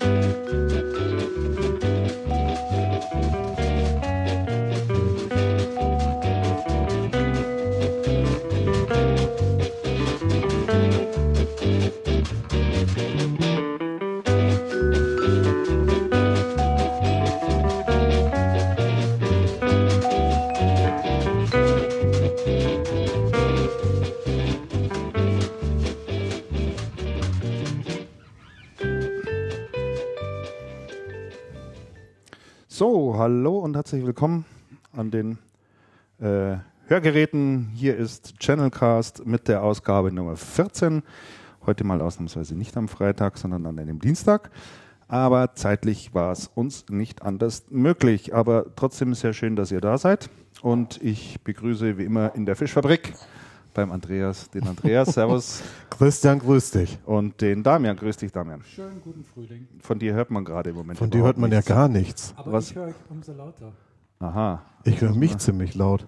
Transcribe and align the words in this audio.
So, 0.00 0.21
herzlich 33.82 34.06
willkommen 34.06 34.44
an 34.92 35.10
den 35.10 35.38
äh, 36.20 36.58
Hörgeräten. 36.86 37.68
Hier 37.74 37.96
ist 37.96 38.38
Channelcast 38.38 39.26
mit 39.26 39.48
der 39.48 39.64
Ausgabe 39.64 40.12
Nummer 40.12 40.36
14. 40.36 41.02
Heute 41.66 41.82
mal 41.82 42.00
ausnahmsweise 42.00 42.54
nicht 42.54 42.76
am 42.76 42.86
Freitag, 42.86 43.38
sondern 43.38 43.66
an 43.66 43.80
einem 43.80 43.98
Dienstag. 43.98 44.52
Aber 45.08 45.56
zeitlich 45.56 46.14
war 46.14 46.30
es 46.30 46.46
uns 46.46 46.90
nicht 46.90 47.22
anders 47.22 47.64
möglich. 47.70 48.32
Aber 48.32 48.66
trotzdem 48.76 49.14
sehr 49.14 49.32
schön, 49.32 49.56
dass 49.56 49.72
ihr 49.72 49.80
da 49.80 49.98
seid. 49.98 50.30
Und 50.60 51.02
ich 51.02 51.40
begrüße 51.42 51.98
wie 51.98 52.04
immer 52.04 52.36
in 52.36 52.46
der 52.46 52.54
Fischfabrik 52.54 53.14
beim 53.74 53.90
Andreas, 53.92 54.50
den 54.50 54.66
Andreas, 54.66 55.14
Servus. 55.14 55.62
Christian, 55.90 56.38
grüß 56.38 56.70
dich. 56.72 56.98
Und 57.04 57.40
den 57.40 57.62
Damian, 57.62 57.96
grüß 57.96 58.16
dich 58.16 58.32
Damian. 58.32 58.62
Schönen 58.64 59.00
guten 59.02 59.24
Frühling. 59.24 59.68
Von 59.80 59.98
dir 59.98 60.14
hört 60.14 60.30
man 60.30 60.44
gerade 60.44 60.70
im 60.70 60.76
Moment 60.76 60.98
Von 60.98 61.10
dir 61.10 61.22
hört 61.22 61.38
man 61.38 61.50
nichts. 61.50 61.68
ja 61.68 61.74
gar 61.74 61.88
nichts. 61.88 62.34
Aber 62.36 62.52
Was? 62.52 62.70
ich 62.70 62.76
höre 62.76 62.88
euch 62.88 62.94
umso 63.08 63.32
lauter. 63.32 63.72
Aha. 64.18 64.62
Ich 64.84 65.00
höre 65.00 65.14
mich 65.14 65.36
ziemlich 65.38 65.74
laut. 65.74 66.06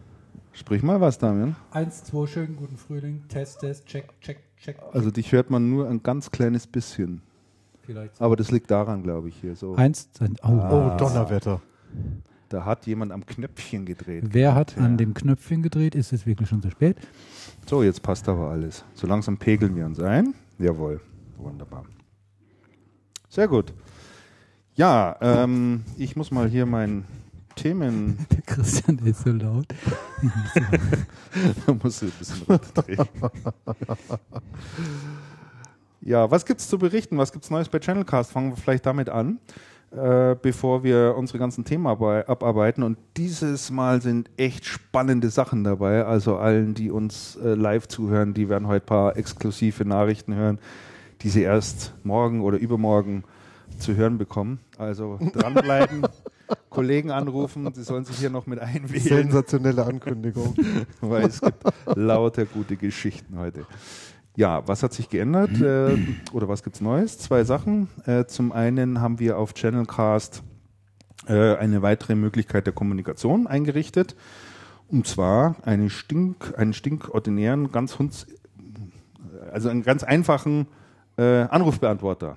Sprich 0.52 0.82
mal 0.82 1.00
was, 1.00 1.18
Damian. 1.18 1.56
Eins, 1.72 2.04
zwei, 2.04 2.26
schönen 2.26 2.54
guten 2.56 2.76
Frühling. 2.76 3.24
Test, 3.28 3.60
Test, 3.60 3.86
check, 3.86 4.08
check, 4.20 4.38
check. 4.56 4.76
Also 4.92 5.10
dich 5.10 5.32
hört 5.32 5.50
man 5.50 5.68
nur 5.68 5.88
ein 5.88 6.02
ganz 6.02 6.30
kleines 6.30 6.66
bisschen. 6.66 7.22
Vielleicht. 7.82 8.20
Aber 8.20 8.36
das 8.36 8.50
liegt 8.50 8.70
daran, 8.70 9.02
glaube 9.02 9.28
ich, 9.28 9.36
hier 9.40 9.56
so. 9.56 9.74
Eins, 9.74 10.10
dann, 10.12 10.36
oh. 10.42 10.48
Oh, 10.50 10.96
Donnerwetter. 10.96 11.60
Da 12.48 12.64
hat 12.64 12.86
jemand 12.86 13.10
am 13.10 13.26
Knöpfchen 13.26 13.84
gedreht. 13.84 14.24
Wer 14.28 14.54
hat 14.54 14.76
Ja. 14.76 14.84
an 14.84 14.96
dem 14.96 15.12
Knöpfchen 15.12 15.62
gedreht? 15.62 15.94
Ist 15.96 16.12
es 16.12 16.24
wirklich 16.24 16.48
schon 16.48 16.62
zu 16.62 16.70
spät? 16.70 16.96
So, 17.66 17.82
jetzt 17.82 18.02
passt 18.02 18.28
aber 18.28 18.50
alles. 18.50 18.84
So 18.94 19.06
langsam 19.06 19.38
pegeln 19.38 19.74
wir 19.74 19.86
uns 19.86 19.98
ein. 19.98 20.34
Jawohl. 20.58 21.00
Wunderbar. 21.38 21.84
Sehr 23.28 23.48
gut. 23.48 23.72
Ja, 24.74 25.16
ähm, 25.20 25.84
ich 25.96 26.14
muss 26.14 26.30
mal 26.30 26.48
hier 26.48 26.66
mein 26.66 27.04
Themen. 27.56 28.26
Der 28.30 28.42
Christian 28.42 28.98
der 28.98 29.08
ist 29.08 29.22
so 29.22 29.30
laut. 29.30 29.66
Da 31.66 31.74
muss 31.82 32.02
ich 32.02 32.12
ein 32.12 32.18
bisschen 32.18 32.42
runterdrehen. 32.46 33.08
ja, 36.00 36.30
was 36.30 36.44
gibt's 36.44 36.68
zu 36.68 36.78
berichten? 36.78 37.18
Was 37.18 37.32
gibt's 37.32 37.50
Neues 37.50 37.68
bei 37.68 37.80
Channelcast? 37.80 38.30
Fangen 38.30 38.50
wir 38.50 38.56
vielleicht 38.56 38.86
damit 38.86 39.08
an, 39.08 39.40
äh, 39.94 40.34
bevor 40.40 40.82
wir 40.82 41.14
unsere 41.16 41.38
ganzen 41.38 41.64
Themen 41.64 41.86
abarbeiten. 41.86 42.82
Und 42.82 42.98
dieses 43.16 43.70
Mal 43.70 44.02
sind 44.02 44.30
echt 44.36 44.64
spannende 44.64 45.30
Sachen 45.30 45.62
dabei. 45.62 46.04
Also 46.04 46.36
allen, 46.36 46.74
die 46.74 46.90
uns 46.90 47.36
äh, 47.36 47.54
live 47.54 47.86
zuhören, 47.86 48.34
die 48.34 48.48
werden 48.48 48.66
heute 48.66 48.84
ein 48.84 48.86
paar 48.86 49.16
exklusive 49.16 49.84
Nachrichten 49.84 50.34
hören, 50.34 50.58
die 51.22 51.28
sie 51.28 51.42
erst 51.42 51.94
morgen 52.02 52.40
oder 52.40 52.58
übermorgen 52.58 53.24
zu 53.78 53.94
hören 53.94 54.18
bekommen. 54.18 54.58
Also 54.78 55.18
dranbleiben, 55.32 56.06
Kollegen 56.70 57.10
anrufen, 57.10 57.72
sie 57.72 57.82
sollen 57.82 58.04
sich 58.04 58.18
hier 58.18 58.30
noch 58.30 58.46
mit 58.46 58.58
einwählen 58.58 59.00
Sensationelle 59.00 59.86
Ankündigung. 59.86 60.54
weil 61.00 61.26
es 61.26 61.40
gibt 61.40 61.62
lauter 61.94 62.46
gute 62.46 62.76
Geschichten 62.76 63.38
heute. 63.38 63.66
Ja, 64.36 64.66
was 64.66 64.82
hat 64.82 64.92
sich 64.92 65.08
geändert 65.10 65.60
äh, 65.60 65.96
oder 66.32 66.48
was 66.48 66.64
gibt's 66.64 66.80
Neues? 66.80 67.18
Zwei 67.18 67.44
Sachen. 67.44 67.86
Äh, 68.04 68.24
zum 68.24 68.50
einen 68.50 69.00
haben 69.00 69.20
wir 69.20 69.38
auf 69.38 69.54
Channelcast 69.54 70.42
äh, 71.28 71.54
eine 71.54 71.82
weitere 71.82 72.16
Möglichkeit 72.16 72.66
der 72.66 72.72
Kommunikation 72.72 73.46
eingerichtet. 73.46 74.16
Und 74.88 75.06
zwar 75.06 75.54
eine 75.62 75.88
Stink, 75.88 76.52
einen 76.56 76.72
stinkordinären, 76.72 77.70
ganz 77.70 77.96
hunds, 78.00 78.26
also 79.52 79.68
einen 79.68 79.84
ganz 79.84 80.02
einfachen 80.02 80.66
äh, 81.16 81.42
Anrufbeantworter. 81.42 82.36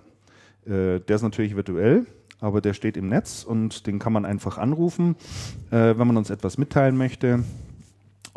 Äh, 0.68 1.00
der 1.00 1.16
ist 1.16 1.24
natürlich 1.24 1.56
virtuell, 1.56 2.06
aber 2.40 2.62
der 2.62 2.74
steht 2.74 2.96
im 2.96 3.09
Netz 3.09 3.44
und 3.44 3.88
den 3.88 3.97
kann 3.97 4.13
man 4.13 4.24
einfach 4.24 4.59
anrufen, 4.59 5.16
äh, 5.72 5.97
wenn 5.97 6.06
man 6.06 6.18
uns 6.18 6.30
etwas 6.30 6.59
mitteilen 6.59 6.96
möchte 6.96 7.44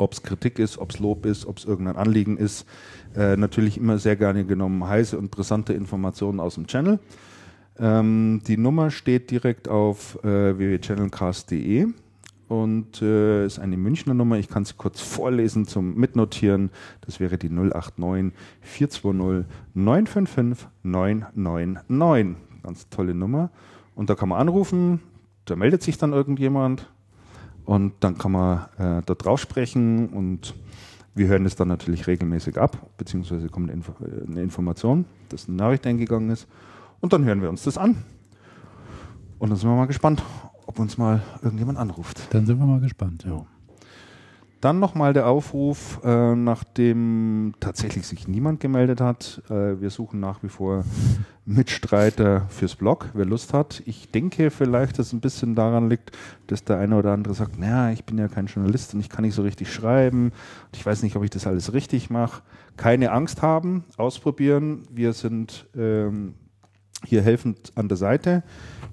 ob 0.01 0.13
es 0.13 0.23
Kritik 0.23 0.59
ist, 0.59 0.77
ob 0.77 0.91
es 0.91 0.99
Lob 0.99 1.25
ist, 1.25 1.45
ob 1.45 1.57
es 1.57 1.65
irgendein 1.65 1.95
Anliegen 1.95 2.37
ist. 2.37 2.65
Äh, 3.15 3.37
natürlich 3.37 3.77
immer 3.77 3.97
sehr 3.99 4.15
gerne 4.15 4.45
genommen 4.45 4.87
heiße 4.87 5.17
und 5.17 5.31
brisante 5.31 5.73
Informationen 5.73 6.39
aus 6.39 6.55
dem 6.55 6.67
Channel. 6.67 6.99
Ähm, 7.79 8.41
die 8.47 8.57
Nummer 8.57 8.91
steht 8.91 9.31
direkt 9.31 9.67
auf 9.67 10.17
äh, 10.23 10.57
www.channelcast.de 10.57 11.87
und 12.47 13.01
äh, 13.01 13.45
ist 13.45 13.59
eine 13.59 13.77
Münchner 13.77 14.13
Nummer. 14.13 14.37
Ich 14.37 14.49
kann 14.49 14.65
sie 14.65 14.73
kurz 14.75 14.99
vorlesen 14.99 15.65
zum 15.65 15.95
Mitnotieren. 15.95 16.69
Das 17.01 17.19
wäre 17.19 17.37
die 17.37 17.49
089 17.49 18.33
420 18.61 19.45
955 19.73 20.67
999. 20.83 22.35
Ganz 22.63 22.89
tolle 22.89 23.13
Nummer. 23.13 23.51
Und 23.95 24.09
da 24.09 24.15
kann 24.15 24.29
man 24.29 24.39
anrufen, 24.39 25.01
da 25.45 25.55
meldet 25.55 25.81
sich 25.81 25.97
dann 25.97 26.13
irgendjemand 26.13 26.87
und 27.65 27.93
dann 27.99 28.17
kann 28.17 28.31
man 28.31 28.65
äh, 28.77 29.01
da 29.05 29.13
drauf 29.13 29.39
sprechen 29.39 30.09
und 30.09 30.53
wir 31.13 31.27
hören 31.27 31.45
es 31.45 31.55
dann 31.55 31.67
natürlich 31.67 32.07
regelmäßig 32.07 32.57
ab, 32.57 32.89
beziehungsweise 32.97 33.49
kommt 33.49 33.69
Info 33.69 33.93
äh, 34.03 34.29
eine 34.29 34.41
Information, 34.41 35.05
dass 35.29 35.47
eine 35.47 35.57
Nachricht 35.57 35.85
eingegangen 35.85 36.29
ist. 36.29 36.47
Und 37.01 37.13
dann 37.13 37.25
hören 37.25 37.41
wir 37.41 37.49
uns 37.49 37.63
das 37.63 37.77
an. 37.77 38.03
Und 39.39 39.49
dann 39.49 39.57
sind 39.57 39.69
wir 39.69 39.75
mal 39.75 39.87
gespannt, 39.87 40.21
ob 40.67 40.79
uns 40.79 40.97
mal 40.97 41.21
irgendjemand 41.41 41.77
anruft. 41.79 42.21
Dann 42.29 42.45
sind 42.45 42.59
wir 42.59 42.65
mal 42.65 42.79
gespannt. 42.79 43.25
Ja. 43.25 43.45
Dann 44.61 44.79
nochmal 44.79 45.13
der 45.13 45.25
Aufruf, 45.25 45.99
äh, 46.03 46.35
nachdem 46.35 47.55
tatsächlich 47.59 48.05
sich 48.05 48.27
niemand 48.27 48.59
gemeldet 48.59 49.01
hat. 49.01 49.41
Äh, 49.49 49.81
wir 49.81 49.89
suchen 49.89 50.19
nach 50.19 50.43
wie 50.43 50.49
vor 50.49 50.85
Mitstreiter 51.45 52.45
fürs 52.49 52.75
Blog, 52.75 53.09
wer 53.15 53.25
Lust 53.25 53.55
hat. 53.55 53.81
Ich 53.87 54.11
denke 54.11 54.51
vielleicht, 54.51 54.99
dass 54.99 55.07
es 55.07 55.13
ein 55.13 55.19
bisschen 55.19 55.55
daran 55.55 55.89
liegt, 55.89 56.11
dass 56.45 56.63
der 56.63 56.77
eine 56.77 56.95
oder 56.95 57.11
andere 57.11 57.33
sagt, 57.33 57.57
naja, 57.57 57.91
ich 57.91 58.05
bin 58.05 58.19
ja 58.19 58.27
kein 58.27 58.45
Journalist 58.45 58.93
und 58.93 58.99
ich 58.99 59.09
kann 59.09 59.25
nicht 59.25 59.33
so 59.33 59.41
richtig 59.41 59.73
schreiben. 59.73 60.31
Ich 60.73 60.85
weiß 60.85 61.01
nicht, 61.01 61.15
ob 61.15 61.23
ich 61.23 61.31
das 61.31 61.47
alles 61.47 61.73
richtig 61.73 62.11
mache. 62.11 62.43
Keine 62.77 63.11
Angst 63.11 63.41
haben, 63.41 63.83
ausprobieren. 63.97 64.83
Wir 64.91 65.13
sind 65.13 65.65
ähm, 65.75 66.35
hier 67.03 67.23
helfend 67.23 67.71
an 67.73 67.87
der 67.87 67.97
Seite. 67.97 68.43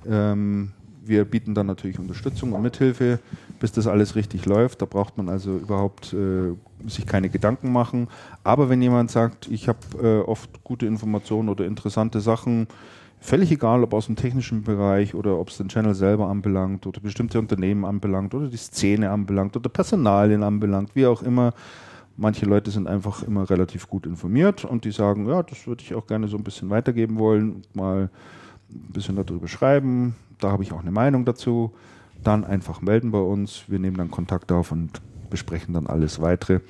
Ähm, 0.07 0.73
wir 1.05 1.25
bieten 1.25 1.55
dann 1.55 1.67
natürlich 1.67 1.99
Unterstützung 1.99 2.53
und 2.53 2.63
Mithilfe, 2.63 3.19
bis 3.59 3.73
das 3.73 3.87
alles 3.87 4.15
richtig 4.17 4.47
läuft. 4.47 4.83
Da 4.83 4.87
braucht 4.87 5.17
man 5.17 5.29
also 5.29 5.57
überhaupt 5.57 6.13
äh, 6.13 6.55
sich 6.87 7.07
keine 7.07 7.29
Gedanken 7.29 7.73
machen. 7.73 8.09
Aber 8.45 8.69
wenn 8.69 8.81
jemand 8.83 9.11
sagt, 9.11 9.49
ich 9.49 9.69
habe 9.69 9.79
äh, 10.03 10.21
oft 10.21 10.65
gute 10.65 10.87
Informationen 10.87 11.49
oder 11.49 11.67
interessante 11.67 12.21
Sachen, 12.21 12.69
völlig 13.21 13.51
egal, 13.51 13.83
ob 13.83 13.95
aus 13.95 14.07
dem 14.07 14.17
technischen 14.17 14.63
Bereich 14.63 15.15
oder 15.15 15.39
ob 15.39 15.49
es 15.49 15.59
den 15.59 15.69
Channel 15.69 15.95
selber 15.95 16.29
anbelangt 16.29 16.87
oder 16.87 17.01
bestimmte 17.01 17.39
Unternehmen 17.39 17.85
anbelangt 17.85 18.35
oder 18.35 18.49
die 18.49 18.57
Szene 18.57 19.11
anbelangt 19.11 19.57
oder 19.57 19.69
Personalien 19.69 20.43
anbelangt, 20.43 20.95
wie 20.95 21.07
auch 21.07 21.23
immer. 21.23 21.53
Manche 22.17 22.47
Leute 22.47 22.71
sind 22.71 22.89
einfach 22.89 23.23
immer 23.23 23.49
relativ 23.49 23.89
gut 23.89 24.05
informiert 24.05 24.65
und 24.65 24.85
die 24.85 24.91
sagen, 24.91 25.29
ja, 25.29 25.43
das 25.43 25.67
würde 25.67 25.83
ich 25.85 25.95
auch 25.95 26.07
gerne 26.07 26.27
so 26.27 26.37
ein 26.37 26.43
bisschen 26.43 26.69
weitergeben 26.69 27.19
wollen, 27.19 27.63
mal 27.75 28.11
ein 28.71 28.93
bisschen 28.93 29.17
darüber 29.17 29.47
schreiben. 29.47 30.17
Da 30.41 30.51
habe 30.51 30.63
ich 30.63 30.73
auch 30.73 30.81
eine 30.81 30.91
Meinung 30.91 31.25
dazu. 31.25 31.73
Dann 32.25 32.45
einfach 32.45 32.81
melden 32.81 33.11
bei 33.11 33.21
uns. 33.21 33.65
Wir 33.69 33.79
nehmen 33.79 33.97
dann 33.97 34.11
Kontakt 34.11 34.53
auf 34.53 34.73
und 34.73 35.01
besprechen 35.31 35.75
dann 35.75 35.87
alles 35.87 36.21
weitere. 36.21 36.61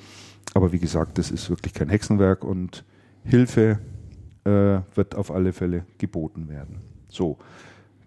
Aber 0.53 0.71
wie 0.71 0.79
gesagt, 0.79 1.17
das 1.17 1.31
ist 1.31 1.49
wirklich 1.49 1.73
kein 1.73 1.89
Hexenwerk 1.89 2.43
und 2.43 2.83
Hilfe 3.23 3.79
äh, 4.45 4.79
wird 4.95 5.15
auf 5.15 5.31
alle 5.31 5.53
Fälle 5.53 5.85
geboten 5.97 6.49
werden. 6.49 6.81
So, 7.07 7.37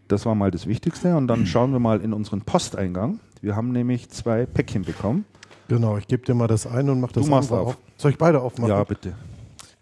das 0.09 0.27
war 0.27 0.35
mal 0.35 0.51
das 0.51 0.67
Wichtigste. 0.67 1.17
Und 1.17 1.29
dann 1.29 1.47
schauen 1.47 1.73
wir 1.73 1.79
mal 1.79 2.01
in 2.01 2.13
unseren 2.13 2.43
Posteingang. 2.43 3.21
Wir 3.41 3.57
haben 3.57 3.73
nämlich 3.73 4.11
zwei 4.11 4.47
Päckchen 4.47 4.83
bekommen. 4.83 5.25
Genau, 5.69 5.97
ich 5.97 6.07
gebe 6.07 6.25
dir 6.25 6.35
mal 6.35 6.49
das 6.49 6.67
eine 6.67 6.93
und 6.93 7.01
mach 7.01 7.13
das 7.13 7.25
Du 7.25 7.31
machst 7.31 7.51
andere 7.51 7.69
auf. 7.69 7.79
Soll 7.97 8.11
ich 8.11 8.19
beide 8.19 8.41
aufmachen? 8.41 8.71
Ja, 8.71 8.85
bitte. 8.85 9.15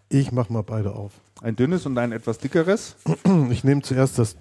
Ich 0.09 0.31
mach 0.31 0.49
mal 0.49 0.63
beide 0.63 0.93
auf. 0.93 1.13
Ein 1.41 1.55
dünnes 1.55 1.85
und 1.85 1.97
ein 1.97 2.11
etwas 2.11 2.37
dickeres. 2.37 2.95
Ich 3.49 3.63
nehme 3.63 3.81
zuerst 3.81 4.19
das, 4.19 4.35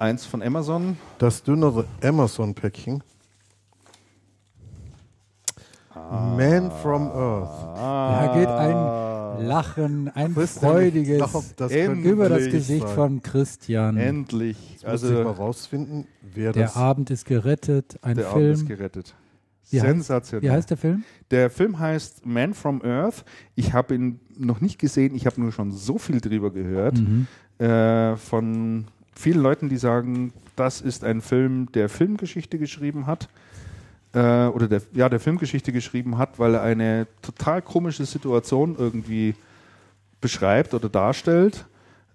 Eins 0.00 0.24
von 0.24 0.42
Amazon. 0.42 0.96
das 1.18 1.42
dünnere 1.42 1.84
Amazon-Päckchen. 2.02 3.02
Man 5.94 6.70
from 6.82 7.08
Earth. 7.10 7.76
Da 7.76 8.32
geht 8.34 8.48
ein 8.48 9.46
Lachen, 9.46 10.08
ein 10.14 10.34
Christian, 10.34 10.70
freudiges 10.72 11.20
ich 11.22 11.30
glaub, 11.30 11.44
das 11.56 11.72
über 11.72 12.28
das 12.30 12.48
Gesicht 12.50 12.86
sein. 12.86 12.94
von 12.94 13.22
Christian. 13.22 13.96
Endlich. 13.98 14.56
Muss 14.86 15.02
ich 15.02 15.10
mal 15.10 15.18
Also 15.18 15.30
rausfinden, 15.32 16.06
wer 16.34 16.52
Der 16.52 16.64
das 16.64 16.76
Abend 16.76 17.10
ist 17.10 17.26
gerettet, 17.26 17.98
ein 18.02 18.16
der 18.16 18.28
Abend 18.30 18.42
ist 18.44 18.58
Film. 18.60 18.68
gerettet. 18.68 19.14
Wie 19.70 19.80
heißt- 19.80 19.86
Sensationell. 19.86 20.48
Wie 20.48 20.50
heißt 20.52 20.70
der 20.70 20.76
Film? 20.78 21.04
Der 21.30 21.50
Film 21.50 21.78
heißt 21.78 22.24
Man 22.24 22.54
from 22.54 22.80
Earth. 22.82 23.24
Ich 23.54 23.72
habe 23.74 23.94
ihn 23.94 24.20
noch 24.38 24.60
nicht 24.62 24.78
gesehen, 24.78 25.14
ich 25.14 25.26
habe 25.26 25.38
nur 25.40 25.52
schon 25.52 25.70
so 25.72 25.98
viel 25.98 26.20
drüber 26.22 26.50
gehört. 26.50 26.98
Mhm. 26.98 27.26
Äh, 27.58 28.16
von 28.16 28.86
vielen 29.20 29.40
Leuten, 29.42 29.68
die 29.68 29.76
sagen, 29.76 30.32
das 30.56 30.80
ist 30.80 31.04
ein 31.04 31.20
Film, 31.20 31.70
der 31.72 31.88
Filmgeschichte 31.88 32.58
geschrieben 32.58 33.06
hat. 33.06 33.28
Äh, 34.12 34.46
oder 34.46 34.66
der, 34.66 34.82
ja, 34.92 35.08
der 35.08 35.20
Filmgeschichte 35.20 35.72
geschrieben 35.72 36.18
hat, 36.18 36.38
weil 36.38 36.54
er 36.54 36.62
eine 36.62 37.06
total 37.22 37.62
komische 37.62 38.04
Situation 38.06 38.74
irgendwie 38.76 39.34
beschreibt 40.20 40.74
oder 40.74 40.88
darstellt. 40.88 41.66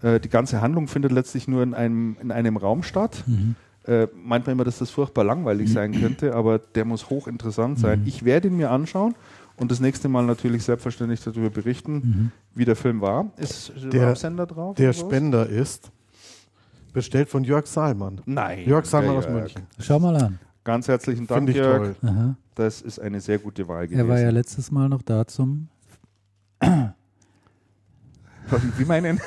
Äh, 0.01 0.19
die 0.19 0.29
ganze 0.29 0.61
Handlung 0.61 0.87
findet 0.87 1.11
letztlich 1.11 1.47
nur 1.47 1.63
in 1.63 1.73
einem, 1.73 2.17
in 2.21 2.31
einem 2.31 2.57
Raum 2.57 2.83
statt. 2.83 3.23
Mhm. 3.27 3.55
Äh, 3.87 4.07
meint 4.15 4.45
man 4.45 4.53
immer, 4.53 4.63
dass 4.63 4.79
das 4.79 4.89
furchtbar 4.89 5.23
langweilig 5.23 5.71
sein 5.71 5.91
könnte, 6.01 6.33
aber 6.35 6.59
der 6.59 6.85
muss 6.85 7.09
hochinteressant 7.09 7.79
sein. 7.79 8.01
Mhm. 8.01 8.07
Ich 8.07 8.25
werde 8.25 8.47
ihn 8.49 8.57
mir 8.57 8.71
anschauen 8.71 9.15
und 9.57 9.71
das 9.71 9.79
nächste 9.79 10.09
Mal 10.09 10.25
natürlich 10.25 10.63
selbstverständlich 10.63 11.21
darüber 11.23 11.49
berichten, 11.49 11.93
Mhm. 11.93 12.31
wie 12.55 12.65
der 12.65 12.75
Film 12.75 12.99
war. 12.99 13.31
Ist 13.37 13.71
Der- 13.83 13.89
der 14.07 14.15
Sender 14.15 14.45
drauf? 14.47 14.75
der? 14.75 14.91
Spender 14.91 15.47
ist. 15.47 15.91
Bestellt 16.95 17.29
von 17.29 17.43
Jörg 17.43 17.67
Salmann. 17.67 18.21
Nein. 18.25 18.67
Jörg 18.67 18.85
Salmann 18.85 19.17
aus. 19.17 19.29
München. 19.29 19.63
Schau 19.79 19.99
mal 19.99 20.15
an. 20.15 20.39
Ganz 20.63 20.87
herzlichen 20.87 21.27
Dank, 21.27 21.37
Finde 21.39 21.51
ich 21.51 21.57
Jörg. 21.59 21.95
toll. 22.01 22.09
Aha. 22.09 22.35
Das 22.55 22.81
ist 22.81 22.99
eine 22.99 23.19
sehr 23.21 23.37
gute 23.37 23.67
Wahl 23.67 23.81
Er 23.83 23.87
gewesen. 23.87 24.07
war 24.07 24.19
ja 24.19 24.29
letztes 24.31 24.71
Mal 24.71 24.89
noch 24.89 25.01
da 25.03 25.27
zum. 25.27 25.67
Wie 28.77 28.85
meinen? 28.85 29.19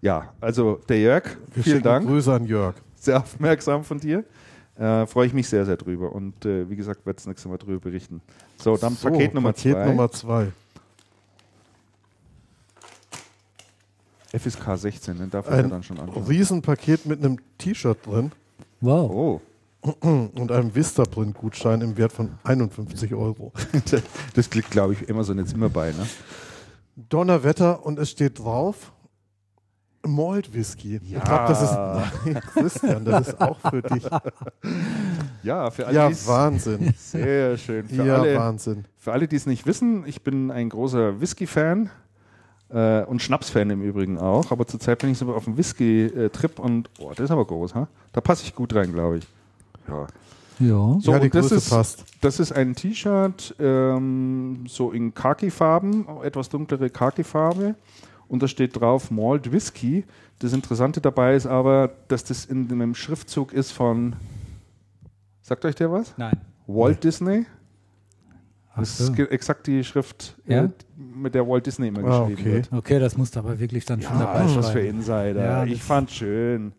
ja, 0.00 0.32
also 0.40 0.80
der 0.88 0.98
Jörg, 1.00 1.24
Wir 1.54 1.62
vielen 1.62 1.82
Dank. 1.82 2.06
Grüße 2.06 2.32
an 2.32 2.44
Jörg. 2.46 2.74
Sehr 2.96 3.18
aufmerksam 3.18 3.84
von 3.84 3.98
dir. 3.98 4.24
Äh, 4.76 5.06
Freue 5.06 5.26
ich 5.26 5.34
mich 5.34 5.48
sehr, 5.48 5.64
sehr 5.66 5.76
drüber. 5.76 6.12
Und 6.12 6.44
äh, 6.44 6.68
wie 6.68 6.76
gesagt, 6.76 7.04
werde 7.06 7.16
das 7.16 7.26
nächste 7.26 7.48
Mal 7.48 7.58
drüber 7.58 7.78
berichten. 7.80 8.20
So, 8.56 8.76
dann 8.76 8.94
So, 8.94 9.08
Paket 9.10 9.34
Nummer 9.34 9.52
Paket 9.52 9.72
zwei. 9.74 9.86
Nummer 9.86 10.10
zwei. 10.10 10.48
FSK 14.32 14.76
16, 14.76 15.18
den 15.18 15.30
darf 15.30 15.46
ja 15.46 15.52
Ein 15.52 15.70
dann 15.70 15.82
schon 15.82 15.98
anschauen. 15.98 16.24
Riesenpaket 16.24 17.06
mit 17.06 17.24
einem 17.24 17.38
T-Shirt 17.58 17.98
drin 18.06 18.32
Wow. 18.80 19.40
Oh, 19.82 19.90
und 20.34 20.52
einem 20.52 20.74
Vistaprint-Gutschein 20.74 21.80
im 21.80 21.96
Wert 21.96 22.12
von 22.12 22.30
51 22.44 23.14
Euro. 23.14 23.52
das 24.34 24.50
klickt, 24.50 24.70
glaube 24.70 24.92
ich, 24.94 25.10
Amazon 25.10 25.38
jetzt 25.38 25.52
immer 25.54 25.68
bei. 25.68 25.90
Ne? 25.90 26.06
Donnerwetter 26.96 27.84
und 27.84 27.98
es 27.98 28.10
steht 28.10 28.38
drauf 28.38 28.92
Malt 30.06 30.54
Whisky. 30.54 30.96
Ich 30.96 31.10
glaube, 31.10 31.44
das 31.48 31.62
ist 31.62 31.72
Nein, 31.74 32.42
Christian, 32.54 33.04
das 33.04 33.28
ist 33.28 33.40
auch 33.40 33.58
für 33.58 33.82
dich. 33.82 34.06
Ja, 35.42 35.70
für 35.70 35.86
alle, 35.86 35.96
Ja, 35.96 36.10
Wahnsinn. 36.26 36.92
Sehr 36.98 37.56
schön. 37.56 37.88
Für 37.88 38.04
Ja, 38.04 38.16
alle, 38.18 38.36
Wahnsinn. 38.36 38.84
Für 38.98 39.12
alle, 39.12 39.26
die 39.26 39.36
es 39.36 39.46
nicht 39.46 39.64
wissen, 39.64 40.04
ich 40.06 40.22
bin 40.22 40.50
ein 40.50 40.68
großer 40.68 41.18
Whisky-Fan 41.18 41.88
äh, 42.72 43.04
und 43.04 43.20
Schnaps-Fan 43.22 43.70
im 43.70 43.82
Übrigen 43.82 44.18
auch, 44.18 44.50
aber 44.50 44.66
zurzeit 44.66 44.98
bin 44.98 45.10
ich 45.10 45.18
so 45.18 45.32
auf 45.32 45.46
einem 45.46 45.56
Whisky-Trip 45.56 46.58
und 46.58 46.90
oh, 46.98 47.10
das 47.10 47.20
ist 47.20 47.30
aber 47.30 47.44
groß, 47.44 47.74
ha? 47.74 47.88
Da 48.12 48.20
passe 48.20 48.44
ich 48.44 48.54
gut 48.54 48.74
rein, 48.74 48.92
glaube 48.92 49.18
ich. 49.18 49.26
Ja. 49.88 50.06
Ja. 50.60 50.98
So, 51.00 51.12
ja, 51.12 51.18
die 51.18 51.30
das 51.30 51.48
Größe 51.48 51.54
ist, 51.54 51.70
passt. 51.70 52.04
das 52.20 52.38
ist 52.38 52.52
ein 52.52 52.74
T-Shirt, 52.74 53.54
ähm, 53.58 54.64
so 54.68 54.92
in 54.92 55.14
Khaki-Farben, 55.14 56.06
etwas 56.22 56.50
dunklere 56.50 56.90
Khaki-Farbe. 56.90 57.74
Und 58.28 58.42
da 58.42 58.46
steht 58.48 58.78
drauf 58.78 59.10
Malt 59.10 59.50
Whisky. 59.50 60.04
Das 60.38 60.52
Interessante 60.52 61.00
dabei 61.00 61.34
ist 61.34 61.46
aber, 61.46 61.90
dass 62.08 62.24
das 62.24 62.44
in 62.44 62.70
einem 62.70 62.94
Schriftzug 62.94 63.52
ist 63.52 63.72
von, 63.72 64.14
sagt 65.42 65.64
euch 65.64 65.74
der 65.74 65.90
was? 65.90 66.14
Nein. 66.16 66.40
Walt 66.66 67.02
Disney. 67.02 67.46
Das 68.80 68.98
so. 68.98 69.12
ist 69.12 69.18
exakt 69.30 69.66
die 69.66 69.84
Schrift, 69.84 70.36
Ja? 70.46 70.64
äh, 70.64 70.68
mit 71.14 71.34
der 71.34 71.46
Walt 71.46 71.64
Disney 71.66 71.88
immer 71.88 72.04
Ah, 72.04 72.20
geschrieben 72.26 72.40
okay. 72.40 72.52
wird. 72.54 72.72
Okay, 72.72 72.98
das 72.98 73.16
musst 73.16 73.36
du 73.36 73.40
aber 73.40 73.58
wirklich 73.58 73.84
dann 73.84 74.00
schon 74.02 74.18
Ja, 74.18 74.24
dabei 74.26 74.44
ist 74.46 74.56
was 74.56 74.70
für. 74.70 74.80
Insider. 74.80 75.44
Ja, 75.44 75.64
ich 75.64 75.82
fand's 75.82 76.14
schön. 76.14 76.72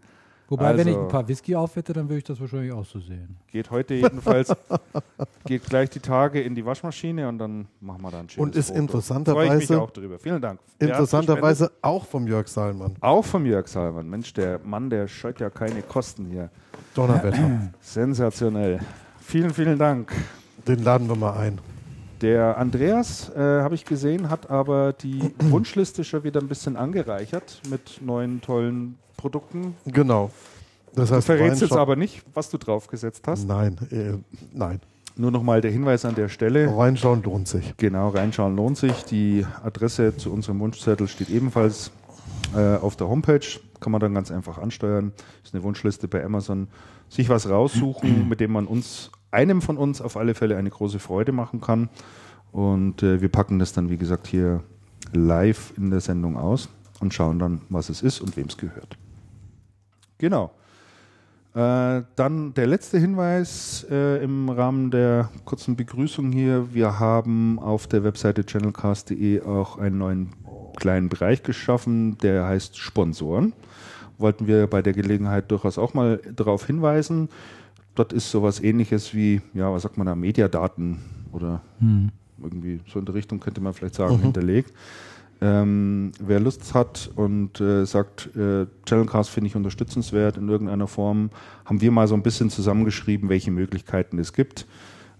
Wobei, 0.50 0.78
wenn 0.78 0.86
ich 0.90 0.94
Also- 0.96 1.06
ein 1.06 1.12
paar 1.12 1.26
Whisky 1.30 1.56
aufwette, 1.56 1.94
dann 1.94 2.10
würde 2.10 2.18
ich 2.18 2.24
das 2.26 2.38
wahrscheinlich 2.42 2.74
auch 2.74 2.84
so 2.86 3.00
sehen. 3.00 3.38
Geht 3.48 3.72
heute 3.72 3.94
jedenfalls, 3.94 4.54
geht 5.46 5.64
gleich 5.64 5.90
die 5.92 6.02
Tage 6.02 6.42
in 6.42 6.54
die 6.56 6.66
Waschmaschine 6.66 7.30
und 7.30 7.38
dann 7.38 7.68
machen 7.80 8.02
wir 8.02 8.12
dann 8.12 8.20
ein 8.26 8.30
schönes 8.30 8.44
Und 8.48 8.56
ist 8.58 8.68
Foto. 8.68 8.80
interessanterweise- 8.82 9.48
Freue 9.48 9.64
ich 9.64 9.70
mich 9.70 9.80
auch 9.80 9.92
drüber. 9.92 10.20
Vielen 10.20 10.42
Dank. 10.42 10.60
Interessanterweise 10.78 11.72
auch 11.82 12.06
vom 12.06 12.28
Jörg 12.28 12.50
Salmann. 12.50 12.96
Auch 13.00 13.24
vom 13.24 13.46
Jörg 13.46 13.66
Salman. 13.70 14.10
Mensch, 14.10 14.34
der 14.34 14.60
Mann, 14.62 14.90
der 14.90 15.08
scheut 15.08 15.40
ja 15.40 15.50
keine 15.50 15.84
Kosten 15.84 16.26
hier. 16.26 16.50
Donnerwetter. 16.96 17.70
Sensationell. 17.80 18.80
Vielen, 19.22 19.52
vielen 19.52 19.80
Dank. 19.80 20.12
Den 20.68 20.84
laden 20.84 21.08
wir 21.08 21.16
mal 21.16 21.32
ein. 21.38 21.60
Der 22.22 22.58
Andreas, 22.58 23.30
äh, 23.36 23.40
habe 23.40 23.76
ich 23.76 23.86
gesehen, 23.86 24.30
hat 24.30 24.50
aber 24.50 24.94
die 24.94 25.34
Wunschliste 25.40 26.04
schon 26.04 26.24
wieder 26.24 26.40
ein 26.40 26.48
bisschen 26.48 26.78
angereichert 26.78 27.62
mit 27.70 28.00
neuen 28.02 28.42
tollen 28.42 28.98
Produkten. 29.18 29.76
Genau. 29.86 30.32
Das 30.94 31.10
Du 31.10 31.16
heißt, 31.16 31.26
verrätst 31.26 31.62
jetzt 31.62 31.74
aber 31.74 31.96
nicht, 31.96 32.24
was 32.34 32.50
du 32.50 32.58
draufgesetzt 32.58 33.28
hast. 33.28 33.48
Nein, 33.48 33.78
äh, 33.92 34.14
nein. 34.54 34.82
Nur 35.16 35.32
nochmal 35.32 35.62
der 35.62 35.72
Hinweis 35.72 36.06
an 36.06 36.16
der 36.16 36.30
Stelle. 36.30 36.76
Reinschauen 36.76 37.22
lohnt 37.24 37.48
sich. 37.48 37.76
Genau, 37.78 38.10
reinschauen 38.10 38.56
lohnt 38.56 38.78
sich. 38.78 39.04
Die 39.06 39.46
Adresse 39.64 40.16
zu 40.16 40.32
unserem 40.32 40.60
Wunschzettel 40.60 41.08
steht 41.08 41.30
ebenfalls 41.30 41.92
äh, 42.56 42.76
auf 42.76 42.96
der 42.96 43.10
Homepage. 43.10 43.46
Kann 43.80 43.92
man 43.92 44.00
dann 44.00 44.14
ganz 44.14 44.32
einfach 44.32 44.58
ansteuern. 44.58 45.12
Ist 45.44 45.54
eine 45.54 45.64
Wunschliste 45.64 46.08
bei 46.08 46.24
Amazon. 46.24 46.68
Sich 47.10 47.30
was 47.30 47.50
raussuchen, 47.50 48.28
mit 48.30 48.40
dem 48.40 48.52
man 48.52 48.68
uns, 48.68 49.12
einem 49.32 49.62
von 49.62 49.78
uns 49.78 50.02
auf 50.02 50.18
alle 50.18 50.36
Fälle 50.36 50.58
eine 50.58 50.70
große 50.70 51.00
Freude 51.00 51.32
machen 51.32 51.62
kann. 51.62 51.90
Und 52.52 53.02
äh, 53.02 53.22
wir 53.22 53.30
packen 53.30 53.60
das 53.60 53.74
dann, 53.74 53.90
wie 53.90 53.98
gesagt, 53.98 54.28
hier 54.28 54.64
live 55.14 55.74
in 55.78 55.90
der 55.90 56.02
Sendung 56.02 56.38
aus 56.38 56.70
und 57.00 57.14
schauen 57.14 57.40
dann, 57.40 57.62
was 57.70 57.90
es 57.90 58.02
ist 58.02 58.22
und 58.22 58.36
wem 58.38 58.48
es 58.48 58.58
gehört. 58.58 58.98
Genau. 60.18 60.52
Äh, 61.54 62.04
dann 62.16 62.54
der 62.54 62.68
letzte 62.68 62.98
Hinweis 62.98 63.86
äh, 63.90 64.24
im 64.24 64.50
Rahmen 64.50 64.90
der 64.90 65.30
kurzen 65.44 65.76
Begrüßung 65.76 66.32
hier. 66.32 66.74
Wir 66.74 67.00
haben 67.00 67.60
auf 67.60 67.88
der 67.88 68.06
Webseite 68.06 68.46
channelcast.de 68.46 69.42
auch 69.42 69.78
einen 69.78 69.98
neuen 69.98 70.30
kleinen 70.78 71.10
Bereich 71.10 71.44
geschaffen, 71.44 72.18
der 72.20 72.46
heißt 72.46 72.78
Sponsoren. 72.78 73.52
Wollten 74.18 74.48
wir 74.48 74.68
bei 74.68 74.82
der 74.82 74.94
Gelegenheit 74.94 75.52
durchaus 75.52 75.78
auch 75.78 75.94
mal 75.94 76.22
darauf 76.36 76.66
hinweisen. 76.68 77.28
Dort 77.96 78.14
ist 78.14 78.32
sowas 78.32 78.62
ähnliches 78.62 79.14
wie, 79.14 79.42
ja, 79.54 79.72
was 79.72 79.84
sagt 79.84 79.98
man 79.98 80.08
da, 80.08 80.16
Mediadaten 80.16 80.98
oder 81.32 81.62
Hm. 81.80 82.10
irgendwie 82.42 82.80
so 82.88 83.00
in 83.00 83.06
der 83.06 83.16
Richtung 83.16 83.40
könnte 83.40 83.62
man 83.62 83.74
vielleicht 83.74 83.96
sagen, 83.96 84.20
hinterlegt. 84.20 84.74
Ähm, 85.44 86.12
wer 86.20 86.40
Lust 86.40 86.76
hat 86.76 87.10
und 87.16 87.60
äh, 87.60 87.86
sagt, 87.86 88.30
äh, 88.36 88.68
Channelcast 88.86 89.32
finde 89.32 89.48
ich 89.48 89.56
unterstützenswert 89.56 90.38
in 90.38 90.48
irgendeiner 90.48 90.88
Form, 90.88 91.32
haben 91.66 91.82
wir 91.82 91.90
mal 91.92 92.08
so 92.08 92.14
ein 92.14 92.22
bisschen 92.22 92.52
zusammengeschrieben, 92.52 93.28
welche 93.28 93.50
Möglichkeiten 93.50 94.20
es 94.20 94.34
gibt. 94.34 94.68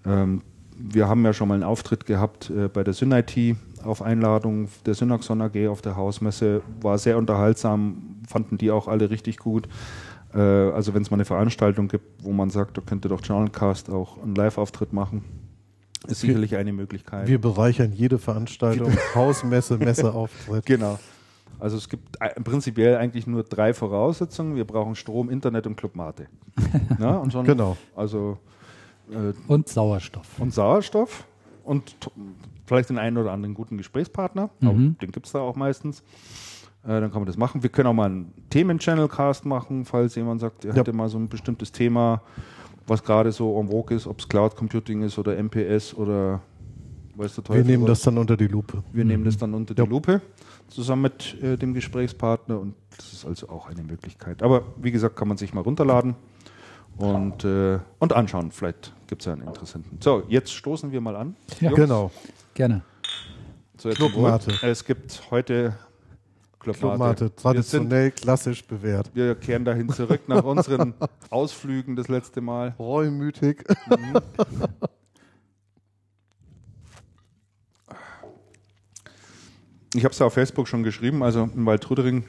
Ähm, 0.06 0.44
wir 0.78 1.08
haben 1.08 1.26
ja 1.26 1.34
schon 1.34 1.48
mal 1.48 1.56
einen 1.56 1.64
Auftritt 1.64 2.06
gehabt 2.06 2.52
äh, 2.52 2.68
bei 2.68 2.84
der 2.84 2.94
SynIT 2.94 3.56
auf 3.84 4.04
Einladung 4.04 4.68
der 4.86 4.94
Synaxon 4.94 5.42
AG 5.42 5.68
auf 5.68 5.82
der 5.82 5.96
Hausmesse. 5.96 6.62
War 6.82 7.00
sehr 7.00 7.18
unterhaltsam, 7.18 7.98
fanden 8.28 8.60
die 8.60 8.70
auch 8.70 8.88
alle 8.88 9.10
richtig 9.10 9.38
gut. 9.38 9.68
Äh, 10.34 10.40
also 10.40 10.94
wenn 10.94 11.02
es 11.02 11.12
mal 11.12 11.18
eine 11.18 11.26
Veranstaltung 11.26 11.88
gibt, 11.88 12.24
wo 12.24 12.32
man 12.32 12.50
sagt, 12.50 12.78
da 12.78 12.82
könnte 12.82 13.08
doch 13.10 13.22
Channelcast 13.22 13.90
auch 13.90 14.22
einen 14.22 14.36
Live-Auftritt 14.36 14.94
machen, 14.94 15.24
ist 16.08 16.24
Wir- 16.24 16.28
sicherlich 16.30 16.56
eine 16.56 16.74
Möglichkeit. 16.74 17.28
Wir 17.28 17.40
bereichern 17.40 17.92
jede 17.94 18.18
Veranstaltung, 18.18 18.92
Hausmesse, 19.16 19.78
Messeauftritt. 19.78 20.66
Genau. 20.66 20.98
Also 21.60 21.78
es 21.78 21.90
gibt 21.90 22.20
ei- 22.22 22.30
prinzipiell 22.30 22.96
eigentlich 22.98 23.28
nur 23.28 23.44
drei 23.44 23.74
Voraussetzungen. 23.74 24.56
Wir 24.56 24.66
brauchen 24.66 24.96
Strom, 24.96 25.30
Internet 25.30 25.68
und 25.68 25.76
Club 25.76 25.96
Mate. 25.96 26.28
Na, 26.98 27.18
und 27.18 27.32
schon, 27.32 27.46
Genau. 27.46 27.78
Also 27.96 28.38
äh, 29.12 29.34
Und 29.48 29.68
Sauerstoff. 29.70 30.40
und 30.40 30.54
Sauerstoff 30.54 31.26
und 31.64 31.96
vielleicht 32.66 32.90
den 32.90 32.98
einen 32.98 33.18
oder 33.18 33.32
anderen 33.32 33.54
guten 33.54 33.78
Gesprächspartner. 33.78 34.50
Aber 34.62 34.74
Mhm. 34.74 34.98
den 35.00 35.12
gibt 35.12 35.28
es 35.28 35.34
da 35.34 35.40
auch 35.40 35.56
meistens. 35.56 36.02
Äh, 36.84 37.00
dann 37.00 37.12
kann 37.12 37.22
man 37.22 37.28
das 37.28 37.38
machen. 37.38 37.62
Wir 37.62 37.70
können 37.70 37.88
auch 37.88 37.94
mal 37.94 38.06
einen 38.08 38.34
Themen-Channel-Cast 38.50 39.46
machen, 39.46 39.86
falls 39.86 40.16
jemand 40.16 40.42
sagt, 40.42 40.66
er 40.66 40.72
Ja. 40.72 40.78
hätte 40.78 40.94
mal 40.94 41.10
so 41.10 41.18
ein 41.20 41.30
bestimmtes 41.30 41.72
Thema, 41.72 42.22
was 42.88 43.04
gerade 43.04 43.32
so 43.32 43.60
en 43.60 43.68
vogue 43.70 43.96
ist, 43.96 44.08
ob 44.08 44.20
es 44.20 44.28
Cloud 44.28 44.56
Computing 44.56 45.04
ist 45.04 45.18
oder 45.20 45.38
MPS 45.38 45.94
oder 45.94 46.42
weißt 47.16 47.38
du 47.38 47.42
Wir 47.42 47.44
Teufel 47.44 47.64
nehmen 47.66 47.84
was. 47.84 47.90
das 47.90 48.02
dann 48.02 48.18
unter 48.18 48.36
die 48.36 48.48
Lupe. 48.48 48.84
Wir 48.92 49.06
nehmen 49.06 49.24
das 49.24 49.38
dann 49.38 49.54
unter 49.54 49.76
die 49.76 49.82
Ja. 49.82 49.88
Lupe 49.88 50.22
zusammen 50.70 51.04
mit 51.04 51.38
äh, 51.44 51.56
dem 51.58 51.74
Gesprächspartner 51.74 52.60
und 52.60 52.74
das 52.98 53.14
ist 53.14 53.26
also 53.26 53.50
auch 53.50 53.68
eine 53.70 53.84
Möglichkeit. 53.84 54.42
Aber 54.42 54.64
wie 54.82 54.92
gesagt, 54.92 55.16
kann 55.16 55.28
man 55.28 55.38
sich 55.38 55.54
mal 55.54 55.62
runterladen 55.62 56.16
und, 56.98 57.44
äh, 57.46 57.78
und 58.00 58.14
anschauen. 58.14 58.52
Vielleicht 58.52 58.94
gibt 59.08 59.22
es 59.22 59.26
ja 59.28 59.34
einen 59.34 59.44
Interessenten. 59.44 59.98
So, 60.02 60.24
jetzt 60.30 60.52
stoßen 60.52 60.92
wir 60.92 61.02
mal 61.02 61.16
an. 61.16 61.36
Ja. 61.60 61.70
Jungs. 61.70 61.76
Genau. 61.82 62.12
Gerne. 62.56 62.82
So, 63.78 63.90
jetzt. 63.90 64.64
Es 64.64 64.84
gibt 64.86 65.22
heute 65.32 65.76
Clubmate. 66.62 67.26
Wir, 67.26 67.28
sind, 67.28 67.38
traditionell, 67.38 68.12
klassisch 68.12 68.64
bewährt. 68.64 69.10
wir 69.14 69.36
kehren 69.36 69.66
dahin 69.66 69.90
zurück 69.90 70.22
nach 70.28 70.44
unseren 70.46 70.94
Ausflügen 71.30 71.96
das 71.96 72.08
letzte 72.08 72.42
Mal. 72.42 72.76
Reumütig. 72.80 73.66
Ich 79.94 80.06
habe 80.06 80.14
es 80.14 80.20
ja 80.20 80.26
auf 80.26 80.34
Facebook 80.34 80.68
schon 80.68 80.84
geschrieben, 80.84 81.22
also 81.22 81.50
in 81.54 81.66
Waldrudering, 81.66 82.24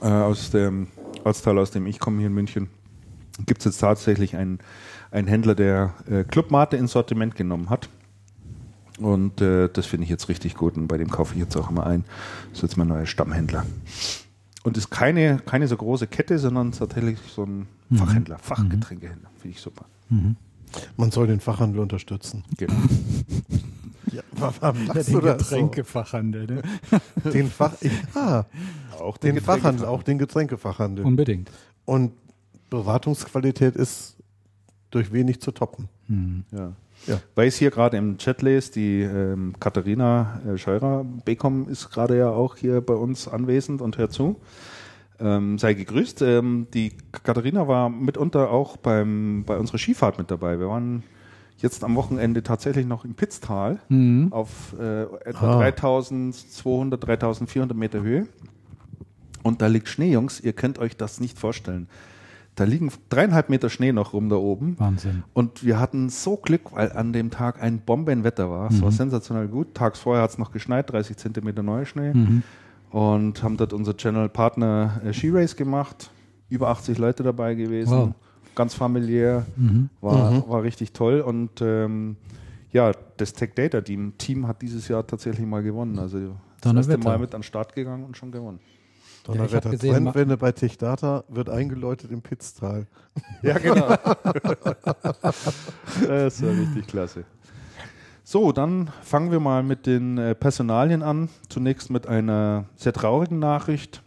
äh, 0.00 0.06
aus 0.06 0.50
dem 0.50 0.88
Ortsteil, 1.22 1.58
aus 1.58 1.70
dem 1.70 1.86
ich 1.86 1.98
komme 1.98 2.18
hier 2.18 2.28
in 2.28 2.34
München, 2.34 2.70
gibt 3.44 3.60
es 3.60 3.66
jetzt 3.66 3.78
tatsächlich 3.78 4.36
einen, 4.36 4.60
einen 5.10 5.28
Händler, 5.28 5.54
der 5.54 5.94
äh, 6.08 6.24
Clubmate 6.24 6.76
ins 6.76 6.92
Sortiment 6.92 7.34
genommen 7.34 7.68
hat. 7.68 7.90
Und 9.00 9.40
äh, 9.40 9.68
das 9.72 9.86
finde 9.86 10.04
ich 10.04 10.10
jetzt 10.10 10.28
richtig 10.28 10.54
gut 10.54 10.76
und 10.76 10.86
bei 10.86 10.96
dem 10.98 11.10
kaufe 11.10 11.34
ich 11.34 11.40
jetzt 11.40 11.56
auch 11.56 11.70
immer 11.70 11.84
ein. 11.86 12.04
Das 12.50 12.58
ist 12.58 12.62
jetzt 12.62 12.76
mein 12.76 12.88
neuer 12.88 13.06
Stammhändler. 13.06 13.64
Und 14.62 14.76
ist 14.76 14.90
keine, 14.90 15.38
keine 15.44 15.66
so 15.68 15.76
große 15.76 16.06
Kette, 16.06 16.38
sondern 16.38 16.72
tatsächlich 16.72 17.18
so 17.34 17.42
ein 17.44 17.66
Fachhändler, 17.94 18.38
Fachgetränkehändler. 18.38 19.28
Finde 19.38 19.56
ich 19.56 19.60
super. 19.60 19.84
Man 20.96 21.10
soll 21.10 21.26
den 21.26 21.40
Fachhandel 21.40 21.80
unterstützen. 21.80 22.44
Genau. 22.56 22.74
Ja, 24.12 24.22
warum 24.32 24.86
lachst 24.86 25.08
den 25.08 25.14
du 25.14 25.20
das 25.22 25.48
so? 25.48 25.56
Getränkefachhandel. 25.56 26.46
Ne? 26.46 26.62
Den 27.32 27.50
Fach, 27.50 27.72
ja, 28.14 28.46
Auch 29.00 29.16
den 29.16 29.34
Getränkefach- 29.36 29.44
Fachhandel, 29.44 29.86
auch 29.86 30.02
den 30.04 30.18
Getränkefachhandel. 30.18 31.04
Unbedingt. 31.04 31.50
Und 31.84 32.12
Beratungsqualität 32.70 33.74
ist 33.74 34.16
durch 34.90 35.10
wenig 35.12 35.40
zu 35.40 35.50
toppen. 35.50 35.88
Ja. 36.52 36.72
Ja. 37.06 37.20
Weil 37.34 37.48
ich 37.48 37.56
hier 37.56 37.70
gerade 37.70 37.96
im 37.96 38.18
Chat 38.18 38.42
lese, 38.42 38.72
die 38.72 39.02
ähm, 39.02 39.54
Katharina 39.60 40.40
äh, 40.46 40.56
Scheurer, 40.58 41.04
Becom 41.24 41.68
ist 41.68 41.90
gerade 41.90 42.16
ja 42.16 42.30
auch 42.30 42.56
hier 42.56 42.80
bei 42.80 42.94
uns 42.94 43.28
anwesend 43.28 43.80
und 43.82 43.98
hört 43.98 44.12
zu. 44.12 44.40
Ähm, 45.20 45.58
sei 45.58 45.74
gegrüßt. 45.74 46.22
Ähm, 46.22 46.66
die 46.74 46.92
Katharina 47.22 47.68
war 47.68 47.88
mitunter 47.88 48.50
auch 48.50 48.76
beim, 48.76 49.44
bei 49.46 49.56
unserer 49.58 49.78
Skifahrt 49.78 50.18
mit 50.18 50.30
dabei. 50.30 50.58
Wir 50.58 50.68
waren 50.68 51.02
jetzt 51.58 51.84
am 51.84 51.94
Wochenende 51.94 52.42
tatsächlich 52.42 52.84
noch 52.86 53.04
im 53.04 53.14
Pitztal 53.14 53.78
auf 54.32 54.74
äh, 54.78 55.02
etwa 55.24 55.54
Ah. 55.54 55.58
3200, 55.58 57.06
3400 57.06 57.76
Meter 57.76 58.02
Höhe. 58.02 58.26
Und 59.42 59.62
da 59.62 59.66
liegt 59.68 59.88
Schnee, 59.88 60.10
Jungs. 60.10 60.40
Ihr 60.40 60.52
könnt 60.54 60.78
euch 60.78 60.96
das 60.96 61.20
nicht 61.20 61.38
vorstellen. 61.38 61.86
Da 62.54 62.64
liegen 62.64 62.90
dreieinhalb 63.08 63.50
Meter 63.50 63.68
Schnee 63.68 63.92
noch 63.92 64.12
rum 64.12 64.28
da 64.28 64.36
oben. 64.36 64.78
Wahnsinn. 64.78 65.24
Und 65.32 65.64
wir 65.64 65.80
hatten 65.80 66.08
so 66.08 66.36
Glück, 66.36 66.72
weil 66.72 66.92
an 66.92 67.12
dem 67.12 67.30
Tag 67.30 67.60
ein 67.60 67.80
Bombenwetter 67.80 68.48
war. 68.48 68.70
Es 68.70 68.80
war 68.80 68.92
sensationell 68.92 69.48
gut. 69.48 69.74
Tags 69.74 69.98
vorher 69.98 70.22
hat 70.22 70.30
es 70.30 70.38
noch 70.38 70.52
geschneit, 70.52 70.90
30 70.92 71.16
Zentimeter 71.16 71.62
Neuschnee. 71.62 72.12
Und 72.90 73.42
haben 73.42 73.56
dort 73.56 73.72
unser 73.72 73.96
Channel-Partner 73.96 75.00
äh, 75.04 75.12
Ski-Race 75.12 75.56
gemacht. 75.56 76.10
Über 76.48 76.68
80 76.68 76.98
Leute 76.98 77.24
dabei 77.24 77.54
gewesen. 77.54 77.90
Wow. 77.90 78.14
Ganz 78.54 78.74
familiär. 78.74 79.46
War, 80.00 80.48
war 80.48 80.62
richtig 80.62 80.92
toll. 80.92 81.20
Und 81.22 81.60
ähm, 81.60 82.16
ja, 82.70 82.92
das 83.16 83.32
Tech 83.32 83.50
Data 83.56 83.80
Team, 83.80 84.12
Team 84.16 84.46
hat 84.46 84.62
dieses 84.62 84.86
Jahr 84.86 85.04
tatsächlich 85.04 85.44
mal 85.46 85.62
gewonnen. 85.62 85.98
Also 85.98 86.36
das 86.60 86.72
erste. 86.76 86.98
Mal 86.98 87.18
mit 87.18 87.34
an 87.34 87.40
den 87.40 87.44
Start 87.44 87.74
gegangen 87.74 88.04
und 88.04 88.16
schon 88.16 88.30
gewonnen. 88.30 88.60
Donnerwetter. 89.24 89.70
gesehen, 89.70 90.04
Trendwende 90.04 90.36
bei 90.36 90.52
Techdata 90.52 91.24
wird 91.28 91.48
eingeläutet 91.50 92.12
im 92.12 92.22
Pitztal. 92.22 92.86
Ja, 93.42 93.58
genau. 93.58 93.86
das 96.08 96.42
war 96.42 96.50
richtig 96.50 96.86
klasse. 96.88 97.24
So, 98.24 98.52
dann 98.52 98.90
fangen 99.02 99.30
wir 99.30 99.38
mal 99.38 99.62
mit 99.62 99.86
den 99.86 100.18
äh, 100.18 100.34
Personalien 100.34 101.02
an. 101.02 101.28
Zunächst 101.48 101.90
mit 101.90 102.06
einer 102.06 102.64
sehr 102.74 102.92
traurigen 102.92 103.38
Nachricht. 103.38 104.02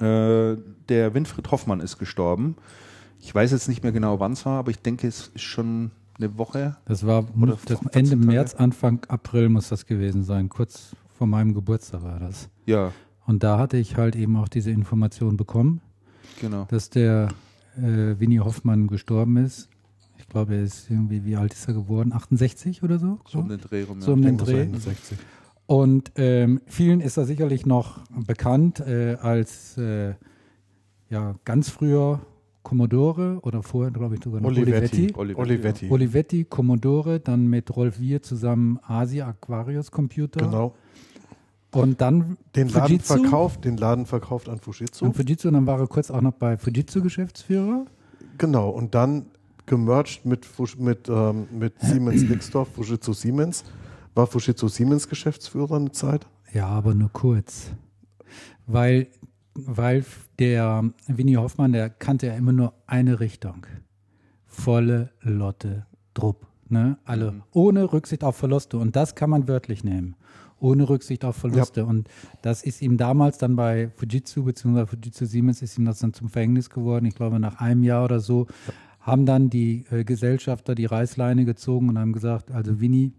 Äh, 0.00 0.56
der 0.88 1.14
Winfried 1.14 1.50
Hoffmann 1.50 1.80
ist 1.80 1.98
gestorben. 1.98 2.56
Ich 3.20 3.34
weiß 3.34 3.52
jetzt 3.52 3.68
nicht 3.68 3.82
mehr 3.82 3.92
genau, 3.92 4.18
wann 4.18 4.32
es 4.32 4.44
war, 4.46 4.58
aber 4.58 4.70
ich 4.70 4.80
denke, 4.80 5.06
es 5.06 5.28
ist 5.28 5.42
schon 5.42 5.90
eine 6.18 6.36
Woche. 6.38 6.76
Das 6.86 7.06
war 7.06 7.22
das 7.22 7.60
14 7.60 7.88
Ende 7.92 8.10
Tage. 8.10 8.26
März, 8.26 8.54
Anfang 8.54 9.00
April 9.08 9.50
muss 9.50 9.68
das 9.68 9.86
gewesen 9.86 10.24
sein. 10.24 10.48
Kurz 10.48 10.96
vor 11.16 11.26
meinem 11.26 11.54
Geburtstag 11.54 12.02
war 12.02 12.18
das. 12.18 12.48
Ja, 12.66 12.92
Und 13.30 13.44
da 13.44 13.58
hatte 13.58 13.76
ich 13.76 13.96
halt 13.96 14.16
eben 14.16 14.34
auch 14.34 14.48
diese 14.48 14.72
Information 14.72 15.36
bekommen, 15.36 15.80
genau. 16.40 16.66
dass 16.68 16.90
der 16.90 17.28
äh, 17.76 18.18
Winnie 18.18 18.40
Hoffmann 18.40 18.88
gestorben 18.88 19.36
ist. 19.36 19.68
Ich 20.18 20.26
glaube, 20.26 20.56
er 20.56 20.64
ist 20.64 20.90
irgendwie, 20.90 21.24
wie 21.24 21.36
alt 21.36 21.54
ist 21.54 21.68
er 21.68 21.74
geworden? 21.74 22.12
68 22.12 22.82
oder 22.82 22.98
so? 22.98 23.20
So 23.28 23.38
um 23.38 23.48
den 23.48 23.60
Dreh 23.60 23.84
rum. 23.84 24.00
So 24.00 24.14
um 24.14 24.22
den 24.22 24.36
Dreh. 24.36 24.62
Ende 24.62 24.80
60. 24.80 25.16
Und 25.66 26.10
ähm, 26.16 26.60
vielen 26.66 27.00
ist 27.00 27.18
er 27.18 27.24
sicherlich 27.24 27.66
noch 27.66 28.00
bekannt 28.26 28.80
äh, 28.80 29.14
als 29.22 29.78
äh, 29.78 30.14
ja, 31.08 31.36
ganz 31.44 31.70
früher 31.70 32.18
Commodore 32.64 33.38
oder 33.42 33.62
vorher, 33.62 33.92
glaube 33.92 34.16
ich, 34.16 34.24
sogar 34.24 34.40
noch 34.40 34.48
Olivetti. 34.48 35.12
Olivetti. 35.14 35.40
Olivetti. 35.40 35.88
Olivetti, 35.88 36.44
Commodore, 36.46 37.20
dann 37.20 37.46
mit 37.46 37.76
Rolf 37.76 38.00
Wier 38.00 38.22
zusammen 38.22 38.80
Asia 38.82 39.28
Aquarius 39.28 39.92
Computer. 39.92 40.40
Genau. 40.40 40.74
Und 41.72 42.00
dann 42.00 42.36
Den 42.56 42.68
Laden 42.68 43.00
Fujitsu. 43.00 43.14
verkauft, 43.14 43.64
den 43.64 43.76
Laden 43.76 44.06
verkauft 44.06 44.48
an 44.48 44.58
Fujitsu. 44.58 45.04
Und 45.04 45.16
Fujitsu, 45.16 45.48
und 45.48 45.54
dann 45.54 45.66
war 45.66 45.78
er 45.78 45.86
kurz 45.86 46.10
auch 46.10 46.20
noch 46.20 46.32
bei 46.32 46.56
Fujitsu 46.56 47.02
Geschäftsführer. 47.02 47.86
Genau, 48.38 48.70
und 48.70 48.94
dann 48.94 49.26
gemerged 49.66 50.24
mit, 50.26 50.46
mit, 50.78 51.08
ähm, 51.08 51.46
mit 51.52 51.80
Siemens 51.80 52.22
Nixdorf, 52.22 52.68
Fujitsu 52.74 53.12
Siemens. 53.12 53.64
War 54.14 54.26
Fujitsu 54.26 54.66
Siemens 54.68 55.08
Geschäftsführer 55.08 55.76
eine 55.76 55.92
Zeit? 55.92 56.26
Ja, 56.52 56.66
aber 56.66 56.94
nur 56.94 57.10
kurz. 57.12 57.70
Weil, 58.66 59.06
weil 59.54 60.04
der 60.38 60.84
Winnie 61.06 61.36
Hoffmann, 61.36 61.72
der 61.72 61.88
kannte 61.88 62.26
ja 62.26 62.34
immer 62.34 62.52
nur 62.52 62.72
eine 62.86 63.20
Richtung. 63.20 63.66
Volle 64.46 65.10
Lotte 65.20 65.86
Drupp. 66.14 66.46
Ne? 66.68 66.98
Alle. 67.04 67.42
Ohne 67.52 67.92
Rücksicht 67.92 68.24
auf 68.24 68.36
Verluste. 68.36 68.78
Und 68.78 68.96
das 68.96 69.14
kann 69.14 69.30
man 69.30 69.46
wörtlich 69.46 69.84
nehmen. 69.84 70.16
Ohne 70.60 70.88
Rücksicht 70.88 71.24
auf 71.24 71.36
Verluste. 71.36 71.84
Und 71.86 72.08
das 72.42 72.62
ist 72.62 72.82
ihm 72.82 72.96
damals 72.96 73.38
dann 73.38 73.56
bei 73.56 73.90
Fujitsu 73.96 74.44
bzw. 74.44 74.86
Fujitsu 74.86 75.24
Siemens 75.24 75.62
ist 75.62 75.78
ihm 75.78 75.86
das 75.86 75.98
dann 75.98 76.12
zum 76.12 76.28
Verhängnis 76.28 76.70
geworden. 76.70 77.06
Ich 77.06 77.14
glaube, 77.14 77.40
nach 77.40 77.60
einem 77.60 77.82
Jahr 77.82 78.04
oder 78.04 78.20
so 78.20 78.46
haben 79.00 79.26
dann 79.26 79.50
die 79.50 79.84
äh, 79.90 80.04
Gesellschafter 80.04 80.74
die 80.74 80.84
Reißleine 80.84 81.44
gezogen 81.44 81.88
und 81.88 81.98
haben 81.98 82.12
gesagt, 82.12 82.50
also 82.50 82.80
Winnie, 82.80 83.12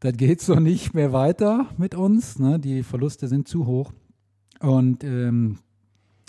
das 0.00 0.16
geht 0.16 0.40
so 0.40 0.54
nicht 0.54 0.94
mehr 0.94 1.12
weiter 1.12 1.66
mit 1.76 1.94
uns. 1.94 2.38
Ne? 2.38 2.58
Die 2.58 2.82
Verluste 2.82 3.28
sind 3.28 3.46
zu 3.48 3.66
hoch. 3.66 3.92
Und 4.60 5.04
ähm, 5.04 5.58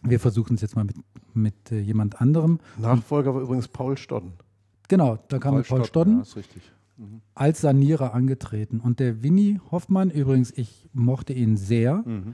wir 0.04 0.20
versuchen 0.20 0.56
es 0.56 0.62
jetzt 0.62 0.76
mal 0.76 0.86
mit, 0.86 0.98
mit 1.34 1.72
äh, 1.72 1.80
jemand 1.80 2.20
anderem. 2.22 2.60
Nachfolger 2.78 3.34
war 3.34 3.42
übrigens 3.42 3.68
Paul 3.68 3.98
Stodden. 3.98 4.34
Genau, 4.90 5.18
da 5.28 5.40
kam 5.40 5.54
Paul, 5.54 5.64
Paul 5.64 5.86
Stodden 5.86 6.16
Ja, 6.18 6.22
ist 6.22 6.36
richtig. 6.36 6.62
Als 7.36 7.62
Sanierer 7.62 8.14
angetreten. 8.14 8.80
Und 8.80 9.00
der 9.00 9.24
Winnie 9.24 9.60
Hoffmann, 9.72 10.10
übrigens, 10.10 10.52
ich 10.56 10.90
mochte 10.94 11.34
ihn 11.34 11.58
sehr, 11.58 12.04
Mhm. 12.06 12.34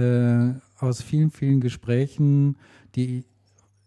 äh, 0.00 0.54
aus 0.78 1.02
vielen, 1.02 1.30
vielen 1.30 1.60
Gesprächen, 1.60 2.56
die 2.94 3.24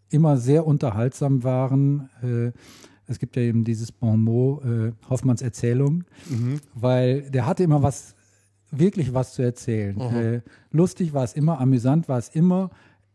immer 0.10 0.38
sehr 0.38 0.66
unterhaltsam 0.68 1.44
waren. 1.44 2.10
Äh, 2.22 2.52
es 3.08 3.20
gibt 3.20 3.36
ja 3.36 3.42
eben 3.42 3.64
dieses 3.64 3.92
Bonmot, 3.92 4.64
äh, 4.64 4.92
Hoffmanns 5.10 5.42
Erzählung, 5.42 6.04
weil 6.74 7.30
der 7.32 7.46
hatte 7.46 7.64
immer 7.64 7.82
was, 7.84 8.16
wirklich 8.72 9.14
was 9.14 9.34
zu 9.34 9.42
erzählen. 9.42 10.00
Äh, 10.00 10.42
lustig 10.72 11.14
war 11.14 11.24
es 11.24 11.34
immer, 11.34 11.60
amüsant 11.60 12.08
war 12.08 12.18
es 12.18 12.30
immer. 12.30 12.70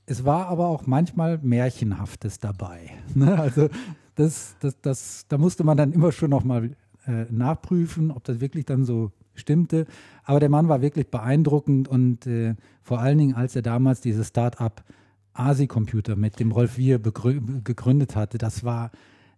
Es 0.07 0.25
war 0.25 0.47
aber 0.49 0.69
auch 0.69 0.87
manchmal 0.87 1.39
Märchenhaftes 1.39 2.39
dabei. 2.39 2.91
Ne? 3.15 3.39
Also 3.39 3.69
das, 4.15 4.57
das, 4.61 4.81
das, 4.81 5.25
da 5.29 5.39
musste 5.39 5.63
man 5.65 5.77
dann 5.77 5.93
immer 5.93 6.11
schon 6.13 6.31
nochmal 6.31 6.71
äh, 7.09 7.27
nachprüfen, 7.31 8.11
ob 8.11 8.23
das 8.25 8.41
wirklich 8.41 8.67
dann 8.67 8.85
so 8.85 9.11
stimmte. 9.35 9.87
Aber 10.25 10.41
der 10.41 10.51
Mann 10.51 10.69
war 10.69 10.83
wirklich 10.83 11.11
beeindruckend 11.11 11.89
und 11.89 12.27
äh, 12.27 12.55
vor 12.83 13.01
allen 13.01 13.19
Dingen, 13.19 13.35
als 13.35 13.57
er 13.57 13.63
damals 13.63 14.01
dieses 14.01 14.29
Start-up 14.29 14.85
ASI-Computer 15.33 16.17
mit 16.17 16.39
dem 16.39 16.53
Rolf 16.53 16.77
Wier 16.77 16.99
gegründet 16.99 18.17
hatte, 18.17 18.39
das 18.39 18.65
war 18.65 18.91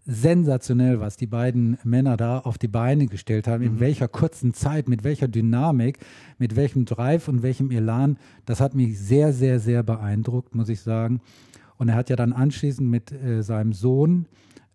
sensationell, 0.06 0.98
was 0.98 1.16
die 1.16 1.26
beiden 1.26 1.78
Männer 1.84 2.16
da 2.16 2.38
auf 2.38 2.58
die 2.58 2.68
Beine 2.68 3.06
gestellt 3.06 3.46
haben, 3.46 3.62
in 3.62 3.80
welcher 3.80 4.08
kurzen 4.08 4.54
Zeit, 4.54 4.88
mit 4.88 5.04
welcher 5.04 5.28
Dynamik, 5.28 5.98
mit 6.38 6.56
welchem 6.56 6.86
Drive 6.86 7.28
und 7.28 7.42
welchem 7.42 7.70
Elan. 7.70 8.16
Das 8.46 8.60
hat 8.60 8.74
mich 8.74 8.98
sehr, 8.98 9.32
sehr, 9.32 9.60
sehr 9.60 9.82
beeindruckt, 9.82 10.54
muss 10.54 10.68
ich 10.68 10.80
sagen. 10.80 11.20
Und 11.76 11.90
er 11.90 11.94
hat 11.94 12.10
ja 12.10 12.16
dann 12.16 12.32
anschließend 12.32 12.90
mit 12.90 13.12
äh, 13.12 13.42
seinem 13.42 13.72
Sohn 13.72 14.26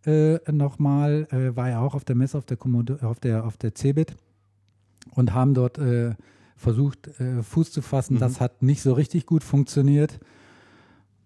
äh, 0.05 0.39
nochmal, 0.51 1.27
äh, 1.31 1.55
war 1.55 1.69
er 1.69 1.81
auch 1.81 1.95
auf 1.95 2.05
der 2.05 2.15
Messe, 2.15 2.37
auf 2.37 2.45
der, 2.45 2.57
Kommodo 2.57 2.95
auf 3.05 3.19
der, 3.19 3.45
auf 3.45 3.57
der 3.57 3.73
CeBIT 3.75 4.15
und 5.11 5.33
haben 5.33 5.53
dort 5.53 5.77
äh, 5.77 6.15
versucht, 6.55 7.07
äh, 7.19 7.43
Fuß 7.43 7.71
zu 7.71 7.81
fassen. 7.81 8.19
Das 8.19 8.39
hat 8.39 8.61
nicht 8.61 8.81
so 8.81 8.93
richtig 8.93 9.25
gut 9.25 9.43
funktioniert. 9.43 10.19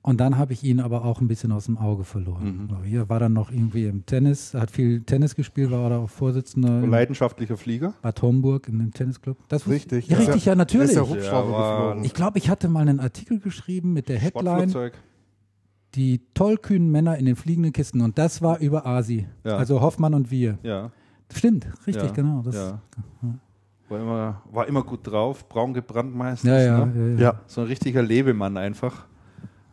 Und 0.02 0.22
dann 0.22 0.38
habe 0.38 0.54
ich 0.54 0.64
ihn 0.64 0.80
aber 0.80 1.04
auch 1.04 1.20
ein 1.20 1.28
bisschen 1.28 1.52
aus 1.52 1.66
dem 1.66 1.78
Auge 1.78 2.06
verloren. 2.06 2.70
Mhm. 2.72 2.84
Hier 2.86 3.10
war 3.10 3.20
dann 3.20 3.34
noch 3.34 3.52
irgendwie 3.52 3.86
im 3.86 4.06
Tennis, 4.06 4.54
hat 4.54 4.72
viel 4.72 5.02
Tennis 5.02 5.36
gespielt, 5.36 5.72
war 5.72 5.90
da 5.90 5.98
auch 5.98 6.10
Vorsitzender. 6.10 6.88
Leidenschaftlicher 6.88 7.58
Flieger. 7.58 7.94
Bad 8.02 8.22
Homburg 8.22 8.70
in 8.70 8.80
dem 8.80 8.94
Tennisclub. 8.94 9.38
Das 9.50 9.68
richtig. 9.68 10.08
Ja, 10.08 10.18
richtig, 10.18 10.46
ja, 10.46 10.56
natürlich. 10.56 10.90
Ist 10.90 10.96
der 10.96 11.10
Hubschrauber 11.10 11.52
ja, 11.52 11.78
geflogen. 11.78 12.04
Ich 12.06 12.14
glaube, 12.14 12.38
ich 12.38 12.50
hatte 12.50 12.70
mal 12.70 12.88
einen 12.88 13.02
Artikel 13.02 13.40
geschrieben 13.40 13.92
mit 13.92 14.08
der 14.08 14.20
Headline. 14.20 14.74
Die 15.96 16.22
tollkühnen 16.34 16.92
Männer 16.92 17.18
in 17.18 17.26
den 17.26 17.36
fliegenden 17.36 17.74
Kisten. 17.74 18.02
Und 18.02 18.18
das 18.18 18.42
war 18.42 18.60
über 18.60 18.86
Asi. 18.86 19.28
Ja. 19.44 19.58
Also 19.58 19.82
Hoffmann 19.82 20.14
und 20.14 20.30
wir. 20.30 20.60
Ja. 20.64 20.92
Stimmt, 21.32 21.68
richtig, 21.86 22.06
ja. 22.06 22.12
genau. 22.12 22.42
Das, 22.44 22.56
ja. 22.56 22.82
War 23.90 24.00
immer, 24.00 24.42
war 24.52 24.68
immer 24.68 24.84
gut 24.84 25.06
drauf, 25.06 25.48
braun 25.50 25.74
gebrannt 25.74 26.16
meistens. 26.16 26.48
Ja, 26.48 26.60
ja, 26.60 26.86
ne? 26.86 27.16
ja, 27.16 27.22
ja. 27.22 27.40
So 27.48 27.62
ein 27.62 27.68
richtiger 27.68 28.04
Lebemann 28.04 28.56
einfach. 28.58 29.08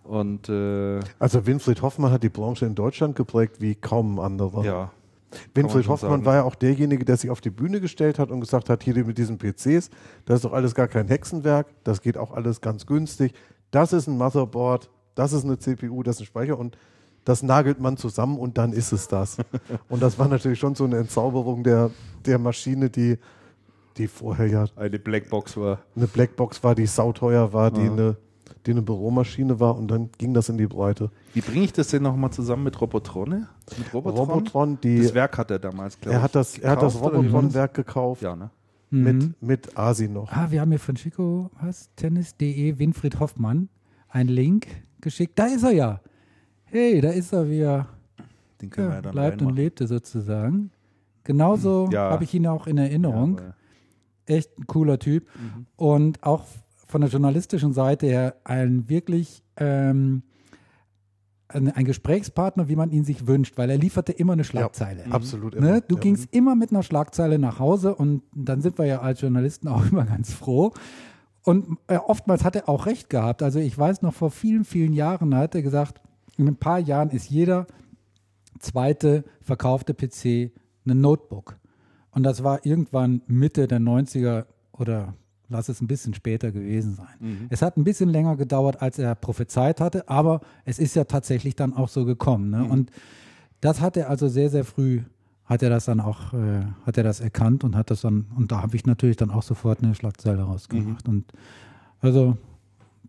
Und, 0.05 0.49
äh, 0.49 1.01
also 1.19 1.47
Winfried 1.47 1.83
Hoffmann 1.83 2.13
hat 2.13 2.23
die 2.23 2.29
Branche 2.29 2.65
in 2.65 2.75
Deutschland 2.75 3.17
geprägt 3.17 3.61
wie 3.61 3.75
kaum 3.75 4.19
ein 4.19 4.25
anderer. 4.25 4.65
Ja. 4.65 4.91
Winfried 5.55 5.89
Hoffmann 5.89 6.13
sagen. 6.13 6.25
war 6.25 6.35
ja 6.37 6.43
auch 6.45 6.55
derjenige, 6.55 7.05
der 7.05 7.17
sich 7.17 7.31
auf 7.31 7.41
die 7.41 7.51
Bühne 7.51 7.81
gestellt 7.81 8.19
hat 8.19 8.31
und 8.31 8.41
gesagt 8.41 8.71
hat, 8.71 8.83
hier 8.85 9.05
mit 9.05 9.19
diesen 9.19 9.37
PCs, 9.37 9.91
das 10.25 10.37
ist 10.37 10.45
doch 10.45 10.53
alles 10.53 10.75
gar 10.75 10.89
kein 10.89 11.09
Hexenwerk, 11.09 11.67
das 11.85 12.01
geht 12.01 12.17
auch 12.17 12.33
alles 12.33 12.61
ganz 12.61 12.87
günstig. 12.87 13.35
Das 13.71 13.93
ist 13.93 14.07
ein 14.07 14.17
Motherboard, 14.17 14.89
das 15.17 15.33
ist 15.33 15.45
eine 15.45 15.59
CPU, 15.59 16.05
das 16.05 16.17
ist 16.17 16.21
ein 16.23 16.27
Speicher 16.27 16.59
und 16.59 16.79
das 17.25 17.43
nagelt 17.43 17.81
man 17.81 17.97
zusammen 17.97 18.39
und 18.39 18.57
dann 18.57 18.73
ist 18.73 18.93
es 18.93 19.09
das. 19.09 19.39
und 19.89 20.01
das 20.01 20.17
war 20.19 20.29
natürlich 20.29 20.61
schon 20.61 20.77
so 20.77 20.85
eine 20.85 20.99
Entzauberung 20.99 21.65
der, 21.65 21.91
der 22.25 22.39
Maschine, 22.39 22.89
die, 22.89 23.19
die 23.97 24.07
vorher 24.07 24.47
ja 24.47 24.65
eine 24.77 25.01
Blackbox 25.01 25.57
war. 25.57 25.81
Eine 25.97 26.07
Blackbox 26.07 26.63
war, 26.63 26.77
die 26.77 26.87
sauteuer 26.87 27.53
war, 27.53 27.73
die 27.73 27.81
eine 27.81 28.17
die 28.67 28.73
eine 28.73 28.83
Büromaschine 28.83 29.61
war 29.61 29.77
und 29.77 29.89
dann 29.89 30.11
ging 30.19 30.35
das 30.35 30.49
in 30.49 30.59
die 30.59 30.67
Breite. 30.67 31.11
Wie 31.35 31.41
bringe 31.41 31.65
ich 31.65 31.73
das 31.73 31.89
denn 31.89 32.03
nochmal 32.03 32.33
zusammen 32.33 32.65
mit 32.65 32.81
Robotrone? 32.81 33.49
Mit 33.79 33.95
Robotron? 33.95 34.29
Robotron 34.29 34.81
die, 34.81 35.03
das 35.03 35.15
Werk 35.15 35.39
hat 35.39 35.51
er 35.51 35.59
damals, 35.59 36.01
glaube 36.01 36.17
ich. 36.17 36.19
Er 36.19 36.23
hat 36.23 36.35
das, 36.35 36.59
er 36.59 36.71
hat 36.73 36.83
das 36.83 37.01
Robotron-Werk 37.01 37.75
gekauft. 37.75 38.23
Ja, 38.23 38.35
ne? 38.35 38.51
Mhm. 38.91 39.03
Mit, 39.03 39.43
mit 39.43 39.79
Asi 39.79 40.09
noch. 40.09 40.31
Ah, 40.33 40.51
wir 40.51 40.61
haben 40.61 40.71
hier 40.71 40.81
von 40.81 40.97
Chico, 40.97 41.51
was? 41.61 41.91
Tennis.de, 41.97 42.79
Winfried 42.79 43.21
Hoffmann, 43.21 43.69
einen 44.09 44.29
Link 44.29 44.67
geschickt. 45.07 45.39
Da 45.39 45.47
ist 45.47 45.63
er 45.63 45.73
ja. 45.73 46.01
Hey, 46.65 47.01
da 47.01 47.11
ist 47.11 47.33
er 47.33 47.49
wieder. 47.49 47.87
Den 48.61 48.71
können 48.71 48.89
ja, 48.89 48.93
wir 48.93 48.97
ja 48.97 49.03
dann 49.03 49.13
bleibt 49.13 49.43
und 49.43 49.55
lebte 49.55 49.87
sozusagen. 49.87 50.71
Genauso 51.25 51.89
ja. 51.91 52.11
habe 52.11 52.25
ich 52.25 52.35
ihn 52.35 52.47
auch 52.47 52.67
in 52.67 52.79
Erinnerung. 52.79 53.39
Ja, 53.39 53.55
Echt 54.27 54.59
ein 54.59 54.67
cooler 54.67 54.99
Typ. 54.99 55.27
Mhm. 55.37 55.67
Und 55.77 56.23
auch 56.23 56.45
von 56.87 57.01
der 57.01 57.11
journalistischen 57.11 57.73
Seite 57.73 58.07
her 58.07 58.37
ein 58.45 58.89
wirklich 58.89 59.45
ähm, 59.57 60.23
ein, 61.49 61.71
ein, 61.71 61.85
Gesprächspartner, 61.85 62.69
wie 62.69 62.75
man 62.75 62.91
ihn 62.91 63.05
sich 63.05 63.29
wünscht, 63.29 63.57
weil 63.57 63.71
er 63.71 63.79
lieferte 63.79 64.11
immer 64.13 64.33
eine 64.33 64.43
Schlagzeile. 64.43 65.05
Ja, 65.07 65.13
absolut. 65.13 65.55
Immer. 65.55 65.67
Ne? 65.67 65.85
Du 65.87 65.95
ja. 65.95 66.01
gingst 66.01 66.35
immer 66.35 66.57
mit 66.57 66.71
einer 66.71 66.83
Schlagzeile 66.83 67.39
nach 67.39 67.61
Hause 67.61 67.95
und 67.95 68.23
dann 68.35 68.61
sind 68.61 68.79
wir 68.79 68.87
ja 68.87 69.01
als 69.01 69.21
Journalisten 69.21 69.69
auch 69.69 69.87
immer 69.93 70.05
ganz 70.05 70.33
froh. 70.33 70.73
Und 71.47 71.79
äh, 71.87 71.97
oftmals 71.97 72.43
hat 72.43 72.57
er 72.57 72.69
auch 72.69 72.87
recht 72.87 73.09
gehabt. 73.09 73.41
Also 73.41 73.61
ich 73.61 73.79
weiß 73.79 74.03
noch, 74.03 74.13
vor 74.13 74.33
vielen, 74.33 74.65
vielen 74.65 74.93
Jahren 74.93 75.33
hat 75.33 75.55
er 75.55 75.63
gesagt, 75.63 76.01
in 76.37 76.49
ein 76.49 76.57
paar 76.57 76.81
Jahren 76.81 77.11
ist 77.11 77.31
jeder 77.31 77.69
zweite 78.59 79.23
verkaufte 79.43 79.95
PC 79.95 80.51
ein 80.87 81.01
Notebook. 81.01 81.57
Und 82.11 82.25
das 82.25 82.43
war 82.43 82.67
irgendwann 82.67 83.23
Mitte 83.29 83.69
der 83.69 83.79
90er 83.79 84.47
oder 84.73 85.15
lass 85.49 85.69
es 85.69 85.81
ein 85.81 85.87
bisschen 85.87 86.15
später 86.15 86.51
gewesen 86.51 86.97
sein. 86.97 87.15
Mhm. 87.21 87.47
Es 87.49 87.63
hat 87.63 87.77
ein 87.77 87.85
bisschen 87.85 88.09
länger 88.09 88.37
gedauert, 88.37 88.83
als 88.83 88.99
er 88.99 89.15
prophezeit 89.15 89.81
hatte, 89.81 90.09
aber 90.09 90.41
es 90.65 90.81
ist 90.81 90.97
ja 90.97 91.05
tatsächlich 91.05 91.55
dann 91.55 91.75
auch 91.75 91.89
so 91.89 92.05
gekommen. 92.05 92.51
Ne? 92.51 92.65
Mhm. 92.65 92.71
Und 92.73 92.91
das 93.61 93.81
hat 93.81 93.97
er 93.97 94.11
also 94.11 94.27
sehr, 94.27 94.51
sehr 94.51 94.65
früh, 94.65 95.03
hat 95.47 95.63
er 95.63 95.71
das 95.71 95.85
dann 95.87 96.01
auch, 96.01 96.33
äh, 96.35 96.65
hat 96.85 96.99
er 96.99 97.05
das 97.05 97.21
erkannt 97.21 97.65
und 97.65 97.77
hat 97.77 97.91
das 97.91 98.01
dann, 98.03 98.27
und 98.37 98.53
da 98.53 98.63
habe 98.63 98.77
ich 98.77 98.85
natürlich 98.85 99.17
dann 99.17 99.31
auch 99.31 99.43
sofort 99.43 99.83
eine 99.83 99.95
Schlagzeile 99.95 100.43
rausgemacht. 100.43 101.07
Mhm. 101.07 101.15
Und 101.15 101.33
also 102.01 102.37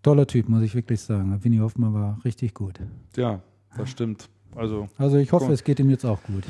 toller 0.04 0.28
Typ, 0.28 0.48
muss 0.48 0.62
ich 0.62 0.76
wirklich 0.76 1.02
sagen. 1.02 1.44
Winnie 1.44 1.60
Hoffmann 1.60 1.94
war 1.94 2.20
richtig 2.24 2.54
gut. 2.54 2.80
Ja, 3.16 3.42
das 3.76 3.90
stimmt. 3.90 4.30
Also, 4.56 4.88
also 4.98 5.18
ich 5.18 5.32
hoffe, 5.32 5.46
komm. 5.46 5.54
es 5.54 5.64
geht 5.64 5.80
ihm 5.80 5.90
jetzt 5.90 6.06
auch 6.06 6.22
gut. 6.24 6.44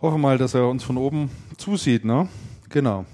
Hoffe 0.00 0.18
mal, 0.18 0.38
dass 0.38 0.54
er 0.54 0.68
uns 0.68 0.82
von 0.82 0.96
oben 0.96 1.30
zusieht, 1.56 2.04
ne? 2.04 2.28
Genau. 2.68 3.04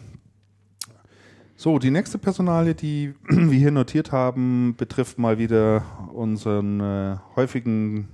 So, 1.56 1.78
die 1.80 1.90
nächste 1.90 2.18
Personalie, 2.18 2.74
die 2.74 3.14
wir 3.28 3.58
hier 3.58 3.72
notiert 3.72 4.12
haben, 4.12 4.74
betrifft 4.76 5.18
mal 5.18 5.38
wieder 5.38 5.82
unseren 6.12 6.80
äh, 6.80 7.16
häufigen 7.34 8.08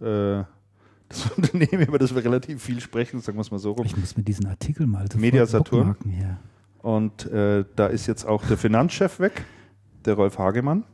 äh, 0.00 0.42
das 1.12 1.30
Unternehmen, 1.36 1.86
über 1.86 1.98
das 1.98 2.14
wir 2.14 2.24
relativ 2.24 2.62
viel 2.62 2.80
sprechen, 2.80 3.20
sagen 3.20 3.38
wir 3.38 3.42
es 3.42 3.50
mal 3.50 3.58
so 3.58 3.72
rum. 3.72 3.86
Ich 3.86 3.96
muss 3.96 4.16
mir 4.16 4.22
diesen 4.22 4.46
Artikel 4.46 4.86
mal 4.86 5.06
Media 5.16 5.46
Saturn. 5.46 5.96
Und 6.80 7.26
äh, 7.30 7.64
da 7.76 7.86
ist 7.86 8.06
jetzt 8.06 8.24
auch 8.24 8.44
der 8.44 8.56
Finanzchef 8.56 9.20
weg, 9.20 9.44
der 10.04 10.14
Rolf 10.14 10.38
Hagemann. 10.38 10.84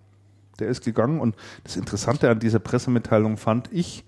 Der 0.58 0.68
ist 0.68 0.84
gegangen. 0.84 1.20
Und 1.20 1.34
das 1.64 1.76
Interessante 1.76 2.28
an 2.28 2.40
dieser 2.40 2.58
Pressemitteilung 2.58 3.36
fand 3.36 3.72
ich, 3.72 4.04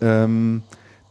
ähm, 0.00 0.62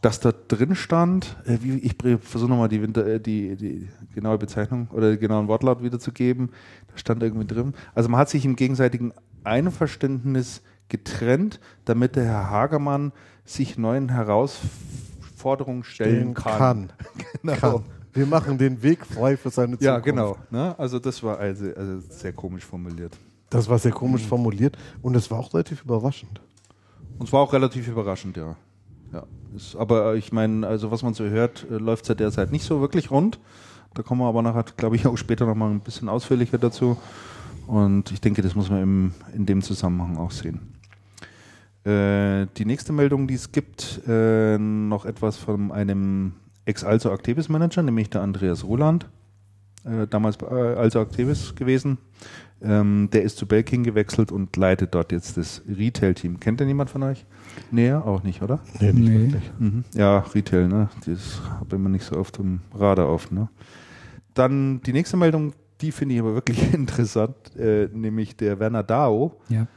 dass 0.02 0.20
da 0.20 0.32
drin 0.32 0.76
stand, 0.76 1.38
äh, 1.46 1.60
wie, 1.62 1.78
ich 1.78 1.96
versuche 2.22 2.50
nochmal 2.50 2.70
die, 2.70 2.78
äh, 2.78 3.20
die, 3.20 3.56
die 3.56 3.90
genaue 4.14 4.38
Bezeichnung 4.38 4.88
oder 4.92 5.12
den 5.12 5.20
genauen 5.20 5.48
Wortlaut 5.48 5.84
wiederzugeben, 5.84 6.50
da 6.88 6.98
stand 6.98 7.22
irgendwie 7.22 7.48
drin. 7.48 7.74
Also 7.94 8.10
man 8.10 8.20
hat 8.20 8.30
sich 8.30 8.46
im 8.46 8.56
gegenseitigen 8.56 9.14
Einverständnis 9.44 10.62
getrennt, 10.90 11.60
damit 11.86 12.16
der 12.16 12.26
Herr 12.26 12.50
Hagermann 12.50 13.12
sich 13.46 13.78
neuen 13.78 14.10
Herausforderungen 14.10 15.84
stellen 15.84 16.34
kann. 16.34 16.58
kann. 16.58 16.94
genau. 17.42 17.56
Kann. 17.56 17.84
Wir 18.14 18.26
machen 18.28 18.58
den 18.60 18.84
Weg 18.84 19.06
frei 19.06 19.38
für 19.38 19.50
seine 19.50 19.72
Zukunft. 19.72 19.84
Ja, 19.84 20.00
genau. 20.00 20.38
Ne? 20.52 20.78
Also 20.78 21.00
das 21.00 21.24
war 21.24 21.40
also, 21.40 21.66
also 21.76 22.00
sehr 22.10 22.32
komisch 22.32 22.64
formuliert. 22.64 23.18
Das 23.50 23.68
war 23.70 23.80
sehr 23.80 23.92
komisch 23.92 24.24
mhm. 24.24 24.28
formuliert 24.28 24.78
und 25.02 25.16
es 25.16 25.30
war 25.32 25.40
auch 25.40 25.54
relativ 25.54 25.84
überraschend. 25.84 26.42
Und 27.18 27.28
es 27.28 27.34
war 27.34 27.42
auch 27.42 27.54
relativ 27.54 27.88
überraschend, 27.88 28.38
ja. 28.38 28.56
Ja, 29.12 29.24
ist, 29.56 29.76
aber 29.76 30.16
ich 30.16 30.32
meine, 30.32 30.66
also 30.66 30.90
was 30.90 31.04
man 31.04 31.14
so 31.14 31.24
hört, 31.24 31.68
äh, 31.70 31.76
läuft 31.76 32.04
es 32.04 32.10
ja 32.10 32.16
derzeit 32.16 32.52
nicht 32.52 32.66
so 32.66 32.82
wirklich 32.82 33.12
rund. 33.12 33.40
Da 33.94 34.02
kommen 34.02 34.22
wir 34.22 34.28
aber 34.28 34.42
nachher, 34.42 34.66
glaube 34.76 34.96
ich, 34.96 35.06
auch 35.06 35.18
später 35.18 35.46
nochmal 35.46 35.70
ein 35.70 35.82
bisschen 35.82 36.10
ausführlicher 36.10 36.58
dazu. 36.58 36.98
Und 37.68 38.12
ich 38.12 38.22
denke, 38.22 38.42
das 38.42 38.56
muss 38.56 38.70
man 38.70 38.82
im, 38.82 39.12
in 39.34 39.46
dem 39.46 39.62
Zusammenhang 39.62 40.18
auch 40.18 40.32
sehen. 40.32 40.74
Äh, 41.86 42.48
die 42.58 42.66
nächste 42.66 42.94
Meldung, 42.94 43.28
die 43.28 43.34
es 43.34 43.52
gibt, 43.52 44.02
äh, 44.08 44.58
noch 44.58 45.06
etwas 45.06 45.38
von 45.38 45.72
einem 45.72 46.34
Ex-Also 46.66 47.12
Activis 47.12 47.50
Manager, 47.50 47.84
nämlich 47.84 48.10
der 48.10 48.22
Andreas 48.22 48.64
Roland, 48.64 49.10
äh, 49.84 50.08
damals 50.08 50.38
bei 50.38 50.48
Also 50.48 51.02
Activis 51.02 51.56
gewesen. 51.56 51.98
Ähm, 52.62 53.10
der 53.12 53.24
ist 53.24 53.38
zu 53.38 53.46
Belkin 53.46 53.84
gewechselt 53.84 54.32
und 54.32 54.56
leitet 54.56 54.96
dort 54.96 55.12
jetzt 55.12 55.36
das 55.36 55.62
Retail-Team. 55.68 56.40
Kennt 56.40 56.62
denn 56.62 56.70
jemand 56.70 56.90
von 56.90 57.04
euch? 57.04 57.26
Näher? 57.72 58.06
Auch 58.06 58.24
nicht, 58.24 58.42
oder? 58.42 58.62
Nee, 58.80 58.94
nicht 58.94 59.10
nee. 59.10 59.20
wirklich. 59.20 59.52
Mhm. 59.60 59.84
Ja, 59.94 60.20
Retail, 60.20 60.70
ne? 60.70 60.90
Das 61.06 61.42
habe 61.60 61.78
man 61.78 61.92
nicht 61.92 62.06
so 62.06 62.16
oft 62.16 62.40
im 62.40 62.62
Radar 62.74 63.10
oft, 63.10 63.34
ne? 63.34 63.50
Dann 64.34 64.82
die 64.82 64.94
nächste 64.94 65.18
Meldung, 65.18 65.52
die 65.84 65.92
finde 65.92 66.16
ich 66.16 66.22
aber 66.22 66.34
wirklich 66.34 66.74
interessant, 66.74 67.36
äh, 67.58 67.90
nämlich 67.92 68.36
der 68.36 68.60
Werner 68.60 68.84
Dao. 68.84 69.40
Ja. 69.50 69.68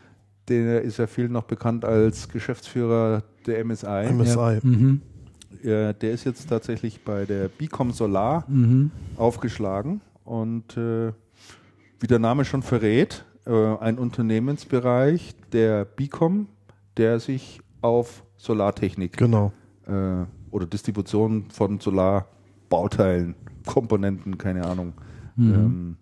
Der 0.48 0.82
ist 0.82 0.98
ja 0.98 1.08
vielen 1.08 1.32
noch 1.32 1.42
bekannt 1.42 1.84
als 1.84 2.28
Geschäftsführer 2.28 3.24
der 3.46 3.64
MSI. 3.64 4.12
MSI. 4.12 4.36
Ja. 4.36 4.60
Mhm. 4.62 5.02
Ja, 5.62 5.92
der 5.92 6.12
ist 6.12 6.24
jetzt 6.24 6.48
tatsächlich 6.48 7.02
bei 7.02 7.24
der 7.24 7.48
Bicom 7.48 7.90
Solar 7.90 8.44
mhm. 8.46 8.92
aufgeschlagen 9.16 10.00
und 10.24 10.76
äh, 10.76 11.12
wie 11.98 12.06
der 12.06 12.20
Name 12.20 12.44
schon 12.44 12.62
verrät, 12.62 13.24
äh, 13.46 13.50
ein 13.50 13.98
Unternehmensbereich 13.98 15.34
der 15.52 15.84
Bicom, 15.84 16.46
der 16.96 17.18
sich 17.18 17.60
auf 17.80 18.22
Solartechnik 18.36 19.16
genau. 19.16 19.52
äh, 19.86 20.24
oder 20.52 20.66
Distribution 20.66 21.46
von 21.50 21.80
Solarbauteilen, 21.80 23.34
Komponenten, 23.64 24.38
keine 24.38 24.64
Ahnung. 24.64 24.92
Mhm. 25.36 25.54
Ähm, 25.54 25.96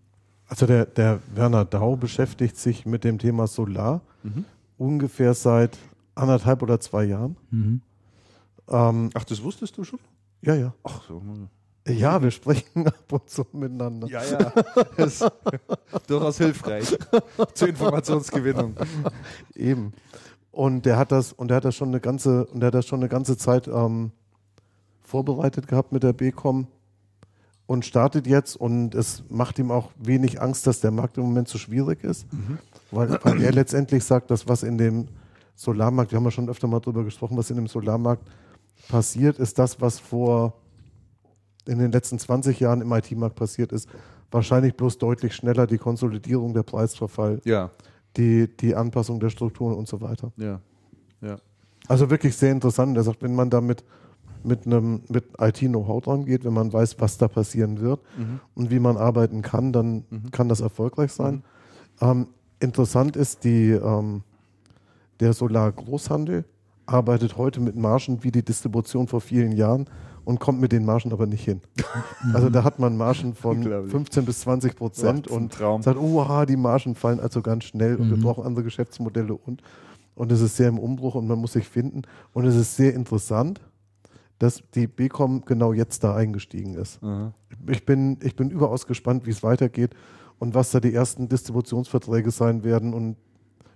also 0.46 0.66
der, 0.66 0.86
der 0.86 1.20
Werner 1.34 1.64
Dau 1.64 1.96
beschäftigt 1.96 2.56
sich 2.56 2.86
mit 2.86 3.04
dem 3.04 3.18
Thema 3.18 3.46
Solar 3.46 4.02
mhm. 4.22 4.44
ungefähr 4.78 5.34
seit 5.34 5.78
anderthalb 6.14 6.62
oder 6.62 6.80
zwei 6.80 7.04
Jahren. 7.04 7.36
Mhm. 7.50 7.80
Ähm, 8.68 9.10
Ach, 9.14 9.24
das 9.24 9.42
wusstest 9.42 9.76
du 9.76 9.84
schon? 9.84 9.98
Ja, 10.42 10.54
ja. 10.54 10.74
Ach 10.82 11.02
so. 11.06 11.22
Ja, 11.86 12.22
wir 12.22 12.30
sprechen 12.30 12.86
ab 12.86 13.12
und 13.12 13.28
zu 13.28 13.46
miteinander. 13.52 14.08
Ja, 14.08 14.24
ja. 14.24 14.52
Das 14.96 15.20
ist 15.20 15.32
durchaus 16.06 16.38
hilfreich 16.38 16.96
zur 17.54 17.68
Informationsgewinnung. 17.68 18.74
Eben. 19.54 19.92
Und 20.50 20.86
der 20.86 20.96
hat 20.96 21.12
das, 21.12 21.32
und 21.32 21.48
der 21.48 21.56
hat 21.58 21.64
das 21.64 21.74
schon 21.74 21.88
eine 21.88 22.00
ganze, 22.00 22.46
und 22.46 22.60
der 22.60 22.68
hat 22.68 22.74
das 22.74 22.86
schon 22.86 23.00
eine 23.00 23.08
ganze 23.08 23.36
Zeit 23.36 23.68
ähm, 23.68 24.12
vorbereitet 25.02 25.66
gehabt 25.66 25.92
mit 25.92 26.02
der 26.02 26.12
BCom. 26.12 26.68
Und 27.66 27.84
startet 27.84 28.26
jetzt 28.26 28.56
und 28.56 28.94
es 28.94 29.22
macht 29.28 29.58
ihm 29.58 29.70
auch 29.70 29.90
wenig 29.98 30.40
Angst, 30.40 30.66
dass 30.66 30.80
der 30.80 30.90
Markt 30.90 31.16
im 31.16 31.24
Moment 31.24 31.48
zu 31.48 31.58
schwierig 31.58 32.04
ist, 32.04 32.30
mhm. 32.32 32.58
weil, 32.90 33.18
weil, 33.22 33.42
er 33.42 33.52
letztendlich 33.52 34.04
sagt, 34.04 34.30
dass 34.30 34.48
was 34.48 34.62
in 34.62 34.76
dem 34.78 35.08
Solarmarkt, 35.54 36.12
wir 36.12 36.16
haben 36.16 36.24
ja 36.24 36.30
schon 36.30 36.48
öfter 36.48 36.66
mal 36.66 36.80
drüber 36.80 37.04
gesprochen, 37.04 37.36
was 37.36 37.50
in 37.50 37.56
dem 37.56 37.66
Solarmarkt 37.66 38.22
passiert, 38.88 39.38
ist 39.38 39.58
das, 39.58 39.80
was 39.80 39.98
vor 39.98 40.54
in 41.66 41.78
den 41.78 41.92
letzten 41.92 42.18
20 42.18 42.60
Jahren 42.60 42.82
im 42.82 42.92
IT-Markt 42.92 43.36
passiert 43.36 43.72
ist, 43.72 43.88
wahrscheinlich 44.30 44.76
bloß 44.76 44.98
deutlich 44.98 45.34
schneller 45.34 45.66
die 45.66 45.78
Konsolidierung, 45.78 46.52
der 46.52 46.62
Preisverfall, 46.62 47.40
ja. 47.44 47.70
die, 48.16 48.54
die 48.54 48.74
Anpassung 48.74 49.20
der 49.20 49.30
Strukturen 49.30 49.74
und 49.74 49.88
so 49.88 50.00
weiter. 50.00 50.32
Ja. 50.36 50.60
Ja. 51.22 51.36
Also 51.88 52.10
wirklich 52.10 52.36
sehr 52.36 52.52
interessant. 52.52 52.96
Er 52.96 53.02
sagt, 53.02 53.22
wenn 53.22 53.34
man 53.34 53.48
damit 53.48 53.84
mit 54.44 54.66
einem 54.66 55.02
mit 55.08 55.24
IT-Know-how 55.38 56.02
dran 56.02 56.24
geht, 56.24 56.44
wenn 56.44 56.52
man 56.52 56.72
weiß, 56.72 56.96
was 57.00 57.18
da 57.18 57.28
passieren 57.28 57.80
wird 57.80 58.00
mhm. 58.16 58.40
und 58.54 58.70
wie 58.70 58.78
man 58.78 58.96
arbeiten 58.96 59.42
kann, 59.42 59.72
dann 59.72 60.04
mhm. 60.10 60.30
kann 60.30 60.48
das 60.48 60.60
erfolgreich 60.60 61.12
sein. 61.12 61.36
Mhm. 61.36 61.42
Ähm, 62.00 62.26
interessant 62.60 63.16
ist, 63.16 63.44
die, 63.44 63.70
ähm, 63.70 64.22
der 65.20 65.32
Solar-Großhandel 65.32 66.44
arbeitet 66.86 67.36
heute 67.36 67.60
mit 67.60 67.76
Margen 67.76 68.22
wie 68.22 68.30
die 68.30 68.44
Distribution 68.44 69.06
vor 69.06 69.20
vielen 69.20 69.52
Jahren 69.52 69.86
und 70.24 70.40
kommt 70.40 70.60
mit 70.60 70.72
den 70.72 70.84
Margen 70.84 71.12
aber 71.12 71.26
nicht 71.26 71.44
hin. 71.44 71.60
Also 72.32 72.48
da 72.48 72.64
hat 72.64 72.78
man 72.78 72.96
Margen 72.96 73.34
von 73.34 73.62
15 73.62 74.24
bis 74.24 74.40
20 74.40 74.76
Prozent 74.76 75.28
und 75.28 75.52
Traum. 75.52 75.82
sagt, 75.82 75.98
oh, 75.98 76.44
die 76.46 76.56
Margen 76.56 76.94
fallen 76.94 77.20
also 77.20 77.42
ganz 77.42 77.64
schnell 77.64 77.96
und 77.96 78.08
wir 78.08 78.16
mhm. 78.16 78.22
brauchen 78.22 78.44
andere 78.44 78.64
Geschäftsmodelle 78.64 79.34
und 79.34 79.62
und 80.14 80.30
es 80.30 80.40
ist 80.40 80.56
sehr 80.56 80.68
im 80.68 80.78
Umbruch 80.78 81.16
und 81.16 81.26
man 81.26 81.38
muss 81.38 81.52
sich 81.52 81.68
finden 81.68 82.02
und 82.32 82.46
es 82.46 82.54
ist 82.54 82.76
sehr 82.76 82.94
interessant, 82.94 83.60
dass 84.38 84.62
die 84.74 84.86
BCom 84.86 85.44
genau 85.44 85.72
jetzt 85.72 86.04
da 86.04 86.14
eingestiegen 86.14 86.74
ist. 86.74 87.00
Ich 87.68 87.86
bin, 87.86 88.18
ich 88.22 88.36
bin 88.36 88.50
überaus 88.50 88.86
gespannt, 88.86 89.26
wie 89.26 89.30
es 89.30 89.42
weitergeht 89.42 89.94
und 90.38 90.54
was 90.54 90.70
da 90.70 90.80
die 90.80 90.92
ersten 90.92 91.28
Distributionsverträge 91.28 92.30
sein 92.30 92.64
werden 92.64 92.94
und 92.94 93.16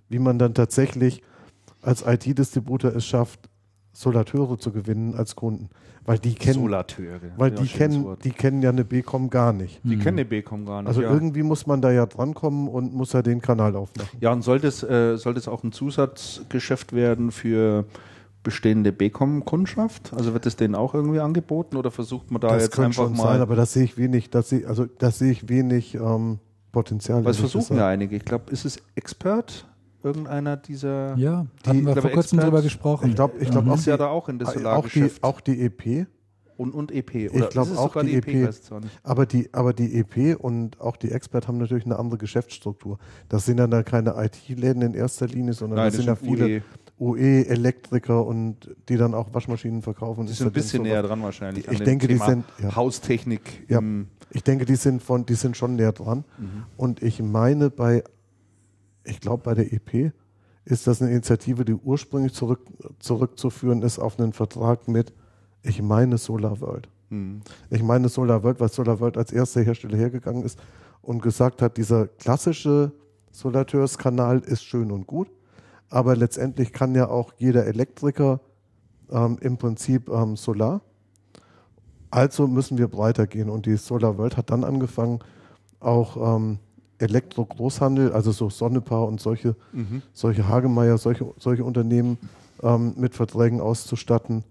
wie 0.09 0.19
man 0.19 0.39
dann 0.39 0.53
tatsächlich 0.53 1.23
als 1.81 2.03
IT-Distributor 2.05 2.93
es 2.95 3.05
schafft, 3.05 3.49
Solateure 3.93 4.57
zu 4.57 4.71
gewinnen 4.71 5.15
als 5.15 5.35
Kunden. 5.35 5.69
Weil 6.05 6.19
die 6.19 6.33
kennen, 6.33 6.61
Solateure. 6.61 7.19
Weil 7.37 7.51
die 7.51 7.67
kennen, 7.67 8.17
die 8.23 8.31
kennen 8.31 8.61
ja 8.61 8.69
eine 8.69 8.85
BCom 8.85 9.29
gar 9.29 9.53
nicht. 9.53 9.81
Die 9.83 9.95
mhm. 9.95 9.99
kennen 9.99 10.19
eine 10.19 10.25
BCom 10.25 10.65
gar 10.65 10.81
nicht. 10.81 10.87
Also 10.87 11.01
ja. 11.01 11.11
irgendwie 11.11 11.43
muss 11.43 11.67
man 11.67 11.81
da 11.81 11.91
ja 11.91 12.05
drankommen 12.05 12.67
und 12.67 12.93
muss 12.93 13.13
ja 13.13 13.21
den 13.21 13.41
Kanal 13.41 13.75
aufmachen. 13.75 14.17
Ja, 14.19 14.31
und 14.31 14.41
sollte 14.41 14.67
es, 14.67 14.83
äh, 14.83 15.17
sollte 15.17 15.39
es 15.39 15.47
auch 15.47 15.63
ein 15.63 15.71
Zusatzgeschäft 15.71 16.93
werden 16.93 17.31
für 17.31 17.85
bestehende 18.43 18.91
BCom-Kundschaft? 18.91 20.13
Also 20.13 20.33
wird 20.33 20.45
es 20.45 20.55
denen 20.55 20.75
auch 20.75 20.93
irgendwie 20.93 21.19
angeboten 21.19 21.77
oder 21.77 21.91
versucht 21.91 22.31
man 22.31 22.41
da 22.41 22.49
das 22.49 22.63
jetzt 22.63 22.79
einfach 22.79 23.05
schon 23.05 23.17
mal. 23.17 23.23
Sein, 23.23 23.41
aber 23.41 23.55
das 23.55 23.73
sehe 23.73 23.83
ich 23.83 23.97
wenig, 23.97 24.29
das 24.29 24.49
sehe, 24.49 24.67
also 24.67 24.85
das 24.85 25.19
sehe 25.19 25.31
ich 25.31 25.49
wenig 25.49 25.95
ähm, 25.95 26.39
Potenzial. 26.71 27.25
Was 27.25 27.37
versuchen 27.37 27.77
ja 27.77 27.87
einige? 27.87 28.15
Ich 28.15 28.25
glaube, 28.25 28.51
ist 28.51 28.65
es 28.65 28.81
Expert? 28.95 29.65
irgendeiner 30.03 30.57
dieser. 30.57 31.15
Ja, 31.17 31.45
die, 31.65 31.69
haben 31.69 31.85
wir 31.85 32.01
vor 32.01 32.11
kurzem 32.11 32.39
drüber 32.39 32.61
gesprochen. 32.61 33.09
Ich 33.09 33.15
glaube, 33.15 33.37
ich 33.39 33.49
glaube 33.49 33.65
mhm. 33.65 33.71
auch, 33.71 33.77
ist 33.77 33.85
ja 33.85 33.97
da 33.97 34.07
auch 34.07 34.29
in 34.29 34.39
das 34.39 34.53
Solargeschäft. 34.53 35.23
Auch 35.23 35.41
die, 35.41 35.51
auch 35.51 35.69
die 35.75 35.97
EP. 36.01 36.07
Und, 36.57 36.73
und 36.73 36.91
EP. 36.91 37.31
Oder 37.31 37.45
ich 37.45 37.49
glaube 37.51 37.77
auch 37.77 38.01
die, 38.01 38.07
die 38.07 38.15
EP. 38.17 38.27
EP 38.27 38.83
aber, 39.03 39.25
die, 39.25 39.53
aber 39.53 39.71
die 39.71 39.97
EP 39.97 40.37
und 40.37 40.81
auch 40.81 40.97
die 40.97 41.09
Expert 41.09 41.47
haben 41.47 41.57
natürlich 41.57 41.85
eine 41.85 41.97
andere 41.97 42.17
Geschäftsstruktur. 42.17 42.97
Das 43.29 43.45
sind 43.45 43.57
dann 43.57 43.85
keine 43.85 44.13
IT-Läden 44.17 44.81
in 44.81 44.93
erster 44.93 45.27
Linie, 45.27 45.53
sondern 45.53 45.77
Nein, 45.77 45.85
das, 45.85 46.05
das 46.05 46.19
sind 46.19 46.29
ja 46.29 46.35
viele 46.35 46.63
UE-Elektriker 46.99 48.25
und 48.25 48.75
die 48.89 48.97
dann 48.97 49.13
auch 49.13 49.33
Waschmaschinen 49.33 49.81
verkaufen. 49.81 50.25
Die 50.25 50.33
sind 50.33 50.47
ein 50.47 50.53
bisschen 50.53 50.83
näher 50.83 51.01
dran 51.01 51.23
wahrscheinlich. 51.23 51.65
Die, 51.65 51.73
ich 51.73 51.81
denke, 51.81 52.07
Thema 52.07 52.25
die 52.25 52.31
sind 52.31 52.45
ja. 52.61 52.75
Haustechnik. 52.75 53.65
Ja, 53.69 53.81
ich 54.31 54.43
denke, 54.43 54.65
die 54.65 54.75
sind 54.75 55.01
von, 55.01 55.25
die 55.25 55.35
sind 55.35 55.55
schon 55.55 55.75
näher 55.75 55.93
dran. 55.93 56.25
Mhm. 56.37 56.63
Und 56.77 57.01
ich 57.01 57.21
meine, 57.21 57.69
bei 57.69 58.03
ich 59.09 59.19
glaube, 59.19 59.43
bei 59.43 59.53
der 59.53 59.73
EP 59.73 60.13
ist 60.65 60.87
das 60.87 61.01
eine 61.01 61.11
Initiative, 61.11 61.65
die 61.65 61.73
ursprünglich 61.73 62.33
zurück, 62.33 62.61
zurückzuführen 62.99 63.81
ist 63.81 63.99
auf 63.99 64.19
einen 64.19 64.33
Vertrag 64.33 64.87
mit, 64.87 65.13
ich 65.63 65.81
meine, 65.81 66.17
Solar 66.17 66.61
World. 66.61 66.89
Mhm. 67.09 67.41
Ich 67.69 67.81
meine 67.81 68.09
Solar 68.09 68.43
World, 68.43 68.59
weil 68.59 68.69
Solar 68.69 68.99
World 68.99 69.17
als 69.17 69.31
erster 69.31 69.61
Hersteller 69.61 69.97
hergegangen 69.97 70.43
ist 70.43 70.59
und 71.01 71.21
gesagt 71.21 71.61
hat, 71.61 71.77
dieser 71.77 72.07
klassische 72.07 72.91
Solateurskanal 73.31 74.39
ist 74.39 74.63
schön 74.63 74.91
und 74.91 75.07
gut, 75.07 75.29
aber 75.89 76.15
letztendlich 76.15 76.73
kann 76.73 76.95
ja 76.95 77.09
auch 77.09 77.33
jeder 77.37 77.65
Elektriker 77.65 78.39
ähm, 79.11 79.37
im 79.41 79.57
Prinzip 79.57 80.09
ähm, 80.09 80.35
Solar. 80.35 80.81
Also 82.11 82.47
müssen 82.47 82.77
wir 82.77 82.87
breiter 82.87 83.27
gehen 83.27 83.49
und 83.49 83.65
die 83.65 83.77
Solar 83.77 84.17
World 84.17 84.37
hat 84.37 84.49
dann 84.49 84.63
angefangen, 84.63 85.19
auch 85.79 86.35
ähm, 86.35 86.59
Elektro-Großhandel, 86.97 88.11
also 88.11 88.31
so 88.31 88.49
Sonnepaar 88.49 89.07
und 89.07 89.21
solche, 89.21 89.55
mhm. 89.71 90.01
solche 90.13 90.47
Hagemeyer, 90.47 90.97
solche, 90.97 91.33
solche 91.37 91.63
Unternehmen 91.63 92.17
ähm, 92.61 92.93
mit 92.97 93.15
Verträgen 93.15 93.61
auszustatten. 93.61 94.43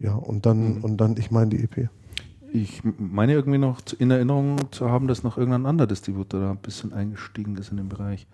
Ja, 0.00 0.14
und 0.14 0.46
dann, 0.46 0.76
mhm. 0.76 0.84
und 0.84 0.96
dann, 0.98 1.16
ich 1.16 1.30
meine 1.30 1.50
die 1.50 1.62
EP. 1.62 1.88
Ich 2.52 2.82
meine 2.98 3.34
irgendwie 3.34 3.58
noch 3.58 3.80
in 3.98 4.10
Erinnerung 4.10 4.72
zu 4.72 4.90
haben, 4.90 5.06
dass 5.06 5.22
noch 5.22 5.36
irgendein 5.36 5.66
anderer 5.66 5.86
Distributor 5.86 6.40
da 6.40 6.50
ein 6.52 6.58
bisschen 6.58 6.92
eingestiegen 6.92 7.56
ist 7.56 7.70
in 7.70 7.76
den 7.76 7.88
Bereich. 7.88 8.26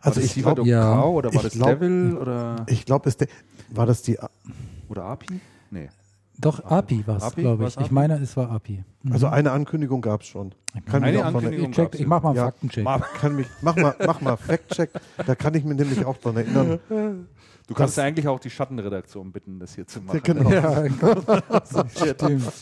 Also 0.00 0.20
ich 0.20 0.34
glaube, 0.34 0.62
ja. 0.66 1.02
oder 1.02 1.34
war 1.34 1.42
das 1.42 1.52
glaub, 1.52 1.68
Devil 1.68 2.16
oder? 2.16 2.66
Ich 2.68 2.84
glaube, 2.84 3.10
war 3.70 3.86
das 3.86 4.02
die 4.02 4.18
oder 4.88 5.04
API? 5.04 5.40
Nee. 5.70 5.88
Doch, 6.38 6.64
API 6.64 7.06
war 7.06 7.16
es, 7.16 7.34
glaube 7.34 7.66
ich. 7.66 7.76
Ich 7.78 7.90
meine, 7.90 8.18
es 8.18 8.36
war 8.36 8.50
API. 8.50 8.84
Mhm. 9.02 9.12
Also 9.12 9.26
eine 9.28 9.52
Ankündigung 9.52 10.02
gab 10.02 10.20
es 10.20 10.28
schon. 10.28 10.54
Kann 10.84 11.02
eine 11.02 11.24
Ankündigung 11.24 11.70
ich, 11.70 11.76
check, 11.76 11.94
ich 11.94 12.06
mach 12.06 12.22
mal 12.22 12.30
einen 12.30 12.36
ja, 12.36 12.44
Faktencheck. 12.46 12.86
Kann 13.18 13.36
mich, 13.36 13.46
mach, 13.62 13.76
mal, 13.76 13.96
mach 14.04 14.20
mal 14.20 14.36
Fact-Check. 14.36 14.90
Da 15.26 15.34
kann 15.34 15.54
ich 15.54 15.64
mir 15.64 15.74
nämlich 15.74 16.04
auch 16.04 16.18
dran 16.18 16.36
erinnern. 16.36 16.78
Du 17.66 17.74
kannst 17.74 17.96
ja 17.96 18.04
eigentlich 18.04 18.28
auch 18.28 18.38
die 18.38 18.50
Schattenredaktion 18.50 19.32
bitten, 19.32 19.58
das 19.58 19.74
hier 19.74 19.86
zu 19.86 20.00
machen. 20.00 20.20
Genau. 20.22 20.50
Ja, 20.50 20.84
stimmt. 21.88 22.52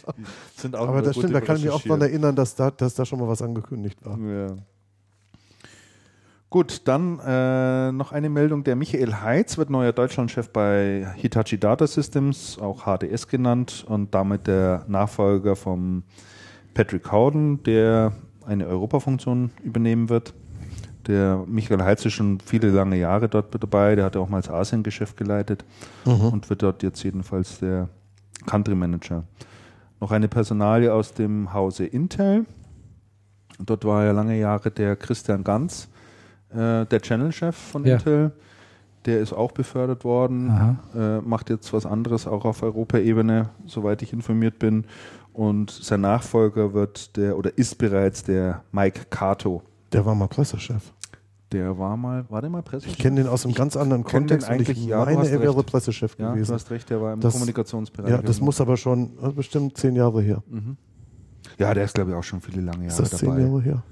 Sind 0.57 0.77
auch 0.77 0.89
Aber 0.89 1.03
das 1.03 1.17
stimmt, 1.17 1.35
da 1.35 1.41
kann 1.43 1.57
ich 1.57 1.65
mich 1.65 1.73
auch 1.73 1.83
daran 1.83 2.01
erinnern, 2.01 2.35
dass 2.35 2.55
da, 2.55 2.71
dass 2.71 2.95
da 2.95 3.05
schon 3.05 3.19
mal 3.19 3.29
was 3.29 3.43
angekündigt 3.43 3.99
war. 4.05 4.19
Ja. 4.19 4.57
Gut, 6.55 6.83
dann 6.85 7.19
äh, 7.19 7.91
noch 7.91 8.13
eine 8.13 8.29
Meldung. 8.29 8.63
Der 8.63 8.77
Michael 8.77 9.13
Heitz 9.13 9.59
wird 9.59 9.71
neuer 9.71 9.91
Deutschlandchef 9.93 10.51
bei 10.51 11.13
Hitachi 11.17 11.59
Data 11.59 11.85
Systems, 11.85 12.61
auch 12.61 12.85
HDS 12.85 13.27
genannt, 13.27 13.85
und 13.89 14.15
damit 14.15 14.47
der 14.47 14.85
Nachfolger 14.87 15.57
von 15.57 16.05
Patrick 16.73 17.11
Howden, 17.11 17.65
der 17.65 18.13
eine 18.47 18.69
Europafunktion 18.69 19.51
übernehmen 19.65 20.09
wird. 20.11 20.33
Der 21.09 21.43
Michael 21.49 21.83
Heitz 21.83 22.05
ist 22.07 22.13
schon 22.13 22.39
viele 22.39 22.71
lange 22.71 22.99
Jahre 22.99 23.29
dort 23.29 23.53
dabei. 23.61 23.97
Der 23.97 24.05
hat 24.05 24.15
ja 24.15 24.21
auch 24.21 24.29
mal 24.29 24.41
das 24.41 24.49
Asien-Geschäft 24.49 25.17
geleitet 25.17 25.65
mhm. 26.05 26.29
und 26.29 26.51
wird 26.51 26.63
dort 26.63 26.85
jetzt 26.85 27.03
jedenfalls 27.03 27.59
der 27.59 27.89
Country 28.47 28.77
Manager. 28.77 29.25
Noch 29.99 30.13
eine 30.13 30.29
Personalie 30.29 30.95
aus 30.95 31.15
dem 31.15 31.53
Hause 31.53 31.85
Intel. 31.85 32.47
Dort 33.59 33.85
war 33.85 34.05
ja 34.05 34.13
lange 34.13 34.39
Jahre 34.39 34.71
der 34.71 34.95
Christian 34.95 35.43
Ganz 35.43 35.89
äh, 36.55 36.87
der 36.87 37.01
Channel-Chef 37.01 37.57
von 37.57 37.85
ja. 37.85 37.95
Intel. 37.95 38.33
Der 39.07 39.21
ist 39.21 39.35
auch 39.35 39.53
befördert 39.53 40.03
worden, 40.03 40.79
äh, 40.95 41.21
macht 41.21 41.51
jetzt 41.51 41.75
was 41.75 41.85
anderes, 41.85 42.27
auch 42.27 42.47
auf 42.47 42.63
Europaebene, 42.63 43.51
soweit 43.67 44.01
ich 44.01 44.15
informiert 44.15 44.59
bin. 44.59 44.87
Und 45.35 45.71
sein 45.71 46.01
Nachfolger 46.01 46.73
wird 46.73 47.17
der, 47.19 47.37
oder 47.37 47.59
ist 47.59 47.77
bereits 47.77 48.23
der 48.23 48.63
Mike 48.73 49.03
Cato. 49.11 49.63
Der 49.93 50.07
war 50.07 50.15
mal 50.15 50.29
Pressechef. 50.29 50.93
Der 51.53 51.77
war 51.79 51.97
mal, 51.97 52.25
war 52.31 52.41
der 52.41 52.49
mal 52.49 52.63
Pressechef? 52.63 52.95
Ich 52.95 52.99
kenne 52.99 53.17
den 53.17 53.27
aus 53.27 53.45
einem 53.45 53.55
ganz 53.55 53.77
anderen 53.77 54.05
Kontext 54.05 54.49
und 54.49 54.61
ich 54.61 54.87
ja, 54.87 55.05
meine, 55.05 55.29
er 55.29 55.41
wäre 55.41 55.63
Pressechef 55.63 56.17
ja, 56.19 56.33
gewesen. 56.33 56.49
Du 56.49 56.55
hast 56.55 56.71
recht, 56.71 56.89
der 56.89 57.01
war 57.03 57.13
im 57.13 57.21
das, 57.21 57.35
Kommunikationsbereich. 57.35 58.11
Ja, 58.11 58.23
das 58.23 58.41
muss 58.41 58.61
aber 58.61 58.77
schon 58.77 59.11
bestimmt 59.37 59.77
zehn 59.77 59.97
Jahre 59.97 60.23
her. 60.23 60.43
Mhm. 60.49 60.77
Ja, 61.59 61.75
der 61.75 61.85
ist 61.85 61.95
glaube 61.95 62.13
ich 62.13 62.17
auch 62.17 62.25
schon 62.25 62.41
viele 62.41 62.63
lange 62.63 62.87
Jahre 62.87 62.89
ist 62.89 63.13
das 63.13 63.21
dabei. 63.21 63.37
zehn 63.37 63.47
Jahre 63.47 63.61
her? 63.61 63.83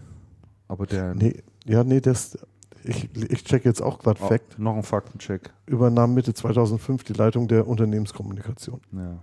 Aber 0.69 0.87
der. 0.87 1.15
Nee, 1.15 1.43
ja, 1.67 1.85
nee, 1.85 2.01
das, 2.01 2.39
ich, 2.85 3.09
ich 3.15 3.45
check 3.45 3.65
jetzt 3.65 3.81
auch 3.81 3.99
gerade 3.99 4.21
oh, 4.23 4.29
Fact. 4.29 4.59
Noch 4.59 4.77
ein 4.77 4.83
Faktencheck. 4.83 5.53
Übernahm 5.67 6.15
Mitte 6.15 6.35
2005 6.35 7.05
die 7.05 7.13
Leitung 7.13 7.49
der 7.49 7.67
Unternehmenskommunikation. 7.67 8.81
Ja. 8.93 9.19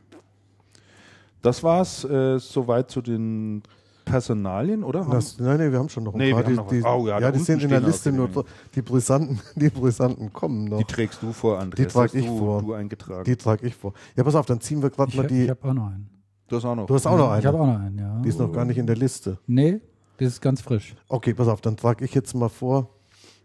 Das 1.41 1.63
war's 1.63 2.03
äh, 2.03 2.37
soweit 2.39 2.91
zu 2.91 3.01
den 3.01 3.63
Personalien, 4.05 4.83
oder? 4.83 5.05
Das, 5.09 5.39
nein, 5.39 5.57
nein, 5.57 5.71
wir 5.71 5.79
haben 5.79 5.89
schon 5.89 6.03
noch 6.03 6.13
ein 6.13 6.17
nee, 6.17 6.31
paar. 6.31 6.43
Die, 6.43 6.53
noch 6.53 6.67
die, 6.67 6.81
oh, 6.81 7.07
ja, 7.07 7.19
ja 7.19 7.31
die 7.31 7.39
sind 7.39 7.61
in 7.61 7.69
der 7.69 7.79
Liste 7.79 8.11
nur 8.11 8.29
die 8.73 8.81
brisanten, 8.81 9.39
die 9.55 9.69
brisanten 9.69 10.33
kommen 10.33 10.65
noch. 10.65 10.79
Die 10.79 10.85
trägst 10.85 11.21
du 11.21 11.31
vor, 11.31 11.59
Andreas. 11.59 11.87
Die 11.87 11.93
trage 11.93 12.17
ich 12.17 12.25
du, 12.25 12.37
vor. 12.37 12.61
Du 12.61 12.73
eingetragen. 12.73 13.23
Die 13.23 13.35
trage 13.35 13.67
ich 13.67 13.75
vor. 13.75 13.93
Ja, 14.15 14.23
pass 14.23 14.35
auf, 14.35 14.45
dann 14.45 14.59
ziehen 14.61 14.81
wir 14.81 14.89
gerade 14.89 15.15
mal 15.15 15.27
die. 15.27 15.43
Ich 15.43 15.49
habe 15.49 15.69
auch 15.69 15.73
noch 15.73 15.87
einen. 15.87 16.09
Du 16.47 16.55
hast 16.55 16.65
auch 16.65 16.75
noch. 16.75 16.87
Du 16.87 16.95
hast 16.95 17.05
auch 17.05 17.17
noch 17.17 17.29
einen. 17.29 17.39
Ich 17.39 17.45
habe 17.45 17.59
auch 17.59 17.67
noch 17.67 17.79
einen, 17.79 17.99
ja. 17.99 18.21
Die 18.23 18.29
ist 18.29 18.39
noch 18.39 18.51
gar 18.51 18.65
nicht 18.65 18.77
in 18.77 18.87
der 18.87 18.95
Liste. 18.95 19.37
Nee, 19.45 19.79
das 20.17 20.29
ist 20.29 20.41
ganz 20.41 20.61
frisch. 20.61 20.95
Okay, 21.07 21.33
pass 21.33 21.47
auf, 21.47 21.61
dann 21.61 21.77
trage 21.77 22.03
ich 22.03 22.13
jetzt 22.13 22.33
mal 22.33 22.49
vor 22.49 22.89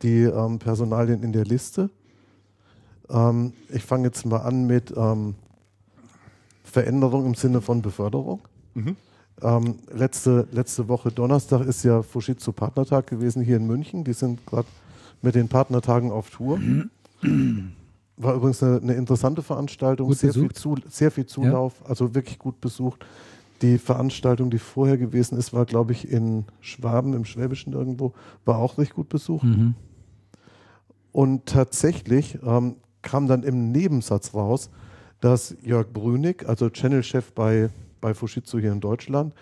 die 0.05 0.23
ähm, 0.23 0.59
Personalien 0.59 1.23
in 1.23 1.33
der 1.33 1.45
Liste. 1.45 1.91
Ähm, 3.09 3.53
ich 3.71 3.83
fange 3.83 4.05
jetzt 4.05 4.25
mal 4.27 4.39
an 4.39 4.67
mit 4.67 4.93
ähm, 4.97 5.35
Veränderung 6.63 7.27
im 7.27 7.35
Sinne 7.35 7.61
von 7.61 7.83
Beförderung. 7.83 8.41
Mhm. 8.75 8.97
Ähm, 9.43 9.79
letzte, 9.93 10.47
letzte 10.53 10.89
Woche 10.89 11.11
Donnerstag 11.11 11.67
ist 11.67 11.83
ja 11.83 12.03
Fujitsu 12.03 12.53
Partnertag 12.53 13.07
gewesen 13.07 13.43
hier 13.43 13.57
in 13.57 13.67
München. 13.67 14.05
Die 14.05 14.13
sind 14.13 14.47
gerade 14.47 14.69
mit 15.23 15.35
den 15.35 15.49
Partnertagen 15.49 16.13
auf 16.13 16.31
Tour. 16.31 16.61
War 18.17 18.35
übrigens 18.35 18.63
eine, 18.63 18.81
eine 18.81 18.95
interessante 18.95 19.43
Veranstaltung, 19.43 20.13
sehr 20.13 20.33
viel, 20.33 20.53
zu, 20.53 20.77
sehr 20.89 21.11
viel, 21.11 21.27
Zulauf, 21.27 21.75
ja. 21.83 21.89
also 21.89 22.15
wirklich 22.15 22.39
gut 22.39 22.61
besucht. 22.61 23.05
Die 23.61 23.79
Veranstaltung, 23.79 24.51
die 24.51 24.59
vorher 24.59 24.99
gewesen 24.99 25.37
ist, 25.37 25.53
war, 25.53 25.65
glaube 25.65 25.93
ich, 25.93 26.09
in 26.09 26.45
Schwaben, 26.61 27.15
im 27.15 27.25
Schwäbischen 27.25 27.73
irgendwo, 27.73 28.13
war 28.45 28.59
auch 28.59 28.79
recht 28.79 28.95
gut 28.95 29.09
besucht. 29.09 29.45
Mhm. 29.45 29.75
Und 31.15 31.47
tatsächlich 31.47 32.41
ähm, 32.45 32.79
kam 33.03 33.29
dann 33.29 33.45
im 33.45 33.71
Nebensatz 33.71 34.35
raus, 34.35 34.69
dass 35.21 35.55
Jörg 35.63 35.93
Brünig, 35.93 36.45
also 36.49 36.69
Channel-Chef 36.69 37.33
bei, 37.35 37.71
bei 38.01 38.15
Fujitsu 38.15 38.59
hier 38.59 38.73
in 38.73 38.81
Deutschland, 38.81 39.33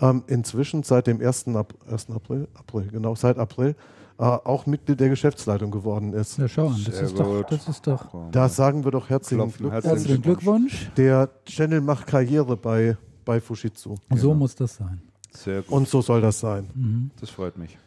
ähm, 0.00 0.24
inzwischen 0.26 0.82
seit 0.82 1.06
dem 1.06 1.20
1. 1.20 1.54
Ab 1.54 1.72
1. 1.88 2.10
April, 2.10 2.48
April, 2.54 2.88
genau, 2.88 3.14
seit 3.14 3.38
April, 3.38 3.76
äh, 4.18 4.24
auch 4.24 4.66
Mitglied 4.66 4.98
der 4.98 5.08
Geschäftsleitung 5.08 5.70
geworden 5.70 6.14
ist. 6.14 6.36
Ja, 6.36 6.48
schau 6.48 6.66
an, 6.66 6.82
das, 6.84 7.00
ist 7.00 7.16
doch, 7.16 7.44
das 7.44 7.68
ist 7.68 7.86
doch. 7.86 8.08
Da 8.32 8.48
sagen 8.48 8.82
wir 8.82 8.90
doch 8.90 9.08
herzlichen, 9.08 9.52
Glückwunsch. 9.52 9.84
herzlichen 9.84 10.22
Glückwunsch. 10.22 10.90
Der 10.96 11.30
Channel 11.44 11.80
macht 11.80 12.08
Karriere 12.08 12.56
bei, 12.56 12.96
bei 13.24 13.40
Fujitsu. 13.40 13.94
Genau. 14.08 14.20
So 14.20 14.34
muss 14.34 14.56
das 14.56 14.74
sein. 14.74 15.00
Sehr 15.30 15.62
gut. 15.62 15.70
Und 15.70 15.88
so 15.88 16.02
soll 16.02 16.22
das 16.22 16.40
sein. 16.40 16.68
Mhm. 16.74 17.12
Das 17.20 17.30
freut 17.30 17.56
mich. 17.56 17.78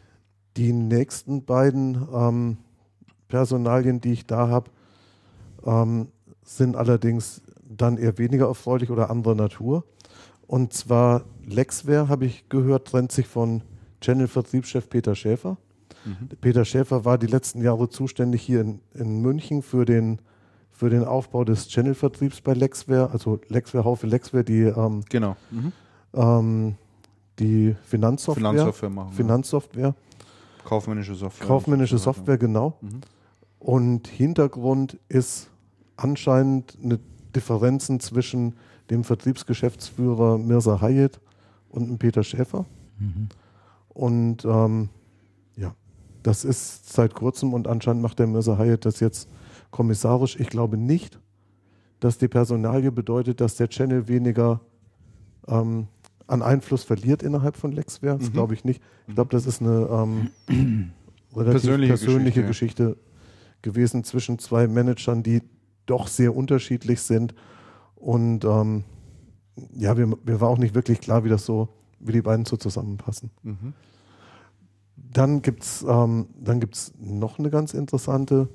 Die 0.56 0.72
nächsten 0.72 1.44
beiden 1.44 2.08
ähm, 2.10 2.56
Personalien, 3.34 4.00
die 4.00 4.12
ich 4.12 4.26
da 4.26 4.46
habe, 4.46 4.70
ähm, 5.66 6.06
sind 6.44 6.76
allerdings 6.76 7.42
dann 7.68 7.96
eher 7.96 8.16
weniger 8.16 8.46
erfreulich 8.46 8.90
oder 8.90 9.10
anderer 9.10 9.34
Natur. 9.34 9.82
Und 10.46 10.72
zwar 10.72 11.24
Lexware, 11.44 12.08
habe 12.08 12.26
ich 12.26 12.48
gehört, 12.48 12.86
trennt 12.86 13.10
sich 13.10 13.26
von 13.26 13.62
Channel-Vertriebschef 14.00 14.88
Peter 14.88 15.16
Schäfer. 15.16 15.56
Mhm. 16.04 16.28
Peter 16.40 16.64
Schäfer 16.64 17.04
war 17.04 17.18
die 17.18 17.26
letzten 17.26 17.60
Jahre 17.60 17.88
zuständig 17.88 18.42
hier 18.42 18.60
in, 18.60 18.78
in 18.94 19.20
München 19.20 19.62
für 19.62 19.84
den, 19.84 20.20
für 20.70 20.88
den 20.88 21.02
Aufbau 21.02 21.42
des 21.42 21.66
Channel-Vertriebs 21.66 22.40
bei 22.40 22.54
Lexware, 22.54 23.10
also 23.10 23.40
Lexware, 23.48 23.84
Haufe 23.84 24.06
Lexware, 24.06 24.44
die, 24.44 24.60
ähm, 24.60 25.02
genau. 25.10 25.34
Mhm. 25.50 25.72
ähm, 26.12 26.74
die 27.40 27.74
Finanzsoftware. 27.84 28.50
Finanzsoftware 28.52 28.90
machen. 28.90 29.12
Finanzsoftware. 29.12 29.94
Kaufmännische 30.64 31.16
Software. 31.16 31.48
Kaufmännische 31.48 31.98
Software, 31.98 32.38
genau. 32.38 32.78
Mhm. 32.80 33.00
Und 33.64 34.08
Hintergrund 34.08 34.98
ist 35.08 35.48
anscheinend 35.96 36.76
eine 36.84 37.00
Differenzen 37.34 37.98
zwischen 37.98 38.56
dem 38.90 39.04
Vertriebsgeschäftsführer 39.04 40.36
Mirza 40.36 40.82
Hayet 40.82 41.18
und 41.70 41.88
dem 41.88 41.96
Peter 41.96 42.22
Schäfer. 42.22 42.66
Mhm. 42.98 43.30
Und 43.88 44.44
ähm, 44.44 44.90
ja, 45.56 45.74
das 46.22 46.44
ist 46.44 46.92
seit 46.92 47.14
kurzem 47.14 47.54
und 47.54 47.66
anscheinend 47.66 48.02
macht 48.02 48.18
der 48.18 48.26
Mirza 48.26 48.58
Hayet 48.58 48.84
das 48.84 49.00
jetzt 49.00 49.30
kommissarisch. 49.70 50.38
Ich 50.38 50.50
glaube 50.50 50.76
nicht, 50.76 51.18
dass 52.00 52.18
die 52.18 52.28
Personalie 52.28 52.92
bedeutet, 52.92 53.40
dass 53.40 53.56
der 53.56 53.68
Channel 53.70 54.08
weniger 54.08 54.60
ähm, 55.48 55.86
an 56.26 56.42
Einfluss 56.42 56.84
verliert 56.84 57.22
innerhalb 57.22 57.56
von 57.56 57.72
Lexware. 57.72 58.18
Das 58.18 58.28
mhm. 58.28 58.34
glaube 58.34 58.52
ich 58.52 58.64
nicht. 58.66 58.82
Ich 59.08 59.14
glaube, 59.14 59.30
das 59.30 59.46
ist 59.46 59.62
eine 59.62 59.88
ähm, 60.50 60.92
relativ 61.34 61.62
persönliche, 61.62 61.94
persönliche 61.94 62.44
Geschichte. 62.44 62.88
Geschichte 62.88 63.13
gewesen 63.64 64.04
zwischen 64.04 64.38
zwei 64.38 64.68
Managern, 64.68 65.24
die 65.24 65.42
doch 65.86 66.06
sehr 66.06 66.36
unterschiedlich 66.36 67.02
sind. 67.02 67.34
Und 67.96 68.44
ähm, 68.44 68.84
ja, 69.74 69.94
mir, 69.94 70.06
mir, 70.06 70.40
war 70.40 70.48
auch 70.48 70.58
nicht 70.58 70.74
wirklich 70.74 71.00
klar, 71.00 71.24
wie 71.24 71.28
das 71.28 71.44
so, 71.44 71.68
wie 71.98 72.12
die 72.12 72.22
beiden 72.22 72.44
so 72.44 72.56
zusammenpassen. 72.56 73.30
Mhm. 73.42 73.72
Dann 74.96 75.42
gibt 75.42 75.64
es 75.64 75.84
ähm, 75.88 76.28
noch 76.98 77.38
eine 77.38 77.50
ganz 77.50 77.74
interessante 77.74 78.48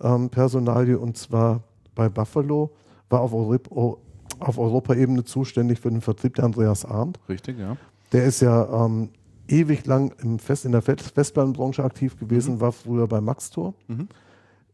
ähm, 0.00 0.30
Personalie 0.30 0.98
und 0.98 1.16
zwar 1.16 1.62
bei 1.94 2.08
Buffalo 2.08 2.70
war 3.08 3.20
auf, 3.20 3.32
Eurip 3.32 3.70
auf 3.70 4.58
Europaebene 4.58 5.24
zuständig 5.24 5.80
für 5.80 5.90
den 5.90 6.00
Vertrieb 6.00 6.36
der 6.36 6.44
Andreas 6.44 6.84
Arndt. 6.84 7.18
Richtig, 7.28 7.58
ja. 7.58 7.76
Der 8.12 8.24
ist 8.24 8.40
ja 8.40 8.86
ähm, 8.86 9.10
ewig 9.48 9.84
lang 9.86 10.14
im 10.22 10.38
Fest, 10.38 10.64
in 10.64 10.72
der 10.72 10.82
Festplanbranche 10.82 11.84
aktiv 11.84 12.18
gewesen, 12.18 12.54
mhm. 12.54 12.60
war 12.60 12.72
früher 12.72 13.06
bei 13.06 13.20
Maxtor. 13.20 13.74
Mhm 13.88 14.08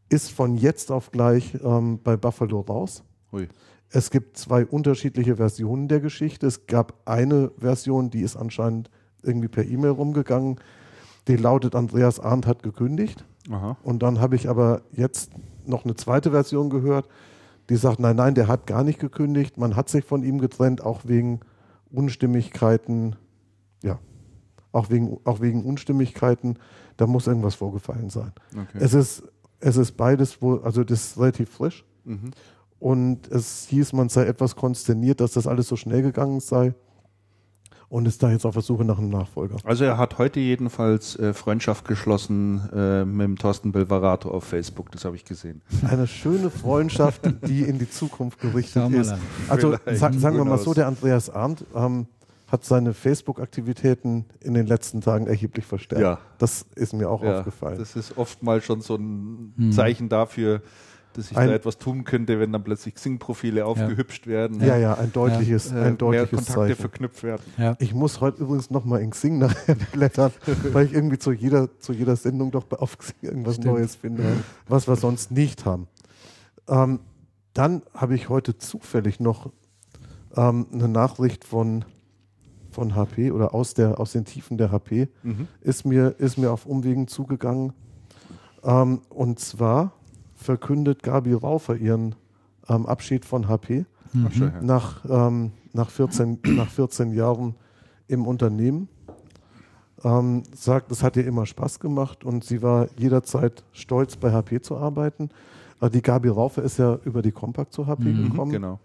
ist 0.09 0.31
von 0.31 0.55
jetzt 0.55 0.91
auf 0.91 1.11
gleich 1.11 1.57
ähm, 1.63 1.99
bei 2.03 2.17
Buffalo 2.17 2.61
raus. 2.61 3.03
Hui. 3.31 3.47
Es 3.89 4.09
gibt 4.11 4.37
zwei 4.37 4.65
unterschiedliche 4.65 5.37
Versionen 5.37 5.87
der 5.87 5.99
Geschichte. 5.99 6.45
Es 6.45 6.67
gab 6.67 6.93
eine 7.05 7.51
Version, 7.57 8.09
die 8.09 8.21
ist 8.21 8.35
anscheinend 8.35 8.89
irgendwie 9.23 9.47
per 9.47 9.65
E-Mail 9.65 9.91
rumgegangen. 9.91 10.59
Die 11.27 11.35
lautet, 11.35 11.75
Andreas 11.75 12.19
Arndt 12.19 12.47
hat 12.47 12.63
gekündigt. 12.63 13.25
Aha. 13.49 13.77
Und 13.83 14.03
dann 14.03 14.19
habe 14.19 14.35
ich 14.35 14.49
aber 14.49 14.81
jetzt 14.91 15.31
noch 15.65 15.85
eine 15.85 15.95
zweite 15.95 16.31
Version 16.31 16.69
gehört, 16.69 17.07
die 17.69 17.75
sagt, 17.75 17.99
nein, 17.99 18.15
nein, 18.15 18.33
der 18.33 18.47
hat 18.47 18.65
gar 18.65 18.83
nicht 18.83 18.99
gekündigt. 18.99 19.57
Man 19.57 19.75
hat 19.75 19.89
sich 19.89 20.05
von 20.05 20.23
ihm 20.23 20.39
getrennt, 20.39 20.81
auch 20.81 21.01
wegen 21.05 21.41
Unstimmigkeiten. 21.91 23.15
Ja, 23.83 23.99
auch 24.71 24.89
wegen, 24.89 25.19
auch 25.25 25.41
wegen 25.41 25.63
Unstimmigkeiten. 25.65 26.59
Da 26.95 27.07
muss 27.07 27.27
irgendwas 27.27 27.55
vorgefallen 27.55 28.09
sein. 28.09 28.31
Okay. 28.53 28.79
Es 28.79 28.93
ist 28.93 29.23
es 29.59 29.77
ist 29.77 29.97
beides 29.97 30.41
wohl, 30.41 30.61
also 30.63 30.83
das 30.83 31.07
ist 31.07 31.19
relativ 31.19 31.49
frisch. 31.49 31.85
Mhm. 32.05 32.31
Und 32.79 33.27
es 33.29 33.67
hieß, 33.69 33.93
man 33.93 34.09
sei 34.09 34.25
etwas 34.25 34.55
konsterniert, 34.55 35.19
dass 35.19 35.31
das 35.33 35.47
alles 35.47 35.67
so 35.67 35.75
schnell 35.75 36.01
gegangen 36.01 36.39
sei. 36.39 36.75
Und 37.89 38.05
ist 38.05 38.21
da 38.21 38.29
jetzt 38.29 38.45
auf 38.45 38.53
der 38.53 38.63
Suche 38.63 38.83
nach 38.83 38.97
einem 38.97 39.09
Nachfolger. 39.09 39.55
Also 39.63 39.85
er 39.85 39.97
hat 39.97 40.17
heute 40.17 40.41
jedenfalls 40.41 41.17
äh, 41.17 41.33
Freundschaft 41.33 41.87
geschlossen 41.87 42.61
äh, 42.73 43.05
mit 43.05 43.23
dem 43.23 43.37
Thorsten 43.37 43.71
Belvarato 43.71 44.29
auf 44.29 44.43
Facebook, 44.43 44.91
das 44.91 45.05
habe 45.05 45.15
ich 45.15 45.23
gesehen. 45.23 45.61
Eine 45.89 46.05
schöne 46.05 46.49
Freundschaft, 46.49 47.21
die 47.47 47.61
in 47.61 47.79
die 47.79 47.89
Zukunft 47.89 48.41
gerichtet 48.41 48.91
ist. 48.91 49.15
Also 49.47 49.77
sa 49.85 50.11
sagen 50.11 50.35
wir 50.35 50.43
mal 50.43 50.57
so, 50.57 50.73
der 50.73 50.87
Andreas 50.87 51.29
Arndt 51.29 51.63
ähm, 51.73 52.07
hat 52.47 52.63
seine 52.63 52.93
Facebook-Aktivitäten 52.93 54.25
in 54.39 54.53
den 54.53 54.67
letzten 54.67 55.01
Tagen 55.01 55.27
erheblich 55.27 55.65
verstärkt. 55.65 56.01
Ja. 56.01 56.19
Das 56.37 56.65
ist 56.75 56.93
mir 56.93 57.09
auch 57.09 57.23
ja, 57.23 57.39
aufgefallen. 57.39 57.77
Das 57.77 57.95
ist 57.95 58.17
oftmals 58.17 58.65
schon 58.65 58.81
so 58.81 58.95
ein 58.95 59.53
hm. 59.57 59.71
Zeichen 59.73 60.07
dafür, 60.07 60.61
dass 61.17 61.31
ich 61.31 61.37
ein, 61.37 61.49
da 61.49 61.55
etwas 61.55 61.77
tun 61.77 62.03
könnte, 62.03 62.39
wenn 62.39 62.53
dann 62.53 62.63
plötzlich 62.63 62.95
Xing-Profile 62.95 63.65
aufgehübscht 63.65 64.27
ja. 64.27 64.31
werden. 64.31 64.61
Ja, 64.63 64.77
ja, 64.77 64.93
ein 64.93 65.11
deutliches, 65.11 65.71
ja. 65.71 65.81
ein 65.81 65.97
deutliches 65.97 66.31
mehr 66.31 66.39
Kontakte 66.39 66.53
Zeichen. 66.53 66.75
verknüpft 66.75 67.23
werden. 67.23 67.41
Ja. 67.57 67.75
Ich 67.79 67.93
muss 67.93 68.21
heute 68.21 68.43
übrigens 68.43 68.69
nochmal 68.69 69.01
in 69.01 69.09
Xing 69.09 69.39
nachher 69.39 69.75
blättern, 69.91 70.31
weil 70.71 70.85
ich 70.85 70.93
irgendwie 70.93 71.17
zu 71.17 71.31
jeder, 71.31 71.79
zu 71.79 71.91
jeder 71.91 72.15
Sendung 72.15 72.51
doch 72.51 72.65
auf 72.71 72.97
Xing 72.97 73.15
irgendwas 73.21 73.55
Stimmt. 73.55 73.73
Neues 73.73 73.95
finde, 73.95 74.23
was 74.67 74.87
wir 74.87 74.95
sonst 74.95 75.31
nicht 75.31 75.65
haben. 75.65 75.87
Ähm, 76.69 76.99
dann 77.53 77.81
habe 77.93 78.15
ich 78.15 78.29
heute 78.29 78.57
zufällig 78.57 79.19
noch 79.19 79.51
ähm, 80.35 80.67
eine 80.71 80.87
Nachricht 80.87 81.43
von 81.43 81.83
von 82.77 82.95
HP 82.95 83.31
oder 83.31 83.55
aus, 83.55 83.73
der, 83.73 83.99
aus 83.99 84.11
den 84.11 84.23
Tiefen 84.23 84.55
der 84.55 84.71
HP 84.71 85.07
mhm. 85.23 85.47
ist, 85.61 85.83
mir, 85.83 86.13
ist 86.19 86.37
mir 86.37 86.51
auf 86.51 86.67
Umwegen 86.67 87.07
zugegangen. 87.07 87.73
Ähm, 88.63 89.01
und 89.09 89.39
zwar 89.39 89.93
verkündet 90.35 91.01
Gabi 91.01 91.33
Raufer 91.33 91.75
ihren 91.75 92.13
ähm, 92.69 92.85
Abschied 92.85 93.25
von 93.25 93.47
HP 93.47 93.85
mhm. 94.13 94.53
nach, 94.61 95.03
ähm, 95.09 95.53
nach, 95.73 95.89
14, 95.89 96.37
nach 96.55 96.69
14 96.69 97.13
Jahren 97.13 97.55
im 98.07 98.27
Unternehmen. 98.27 98.89
Ähm, 100.03 100.43
sagt, 100.53 100.91
es 100.91 101.01
hat 101.01 101.17
ihr 101.17 101.25
immer 101.25 101.47
Spaß 101.47 101.79
gemacht 101.79 102.23
und 102.23 102.43
sie 102.43 102.61
war 102.61 102.89
jederzeit 102.95 103.63
stolz, 103.71 104.17
bei 104.17 104.31
HP 104.31 104.61
zu 104.61 104.77
arbeiten. 104.77 105.31
Äh, 105.81 105.89
die 105.89 106.03
Gabi 106.03 106.29
Raufer 106.29 106.61
ist 106.61 106.77
ja 106.77 106.99
über 107.05 107.23
die 107.23 107.31
Compact 107.31 107.73
zu 107.73 107.87
HP 107.87 108.03
mhm, 108.03 108.29
gekommen. 108.29 108.51
Genau 108.51 108.79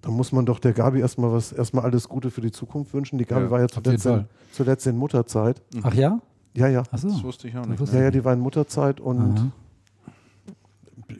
da 0.00 0.10
muss 0.10 0.32
man 0.32 0.46
doch 0.46 0.58
der 0.58 0.72
Gabi 0.72 1.00
erstmal 1.00 1.32
was, 1.32 1.52
erstmal 1.52 1.84
alles 1.84 2.08
Gute 2.08 2.30
für 2.30 2.40
die 2.40 2.52
Zukunft 2.52 2.94
wünschen. 2.94 3.18
Die 3.18 3.24
Gabi 3.24 3.44
ja, 3.44 3.50
war 3.50 3.60
ja 3.60 3.68
zuletzt 3.68 4.06
in, 4.06 4.24
zuletzt 4.52 4.86
in, 4.86 4.96
Mutterzeit. 4.96 5.62
Mhm. 5.74 5.80
Ach 5.82 5.94
ja? 5.94 6.20
Ja, 6.54 6.68
ja. 6.68 6.82
So. 6.96 7.08
Das 7.08 7.22
wusste 7.22 7.48
ich 7.48 7.56
auch 7.56 7.66
nicht. 7.66 7.92
Ja, 7.92 8.02
ja, 8.02 8.10
die 8.10 8.24
war 8.24 8.32
in 8.32 8.40
Mutterzeit 8.40 9.00
und 9.00 9.38
Aha. 9.38 9.52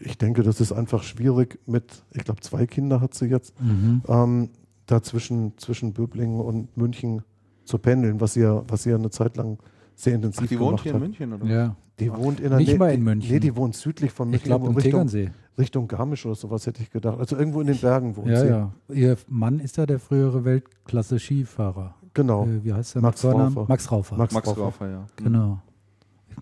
ich 0.01 0.19
denke, 0.19 0.43
das 0.43 0.61
ist 0.61 0.73
einfach 0.73 1.03
schwierig 1.03 1.59
mit, 1.67 2.03
ich 2.13 2.25
glaube, 2.25 2.41
zwei 2.41 2.67
Kinder 2.67 3.01
hat 3.01 3.15
sie 3.15 3.27
jetzt, 3.27 3.61
mhm. 3.61 4.03
ähm, 4.09 4.51
da 4.87 5.03
zwischen, 5.03 5.57
zwischen 5.59 5.93
Böblingen 5.93 6.41
und 6.41 6.77
München 6.77 7.23
zu 7.65 7.79
pendeln, 7.79 8.21
was 8.21 8.35
sie 8.35 8.41
ja, 8.41 8.63
was 8.69 8.85
sie 8.85 8.91
ja 8.91 8.97
eine 8.97 9.11
Zeit 9.11 9.37
lang 9.37 9.59
sehr 9.95 10.15
intensiv 10.15 10.45
Ach, 10.45 10.49
die 10.49 10.59
wohnt 10.59 10.81
hier 10.81 10.95
in 10.95 11.01
München, 11.01 11.33
oder? 11.33 11.47
Ja. 11.47 11.77
Die 11.99 12.13
wohnt 12.13 12.41
in 12.41 12.51
der 12.51 12.59
Nicht 12.59 12.79
mal 12.79 12.95
in 12.95 13.03
München. 13.03 13.33
Nee, 13.33 13.41
die 13.41 13.57
wohnt 13.57 13.75
südlich 13.75 14.13
von 14.13 14.29
München. 14.29 14.39
Ich 14.39 14.45
glaube, 14.45 14.69
im 14.69 14.75
Richtung, 14.75 14.93
Tegernsee. 14.93 15.31
Richtung 15.59 15.89
Garmisch 15.89 16.25
oder 16.25 16.35
sowas 16.35 16.67
hätte 16.67 16.83
ich 16.83 16.91
gedacht. 16.91 17.19
Also 17.19 17.37
irgendwo 17.37 17.61
in 17.61 17.67
den 17.67 17.79
Bergen 17.79 18.17
wohnt 18.17 18.29
ja, 18.29 18.41
sie. 18.41 18.49
Ja, 18.49 18.73
Ihr 18.89 19.17
Mann 19.27 19.59
ist 19.61 19.77
ja 19.77 19.87
der 19.87 19.99
frühere 19.99 20.45
Weltklasse-Skifahrer. 20.45 21.95
Genau. 22.15 22.47
Äh, 22.47 22.65
wie 22.65 22.73
heißt 22.73 22.95
der? 22.95 23.03
Max 23.03 23.25
Raufer. 23.25 23.67
Max 23.69 23.91
Raufer. 23.91 24.17
Max, 24.17 24.35
Max 24.35 24.49
Raufer. 24.49 24.63
Raufer, 24.63 24.89
ja. 24.89 25.07
Genau. 25.17 25.61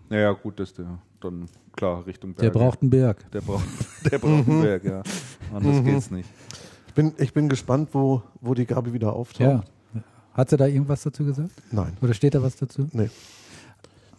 Naja, 0.09 0.33
gut, 0.33 0.61
dass 0.61 0.73
der 0.75 0.99
dann 1.21 1.47
klar 1.75 2.07
Richtung 2.07 2.35
Berge. 2.35 2.53
Der 2.53 2.59
braucht 2.59 2.83
einen 2.83 2.91
Berg. 2.91 3.31
Der 3.31 3.41
braucht, 3.41 3.65
der 4.11 4.19
braucht 4.19 4.49
einen 4.49 4.63
Berg, 4.63 4.85
ja. 4.85 5.03
Anders 5.53 5.77
mhm. 5.77 5.85
geht's 5.85 6.11
nicht. 6.11 6.29
bin, 6.95 7.13
ich 7.19 7.33
bin 7.33 7.49
gespannt, 7.49 7.91
wo, 7.93 8.23
wo 8.41 8.55
die 8.55 8.67
Gabi 8.67 8.93
wieder 8.93 9.13
auftaucht. 9.13 9.41
Ja. 9.41 9.65
Hat 10.33 10.51
sie 10.51 10.59
da 10.59 10.67
irgendwas 10.67 11.03
dazu 11.03 11.25
gesagt? 11.25 11.51
Nein. 11.73 11.97
Oder 12.03 12.13
steht 12.13 12.35
da 12.35 12.43
was 12.43 12.57
dazu? 12.57 12.89
Nee. 12.93 13.09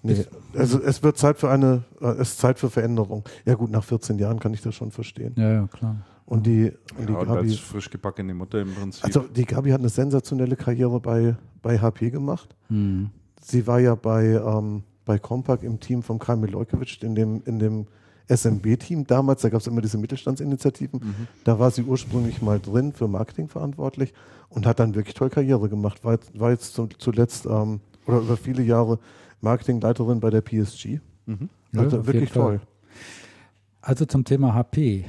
Nee, 0.08 0.60
also 0.60 0.82
es 0.82 1.04
wird 1.04 1.18
Zeit 1.18 1.38
für 1.38 1.50
eine, 1.50 1.84
äh, 2.02 2.08
es 2.08 2.32
ist 2.32 2.40
Zeit 2.40 2.60
für 2.60 2.70
Veränderung. 2.70 3.24
Ja 3.46 3.56
gut, 3.56 3.72
nach 3.72 3.84
14 3.84 4.18
Jahren 4.18 4.40
kann 4.40 4.54
ich 4.54 4.62
das 4.62 4.76
schon 4.76 4.92
verstehen. 4.92 5.34
Ja, 5.38 5.52
ja, 5.52 5.68
klar. 5.68 5.98
Und 6.26 6.46
die, 6.46 6.74
und 6.98 7.10
ja, 7.10 7.20
die 7.20 7.26
Gabi. 7.26 7.50
Als 7.50 7.56
frisch 7.56 7.90
gebackene 7.90 8.34
Mutter 8.34 8.60
im 8.62 8.74
Prinzip. 8.74 9.04
Also 9.04 9.22
die 9.22 9.46
Gabi 9.46 9.72
hat 9.72 9.80
eine 9.80 9.90
sensationelle 9.90 10.56
Karriere 10.56 11.00
bei, 11.00 11.38
bei 11.62 11.80
HP 11.80 12.10
gemacht. 12.10 12.56
Mhm. 12.70 13.12
Sie 13.42 13.66
war 13.66 13.80
ja 13.80 13.96
bei, 13.96 14.26
ähm, 14.26 14.84
bei 15.06 15.20
Compaq 15.20 15.64
im 15.64 15.80
Team 15.80 16.04
von 16.04 16.20
Karl 16.20 16.38
Milojkovic, 16.38 17.02
in 17.02 17.16
dem, 17.16 17.42
in 17.46 17.60
dem 17.60 17.88
SMB-Team 18.28 19.08
damals, 19.08 19.42
da 19.42 19.50
gab 19.50 19.62
es 19.62 19.68
immer 19.68 19.82
diese 19.82 19.98
Mittelstandsinitiativen, 19.98 21.00
mhm. 21.00 21.28
da 21.46 21.60
war 21.60 21.72
sie 21.72 21.84
ursprünglich 21.84 22.42
mal 22.42 22.60
drin 22.60 22.92
für 22.92 23.08
Marketing 23.08 23.48
verantwortlich 23.48 24.14
und 24.50 24.66
hat 24.66 24.80
dann 24.80 24.96
wirklich 24.96 25.16
toll 25.16 25.30
Karriere 25.30 25.70
gemacht. 25.70 26.04
War, 26.04 26.20
war 26.34 26.52
jetzt 26.52 26.80
zuletzt 26.98 27.46
ähm, 27.46 27.80
oder 28.06 28.20
über 28.20 28.38
viele 28.38 28.64
Jahre 28.64 29.00
Marketingleiterin 29.42 30.20
bei 30.20 30.30
der 30.30 30.42
PSG. 30.42 31.00
Mhm. 31.26 31.50
Also 31.76 31.98
ja, 31.98 32.08
wirklich 32.08 32.32
toll. 32.32 32.62
Also 33.82 34.06
zum 34.06 34.24
Thema 34.24 34.54
HP 34.54 35.06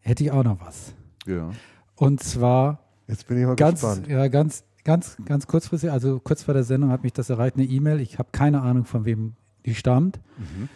hätte 0.00 0.24
ich 0.24 0.30
auch 0.30 0.44
noch 0.44 0.60
was. 0.60 0.94
Ja. 1.26 1.50
Und 1.96 2.22
zwar 2.22 2.80
Jetzt 3.06 3.26
bin 3.26 3.38
ich 3.38 3.46
mal 3.46 3.56
ganz, 3.56 3.80
gespannt. 3.80 4.08
Ja, 4.08 4.28
ganz, 4.28 4.64
ganz, 4.84 5.16
ganz 5.24 5.46
kurzfristig, 5.46 5.90
also 5.90 6.20
kurz 6.20 6.42
vor 6.42 6.54
der 6.54 6.64
Sendung 6.64 6.90
hat 6.90 7.02
mich 7.02 7.12
das 7.12 7.30
erreicht, 7.30 7.56
eine 7.56 7.64
E-Mail. 7.64 8.00
Ich 8.00 8.18
habe 8.18 8.28
keine 8.32 8.62
Ahnung, 8.62 8.84
von 8.84 9.04
wem 9.04 9.34
die 9.66 9.74
stammt. 9.74 10.20
Mhm. 10.36 10.68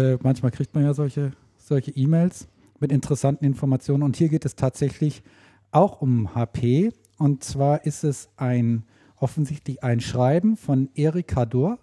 Äh, 0.00 0.18
manchmal 0.22 0.50
kriegt 0.50 0.74
man 0.74 0.84
ja 0.84 0.94
solche 0.94 1.32
solche 1.70 1.92
E-Mails 1.92 2.48
mit 2.80 2.92
interessanten 2.92 3.44
Informationen. 3.44 4.02
Und 4.02 4.16
hier 4.16 4.28
geht 4.28 4.44
es 4.44 4.56
tatsächlich 4.56 5.22
auch 5.70 6.02
um 6.02 6.34
HP. 6.34 6.92
Und 7.16 7.44
zwar 7.44 7.86
ist 7.86 8.04
es 8.04 8.28
ein 8.36 8.84
offensichtlich 9.16 9.82
ein 9.84 10.00
Schreiben 10.00 10.56
von 10.56 10.90
Erik 10.94 11.36
Hador, 11.36 11.78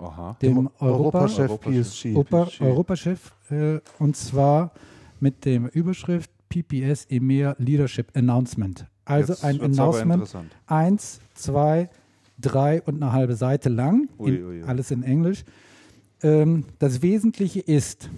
Aha. 0.00 0.36
dem 0.40 0.70
Europa, 0.78 1.20
Europachef 1.20 1.60
PSG. 1.60 2.06
Europa, 2.06 2.48
Europachef, 2.60 3.32
äh, 3.50 3.80
und 3.98 4.16
zwar 4.16 4.72
mit 5.20 5.44
dem 5.44 5.66
Überschrift 5.66 6.30
PPS 6.48 7.06
EMEA 7.08 7.54
Leadership 7.58 8.16
Announcement. 8.16 8.86
Also 9.04 9.32
Jetzt 9.32 9.44
ein 9.44 9.60
Announcement, 9.60 10.36
eins, 10.66 11.20
zwei, 11.34 11.90
drei 12.38 12.82
und 12.82 13.02
eine 13.02 13.12
halbe 13.12 13.34
Seite 13.34 13.68
lang, 13.68 14.08
ui, 14.18 14.30
in, 14.30 14.44
ui, 14.44 14.60
ui. 14.60 14.62
alles 14.62 14.90
in 14.90 15.02
Englisch. 15.02 15.44
Ähm, 16.22 16.64
das 16.78 17.02
Wesentliche 17.02 17.60
ist, 17.60 18.10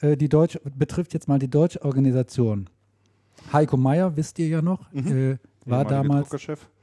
äh, 0.00 0.16
die 0.16 0.28
deutsche, 0.28 0.60
betrifft 0.76 1.14
jetzt 1.14 1.28
mal 1.28 1.38
die 1.38 1.48
deutsche 1.48 1.82
Organisation. 1.82 2.68
Heiko 3.52 3.76
Meyer, 3.76 4.16
wisst 4.16 4.38
ihr 4.38 4.48
ja 4.48 4.62
noch, 4.62 4.92
mhm. 4.92 5.32
äh, 5.32 5.38
war 5.64 5.84
damals, 5.84 6.28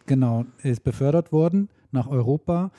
genau, 0.06 0.46
ist 0.64 0.84
befördert 0.84 1.32
worden 1.32 1.70
nach 1.92 2.08
Europa. 2.08 2.72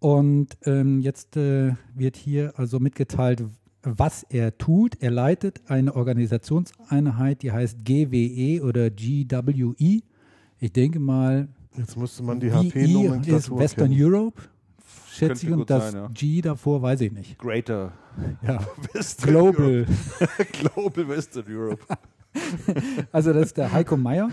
Und 0.00 0.56
ähm, 0.64 1.00
jetzt 1.00 1.36
äh, 1.36 1.74
wird 1.94 2.16
hier 2.16 2.54
also 2.56 2.80
mitgeteilt, 2.80 3.44
was 3.82 4.24
er 4.24 4.56
tut. 4.56 4.96
Er 5.00 5.10
leitet 5.10 5.60
eine 5.68 5.94
Organisationseinheit, 5.94 7.42
die 7.42 7.52
heißt 7.52 7.84
GWE 7.84 8.62
oder 8.64 8.90
GWE. 8.90 10.00
Ich 10.58 10.72
denke 10.72 11.00
mal, 11.00 11.48
jetzt 11.76 11.96
musste 11.96 12.22
man 12.22 12.40
die 12.40 12.50
HP-Nomenklatur 12.50 13.36
ist 13.36 13.50
Western 13.50 13.90
kennen. 13.90 14.02
Europe 14.02 14.42
schätze 15.10 15.46
ich, 15.46 15.52
und 15.52 15.68
das 15.68 15.92
sein, 15.92 16.02
ja. 16.02 16.08
G 16.08 16.40
davor 16.40 16.80
weiß 16.80 17.02
ich 17.02 17.12
nicht. 17.12 17.38
Greater 17.38 17.92
ja. 18.42 18.58
Western 18.92 19.30
Global. 19.30 19.86
Global 20.52 21.08
Western 21.08 21.44
Europe. 21.48 21.84
also 23.12 23.32
das 23.34 23.46
ist 23.46 23.56
der 23.56 23.70
Heiko 23.70 23.96
Meyer. 23.96 24.30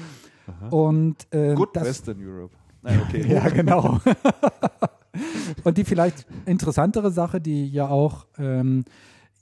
Und, 0.70 1.28
ähm, 1.32 1.56
Good 1.56 1.76
das, 1.76 1.88
Western 1.88 2.26
Europe. 2.26 2.56
Nein, 2.82 3.02
okay. 3.06 3.34
ja, 3.34 3.50
genau. 3.50 4.00
Und 5.64 5.78
die 5.78 5.84
vielleicht 5.84 6.26
interessantere 6.46 7.12
Sache, 7.12 7.42
die 7.42 7.68
ja 7.70 7.88
auch 7.88 8.28
ähm, 8.38 8.86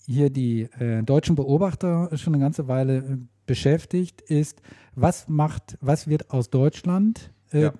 hier 0.05 0.29
die 0.29 0.63
äh, 0.79 1.03
deutschen 1.03 1.35
Beobachter 1.35 2.09
schon 2.17 2.33
eine 2.33 2.43
ganze 2.43 2.67
Weile 2.67 2.97
äh, 2.97 3.17
beschäftigt, 3.45 4.21
ist, 4.21 4.61
was 4.95 5.27
macht, 5.27 5.77
was 5.81 6.07
wird 6.07 6.31
aus 6.31 6.49
Deutschland 6.49 7.31
äh, 7.51 7.63
ja. 7.63 7.73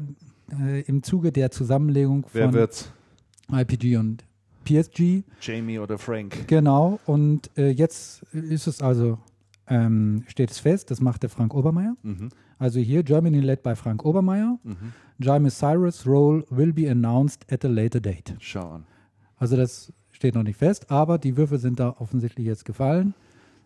Äh, 0.59 0.81
im 0.81 1.03
Zuge 1.03 1.31
der 1.31 1.51
Zusammenlegung 1.51 2.25
von? 2.27 2.67
IPG 3.51 3.97
und 3.97 4.23
PSG. 4.63 5.23
Jamie 5.41 5.79
oder 5.79 5.97
Frank. 5.97 6.47
Genau, 6.47 6.99
und 7.05 7.51
äh, 7.57 7.69
jetzt 7.69 8.23
ist 8.33 8.67
es 8.67 8.81
also, 8.81 9.19
ähm, 9.67 10.23
steht 10.27 10.51
es 10.51 10.59
fest, 10.59 10.91
das 10.91 10.99
macht 10.99 11.23
der 11.23 11.29
Frank 11.29 11.53
Obermeier. 11.53 11.95
Mhm. 12.03 12.29
Also 12.57 12.79
hier 12.79 13.03
Germany 13.03 13.39
led 13.39 13.63
by 13.63 13.75
Frank 13.75 14.03
Obermeier. 14.03 14.59
Mhm. 14.63 14.93
Jaime 15.19 15.49
Cyrus' 15.49 16.05
role 16.05 16.43
will 16.49 16.73
be 16.73 16.89
announced 16.89 17.45
at 17.51 17.63
a 17.63 17.67
later 17.67 17.99
date. 17.99 18.35
Schauen. 18.39 18.85
Also 19.37 19.55
das 19.55 19.93
steht 20.11 20.35
noch 20.35 20.43
nicht 20.43 20.57
fest, 20.57 20.91
aber 20.91 21.17
die 21.17 21.37
Würfe 21.37 21.57
sind 21.57 21.79
da 21.79 21.95
offensichtlich 21.99 22.45
jetzt 22.45 22.65
gefallen. 22.65 23.13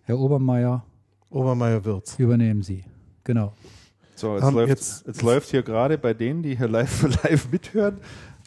Herr 0.04 0.20
Obermeier. 0.20 0.84
Obermeier 1.30 1.84
wird's. 1.86 2.18
Übernehmen 2.18 2.62
Sie. 2.62 2.84
Genau. 3.24 3.54
So, 4.16 4.36
jetzt, 4.36 4.52
läuft, 4.52 4.70
jetzt, 4.70 5.08
jetzt 5.08 5.22
läuft 5.22 5.50
hier 5.50 5.64
gerade 5.64 5.98
bei 5.98 6.14
denen, 6.14 6.44
die 6.44 6.58
hier 6.58 6.68
live, 6.68 7.04
live 7.24 7.52
mithören, 7.52 8.00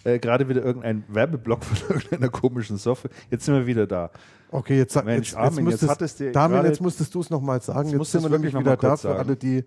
äh, 0.04 0.18
gerade 0.18 0.48
wieder 0.48 0.62
irgendein 0.62 1.04
Werbeblock 1.08 1.64
von 1.64 1.78
irgendeiner 1.96 2.28
komischen 2.28 2.76
Software. 2.76 3.10
Jetzt 3.30 3.44
sind 3.44 3.54
wir 3.54 3.66
wieder 3.66 3.86
da. 3.86 4.10
Okay, 4.50 4.76
jetzt, 4.76 4.94
Mensch, 5.04 5.28
jetzt, 5.28 5.36
Armin, 5.36 5.70
jetzt, 5.70 5.82
müsstest, 5.82 6.20
jetzt 6.20 6.36
Damin, 6.36 6.64
jetzt 6.64 6.80
musstest 6.80 7.14
du 7.14 7.20
es 7.20 7.30
nochmal 7.30 7.62
sagen. 7.62 7.88
Jetzt, 7.88 7.98
jetzt 7.98 8.12
sind 8.12 8.22
wir 8.22 8.30
nämlich 8.30 8.54
wieder 8.54 8.76
da 8.76 8.96
für 8.96 9.16
alle, 9.16 9.34
die, 9.34 9.64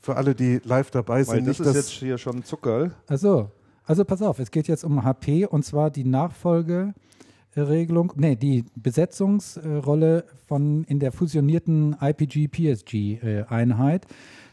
für 0.00 0.16
alle, 0.16 0.34
die 0.34 0.60
live 0.64 0.90
dabei 0.90 1.22
sind. 1.22 1.36
Weil 1.36 1.44
das 1.44 1.60
ist 1.60 1.74
jetzt 1.74 1.90
hier 1.90 2.18
schon 2.18 2.44
Zuckerl. 2.44 2.92
Also, 3.06 3.50
also 3.84 4.04
pass 4.04 4.22
auf, 4.22 4.38
es 4.38 4.50
geht 4.50 4.68
jetzt 4.68 4.84
um 4.84 5.04
HP 5.04 5.46
und 5.46 5.64
zwar 5.64 5.90
die 5.90 6.04
Nachfolgeregelung, 6.04 8.12
nee, 8.16 8.36
die 8.36 8.64
Besetzungsrolle 8.76 10.24
von 10.46 10.84
in 10.84 11.00
der 11.00 11.12
fusionierten 11.12 11.96
IPG-PSG-Einheit. 12.00 14.04
Äh, 14.04 14.08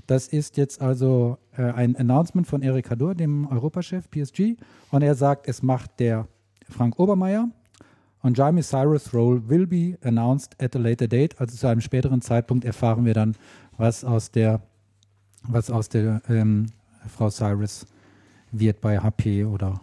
das 0.08 0.28
ist 0.28 0.58
jetzt 0.58 0.82
also 0.82 1.38
äh, 1.58 1.64
ein 1.64 1.96
Announcement 1.96 2.46
von 2.46 2.62
Eric 2.62 2.92
Hador, 2.92 3.16
dem 3.16 3.48
Europachef 3.48 4.10
PSG. 4.10 4.56
Und 4.92 5.02
er 5.02 5.16
sagt, 5.16 5.48
es 5.48 5.64
macht 5.64 6.00
der 6.00 6.28
Frank 6.70 7.00
Obermeier. 7.00 7.50
Und 8.22 8.38
Jaime 8.38 8.62
Cyrus' 8.62 9.14
role 9.14 9.50
will 9.50 9.68
be 9.68 9.98
announced 10.02 10.62
at 10.62 10.76
a 10.76 10.80
later 10.80 11.08
date. 11.08 11.40
Also 11.40 11.56
zu 11.56 11.68
einem 11.68 11.82
späteren 11.82 12.22
Zeitpunkt 12.22 12.66
erfahren 12.66 13.06
wir 13.06 13.14
dann, 13.14 13.36
was 13.78 14.04
aus 14.04 14.32
der, 14.32 14.62
was 15.48 15.70
aus 15.70 15.90
der 15.90 16.22
ähm, 16.30 16.68
Frau 17.08 17.30
Cyrus 17.30 17.86
wird 18.52 18.82
bei 18.82 19.00
HP 19.00 19.46
oder, 19.46 19.82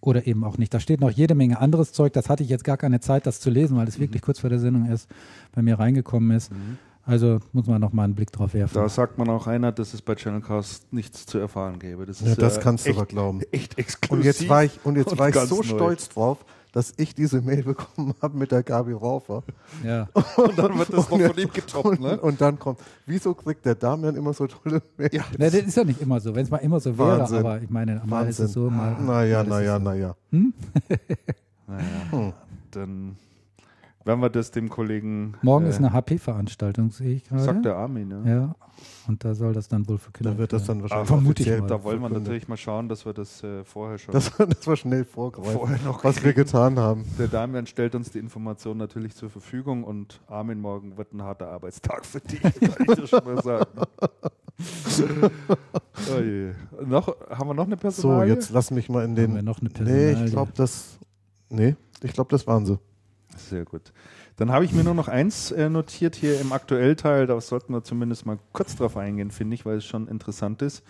oder 0.00 0.26
eben 0.26 0.44
auch 0.44 0.58
nicht. 0.58 0.72
Da 0.72 0.80
steht 0.80 1.00
noch 1.00 1.10
jede 1.10 1.34
Menge 1.34 1.60
anderes 1.60 1.92
Zeug. 1.92 2.12
Das 2.12 2.28
hatte 2.28 2.42
ich 2.42 2.48
jetzt 2.48 2.64
gar 2.64 2.76
keine 2.76 3.00
Zeit, 3.00 3.26
das 3.26 3.40
zu 3.40 3.50
lesen, 3.50 3.76
weil 3.76 3.88
es 3.88 3.98
mhm. 3.98 4.02
wirklich 4.02 4.22
kurz 4.22 4.40
vor 4.40 4.50
der 4.50 4.58
Sendung 4.58 4.86
erst 4.86 5.08
bei 5.52 5.62
mir 5.62 5.78
reingekommen 5.78 6.36
ist. 6.36 6.52
Mhm. 6.52 6.78
Also 7.04 7.40
muss 7.52 7.66
man 7.66 7.80
noch 7.80 7.92
mal 7.92 8.04
einen 8.04 8.14
Blick 8.14 8.30
drauf 8.30 8.54
werfen. 8.54 8.74
Da 8.74 8.88
sagt 8.88 9.18
man 9.18 9.28
auch 9.28 9.48
einer, 9.48 9.72
dass 9.72 9.92
es 9.92 10.02
bei 10.02 10.14
Channelcast 10.14 10.92
nichts 10.92 11.26
zu 11.26 11.38
erfahren 11.38 11.80
gäbe. 11.80 12.06
Das, 12.06 12.20
ist 12.20 12.28
ja, 12.28 12.34
das 12.36 12.60
kannst 12.60 12.86
echt, 12.86 12.96
du 12.96 13.00
aber 13.00 13.08
glauben. 13.08 13.40
Echt 13.50 13.76
exklusiv. 13.76 14.12
Und 14.12 14.24
jetzt 14.24 14.48
war 14.48 14.64
ich, 14.64 14.78
und 14.84 14.96
jetzt 14.96 15.12
und 15.12 15.18
war 15.18 15.28
ich 15.28 15.34
so 15.34 15.56
neu. 15.56 15.62
stolz 15.62 16.08
drauf, 16.10 16.44
dass 16.72 16.92
ich 16.96 17.14
diese 17.14 17.40
Mail 17.40 17.62
bekommen 17.62 18.14
habe 18.20 18.36
mit 18.36 18.50
der 18.50 18.62
Gabi 18.62 18.92
Raufer. 18.92 19.42
Ja. 19.84 20.08
Und 20.36 20.58
dann 20.58 20.78
wird 20.78 20.88
das 20.88 21.10
noch 21.10 21.20
von 21.20 21.38
ihm 21.38 21.52
getoppt, 21.52 22.00
ne? 22.00 22.18
Und 22.18 22.40
dann 22.40 22.58
kommt, 22.58 22.80
wieso 23.06 23.34
kriegt 23.34 23.64
der 23.64 23.74
Damian 23.74 24.16
immer 24.16 24.32
so 24.32 24.46
tolle 24.46 24.82
Mails? 24.96 25.14
Ja, 25.14 25.24
ne, 25.38 25.50
das 25.50 25.54
ist 25.54 25.76
ja 25.76 25.84
nicht 25.84 26.00
immer 26.00 26.20
so. 26.20 26.34
Wenn 26.34 26.44
es 26.44 26.50
mal 26.50 26.58
immer 26.58 26.80
so 26.80 26.96
wäre, 26.98 27.20
Wahnsinn. 27.20 27.38
aber 27.38 27.62
ich 27.62 27.70
meine, 27.70 28.02
mal 28.04 28.26
ist 28.28 28.38
es 28.38 28.52
so, 28.52 28.70
mal. 28.70 28.96
Naja, 29.00 29.44
naja, 29.44 29.78
naja. 29.78 30.16
Hm? 30.30 30.52
naja. 31.66 31.84
Hm. 32.10 32.32
Dann 32.70 33.16
wenn 34.04 34.20
wir 34.20 34.30
das 34.30 34.50
dem 34.50 34.68
Kollegen. 34.68 35.34
Morgen 35.42 35.66
äh, 35.66 35.70
ist 35.70 35.78
eine 35.78 35.92
HP-Veranstaltung, 35.92 36.90
sehe 36.90 37.16
ich 37.16 37.24
gerade. 37.24 37.42
Sagt 37.42 37.64
der 37.64 37.76
Armin, 37.76 38.08
ne? 38.08 38.22
Ja. 38.26 38.54
Und 39.06 39.24
da 39.24 39.34
soll 39.34 39.52
das 39.52 39.68
dann 39.68 39.86
wohl 39.88 39.98
für 39.98 40.10
Kinder. 40.12 40.32
Da 40.32 40.38
wird 40.38 40.52
das 40.52 40.64
dann 40.64 40.82
wahrscheinlich. 40.82 41.08
vermute 41.08 41.42
ich 41.42 41.60
mal. 41.60 41.66
Da 41.66 41.82
wollen 41.82 42.00
wir 42.00 42.08
natürlich 42.08 42.48
mal 42.48 42.56
schauen, 42.56 42.88
dass 42.88 43.04
wir 43.04 43.12
das 43.12 43.42
äh, 43.42 43.64
vorher 43.64 43.98
schon. 43.98 44.12
Das, 44.12 44.32
das 44.36 44.66
war 44.66 44.76
schnell 44.76 45.04
vorgreifen, 45.04 45.52
vorher 45.52 45.78
noch 45.84 46.02
was 46.04 46.22
wir 46.24 46.32
getan 46.32 46.78
haben. 46.78 47.04
Der 47.18 47.28
Damian 47.28 47.66
stellt 47.66 47.94
uns 47.94 48.10
die 48.10 48.18
Information 48.18 48.78
natürlich 48.78 49.14
zur 49.14 49.30
Verfügung 49.30 49.84
und 49.84 50.20
Armin, 50.26 50.60
morgen 50.60 50.96
wird 50.96 51.12
ein 51.12 51.22
harter 51.22 51.48
Arbeitstag 51.48 52.04
für 52.04 52.20
dich, 52.20 52.40
kann 52.42 52.52
ich 52.88 52.94
dir 52.94 53.06
schon 53.06 53.24
mal 53.24 53.42
sagen. 53.42 53.70
oh 56.14 56.20
je. 56.20 56.52
Noch, 56.84 57.16
haben 57.30 57.48
wir 57.48 57.54
noch 57.54 57.66
eine 57.66 57.76
Personalie? 57.76 58.28
So, 58.28 58.34
jetzt 58.34 58.50
lass 58.50 58.70
mich 58.70 58.88
mal 58.88 59.04
in 59.04 59.14
den. 59.14 59.30
Haben 59.30 59.36
wir 59.36 59.42
noch 59.42 59.60
eine 59.60 59.70
Personalie? 59.70 60.16
Nee, 60.16 60.24
ich 60.24 60.32
glaube, 60.32 60.52
das. 60.54 60.98
Nee, 61.48 61.76
ich 62.02 62.12
glaube, 62.12 62.30
das 62.30 62.46
waren 62.46 62.66
sie. 62.66 62.78
Sehr 63.36 63.64
gut. 63.64 63.92
Dann 64.36 64.50
habe 64.50 64.64
ich 64.64 64.72
mir 64.72 64.84
nur 64.84 64.94
noch 64.94 65.08
eins 65.08 65.50
äh, 65.50 65.68
notiert 65.68 66.16
hier 66.16 66.40
im 66.40 66.52
Aktuellteil, 66.52 67.26
da 67.26 67.40
sollten 67.40 67.72
wir 67.72 67.82
zumindest 67.84 68.26
mal 68.26 68.38
kurz 68.52 68.76
drauf 68.76 68.96
eingehen, 68.96 69.30
finde 69.30 69.54
ich, 69.54 69.66
weil 69.66 69.78
es 69.78 69.84
schon 69.84 70.08
interessant 70.08 70.62
ist. 70.62 70.82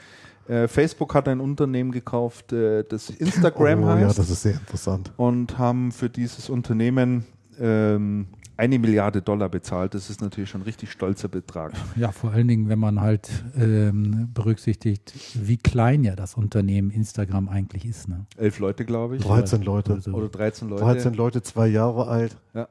Äh, 0.48 0.68
Facebook 0.68 1.14
hat 1.14 1.28
ein 1.28 1.40
Unternehmen 1.40 1.92
gekauft, 1.92 2.52
äh, 2.52 2.84
das 2.84 3.10
Instagram 3.10 3.82
oh, 3.84 3.86
heißt. 3.88 4.00
Ja, 4.00 4.08
das 4.08 4.30
ist 4.30 4.42
sehr 4.42 4.54
interessant. 4.54 5.12
Und 5.16 5.58
haben 5.58 5.92
für 5.92 6.10
dieses 6.10 6.50
Unternehmen 6.50 7.24
ähm, 7.60 8.26
eine 8.56 8.78
Milliarde 8.78 9.22
Dollar 9.22 9.48
bezahlt. 9.48 9.94
Das 9.94 10.10
ist 10.10 10.20
natürlich 10.20 10.50
schon 10.50 10.62
ein 10.62 10.64
richtig 10.64 10.90
stolzer 10.90 11.28
Betrag. 11.28 11.72
Ja, 11.96 12.12
vor 12.12 12.32
allen 12.32 12.48
Dingen, 12.48 12.68
wenn 12.68 12.78
man 12.78 13.00
halt 13.00 13.30
ähm, 13.56 14.30
berücksichtigt, 14.32 15.14
wie 15.34 15.56
klein 15.56 16.04
ja 16.04 16.14
das 16.16 16.34
Unternehmen 16.34 16.90
Instagram 16.90 17.48
eigentlich 17.48 17.84
ist. 17.84 18.08
Ne? 18.08 18.26
Elf 18.36 18.58
Leute, 18.58 18.84
glaube 18.84 19.16
ich. 19.16 19.22
13 19.22 19.62
Leute. 19.62 19.94
Oder, 19.94 20.14
oder 20.14 20.28
13 20.28 20.68
Leute. 20.68 20.82
13 20.82 21.14
Leute, 21.14 21.42
zwei 21.42 21.68
Jahre 21.68 22.06
alt. 22.06 22.36
Ja. 22.54 22.68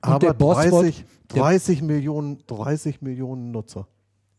Aber 0.00 0.32
30, 0.32 1.04
30, 1.28 1.82
Millionen, 1.82 2.38
30 2.46 3.02
Millionen 3.02 3.50
Nutzer. 3.50 3.86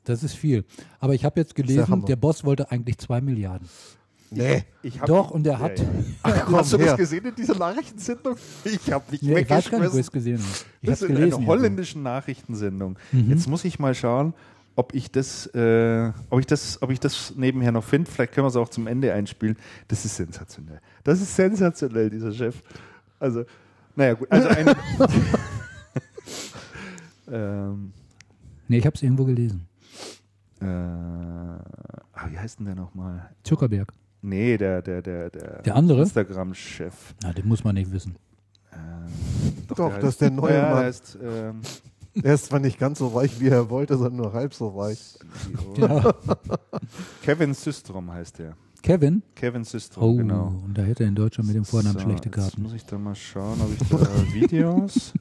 Das 0.04 0.24
ist 0.24 0.34
viel. 0.34 0.66
Aber 1.00 1.14
ich 1.14 1.26
habe 1.26 1.40
jetzt 1.40 1.54
gelesen, 1.56 2.06
der 2.06 2.16
Boss 2.16 2.44
wollte 2.44 2.72
eigentlich 2.72 2.98
zwei 2.98 3.22
Milliarden. 3.22 3.68
Nee. 4.34 4.64
Ich 4.82 4.98
Doch, 5.02 5.32
und 5.32 5.46
er 5.46 5.60
hat. 5.60 5.78
Ja, 5.78 5.84
ja. 5.84 5.92
Ach, 6.24 6.46
komm, 6.46 6.56
hast 6.56 6.72
du 6.72 6.78
her. 6.78 6.88
das 6.88 6.98
gesehen 6.98 7.26
in 7.26 7.36
dieser 7.36 7.58
Nachrichtensendung? 7.58 8.38
Ich 8.64 8.92
habe 8.92 9.04
mich 9.12 9.22
nee, 9.22 9.40
Ich 9.40 9.50
weiß 9.50 9.70
gar 9.70 9.80
nicht, 9.80 9.92
wo 9.92 9.98
ich 9.98 10.06
es 10.06 10.12
gesehen 10.12 10.38
habe. 10.38 10.50
Ich 10.82 10.90
das 10.90 11.02
ist 11.02 11.10
in 11.10 11.18
einer 11.18 11.46
holländischen 11.46 12.02
Nachrichtensendung. 12.02 12.98
Mhm. 13.12 13.30
Jetzt 13.30 13.50
muss 13.50 13.66
ich 13.66 13.78
mal 13.78 13.94
schauen, 13.94 14.34
ob 14.78 14.94
ich 14.94 15.12
das, 15.12 15.48
äh, 15.48 16.14
ob 16.30 16.40
ich 16.40 16.46
das, 16.46 16.82
ob 16.82 16.92
ich 16.92 17.00
das 17.02 17.34
nebenher 17.36 17.74
noch 17.74 17.84
finde. 17.84 18.10
Vielleicht 18.10 18.34
können 18.34 18.46
wir 18.46 18.50
es 18.50 18.56
auch 18.56 18.70
zum 18.70 18.88
Ende 18.88 19.14
einspielen. 19.14 19.58
Das 19.90 20.06
ist 20.06 20.16
sensationell. 20.16 20.80
Das 21.04 21.22
ist 21.22 21.36
sensationell, 21.36 22.10
dieser 22.10 22.32
Chef. 22.32 22.56
Also, 23.20 23.44
naja, 23.98 24.14
gut. 24.14 24.32
Also 24.32 24.48
ein, 24.48 24.70
ähm, 27.32 27.92
nee, 28.70 28.78
ich 28.78 28.86
habe 28.86 28.96
es 28.96 29.04
irgendwo 29.04 29.26
gelesen. 29.26 29.68
Äh, 30.62 30.66
ah, 30.66 32.30
wie 32.30 32.40
heißt 32.40 32.60
denn 32.60 32.68
der 32.68 32.76
nochmal? 32.76 33.30
Zuckerberg. 33.44 33.92
Nee, 34.22 34.58
der, 34.58 34.82
der, 34.82 35.02
der, 35.02 35.30
der, 35.30 35.62
der 35.64 35.76
andere? 35.76 36.02
Instagram-Chef. 36.02 37.16
Na, 37.24 37.34
den 37.34 37.48
muss 37.48 37.64
man 37.64 37.76
nicht 37.76 37.92
wissen. 37.92 38.16
Ähm, 38.72 39.08
doch, 39.68 39.78
doch 39.78 40.00
das 40.00 40.12
ist 40.12 40.22
der 40.22 40.32
neue 40.32 40.54
ja, 40.54 40.70
Mann. 40.70 40.84
Heißt, 40.84 41.18
ähm, 41.22 41.62
er 42.22 42.34
ist 42.34 42.46
zwar 42.46 42.60
nicht 42.60 42.78
ganz 42.78 43.00
so 43.00 43.08
reich, 43.08 43.40
wie 43.40 43.48
er 43.48 43.70
wollte, 43.70 43.98
sondern 43.98 44.18
nur 44.18 44.34
halb 44.34 44.54
so 44.54 44.70
reich. 44.70 45.18
Ja. 45.78 46.14
Kevin 47.24 47.54
Systrom 47.54 48.12
heißt 48.12 48.40
der. 48.40 48.56
Kevin? 48.84 49.22
Kevin 49.36 49.64
Systrom, 49.64 50.04
oh, 50.04 50.18
genau. 50.18 50.62
Und 50.66 50.78
da 50.78 50.82
hätte 50.82 51.04
er 51.04 51.10
in 51.10 51.16
Deutschland 51.16 51.48
mit 51.48 51.56
dem 51.56 51.66
Vornamen 51.66 51.98
so, 51.98 52.04
schlechte 52.04 52.30
Karten. 52.30 52.50
Jetzt 52.50 52.60
muss 52.60 52.74
ich 52.74 52.86
da 52.86 52.98
mal 52.98 53.16
schauen, 53.16 53.60
ob 53.62 53.72
ich 53.72 53.88
da 53.88 53.98
Videos. 54.34 55.14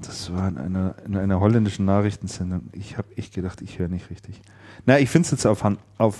Das 0.00 0.32
war 0.32 0.48
in 0.48 0.58
einer, 0.58 0.94
in 1.06 1.16
einer 1.16 1.40
holländischen 1.40 1.84
Nachrichtensendung. 1.84 2.68
Ich 2.72 2.98
habe 2.98 3.08
echt 3.16 3.34
gedacht, 3.34 3.62
ich 3.62 3.78
höre 3.78 3.88
nicht 3.88 4.10
richtig. 4.10 4.40
Na, 4.86 4.98
ich 4.98 5.10
finde 5.10 5.26
es 5.26 5.30
jetzt 5.32 5.46
auf, 5.46 5.64
auf 5.98 6.16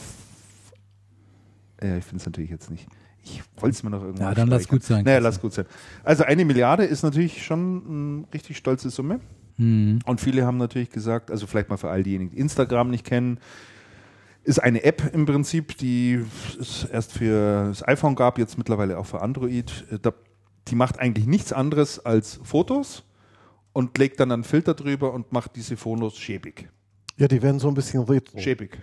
ja, 1.82 1.96
ich 1.96 2.04
finde 2.04 2.20
es 2.20 2.26
natürlich 2.26 2.50
jetzt 2.50 2.70
nicht. 2.70 2.86
Ich 3.22 3.42
wollte 3.56 3.74
es 3.74 3.82
mir 3.82 3.90
noch 3.90 4.02
irgendwann. 4.02 4.28
Ja, 4.28 4.34
dann 4.34 4.48
lass 4.48 4.68
gut 4.68 4.82
sein. 4.82 5.04
Naja, 5.04 5.18
lass 5.18 5.40
gut 5.40 5.54
sein. 5.54 5.64
Also 6.02 6.24
eine 6.24 6.44
Milliarde 6.44 6.84
ist 6.84 7.02
natürlich 7.02 7.44
schon 7.44 7.82
eine 7.88 8.34
richtig 8.34 8.56
stolze 8.56 8.90
Summe. 8.90 9.20
Mhm. 9.56 10.00
Und 10.04 10.20
viele 10.20 10.44
haben 10.44 10.58
natürlich 10.58 10.90
gesagt, 10.90 11.30
also 11.30 11.46
vielleicht 11.46 11.70
mal 11.70 11.76
für 11.76 11.88
all 11.88 12.02
diejenigen, 12.02 12.30
die 12.30 12.38
Instagram 12.38 12.90
nicht 12.90 13.06
kennen, 13.06 13.38
ist 14.42 14.58
eine 14.58 14.84
App 14.84 15.14
im 15.14 15.24
Prinzip, 15.24 15.78
die 15.78 16.22
es 16.60 16.84
erst 16.84 17.12
für 17.12 17.68
das 17.68 17.86
iPhone 17.88 18.14
gab, 18.14 18.38
jetzt 18.38 18.58
mittlerweile 18.58 18.98
auch 18.98 19.06
für 19.06 19.22
Android. 19.22 19.86
Die 20.68 20.74
macht 20.74 20.98
eigentlich 20.98 21.26
nichts 21.26 21.52
anderes 21.52 22.04
als 22.04 22.40
Fotos 22.42 23.04
und 23.72 23.96
legt 23.96 24.20
dann 24.20 24.32
einen 24.32 24.44
Filter 24.44 24.74
drüber 24.74 25.14
und 25.14 25.32
macht 25.32 25.56
diese 25.56 25.78
Fotos 25.78 26.18
schäbig. 26.18 26.68
Ja, 27.16 27.26
die 27.26 27.40
werden 27.40 27.58
so 27.58 27.68
ein 27.68 27.74
bisschen 27.74 28.02
retro. 28.02 28.38
Schäbig. 28.38 28.78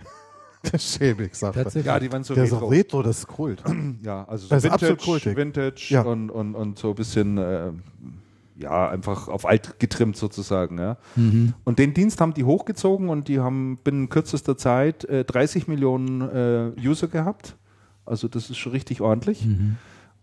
Der 0.72 0.78
schäbig, 0.78 1.34
sagt 1.34 1.56
er. 1.56 1.82
Ja, 1.82 1.98
die 1.98 2.12
waren 2.12 2.22
so 2.22 2.34
der 2.34 2.44
retro. 2.44 2.66
ist 2.66 2.70
retro, 2.70 3.02
das 3.02 3.18
ist 3.18 3.26
Kult. 3.26 3.62
ja, 4.04 4.24
also 4.28 4.46
so 4.46 4.54
das 4.54 4.62
Vintage, 4.62 5.16
ist. 5.16 5.36
Vintage 5.36 5.86
ja. 5.88 6.02
und, 6.02 6.30
und, 6.30 6.54
und 6.54 6.78
so 6.78 6.90
ein 6.90 6.94
bisschen, 6.94 7.36
äh, 7.38 7.72
ja, 8.56 8.88
einfach 8.88 9.26
auf 9.26 9.44
alt 9.44 9.80
getrimmt 9.80 10.16
sozusagen. 10.16 10.78
Ja. 10.78 10.98
Mhm. 11.16 11.54
Und 11.64 11.78
den 11.80 11.94
Dienst 11.94 12.20
haben 12.20 12.32
die 12.34 12.44
hochgezogen 12.44 13.08
und 13.08 13.26
die 13.26 13.40
haben 13.40 13.78
binnen 13.82 14.08
kürzester 14.08 14.56
Zeit 14.56 15.04
äh, 15.06 15.24
30 15.24 15.66
Millionen 15.66 16.20
äh, 16.20 16.70
User 16.80 17.08
gehabt. 17.08 17.56
Also 18.04 18.28
das 18.28 18.48
ist 18.50 18.58
schon 18.58 18.72
richtig 18.72 19.00
ordentlich. 19.00 19.44
Mhm 19.44 19.78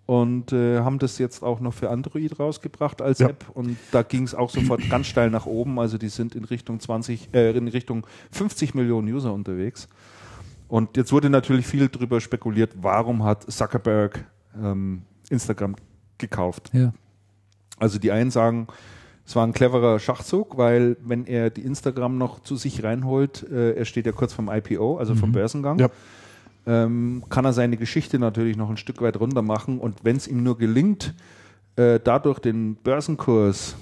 und 0.10 0.54
äh, 0.54 0.80
haben 0.80 0.98
das 0.98 1.20
jetzt 1.20 1.44
auch 1.44 1.60
noch 1.60 1.76
für 1.76 1.92
Android 1.92 2.40
rausgebracht 2.40 3.00
als 3.00 3.20
ja. 3.20 3.30
App 3.30 3.46
und 3.54 3.78
da 3.92 4.02
ging 4.02 4.24
es 4.24 4.34
auch 4.34 4.50
sofort 4.50 4.82
ganz 4.90 5.06
steil 5.06 5.30
nach 5.30 5.46
oben. 5.46 5.78
Also 5.80 6.00
die 6.00 6.10
sind 6.10 6.34
in 6.34 6.46
Richtung 6.46 6.80
20, 6.80 7.30
äh, 7.32 7.52
in 7.52 7.68
Richtung 7.68 8.08
50 8.32 8.74
Millionen 8.74 9.08
User 9.08 9.32
unterwegs. 9.32 9.88
Und 10.70 10.96
jetzt 10.96 11.12
wurde 11.12 11.30
natürlich 11.30 11.68
viel 11.68 11.90
darüber 11.90 12.22
spekuliert, 12.22 12.72
warum 12.82 13.24
hat 13.24 13.52
Zuckerberg 13.52 14.26
ähm, 14.56 15.02
Instagram 15.30 15.76
gekauft. 16.18 16.70
Ja. 16.72 16.94
Also 17.78 18.00
die 18.00 18.12
einen 18.12 18.32
sagen, 18.32 18.68
es 19.26 19.36
war 19.36 19.46
ein 19.46 19.54
cleverer 19.54 20.00
Schachzug, 20.00 20.58
weil 20.58 20.96
wenn 21.02 21.26
er 21.26 21.50
die 21.50 21.62
Instagram 21.62 22.18
noch 22.18 22.40
zu 22.40 22.56
sich 22.56 22.84
reinholt, 22.84 23.46
äh, 23.52 23.74
er 23.74 23.86
steht 23.86 24.06
ja 24.06 24.12
kurz 24.14 24.32
vom 24.32 24.50
IPO, 24.50 24.98
also 24.98 25.14
mhm. 25.14 25.18
vom 25.18 25.32
Börsengang. 25.34 25.80
Ja 25.80 25.90
ähm, 26.70 27.24
kann 27.30 27.46
er 27.46 27.54
seine 27.54 27.78
Geschichte 27.78 28.20
natürlich 28.20 28.56
noch 28.56 28.70
ein 28.70 28.78
Stück 28.78 29.02
weit 29.02 29.20
runter 29.20 29.42
machen. 29.42 29.80
Und 29.80 30.04
wenn 30.04 30.16
es 30.16 30.28
ihm 30.28 30.44
nur 30.44 30.58
gelingt, 30.58 31.16
äh, 31.76 32.00
dadurch 32.04 32.40
den 32.40 32.76
Börsenkurs, 32.76 33.76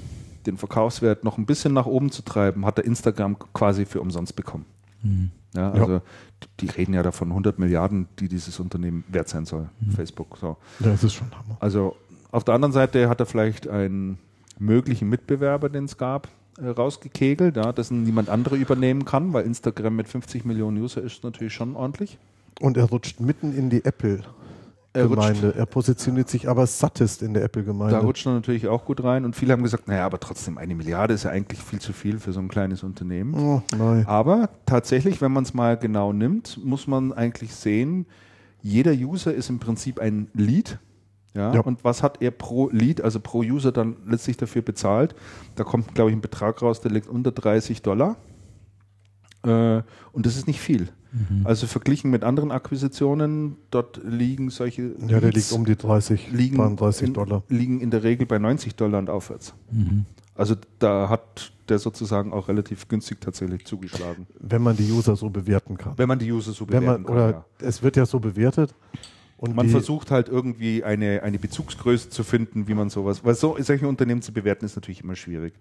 den 0.45 0.57
Verkaufswert 0.57 1.23
noch 1.25 1.37
ein 1.37 1.45
bisschen 1.45 1.73
nach 1.73 1.85
oben 1.85 2.11
zu 2.11 2.21
treiben, 2.21 2.65
hat 2.65 2.77
er 2.77 2.85
Instagram 2.85 3.37
quasi 3.53 3.85
für 3.85 3.99
umsonst 3.99 4.35
bekommen. 4.35 4.65
Mhm. 5.03 5.31
Ja, 5.55 5.71
also 5.71 5.93
ja. 5.93 6.01
die 6.59 6.67
reden 6.67 6.93
ja 6.93 7.03
davon 7.03 7.29
100 7.29 7.57
Milliarden, 7.59 8.07
die 8.19 8.27
dieses 8.27 8.59
Unternehmen 8.59 9.03
wert 9.07 9.29
sein 9.29 9.45
soll, 9.45 9.69
mhm. 9.79 9.91
Facebook. 9.91 10.37
So. 10.39 10.57
Das 10.79 11.03
ist 11.03 11.13
schon 11.13 11.31
Hammer. 11.31 11.57
Also 11.59 11.95
auf 12.31 12.43
der 12.43 12.53
anderen 12.55 12.73
Seite 12.73 13.09
hat 13.09 13.19
er 13.19 13.25
vielleicht 13.25 13.67
einen 13.67 14.19
möglichen 14.59 15.09
Mitbewerber, 15.09 15.69
den 15.69 15.85
es 15.85 15.97
gab, 15.97 16.27
äh, 16.59 16.67
rausgekegelt, 16.67 17.55
ja, 17.55 17.71
dessen 17.71 18.03
niemand 18.03 18.29
andere 18.29 18.55
übernehmen 18.57 19.05
kann, 19.05 19.33
weil 19.33 19.45
Instagram 19.45 19.95
mit 19.95 20.07
50 20.07 20.45
Millionen 20.45 20.77
User 20.77 21.01
ist 21.01 21.23
natürlich 21.23 21.53
schon 21.53 21.75
ordentlich. 21.75 22.17
Und 22.59 22.75
er 22.77 22.85
rutscht 22.85 23.19
mitten 23.19 23.55
in 23.55 23.69
die 23.69 23.85
Apple. 23.85 24.23
Gemeinde. 25.03 25.53
Er, 25.53 25.59
er 25.59 25.65
positioniert 25.65 26.29
sich 26.29 26.49
aber 26.49 26.65
sattest 26.65 27.21
in 27.21 27.33
der 27.33 27.43
Apple-Gemeinde. 27.43 27.93
Da 27.93 27.99
rutscht 27.99 28.25
er 28.25 28.33
natürlich 28.33 28.67
auch 28.67 28.85
gut 28.85 29.03
rein 29.03 29.25
und 29.25 29.35
viele 29.35 29.53
haben 29.53 29.63
gesagt, 29.63 29.87
naja, 29.87 30.05
aber 30.05 30.19
trotzdem 30.19 30.57
eine 30.57 30.75
Milliarde 30.75 31.13
ist 31.13 31.23
ja 31.23 31.31
eigentlich 31.31 31.61
viel 31.61 31.79
zu 31.79 31.93
viel 31.93 32.19
für 32.19 32.31
so 32.31 32.39
ein 32.39 32.47
kleines 32.47 32.83
Unternehmen. 32.83 33.33
Oh, 33.33 33.61
aber 34.05 34.49
tatsächlich, 34.65 35.21
wenn 35.21 35.31
man 35.31 35.43
es 35.43 35.53
mal 35.53 35.77
genau 35.77 36.13
nimmt, 36.13 36.59
muss 36.63 36.87
man 36.87 37.13
eigentlich 37.13 37.53
sehen, 37.53 38.05
jeder 38.61 38.91
User 38.91 39.33
ist 39.33 39.49
im 39.49 39.59
Prinzip 39.59 39.99
ein 39.99 40.29
Lead. 40.33 40.79
Ja, 41.33 41.53
ja. 41.53 41.59
Und 41.61 41.83
was 41.83 42.01
hat 42.01 42.21
er 42.21 42.31
pro 42.31 42.69
Lead, 42.69 43.01
also 43.01 43.19
pro 43.19 43.39
User 43.39 43.71
dann 43.71 43.97
letztlich 44.07 44.37
dafür 44.37 44.63
bezahlt? 44.63 45.13
Da 45.55 45.63
kommt, 45.63 45.93
glaube 45.93 46.09
ich, 46.09 46.15
ein 46.15 46.21
Betrag 46.21 46.61
raus, 46.61 46.81
der 46.81 46.91
liegt 46.91 47.07
unter 47.07 47.31
30 47.31 47.83
Dollar. 47.83 48.17
Äh, 49.43 49.81
und 50.11 50.25
das 50.25 50.35
ist 50.35 50.47
nicht 50.47 50.59
viel. 50.59 50.89
Mhm. 51.11 51.45
Also 51.45 51.67
verglichen 51.67 52.11
mit 52.11 52.23
anderen 52.23 52.51
Akquisitionen, 52.51 53.55
dort 53.71 54.01
liegen 54.03 54.49
solche. 54.49 54.91
Ja, 55.07 55.19
der 55.19 55.31
liegt 55.31 55.51
um 55.51 55.65
die 55.65 55.75
30, 55.75 56.31
liegen 56.31 56.57
32 56.57 57.13
Dollar. 57.13 57.43
In, 57.47 57.57
liegen 57.57 57.81
in 57.81 57.91
der 57.91 58.03
Regel 58.03 58.25
bei 58.27 58.39
90 58.39 58.75
Dollar 58.75 58.99
und 58.99 59.09
aufwärts. 59.09 59.53
Mhm. 59.71 60.05
Also 60.35 60.55
da 60.79 61.09
hat 61.09 61.51
der 61.67 61.79
sozusagen 61.79 62.31
auch 62.31 62.47
relativ 62.47 62.87
günstig 62.87 63.19
tatsächlich 63.19 63.65
zugeschlagen. 63.65 64.27
Wenn 64.39 64.61
man 64.61 64.77
die 64.77 64.91
User 64.91 65.15
so 65.15 65.29
bewerten 65.29 65.77
kann. 65.77 65.93
Wenn 65.97 66.07
man 66.07 66.19
die 66.19 66.31
User 66.31 66.53
so 66.53 66.65
bewerten 66.65 66.85
man, 66.85 67.03
kann. 67.05 67.15
Oder 67.15 67.29
ja. 67.31 67.45
es 67.59 67.81
wird 67.81 67.97
ja 67.97 68.05
so 68.05 68.19
bewertet. 68.19 68.73
Und 69.37 69.55
man 69.55 69.69
versucht 69.69 70.09
halt 70.09 70.29
irgendwie 70.29 70.83
eine, 70.83 71.21
eine 71.21 71.37
Bezugsgröße 71.37 72.09
zu 72.09 72.23
finden, 72.23 72.67
wie 72.67 72.73
man 72.73 72.89
sowas, 72.89 73.23
weil 73.23 73.35
so 73.35 73.55
solche 73.59 73.87
Unternehmen 73.87 74.23
zu 74.23 74.33
bewerten 74.33 74.65
ist 74.65 74.75
natürlich 74.75 75.03
immer 75.03 75.15
schwierig. 75.15 75.53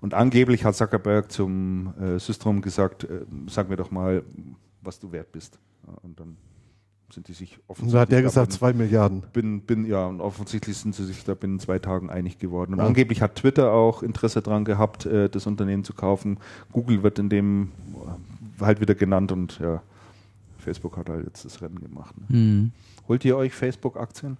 Und 0.00 0.14
angeblich 0.14 0.64
hat 0.64 0.76
Zuckerberg 0.76 1.30
zum 1.30 1.94
äh, 2.00 2.18
Systrom 2.18 2.62
gesagt, 2.62 3.04
äh, 3.04 3.24
sag 3.48 3.68
mir 3.68 3.76
doch 3.76 3.90
mal, 3.90 4.22
was 4.82 4.98
du 4.98 5.12
wert 5.12 5.32
bist. 5.32 5.58
Ja, 5.86 5.94
und 6.02 6.20
dann 6.20 6.36
sind 7.12 7.28
die 7.28 7.32
sich 7.32 7.58
offensichtlich. 7.66 7.86
Und 7.86 7.94
da 7.94 8.00
hat 8.00 8.12
der 8.12 8.22
gesagt, 8.22 8.52
zwei 8.52 8.72
Milliarden. 8.72 9.22
Bin, 9.32 9.62
bin, 9.62 9.84
ja, 9.86 10.06
und 10.06 10.20
offensichtlich 10.20 10.76
sind 10.76 10.94
sie 10.94 11.04
sich 11.04 11.24
da 11.24 11.34
binnen 11.34 11.58
zwei 11.58 11.78
Tagen 11.78 12.10
einig 12.10 12.38
geworden. 12.38 12.74
Und 12.74 12.80
ja. 12.80 12.86
angeblich 12.86 13.22
hat 13.22 13.36
Twitter 13.36 13.72
auch 13.72 14.02
Interesse 14.02 14.42
daran 14.42 14.64
gehabt, 14.64 15.06
äh, 15.06 15.28
das 15.28 15.46
Unternehmen 15.46 15.84
zu 15.84 15.94
kaufen. 15.94 16.38
Google 16.72 17.02
wird 17.02 17.18
in 17.18 17.28
dem 17.28 17.72
äh, 18.60 18.64
halt 18.64 18.80
wieder 18.80 18.94
genannt 18.94 19.32
und 19.32 19.58
ja, 19.58 19.82
Facebook 20.58 20.96
hat 20.96 21.08
halt 21.08 21.24
jetzt 21.26 21.44
das 21.44 21.62
Rennen 21.62 21.80
gemacht. 21.80 22.14
Ne? 22.28 22.36
Mhm. 22.36 22.72
Holt 23.08 23.24
ihr 23.24 23.36
euch 23.36 23.54
Facebook-Aktien? 23.54 24.36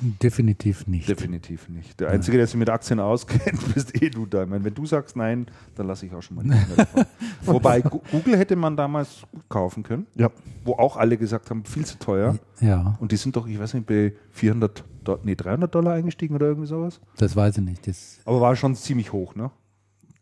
Definitiv 0.00 0.86
nicht. 0.86 1.08
Definitiv 1.08 1.68
nicht. 1.68 2.00
Der 2.00 2.10
Einzige, 2.10 2.36
der 2.36 2.46
sich 2.46 2.56
mit 2.56 2.70
Aktien 2.70 3.00
auskennt, 3.00 3.74
bist 3.74 4.00
eh 4.00 4.10
du 4.10 4.26
da. 4.26 4.42
Ich 4.44 4.48
meine, 4.48 4.64
wenn 4.64 4.74
du 4.74 4.86
sagst 4.86 5.16
nein, 5.16 5.46
dann 5.74 5.86
lasse 5.86 6.06
ich 6.06 6.14
auch 6.14 6.22
schon 6.22 6.36
mal 6.36 6.44
nicht 6.44 6.76
davon. 6.76 7.04
Wobei 7.42 7.80
Google 7.80 8.36
hätte 8.36 8.56
man 8.56 8.76
damals 8.76 9.22
kaufen 9.48 9.82
können, 9.82 10.06
ja. 10.14 10.30
wo 10.64 10.74
auch 10.74 10.96
alle 10.96 11.16
gesagt 11.16 11.50
haben, 11.50 11.64
viel 11.64 11.84
zu 11.84 11.98
teuer. 11.98 12.38
Ja. 12.60 12.96
Und 13.00 13.12
die 13.12 13.16
sind 13.16 13.36
doch, 13.36 13.46
ich 13.46 13.58
weiß 13.58 13.74
nicht, 13.74 13.86
bei 13.86 14.14
400, 14.30 14.84
nee, 15.24 15.34
300 15.34 15.74
Dollar 15.74 15.94
eingestiegen 15.94 16.34
oder 16.34 16.46
irgendwie 16.46 16.68
sowas. 16.68 17.00
Das 17.16 17.36
weiß 17.36 17.58
ich 17.58 17.64
nicht. 17.64 17.86
Das 17.86 18.20
Aber 18.24 18.40
war 18.40 18.56
schon 18.56 18.74
ziemlich 18.74 19.12
hoch, 19.12 19.34
ne? 19.34 19.50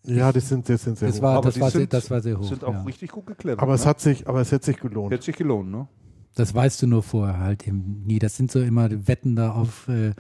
Ja, 0.04 0.32
das 0.32 0.48
sind, 0.48 0.68
das 0.68 0.82
sind 0.82 0.98
sehr 0.98 1.08
das 1.08 1.18
hoch. 1.18 1.22
War, 1.22 1.42
das, 1.42 1.60
war 1.60 1.70
sind, 1.70 1.90
sehr, 1.90 2.00
das 2.00 2.10
war 2.10 2.20
sehr 2.20 2.38
hoch. 2.38 2.44
sind 2.44 2.64
auch 2.64 2.72
ja. 2.72 2.82
richtig 2.82 3.10
gut 3.10 3.26
geklettert. 3.26 3.62
Aber, 3.62 3.72
ne? 3.72 3.76
es 3.76 3.86
hat 3.86 4.00
sich, 4.00 4.26
aber 4.26 4.40
es 4.40 4.50
hätte 4.50 4.66
sich 4.66 4.78
gelohnt. 4.78 5.12
Hätte 5.12 5.24
sich 5.24 5.36
gelohnt, 5.36 5.70
ne? 5.70 5.88
Das 6.34 6.54
weißt 6.54 6.82
du 6.82 6.86
nur 6.86 7.02
vorher 7.02 7.38
halt 7.38 7.66
eben 7.66 8.02
nie. 8.06 8.18
Das 8.18 8.36
sind 8.36 8.50
so 8.50 8.60
immer 8.60 8.88
Wetten 9.08 9.36
da 9.36 9.52
auf, 9.52 9.88
äh, 9.88 10.14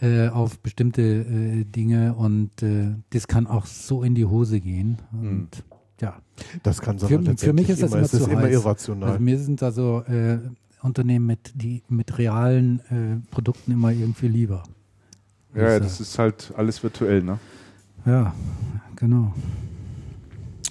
äh, 0.00 0.28
auf 0.28 0.58
bestimmte 0.60 1.02
äh, 1.02 1.64
Dinge 1.64 2.14
und 2.14 2.62
äh, 2.62 2.94
das 3.10 3.26
kann 3.26 3.46
auch 3.46 3.66
so 3.66 4.02
in 4.02 4.14
die 4.14 4.24
Hose 4.24 4.60
gehen. 4.60 4.98
Hm. 5.10 5.28
Und 5.28 5.64
ja. 6.00 6.16
Das 6.62 6.80
kann 6.80 6.98
für, 6.98 7.08
für 7.36 7.52
mich 7.52 7.70
ist 7.70 7.82
das 7.82 7.92
immer, 7.92 8.02
es 8.02 8.12
ist 8.12 8.24
zu 8.24 8.30
immer 8.30 8.42
heiß. 8.42 8.52
irrational. 8.52 9.10
Also 9.10 9.22
mir 9.22 9.38
sind 9.38 9.62
also 9.62 10.02
äh, 10.02 10.38
Unternehmen 10.82 11.26
mit, 11.26 11.52
die, 11.54 11.82
mit 11.88 12.18
realen 12.18 12.80
äh, 12.90 13.30
Produkten 13.30 13.72
immer 13.72 13.90
irgendwie 13.90 14.28
lieber. 14.28 14.62
Ja, 15.54 15.64
Also, 15.64 15.80
das 15.80 16.00
ist 16.00 16.18
halt 16.18 16.52
alles 16.56 16.82
virtuell, 16.82 17.22
ne? 17.22 17.38
Ja, 18.04 18.34
genau. 18.94 19.34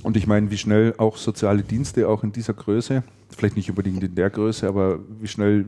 Und 0.03 0.15
ich 0.15 0.27
meine, 0.27 0.51
wie 0.51 0.57
schnell 0.57 0.93
auch 0.97 1.17
soziale 1.17 1.63
Dienste 1.63 2.07
auch 2.07 2.23
in 2.23 2.31
dieser 2.31 2.53
Größe, 2.53 3.03
vielleicht 3.29 3.55
nicht 3.55 3.69
unbedingt 3.69 4.03
in 4.03 4.15
der 4.15 4.29
Größe, 4.29 4.67
aber 4.67 4.99
wie 5.19 5.27
schnell 5.27 5.65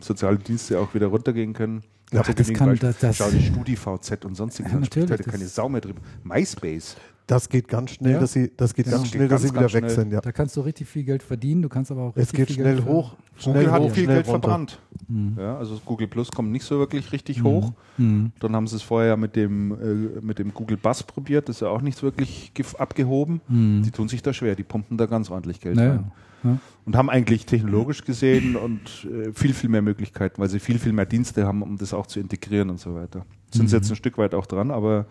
soziale 0.00 0.36
Dienste 0.38 0.78
auch 0.80 0.94
wieder 0.94 1.06
runtergehen 1.08 1.52
können. 1.52 1.82
Ja, 2.12 2.22
das 2.22 2.52
kann- 2.52 2.68
Beispiele. 2.68 2.76
das- 2.92 2.98
das- 2.98 3.16
Schau 3.16 3.30
die 3.30 3.42
StudiVZ 3.42 4.24
und 4.24 4.34
sonstiges. 4.34 4.72
Ja, 4.72 4.78
an, 4.78 4.84
spricht 4.84 5.10
heute 5.10 5.22
keine 5.24 5.46
Sau 5.46 5.68
mehr 5.68 5.80
drüber. 5.80 6.00
MySpace. 6.24 6.96
Das 7.28 7.48
geht 7.48 7.68
ganz 7.68 7.90
schnell, 7.92 8.14
Ja. 8.14 8.18
dass 8.20 8.32
sie, 8.32 8.50
das 8.56 8.74
geht 8.74 8.86
Das 8.86 8.92
ganz 8.94 9.04
geht 9.04 9.12
schnell, 9.12 9.28
dass 9.28 9.42
ganz, 9.42 9.50
sie 9.52 9.54
wieder 9.54 9.60
ganz 9.62 9.72
weg 9.74 9.84
schnell. 9.84 9.90
sind. 9.96 10.12
Ja. 10.12 10.20
Da 10.20 10.32
kannst 10.32 10.56
du 10.56 10.60
richtig 10.62 10.88
viel 10.88 11.04
Geld 11.04 11.22
verdienen, 11.22 11.62
du 11.62 11.68
kannst 11.68 11.90
aber 11.90 12.02
auch 12.02 12.12
Es 12.16 12.22
richtig 12.32 12.36
geht 12.36 12.46
viel 12.48 12.56
schnell 12.56 12.74
Geld 12.76 12.86
hoch, 12.88 13.10
Google 13.14 13.62
schnell 13.62 13.70
hat 13.70 13.80
hoch, 13.82 13.90
viel 13.92 14.04
schnell 14.04 14.16
Geld 14.16 14.26
runter. 14.28 14.40
verbrannt. 14.40 14.78
Mhm. 15.08 15.36
Ja, 15.38 15.56
also 15.56 15.80
Google 15.84 16.08
Plus 16.08 16.30
kommt 16.30 16.50
nicht 16.50 16.64
so 16.64 16.78
wirklich 16.78 17.12
richtig 17.12 17.42
hoch. 17.42 17.72
Mhm. 17.96 18.32
Dann 18.40 18.56
haben 18.56 18.66
sie 18.66 18.76
es 18.76 18.82
vorher 18.82 19.16
mit 19.16 19.36
dem, 19.36 19.72
äh, 19.72 20.20
mit 20.20 20.38
dem 20.40 20.52
Google 20.52 20.76
Buzz 20.76 21.02
probiert, 21.04 21.48
das 21.48 21.56
ist 21.56 21.60
ja 21.60 21.68
auch 21.68 21.80
nicht 21.80 22.02
wirklich 22.02 22.52
abgehoben. 22.78 23.40
Mhm. 23.48 23.82
Die 23.84 23.90
tun 23.92 24.08
sich 24.08 24.22
da 24.22 24.32
schwer, 24.32 24.54
die 24.56 24.64
pumpen 24.64 24.98
da 24.98 25.06
ganz 25.06 25.30
ordentlich 25.30 25.60
Geld 25.60 25.76
Naja. 25.76 25.90
rein. 25.92 26.12
Ja. 26.44 26.58
Und 26.84 26.96
haben 26.96 27.08
eigentlich 27.08 27.46
technologisch 27.46 28.02
gesehen 28.04 28.56
und 28.56 29.06
äh, 29.08 29.32
viel, 29.32 29.54
viel 29.54 29.70
mehr 29.70 29.80
Möglichkeiten, 29.82 30.42
weil 30.42 30.48
sie 30.48 30.58
viel, 30.58 30.80
viel 30.80 30.92
mehr 30.92 31.06
Dienste 31.06 31.46
haben, 31.46 31.62
um 31.62 31.76
das 31.78 31.94
auch 31.94 32.08
zu 32.08 32.18
integrieren 32.18 32.68
und 32.68 32.80
so 32.80 32.96
weiter. 32.96 33.24
Sind 33.52 33.68
sie 33.70 33.76
Mhm. 33.76 33.80
jetzt 33.82 33.90
ein 33.90 33.96
Stück 33.96 34.18
weit 34.18 34.34
auch 34.34 34.46
dran, 34.46 34.72
aber 34.72 35.06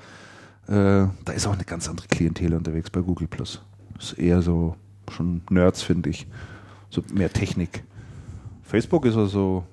äh, 0.71 1.07
da 1.25 1.33
ist 1.33 1.45
auch 1.47 1.53
eine 1.53 1.63
ganz 1.65 1.89
andere 1.89 2.07
Klientel 2.07 2.53
unterwegs 2.53 2.89
bei 2.89 3.01
Google 3.01 3.27
Plus. 3.27 3.61
Das 3.95 4.13
ist 4.13 4.19
eher 4.19 4.41
so 4.41 4.75
schon 5.11 5.41
Nerds, 5.49 5.81
finde 5.81 6.09
ich. 6.09 6.27
So 6.89 7.03
mehr 7.13 7.31
Technik. 7.31 7.83
Facebook 8.63 9.05
ist 9.05 9.15
also 9.17 9.63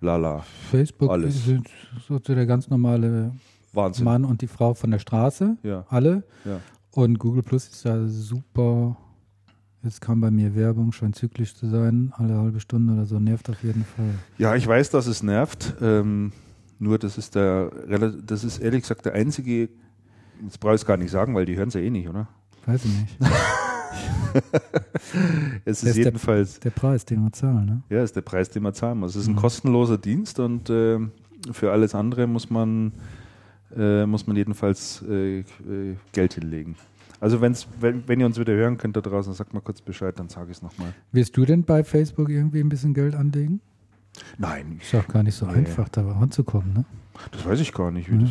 lala. 0.00 0.44
Facebook 0.70 1.10
Alles. 1.10 1.44
sind 1.44 1.68
so 2.08 2.18
der 2.18 2.46
ganz 2.46 2.68
normale 2.68 3.32
Wahnsinn. 3.72 4.04
Mann 4.04 4.24
und 4.24 4.40
die 4.40 4.46
Frau 4.46 4.74
von 4.74 4.90
der 4.90 4.98
Straße, 4.98 5.56
Ja, 5.62 5.84
alle. 5.88 6.22
ja. 6.44 6.60
Und 6.92 7.18
Google 7.18 7.42
Plus 7.42 7.68
ist 7.68 7.84
ja 7.84 8.06
super. 8.06 8.96
Jetzt 9.82 10.00
kam 10.00 10.20
bei 10.20 10.30
mir 10.30 10.54
Werbung, 10.54 10.92
scheint 10.92 11.16
zyklisch 11.16 11.54
zu 11.54 11.68
sein, 11.68 12.12
alle 12.16 12.38
halbe 12.38 12.60
Stunde 12.60 12.94
oder 12.94 13.04
so, 13.04 13.18
nervt 13.18 13.50
auf 13.50 13.62
jeden 13.62 13.84
Fall. 13.84 14.14
Ja, 14.38 14.54
ich 14.54 14.66
weiß, 14.66 14.90
dass 14.90 15.06
es 15.06 15.22
nervt. 15.22 15.74
Ähm, 15.82 16.32
nur 16.78 16.98
das 16.98 17.18
ist 17.18 17.34
der, 17.34 17.70
das 18.26 18.44
ist 18.44 18.58
ehrlich 18.58 18.82
gesagt 18.82 19.06
der 19.06 19.14
einzige, 19.14 19.68
jetzt 20.42 20.60
brauche 20.60 20.74
ich 20.74 20.80
es 20.82 20.86
gar 20.86 20.96
nicht 20.96 21.10
sagen, 21.10 21.34
weil 21.34 21.44
die 21.46 21.56
hören 21.56 21.68
es 21.68 21.74
ja 21.74 21.80
eh 21.80 21.90
nicht, 21.90 22.08
oder? 22.08 22.28
Weiß 22.66 22.84
ich 22.84 22.90
nicht. 23.00 23.18
Es 25.64 25.82
ist 25.82 25.88
ist 25.90 25.96
der- 25.96 26.04
jedenfalls, 26.06 26.58
Der 26.60 26.70
Preis, 26.70 27.04
den 27.04 27.22
wir 27.22 27.32
zahlen, 27.32 27.66
ne? 27.66 27.82
ja, 27.88 28.02
ist 28.02 28.16
der 28.16 28.22
Preis, 28.22 28.50
den 28.50 28.62
man 28.64 28.74
zahlen 28.74 28.98
muss. 28.98 29.14
Es 29.14 29.22
ist 29.22 29.28
ein 29.28 29.34
Mhm. 29.34 29.38
kostenloser 29.38 29.98
Dienst 29.98 30.40
und 30.40 30.68
äh, 30.70 30.98
für 31.52 31.70
alles 31.72 31.94
andere 31.94 32.26
muss 32.26 32.50
man, 32.50 32.92
äh, 33.76 34.04
muss 34.06 34.26
man 34.26 34.36
jedenfalls 34.36 35.02
äh, 35.08 35.40
äh, 35.40 35.44
Geld 36.12 36.34
hinlegen. 36.34 36.74
Also 37.20 37.40
wenn's, 37.40 37.66
wenn, 37.80 38.06
wenn 38.08 38.20
ihr 38.20 38.26
uns 38.26 38.38
wieder 38.38 38.52
hören 38.54 38.76
könnt 38.76 38.96
da 38.96 39.00
draußen, 39.00 39.32
sagt 39.34 39.54
mal 39.54 39.60
kurz 39.60 39.80
Bescheid, 39.80 40.18
dann 40.18 40.28
sage 40.28 40.50
ich 40.50 40.56
es 40.58 40.62
nochmal. 40.62 40.92
Wirst 41.12 41.36
du 41.36 41.44
denn 41.44 41.62
bei 41.64 41.84
Facebook 41.84 42.28
irgendwie 42.28 42.60
ein 42.60 42.68
bisschen 42.68 42.92
Geld 42.94 43.14
anlegen? 43.14 43.60
Nein, 44.38 44.78
Ist 44.82 44.94
auch 44.94 45.08
gar 45.08 45.22
nicht 45.22 45.34
so 45.34 45.46
Nee. 45.46 45.52
einfach, 45.54 45.88
da 45.88 46.02
ranzukommen, 46.02 46.72
ne? 46.72 46.84
das 47.30 47.44
weiß 47.44 47.60
ich 47.60 47.72
gar 47.72 47.90
nicht. 47.90 48.10
Wie 48.10 48.18
das, 48.18 48.30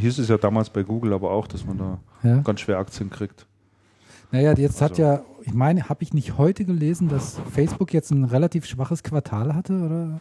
hier 0.00 0.08
ist 0.08 0.18
es 0.18 0.28
ja 0.28 0.38
damals 0.38 0.70
bei 0.70 0.82
Google 0.84 1.12
aber 1.12 1.30
auch, 1.32 1.46
dass 1.48 1.64
man 1.66 1.78
da 1.78 1.98
Ja. 2.22 2.38
ganz 2.42 2.60
schwer 2.60 2.78
Aktien 2.78 3.10
kriegt. 3.10 3.46
Naja, 4.32 4.54
jetzt 4.56 4.80
hat 4.80 4.92
Also- 4.92 5.02
ja, 5.02 5.22
ich 5.42 5.52
meine, 5.54 5.88
habe 5.88 6.02
ich 6.04 6.14
nicht 6.14 6.38
heute 6.38 6.64
gelesen, 6.64 7.08
dass 7.08 7.40
Facebook 7.52 7.92
jetzt 7.92 8.10
ein 8.12 8.24
relativ 8.24 8.64
schwaches 8.66 9.02
Quartal 9.02 9.54
hatte 9.54 9.80
oder 9.82 10.20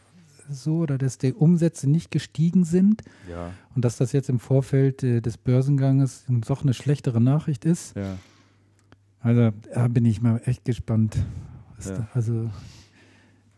so, 0.49 0.78
oder 0.78 0.97
dass 0.97 1.20
die 1.20 1.34
Umsätze 1.34 1.88
nicht 1.88 2.10
gestiegen 2.10 2.64
sind 2.64 3.03
Ja, 3.30 3.51
und 3.76 3.86
dass 3.86 3.97
das 3.97 4.12
jetzt 4.14 4.30
im 4.30 4.39
Vorfeld 4.39 5.03
äh, 5.03 5.22
des 5.22 5.38
Börsenganges 5.38 6.26
doch 6.47 6.64
eine 6.64 6.74
schlechtere 6.74 7.22
Nachricht 7.22 7.66
ist. 7.66 7.95
ja. 7.95 8.16
Also 9.22 9.51
da 9.74 9.88
bin 9.89 10.05
ich 10.05 10.22
mal 10.22 10.41
echt 10.45 10.64
gespannt. 10.66 11.18
Was 11.76 11.89
Ja. 11.89 11.95
da, 11.97 12.07
also 12.14 12.49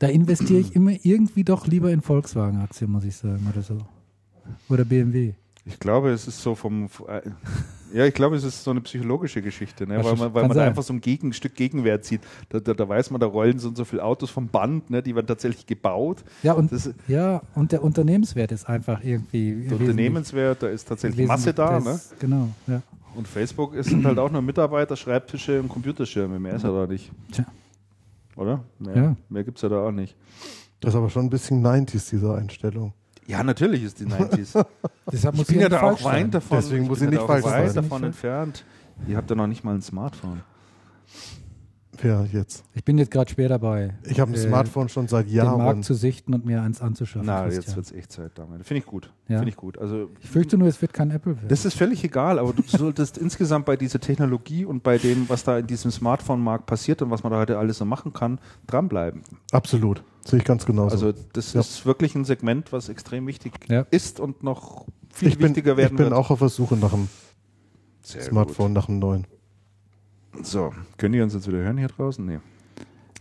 da 0.01 0.07
investiere 0.07 0.59
ich 0.59 0.75
immer 0.75 0.91
irgendwie 1.03 1.43
doch 1.43 1.67
lieber 1.67 1.91
in 1.91 2.01
Volkswagen-Aktien, 2.01 2.89
muss 2.91 3.03
ich 3.03 3.15
sagen, 3.15 3.47
oder 3.51 3.61
so. 3.61 3.77
Oder 4.69 4.83
BMW. 4.85 5.33
Ich 5.65 5.79
glaube, 5.79 6.09
es 6.09 6.27
ist 6.27 6.41
so 6.41 6.55
vom. 6.55 6.89
äh, 7.07 7.21
Ja, 7.93 8.05
ich 8.05 8.13
glaube, 8.15 8.35
es 8.35 8.43
ist 8.43 8.63
so 8.63 8.71
eine 8.71 8.81
psychologische 8.81 9.41
Geschichte, 9.43 9.85
ne? 9.85 10.03
Weil 10.03 10.15
man, 10.15 10.33
weil 10.33 10.47
man 10.47 10.57
einfach 10.57 10.81
so 10.81 10.91
ein 10.93 11.01
Gegen, 11.01 11.33
Stück 11.33 11.53
Gegenwert 11.55 12.03
sieht. 12.05 12.21
Da, 12.49 12.59
da, 12.59 12.73
da 12.73 12.89
weiß 12.89 13.11
man, 13.11 13.19
da 13.21 13.27
rollen 13.27 13.59
so 13.59 13.67
und 13.67 13.77
so 13.77 13.85
viele 13.85 14.03
Autos 14.03 14.31
vom 14.31 14.47
Band, 14.47 14.89
ne? 14.89 15.03
die 15.03 15.13
werden 15.13 15.27
tatsächlich 15.27 15.67
gebaut. 15.67 16.23
Ja, 16.41 16.53
und, 16.53 16.71
Das, 16.71 16.89
ja, 17.07 17.41
und 17.53 17.71
der 17.73 17.83
Unternehmenswert 17.83 18.51
ist 18.51 18.67
einfach 18.67 19.03
irgendwie. 19.03 19.67
der 19.69 19.79
Unternehmenswert, 19.79 20.63
da 20.63 20.67
ist 20.69 20.87
tatsächlich 20.87 21.27
Masse 21.27 21.53
da. 21.53 21.79
das- 21.79 22.11
Ne? 22.11 22.17
Genau, 22.19 22.49
ja. 22.65 22.81
Und 23.13 23.27
Facebook 23.27 23.75
ist, 23.75 23.89
sind 23.89 24.05
halt 24.05 24.17
auch 24.17 24.31
nur 24.31 24.41
Mitarbeiter, 24.41 24.95
Schreibtische 24.95 25.59
und 25.59 25.67
Computerschirme. 25.69 26.39
Mehr 26.39 26.55
ist 26.55 26.63
ja 26.63 26.71
da 26.71 26.87
nicht. 26.87 27.11
Tja. 27.31 27.45
Oder? 28.41 28.63
Mehr, 28.79 28.95
Ja. 28.95 29.15
mehr 29.29 29.43
gibt 29.43 29.57
es 29.57 29.61
ja 29.61 29.69
da 29.69 29.85
auch 29.85 29.91
nicht. 29.91 30.15
Das 30.79 30.93
ist 30.93 30.97
aber 30.97 31.09
schon 31.09 31.25
ein 31.25 31.29
bisschen 31.29 31.61
90s, 31.65 32.09
diese 32.09 32.33
Einstellung. 32.33 32.93
Ja, 33.27 33.43
natürlich 33.43 33.83
ist 33.83 33.99
die 33.99 34.05
90s. 34.05 34.65
Deshalb 35.11 35.35
ich 35.35 35.39
muss 35.39 35.47
bin 35.47 35.57
sie 35.57 35.61
ja 35.61 35.69
da 35.69 35.81
auch 35.83 36.03
weit 36.03 36.21
sein. 36.21 36.31
davon. 36.31 36.57
Deswegen 36.57 36.83
ich 36.83 36.89
muss 36.89 36.99
bin 36.99 37.09
sie 37.09 37.15
ja 37.15 37.21
nicht 37.21 37.29
da 37.29 37.35
auch 37.35 37.39
falsch 37.41 37.71
sein. 37.73 37.83
davon 37.83 38.03
entfernt. 38.03 38.65
Ihr 39.07 39.15
habt 39.17 39.29
ja 39.29 39.35
noch 39.35 39.47
nicht 39.47 39.63
mal 39.63 39.75
ein 39.75 39.81
Smartphone. 39.81 40.41
Ja, 42.03 42.25
jetzt. 42.31 42.63
Ich 42.73 42.83
bin 42.83 42.97
jetzt 42.97 43.11
gerade 43.11 43.29
schwer 43.31 43.49
dabei, 43.49 43.93
Ich 44.05 44.19
habe 44.19 44.31
ein 44.31 44.35
Äh, 44.35 44.37
Smartphone 44.37 44.89
schon 44.89 45.07
seit 45.07 45.27
den 45.27 45.35
Jahren. 45.35 45.57
Markt 45.59 45.83
zu 45.85 45.93
sichten 45.93 46.33
und 46.33 46.45
mir 46.45 46.61
eins 46.61 46.81
anzuschaffen. 46.81 47.27
Na, 47.27 47.43
Christian. 47.43 47.61
jetzt 47.63 47.75
wird 47.75 47.85
es 47.85 47.91
echt 47.91 48.11
Zeit 48.11 48.31
damit. 48.35 48.65
Finde 48.65 48.79
ich 48.79 48.85
gut. 48.85 49.11
Ja. 49.27 49.37
Finde 49.37 49.49
ich 49.49 49.55
gut. 49.55 49.77
Also 49.77 50.09
ich 50.19 50.29
fürchte 50.29 50.57
nur, 50.57 50.67
es 50.67 50.81
wird 50.81 50.93
kein 50.93 51.11
Apple 51.11 51.35
werden. 51.35 51.47
Das 51.49 51.65
ist 51.65 51.75
völlig 51.77 52.03
egal, 52.03 52.39
aber 52.39 52.53
du 52.53 52.63
solltest 52.65 53.17
insgesamt 53.19 53.65
bei 53.65 53.75
dieser 53.77 53.99
Technologie 53.99 54.65
und 54.65 54.83
bei 54.83 54.97
dem, 54.97 55.29
was 55.29 55.43
da 55.43 55.57
in 55.59 55.67
diesem 55.67 55.91
Smartphone-Markt 55.91 56.65
passiert 56.65 57.01
und 57.01 57.11
was 57.11 57.23
man 57.23 57.31
da 57.31 57.39
heute 57.39 57.57
alles 57.57 57.77
so 57.77 57.85
machen 57.85 58.13
kann, 58.13 58.39
dranbleiben. 58.67 59.21
Absolut. 59.51 60.03
Sehe 60.25 60.39
ich 60.39 60.45
ganz 60.45 60.65
genauso. 60.65 60.93
Also 60.93 61.13
das 61.33 61.53
Ja. 61.53 61.59
ist 61.61 61.85
wirklich 61.85 62.15
ein 62.15 62.25
Segment, 62.25 62.71
was 62.71 62.89
extrem 62.89 63.25
wichtig 63.27 63.53
Ja. 63.69 63.85
ist 63.91 64.19
und 64.19 64.43
noch 64.43 64.85
viel 65.13 65.27
ich 65.29 65.37
bin, 65.37 65.49
wichtiger 65.49 65.77
werden 65.77 65.93
ich 65.93 65.97
bin 65.97 66.05
wird. 66.07 66.13
auch 66.13 66.29
auf 66.31 66.39
der 66.39 66.49
Suche 66.49 66.77
nach 66.77 66.93
einem 66.93 67.09
Sehr 68.01 68.21
Smartphone, 68.23 68.73
nach 68.73 68.87
einem 68.89 68.99
neuen. 68.99 69.27
So, 70.43 70.73
können 70.97 71.13
die 71.13 71.21
uns 71.21 71.34
jetzt 71.34 71.47
wieder 71.47 71.59
hören 71.59 71.77
hier 71.77 71.88
draußen? 71.88 72.25
Nee, 72.25 72.39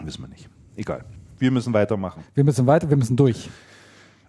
wissen 0.02 0.22
wir 0.22 0.28
nicht. 0.28 0.48
Egal. 0.76 1.04
Wir 1.38 1.50
müssen 1.50 1.72
weitermachen. 1.72 2.22
wir 2.34 2.44
müssen 2.44 2.66
weiter, 2.66 2.88
wir 2.88 2.96
müssen 2.96 3.16
durch. 3.16 3.48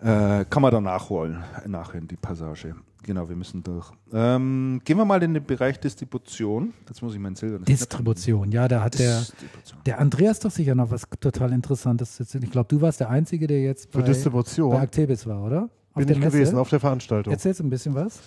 Äh, 0.02 0.46
kann 0.50 0.62
man 0.62 0.72
dann 0.72 0.84
nachholen, 0.84 1.44
nachhören, 1.68 2.08
die 2.08 2.16
Passage. 2.16 2.76
Genau, 3.04 3.28
wir 3.28 3.36
müssen 3.36 3.64
durch. 3.64 3.92
Ähm, 4.14 4.80
gehen 4.84 4.98
wir 4.98 5.06
mal 5.06 5.22
in 5.24 5.34
den 5.34 5.44
Bereich 5.44 5.80
Distribution. 5.80 6.74
Jetzt 6.88 7.02
muss 7.02 7.14
ich 7.14 7.20
meinen 7.20 7.36
Silber. 7.36 7.60
Distribution, 7.66 8.52
ja, 8.52 8.68
da 8.68 8.84
hat 8.84 8.98
der, 9.00 9.20
Distribution. 9.20 9.80
der 9.86 10.00
Andreas 10.00 10.40
doch 10.40 10.52
sicher 10.52 10.76
noch 10.76 10.92
was 10.92 11.08
total 11.20 11.52
Interessantes. 11.52 12.20
Ich 12.20 12.52
glaube, 12.52 12.68
du 12.68 12.82
warst 12.82 13.00
der 13.00 13.10
Einzige, 13.10 13.48
der 13.48 13.62
jetzt 13.62 13.92
Für 13.92 14.00
bei, 14.00 14.06
Distribution 14.06 14.72
bei 14.72 14.82
Actebis 14.82 15.26
war, 15.26 15.44
oder? 15.44 15.70
Auf 15.94 16.06
bin 16.06 16.10
ich 16.10 16.20
Messe? 16.20 16.38
gewesen, 16.38 16.58
auf 16.58 16.70
der 16.70 16.80
Veranstaltung. 16.80 17.34
Erzählst 17.34 17.60
du 17.60 17.64
ein 17.66 17.70
bisschen 17.70 17.96
was? 17.96 18.20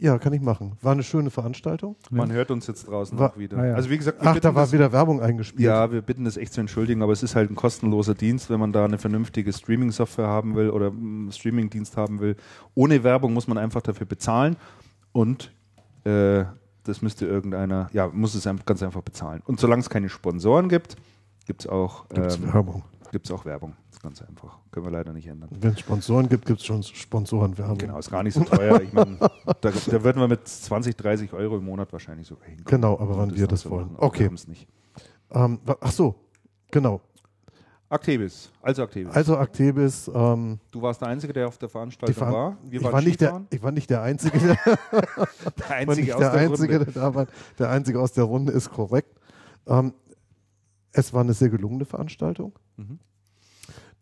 Ja, 0.00 0.16
kann 0.18 0.32
ich 0.32 0.40
machen. 0.40 0.76
War 0.80 0.92
eine 0.92 1.02
schöne 1.02 1.30
Veranstaltung. 1.30 1.96
Man 2.10 2.30
hört 2.30 2.52
uns 2.52 2.68
jetzt 2.68 2.86
draußen 2.86 3.18
War- 3.18 3.32
auch 3.32 3.38
wieder. 3.38 3.58
Ah, 3.58 3.66
ja. 3.66 3.74
Also 3.74 3.90
wie 3.90 3.98
gesagt, 3.98 4.18
Ach, 4.20 4.38
da 4.38 4.54
war 4.54 4.62
das, 4.62 4.72
wieder 4.72 4.92
Werbung 4.92 5.20
eingespielt. 5.20 5.64
ja, 5.66 5.90
wir 5.90 6.02
bitten 6.02 6.24
das 6.24 6.36
echt 6.36 6.52
zu 6.52 6.60
entschuldigen, 6.60 7.02
aber 7.02 7.12
es 7.12 7.24
ist 7.24 7.34
halt 7.34 7.50
ein 7.50 7.56
kostenloser 7.56 8.14
Dienst, 8.14 8.48
wenn 8.48 8.60
man 8.60 8.72
da 8.72 8.84
eine 8.84 8.98
vernünftige 8.98 9.52
Streaming-Software 9.52 10.28
haben 10.28 10.54
will 10.54 10.70
oder 10.70 10.88
einen 10.88 11.32
Streaming-Dienst 11.32 11.96
haben 11.96 12.20
will. 12.20 12.36
Ohne 12.74 13.02
Werbung 13.02 13.32
muss 13.32 13.48
man 13.48 13.58
einfach 13.58 13.82
dafür 13.82 14.06
bezahlen 14.06 14.56
und 15.10 15.50
äh, 16.04 16.44
das 16.84 17.02
müsste 17.02 17.26
irgendeiner, 17.26 17.88
ja, 17.92 18.06
muss 18.08 18.34
es 18.36 18.48
ganz 18.64 18.82
einfach 18.82 19.02
bezahlen. 19.02 19.42
Und 19.46 19.58
solange 19.58 19.80
es 19.80 19.90
keine 19.90 20.08
Sponsoren 20.08 20.68
gibt, 20.68 20.96
gibt 21.46 21.62
es 21.62 21.66
auch, 21.66 22.08
Gibt's 22.08 22.36
ähm, 22.36 22.52
Werbung. 22.52 22.84
Gibt's 23.10 23.30
auch 23.30 23.44
Werbung. 23.44 23.74
Das 23.88 23.96
ist 23.98 24.02
ganz 24.02 24.22
einfach. 24.22 24.58
Können 24.70 24.86
wir 24.86 24.92
leider 24.92 25.12
nicht 25.12 25.26
ändern. 25.26 25.48
Wenn 25.52 25.72
es 25.72 25.80
Sponsoren 25.80 26.28
gibt, 26.28 26.46
gibt 26.46 26.60
es 26.60 26.66
schon 26.66 26.82
Sponsorenwerbung. 26.82 27.78
Genau, 27.78 27.98
ist 27.98 28.10
gar 28.10 28.22
nicht 28.22 28.34
so 28.34 28.44
teuer. 28.44 28.80
Ich 28.80 28.92
meine, 28.92 29.18
da, 29.60 29.70
da 29.70 30.04
würden 30.04 30.20
wir 30.20 30.28
mit 30.28 30.46
20, 30.46 30.96
30 30.96 31.32
Euro 31.32 31.56
im 31.56 31.64
Monat 31.64 31.92
wahrscheinlich 31.92 32.26
sogar 32.26 32.46
hinkommen. 32.46 32.66
Genau, 32.66 32.98
aber 32.98 33.16
wann 33.16 33.34
wir 33.34 33.46
das 33.46 33.68
wollen. 33.68 33.92
machen. 33.92 34.04
Okay. 34.04 34.30
Wir 34.30 34.48
nicht. 34.48 34.68
Ähm, 35.30 35.60
ach 35.80 35.92
so, 35.92 36.14
genau. 36.70 37.00
Actebis, 37.90 38.50
also 38.60 38.82
Actebis. 38.82 39.14
Also 39.14 39.36
Actebis, 39.38 40.10
ähm, 40.14 40.58
du 40.70 40.82
warst 40.82 41.00
der 41.00 41.08
Einzige, 41.08 41.32
der 41.32 41.48
auf 41.48 41.56
der 41.56 41.70
Veranstaltung 41.70 42.14
Veran 42.14 42.32
war. 42.34 42.56
Wir 42.62 42.80
ich, 42.80 42.92
war 42.92 43.00
nicht 43.00 43.20
der, 43.20 43.46
ich 43.48 43.62
war 43.62 43.72
nicht 43.72 43.88
der 43.88 44.02
Einzige, 44.02 44.38
der, 44.38 44.58
Einzige 45.70 46.06
der, 46.08 46.18
der 46.18 46.32
Einzige 46.32 46.76
Runde. 46.78 46.92
der 46.92 47.02
da 47.02 47.14
war. 47.14 47.26
Der 47.58 47.70
Einzige 47.70 47.98
aus 48.00 48.12
der 48.12 48.24
Runde 48.24 48.52
ist 48.52 48.70
korrekt. 48.70 49.18
Ähm, 49.66 49.94
es 50.98 51.12
war 51.12 51.20
eine 51.20 51.32
sehr 51.32 51.48
gelungene 51.48 51.84
Veranstaltung. 51.84 52.58
Mhm. 52.76 52.98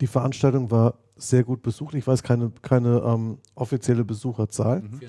Die 0.01 0.07
Veranstaltung 0.07 0.71
war 0.71 0.95
sehr 1.17 1.45
gut 1.45 1.63
besucht. 1.63 1.95
Ich 1.95 2.07
weiß 2.07 2.23
keine, 2.23 2.51
keine 2.63 3.03
ähm, 3.05 3.39
offizielle 3.55 4.05
Besucherzahl. 4.05 4.81
Mhm. 4.81 5.01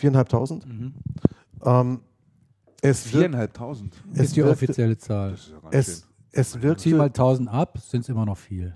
4.500. 0.00 0.66
Mhm. 0.66 0.94
Ähm, 1.62 2.00
es 2.80 3.06
4.500 3.06 3.88
ist 4.14 4.36
die 4.36 4.42
offizielle 4.42 4.96
Zahl. 4.96 5.32
Ja 5.32 5.68
es, 5.72 6.06
es 6.32 6.62
wirkte, 6.62 6.84
Zieh 6.84 6.94
mal 6.94 7.08
1000 7.08 7.50
ab, 7.50 7.78
sind 7.78 8.00
es 8.00 8.08
immer 8.08 8.24
noch 8.24 8.38
viel. 8.38 8.74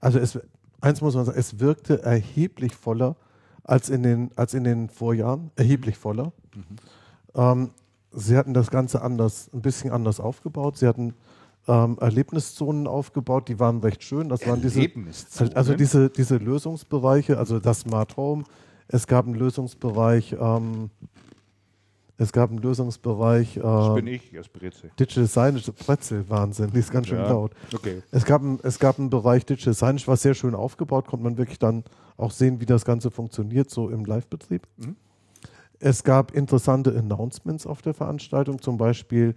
Also 0.00 0.18
es, 0.18 0.38
eins 0.80 1.00
muss 1.00 1.14
man 1.14 1.26
sagen, 1.26 1.38
es 1.38 1.60
wirkte 1.60 2.02
erheblich 2.02 2.74
voller 2.74 3.16
als 3.62 3.88
in 3.88 4.02
den, 4.02 4.30
als 4.34 4.54
in 4.54 4.64
den 4.64 4.88
Vorjahren, 4.88 5.52
erheblich 5.54 5.96
voller. 5.96 6.32
Mhm. 6.54 6.64
Ähm, 7.34 7.70
sie 8.10 8.36
hatten 8.36 8.54
das 8.54 8.70
Ganze 8.70 9.02
anders, 9.02 9.48
ein 9.52 9.62
bisschen 9.62 9.92
anders 9.92 10.18
aufgebaut. 10.18 10.76
Sie 10.76 10.88
hatten 10.88 11.14
ähm, 11.68 11.98
Erlebniszonen 12.00 12.86
aufgebaut, 12.86 13.48
die 13.48 13.60
waren 13.60 13.80
recht 13.80 14.02
schön. 14.02 14.28
Das 14.28 14.46
waren 14.46 14.62
diese, 14.62 14.88
also 15.54 15.74
diese, 15.74 16.10
diese 16.10 16.36
Lösungsbereiche, 16.38 17.38
also 17.38 17.60
das 17.60 17.80
Smart 17.80 18.16
Home. 18.16 18.44
Es 18.88 19.06
gab 19.06 19.26
einen 19.26 19.34
Lösungsbereich, 19.34 20.34
ähm, 20.40 20.88
es 22.16 22.32
gab 22.32 22.50
einen 22.50 22.58
Lösungsbereich. 22.58 23.58
Äh, 23.58 23.60
das 23.60 23.94
bin 23.94 24.06
ich, 24.06 24.32
das 24.32 24.48
Brezel. 24.48 24.90
Digital 24.98 25.26
Signage, 25.26 25.72
Brezel, 25.72 26.24
Wahnsinn, 26.28 26.70
die 26.72 26.78
ist 26.78 26.90
ganz 26.90 27.08
schön 27.08 27.18
ja. 27.18 27.28
laut. 27.28 27.52
Okay. 27.74 28.02
Es 28.10 28.24
gab, 28.24 28.42
ein, 28.42 28.58
es 28.62 28.78
gab 28.78 28.98
einen 28.98 29.10
Bereich 29.10 29.44
Digital 29.44 29.74
Signage, 29.74 30.06
was 30.06 30.22
sehr 30.22 30.34
schön 30.34 30.54
aufgebaut, 30.54 31.06
konnte 31.06 31.24
man 31.24 31.36
wirklich 31.36 31.58
dann 31.58 31.84
auch 32.16 32.30
sehen, 32.30 32.60
wie 32.60 32.66
das 32.66 32.86
Ganze 32.86 33.10
funktioniert, 33.10 33.68
so 33.70 33.90
im 33.90 34.06
Live-Betrieb. 34.06 34.66
Mhm. 34.78 34.96
Es 35.80 36.02
gab 36.02 36.32
interessante 36.32 36.96
Announcements 36.96 37.66
auf 37.66 37.82
der 37.82 37.94
Veranstaltung, 37.94 38.60
zum 38.60 38.78
Beispiel 38.78 39.36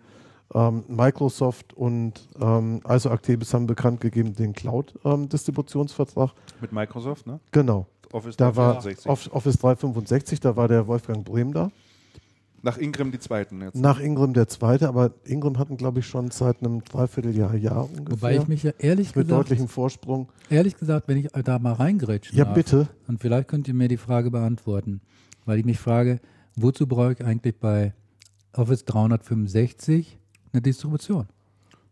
ähm, 0.53 0.83
Microsoft 0.87 1.73
und 1.73 2.27
ähm, 2.39 2.81
ISO 2.87 3.09
Actebis 3.09 3.53
haben 3.53 3.67
bekannt 3.67 4.01
gegeben 4.01 4.35
den 4.35 4.53
Cloud-Distributionsvertrag. 4.53 6.29
Ähm, 6.29 6.55
Mit 6.61 6.71
Microsoft, 6.71 7.27
ne? 7.27 7.39
Genau. 7.51 7.87
Office 8.11 8.35
da 8.35 8.51
365. 8.51 9.05
war 9.05 9.35
Office 9.35 9.57
365, 9.57 10.39
da 10.39 10.55
war 10.55 10.67
der 10.67 10.87
Wolfgang 10.87 11.23
Brehm 11.23 11.53
da. 11.53 11.71
Nach 12.63 12.77
Ingram 12.77 13.11
die 13.11 13.19
Zweiten 13.19 13.61
jetzt. 13.61 13.75
Nach 13.75 13.99
Ingram 13.99 14.33
der 14.33 14.47
Zweite, 14.47 14.87
aber 14.87 15.11
Ingram 15.23 15.57
hatten, 15.57 15.77
glaube 15.77 15.99
ich, 15.99 16.05
schon 16.05 16.29
seit 16.29 16.61
einem 16.61 16.83
Dreivierteljahr, 16.83 17.55
Jahr 17.55 17.85
ungefähr. 17.85 18.11
Wobei 18.11 18.35
ich 18.35 18.47
mich 18.47 18.63
ja 18.63 18.71
ehrlich 18.77 19.07
mit 19.07 19.25
gesagt. 19.25 19.27
Mit 19.27 19.31
deutlichem 19.31 19.67
Vorsprung. 19.67 20.29
Ehrlich 20.49 20.77
gesagt, 20.77 21.07
wenn 21.07 21.17
ich 21.17 21.29
da 21.43 21.57
mal 21.57 21.73
reingrätschen 21.73 22.37
Ja, 22.37 22.45
darf, 22.45 22.53
bitte. 22.53 22.87
Und 23.07 23.19
vielleicht 23.19 23.47
könnt 23.47 23.67
ihr 23.67 23.73
mir 23.73 23.87
die 23.87 23.97
Frage 23.97 24.29
beantworten. 24.29 25.01
Weil 25.45 25.57
ich 25.57 25.65
mich 25.65 25.79
frage, 25.79 26.19
wozu 26.55 26.85
brauche 26.85 27.13
ich 27.13 27.25
eigentlich 27.25 27.59
bei 27.59 27.95
Office 28.53 28.85
365 28.85 30.19
eine 30.53 30.61
Distribution? 30.61 31.27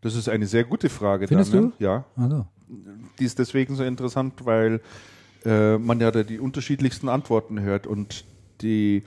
Das 0.00 0.14
ist 0.14 0.28
eine 0.28 0.46
sehr 0.46 0.64
gute 0.64 0.88
Frage. 0.88 1.28
Findest 1.28 1.52
dann, 1.52 1.64
ne? 1.64 1.72
du? 1.78 1.84
Ja. 1.84 2.04
Also. 2.16 2.46
Die 3.18 3.24
ist 3.24 3.38
deswegen 3.38 3.74
so 3.74 3.84
interessant, 3.84 4.44
weil 4.44 4.80
äh, 5.44 5.76
man 5.78 6.00
ja 6.00 6.10
da 6.10 6.22
die 6.22 6.38
unterschiedlichsten 6.38 7.08
Antworten 7.08 7.60
hört 7.60 7.86
und 7.86 8.24
die 8.62 9.02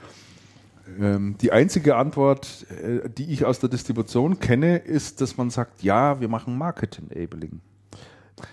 ähm, 1.00 1.36
die 1.40 1.52
einzige 1.52 1.96
Antwort, 1.96 2.66
äh, 2.70 3.08
die 3.08 3.32
ich 3.32 3.44
aus 3.44 3.58
der 3.58 3.68
Distribution 3.68 4.38
kenne, 4.38 4.76
ist, 4.76 5.20
dass 5.20 5.36
man 5.36 5.50
sagt, 5.50 5.82
ja, 5.82 6.20
wir 6.20 6.28
machen 6.28 6.58
Market-Enabling. 6.58 7.60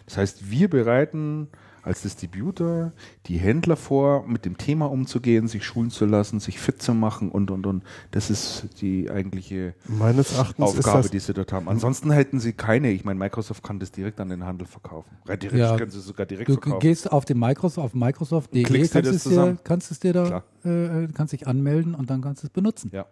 Das 0.05 0.17
heißt, 0.17 0.49
wir 0.49 0.69
bereiten 0.69 1.49
als 1.83 2.01
Distributor 2.01 2.91
die 3.25 3.37
Händler 3.37 3.75
vor, 3.75 4.25
mit 4.27 4.45
dem 4.45 4.57
Thema 4.57 4.89
umzugehen, 4.89 5.47
sich 5.47 5.65
schulen 5.65 5.89
zu 5.89 6.05
lassen, 6.05 6.39
sich 6.39 6.59
fit 6.59 6.81
zu 6.81 6.93
machen 6.93 7.29
und 7.29 7.51
und 7.51 7.65
und. 7.65 7.83
Das 8.11 8.29
ist 8.29 8.67
die 8.81 9.09
eigentliche 9.09 9.73
Meines 9.87 10.33
Erachtens 10.33 10.65
Aufgabe, 10.65 11.09
die 11.09 11.19
sie 11.19 11.33
dort 11.33 11.51
haben. 11.51 11.67
Ansonsten 11.67 12.11
hätten 12.11 12.39
sie 12.39 12.53
keine. 12.53 12.91
Ich 12.91 13.05
meine, 13.05 13.19
Microsoft 13.19 13.63
kann 13.63 13.79
das 13.79 13.91
direkt 13.91 14.19
an 14.19 14.29
den 14.29 14.45
Handel 14.45 14.67
verkaufen. 14.67 15.09
Theoretisch 15.25 15.53
ja, 15.53 15.77
können 15.77 15.91
sie 15.91 16.01
sogar 16.01 16.25
direkt 16.25 16.49
du 16.49 16.53
verkaufen. 16.53 16.79
Du 16.79 16.79
gehst 16.79 17.11
auf 17.11 17.25
den 17.25 17.39
Microsoft, 17.39 17.85
auf 17.85 17.93
Microsoft.de, 17.93 18.63
kannst, 18.63 18.95
es 18.95 19.23
dir, 19.23 19.57
kannst 19.63 19.91
es 19.91 19.99
dir 19.99 20.13
da, 20.13 20.43
äh, 20.63 21.07
kannst 21.13 21.33
dich 21.33 21.47
anmelden 21.47 21.95
und 21.95 22.09
dann 22.09 22.21
kannst 22.21 22.43
du 22.43 22.47
es 22.47 22.53
benutzen. 22.53 22.91
Ja. 22.93 23.05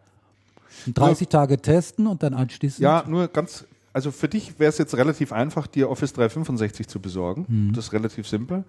30 0.93 1.27
nur, 1.27 1.29
Tage 1.29 1.61
testen 1.61 2.07
und 2.07 2.23
dann 2.23 2.33
anschließend. 2.33 2.81
Ja, 2.81 3.03
nur 3.07 3.27
ganz 3.27 3.65
also 3.93 4.11
für 4.11 4.27
dich 4.27 4.59
wäre 4.59 4.69
es 4.69 4.77
jetzt 4.77 4.95
relativ 4.95 5.31
einfach, 5.31 5.67
dir 5.67 5.89
Office 5.89 6.13
365 6.13 6.87
zu 6.87 6.99
besorgen. 6.99 7.45
Mhm. 7.47 7.73
Das 7.73 7.85
ist 7.85 7.93
relativ 7.93 8.27
simpel. 8.27 8.63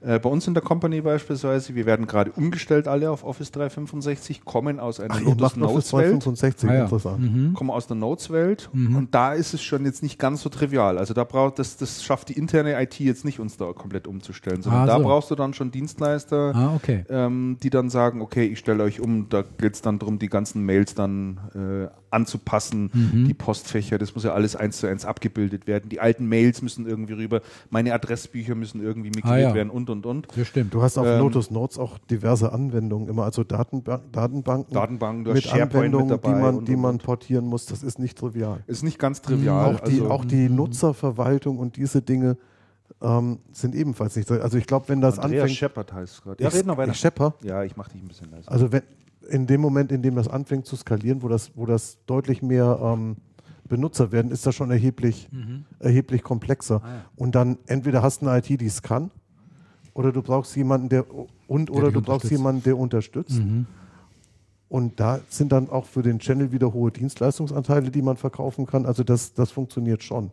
Äh, 0.00 0.18
bei 0.18 0.28
uns 0.28 0.46
in 0.46 0.54
der 0.54 0.62
Company 0.62 1.00
beispielsweise, 1.00 1.74
wir 1.74 1.86
werden 1.86 2.06
gerade 2.06 2.30
umgestellt 2.32 2.86
alle 2.86 3.10
auf 3.10 3.24
Office 3.24 3.50
365, 3.50 4.44
kommen 4.44 4.78
aus 4.78 5.00
einer 5.00 5.14
Ach, 5.14 5.20
Lotus 5.20 5.56
Notes 5.56 5.92
Welt. 5.92 6.22
365, 6.22 6.70
ah, 6.70 6.74
ja. 6.74 6.82
interessant. 6.84 7.20
Mhm. 7.20 7.54
Kommen 7.54 7.70
aus 7.70 7.86
der 7.86 7.96
Notes 7.96 8.30
Welt 8.30 8.70
mhm. 8.72 8.96
und 8.96 9.14
da 9.14 9.32
ist 9.32 9.54
es 9.54 9.62
schon 9.62 9.84
jetzt 9.84 10.02
nicht 10.02 10.18
ganz 10.18 10.42
so 10.42 10.48
trivial. 10.48 10.98
Also 10.98 11.14
da 11.14 11.24
braucht 11.24 11.58
das, 11.58 11.76
das 11.76 12.04
schafft 12.04 12.28
die 12.28 12.34
interne 12.34 12.80
IT 12.80 13.00
jetzt 13.00 13.24
nicht, 13.24 13.40
uns 13.40 13.56
da 13.56 13.72
komplett 13.72 14.06
umzustellen, 14.06 14.62
sondern 14.62 14.82
ah, 14.82 14.86
da 14.86 14.98
so. 14.98 15.04
brauchst 15.04 15.30
du 15.30 15.34
dann 15.34 15.52
schon 15.52 15.70
Dienstleister, 15.70 16.52
ah, 16.54 16.74
okay. 16.76 17.04
ähm, 17.08 17.56
die 17.62 17.70
dann 17.70 17.90
sagen, 17.90 18.20
okay, 18.20 18.46
ich 18.46 18.60
stelle 18.60 18.84
euch 18.84 19.00
um, 19.00 19.28
da 19.28 19.42
geht 19.42 19.74
es 19.74 19.82
dann 19.82 19.98
darum, 19.98 20.18
die 20.18 20.28
ganzen 20.28 20.64
Mails 20.64 20.94
dann 20.94 21.40
äh, 21.54 21.88
anzupassen, 22.10 22.90
mhm. 22.92 23.24
die 23.26 23.34
Postfächer, 23.34 23.98
das 23.98 24.14
muss 24.14 24.24
ja 24.24 24.32
alles 24.32 24.56
eins 24.56 24.78
zu 24.78 24.86
eins 24.86 25.04
abgebildet 25.04 25.66
werden. 25.66 25.88
Die 25.88 26.00
alten 26.00 26.26
Mails 26.26 26.62
müssen 26.62 26.86
irgendwie 26.86 27.14
rüber, 27.14 27.42
meine 27.70 27.92
Adressbücher 27.92 28.54
müssen 28.54 28.82
irgendwie 28.82 29.10
migriert 29.10 29.26
ah, 29.26 29.38
ja. 29.38 29.54
werden 29.54 29.70
und 29.70 29.87
und 29.88 30.06
und. 30.06 30.28
Das 30.36 30.48
stimmt. 30.48 30.74
Du 30.74 30.82
hast 30.82 30.98
auf 30.98 31.06
ähm, 31.06 31.20
Lotus 31.20 31.50
Notes 31.50 31.78
auch 31.78 31.98
diverse 31.98 32.52
Anwendungen, 32.52 33.08
immer 33.08 33.24
also 33.24 33.44
Datenba 33.44 34.00
Datenbanken, 34.12 34.74
Datenbanken 34.74 35.32
mit 35.32 35.52
Anwendungen, 35.52 36.08
mit 36.08 36.24
die 36.24 36.28
man, 36.28 36.56
und, 36.56 36.68
die 36.68 36.76
man 36.76 36.92
und. 36.92 37.02
portieren 37.02 37.46
muss. 37.46 37.66
Das 37.66 37.82
ist 37.82 37.98
nicht 37.98 38.18
trivial. 38.18 38.62
Ist 38.66 38.82
nicht 38.82 38.98
ganz 38.98 39.22
trivial. 39.22 39.74
Auch 39.74 39.80
die, 39.80 40.00
also, 40.00 40.10
auch 40.10 40.24
die 40.24 40.48
Nutzerverwaltung 40.48 41.58
und 41.58 41.76
diese 41.76 42.02
Dinge 42.02 42.36
ähm, 43.00 43.38
sind 43.52 43.74
ebenfalls 43.74 44.16
nicht. 44.16 44.30
Also 44.30 44.58
ich 44.58 44.66
glaube, 44.66 44.88
wenn 44.88 45.00
das 45.00 45.18
Andreas 45.18 45.42
anfängt. 45.42 45.58
Shepard 45.58 45.92
heißt 45.92 46.14
es 46.14 46.22
gerade. 46.22 46.42
Ja, 46.42 46.48
red 46.48 46.66
noch 46.66 46.76
weiter. 46.76 46.92
Ich 46.92 46.98
Shepard? 46.98 47.42
Ja, 47.44 47.62
ich 47.64 47.76
mache 47.76 47.92
dich 47.92 48.02
ein 48.02 48.08
bisschen 48.08 48.30
leiser. 48.30 48.50
Also 48.50 48.72
wenn 48.72 48.82
in 49.28 49.46
dem 49.46 49.60
Moment, 49.60 49.92
in 49.92 50.02
dem 50.02 50.16
das 50.16 50.28
anfängt 50.28 50.66
zu 50.66 50.76
skalieren, 50.76 51.22
wo 51.22 51.28
das, 51.28 51.52
wo 51.54 51.66
das 51.66 51.98
deutlich 52.06 52.42
mehr 52.42 52.78
ähm, 52.82 53.16
Benutzer 53.68 54.10
werden, 54.10 54.30
ist 54.30 54.46
das 54.46 54.54
schon 54.54 54.70
erheblich, 54.70 55.28
mhm. 55.30 55.64
erheblich 55.78 56.22
komplexer. 56.22 56.80
Ah, 56.82 56.88
ja. 56.88 57.04
Und 57.16 57.34
dann 57.34 57.58
entweder 57.66 58.02
hast 58.02 58.22
du 58.22 58.28
eine 58.28 58.38
IT, 58.38 58.60
die 58.60 58.66
es 58.66 58.82
kann, 58.82 59.10
oder 59.98 60.12
du 60.12 60.22
brauchst 60.22 60.54
jemanden, 60.54 60.88
der 60.88 61.04
und 61.48 61.72
oder 61.72 61.90
du 61.90 62.00
brauchst 62.00 62.30
jemanden, 62.30 62.62
der 62.62 62.78
unterstützt. 62.78 63.40
Mhm. 63.40 63.66
Und 64.68 65.00
da 65.00 65.18
sind 65.28 65.50
dann 65.50 65.68
auch 65.70 65.86
für 65.86 66.02
den 66.02 66.20
Channel 66.20 66.52
wieder 66.52 66.72
hohe 66.72 66.92
Dienstleistungsanteile, 66.92 67.90
die 67.90 68.00
man 68.00 68.16
verkaufen 68.16 68.64
kann. 68.64 68.86
Also 68.86 69.02
das, 69.02 69.34
das 69.34 69.50
funktioniert 69.50 70.04
schon. 70.04 70.30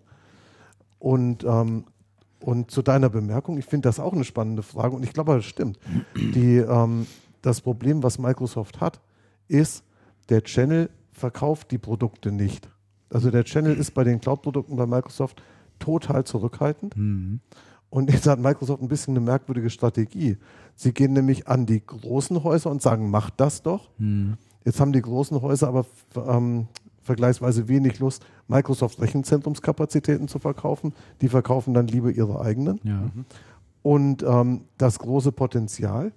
Und, 0.99 1.43
ähm, 1.45 1.85
und 2.41 2.69
zu 2.69 2.83
deiner 2.83 3.09
Bemerkung, 3.09 3.57
ich 3.57 3.65
finde 3.65 3.89
das 3.89 3.99
auch 3.99 4.13
eine 4.13 4.23
spannende 4.23 4.61
Frage 4.61 4.95
und 4.95 5.03
ich 5.03 5.13
glaube, 5.13 5.33
das 5.33 5.45
stimmt. 5.45 5.79
Die, 6.15 6.57
ähm, 6.57 7.07
das 7.41 7.59
Problem, 7.61 8.03
was 8.03 8.19
Microsoft 8.19 8.79
hat, 8.81 9.01
ist, 9.47 9.83
der 10.29 10.43
Channel 10.43 10.91
verkauft 11.11 11.71
die 11.71 11.79
Produkte 11.79 12.31
nicht. 12.31 12.69
Also 13.09 13.31
der 13.31 13.45
Channel 13.45 13.75
ist 13.75 13.95
bei 13.95 14.03
den 14.03 14.21
Cloud-Produkten 14.21 14.75
bei 14.75 14.85
Microsoft 14.85 15.41
total 15.79 16.23
zurückhaltend. 16.23 16.95
Mhm. 16.95 17.39
Und 17.95 18.11
jetzt 18.11 18.27
hat 18.27 18.39
Microsoft 18.39 18.81
ein 18.81 18.89
bisschen 18.89 19.15
eine 19.15 19.25
merkwürdige 19.25 19.69
Strategie. 19.69 20.35
Sie 20.75 20.91
gehen 20.91 21.13
nämlich 21.13 21.47
an 21.47 21.65
die 21.65 21.81
großen 21.81 22.43
Häuser 22.43 22.69
und 22.69 22.81
sagen, 22.81 23.09
macht 23.09 23.35
das 23.37 23.61
doch. 23.61 23.89
Mhm. 23.97 24.33
Jetzt 24.65 24.81
haben 24.81 24.91
die 24.91 25.01
großen 25.01 25.41
Häuser 25.41 25.69
aber 25.69 25.85
ähm, 26.13 26.67
vergleichsweise 27.03 27.69
wenig 27.69 27.99
Lust, 27.99 28.25
Microsoft 28.49 28.99
Rechenzentrumskapazitäten 28.99 30.27
zu 30.27 30.39
verkaufen. 30.39 30.93
Die 31.21 31.29
verkaufen 31.29 31.73
dann 31.73 31.87
lieber 31.87 32.11
ihre 32.11 32.41
eigenen. 32.41 32.81
Ja. 32.83 33.11
Und 33.81 34.23
ähm, 34.23 34.65
das 34.77 34.99
große 34.99 35.31
Potenzial 35.31 36.11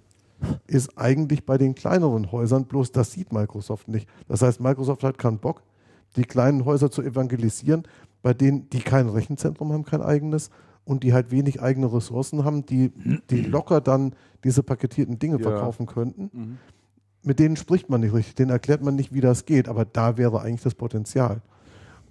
ist 0.67 0.97
eigentlich 0.97 1.45
bei 1.45 1.57
den 1.57 1.75
kleineren 1.75 2.33
Häusern, 2.33 2.65
bloß 2.65 2.91
das 2.91 3.13
sieht 3.13 3.31
Microsoft 3.31 3.87
nicht. 3.87 4.09
Das 4.27 4.41
heißt, 4.41 4.59
Microsoft 4.59 5.05
hat 5.05 5.17
keinen 5.17 5.39
Bock, 5.39 5.63
die 6.17 6.23
kleinen 6.23 6.65
Häuser 6.65 6.91
zu 6.91 7.01
evangelisieren, 7.01 7.83
bei 8.21 8.33
denen 8.33 8.69
die 8.69 8.79
kein 8.79 9.07
Rechenzentrum 9.07 9.71
haben, 9.71 9.85
kein 9.85 10.01
eigenes 10.01 10.49
und 10.89 11.03
die 11.03 11.13
halt 11.13 11.29
wenig 11.29 11.61
eigene 11.61 11.93
Ressourcen 11.93 12.43
haben, 12.43 12.65
die, 12.65 12.91
die 13.29 13.41
locker 13.43 13.79
dann 13.79 14.15
diese 14.43 14.63
paketierten 14.63 15.19
Dinge 15.19 15.37
ja. 15.37 15.43
verkaufen 15.43 15.85
könnten. 15.85 16.31
Mhm. 16.33 16.57
Mit 17.21 17.37
denen 17.37 17.57
spricht 17.57 17.91
man 17.91 18.01
nicht 18.01 18.13
richtig, 18.13 18.33
denen 18.33 18.49
erklärt 18.49 18.81
man 18.81 18.95
nicht, 18.95 19.13
wie 19.13 19.21
das 19.21 19.45
geht, 19.45 19.69
aber 19.69 19.85
da 19.85 20.17
wäre 20.17 20.41
eigentlich 20.41 20.63
das 20.63 20.73
Potenzial. 20.73 21.41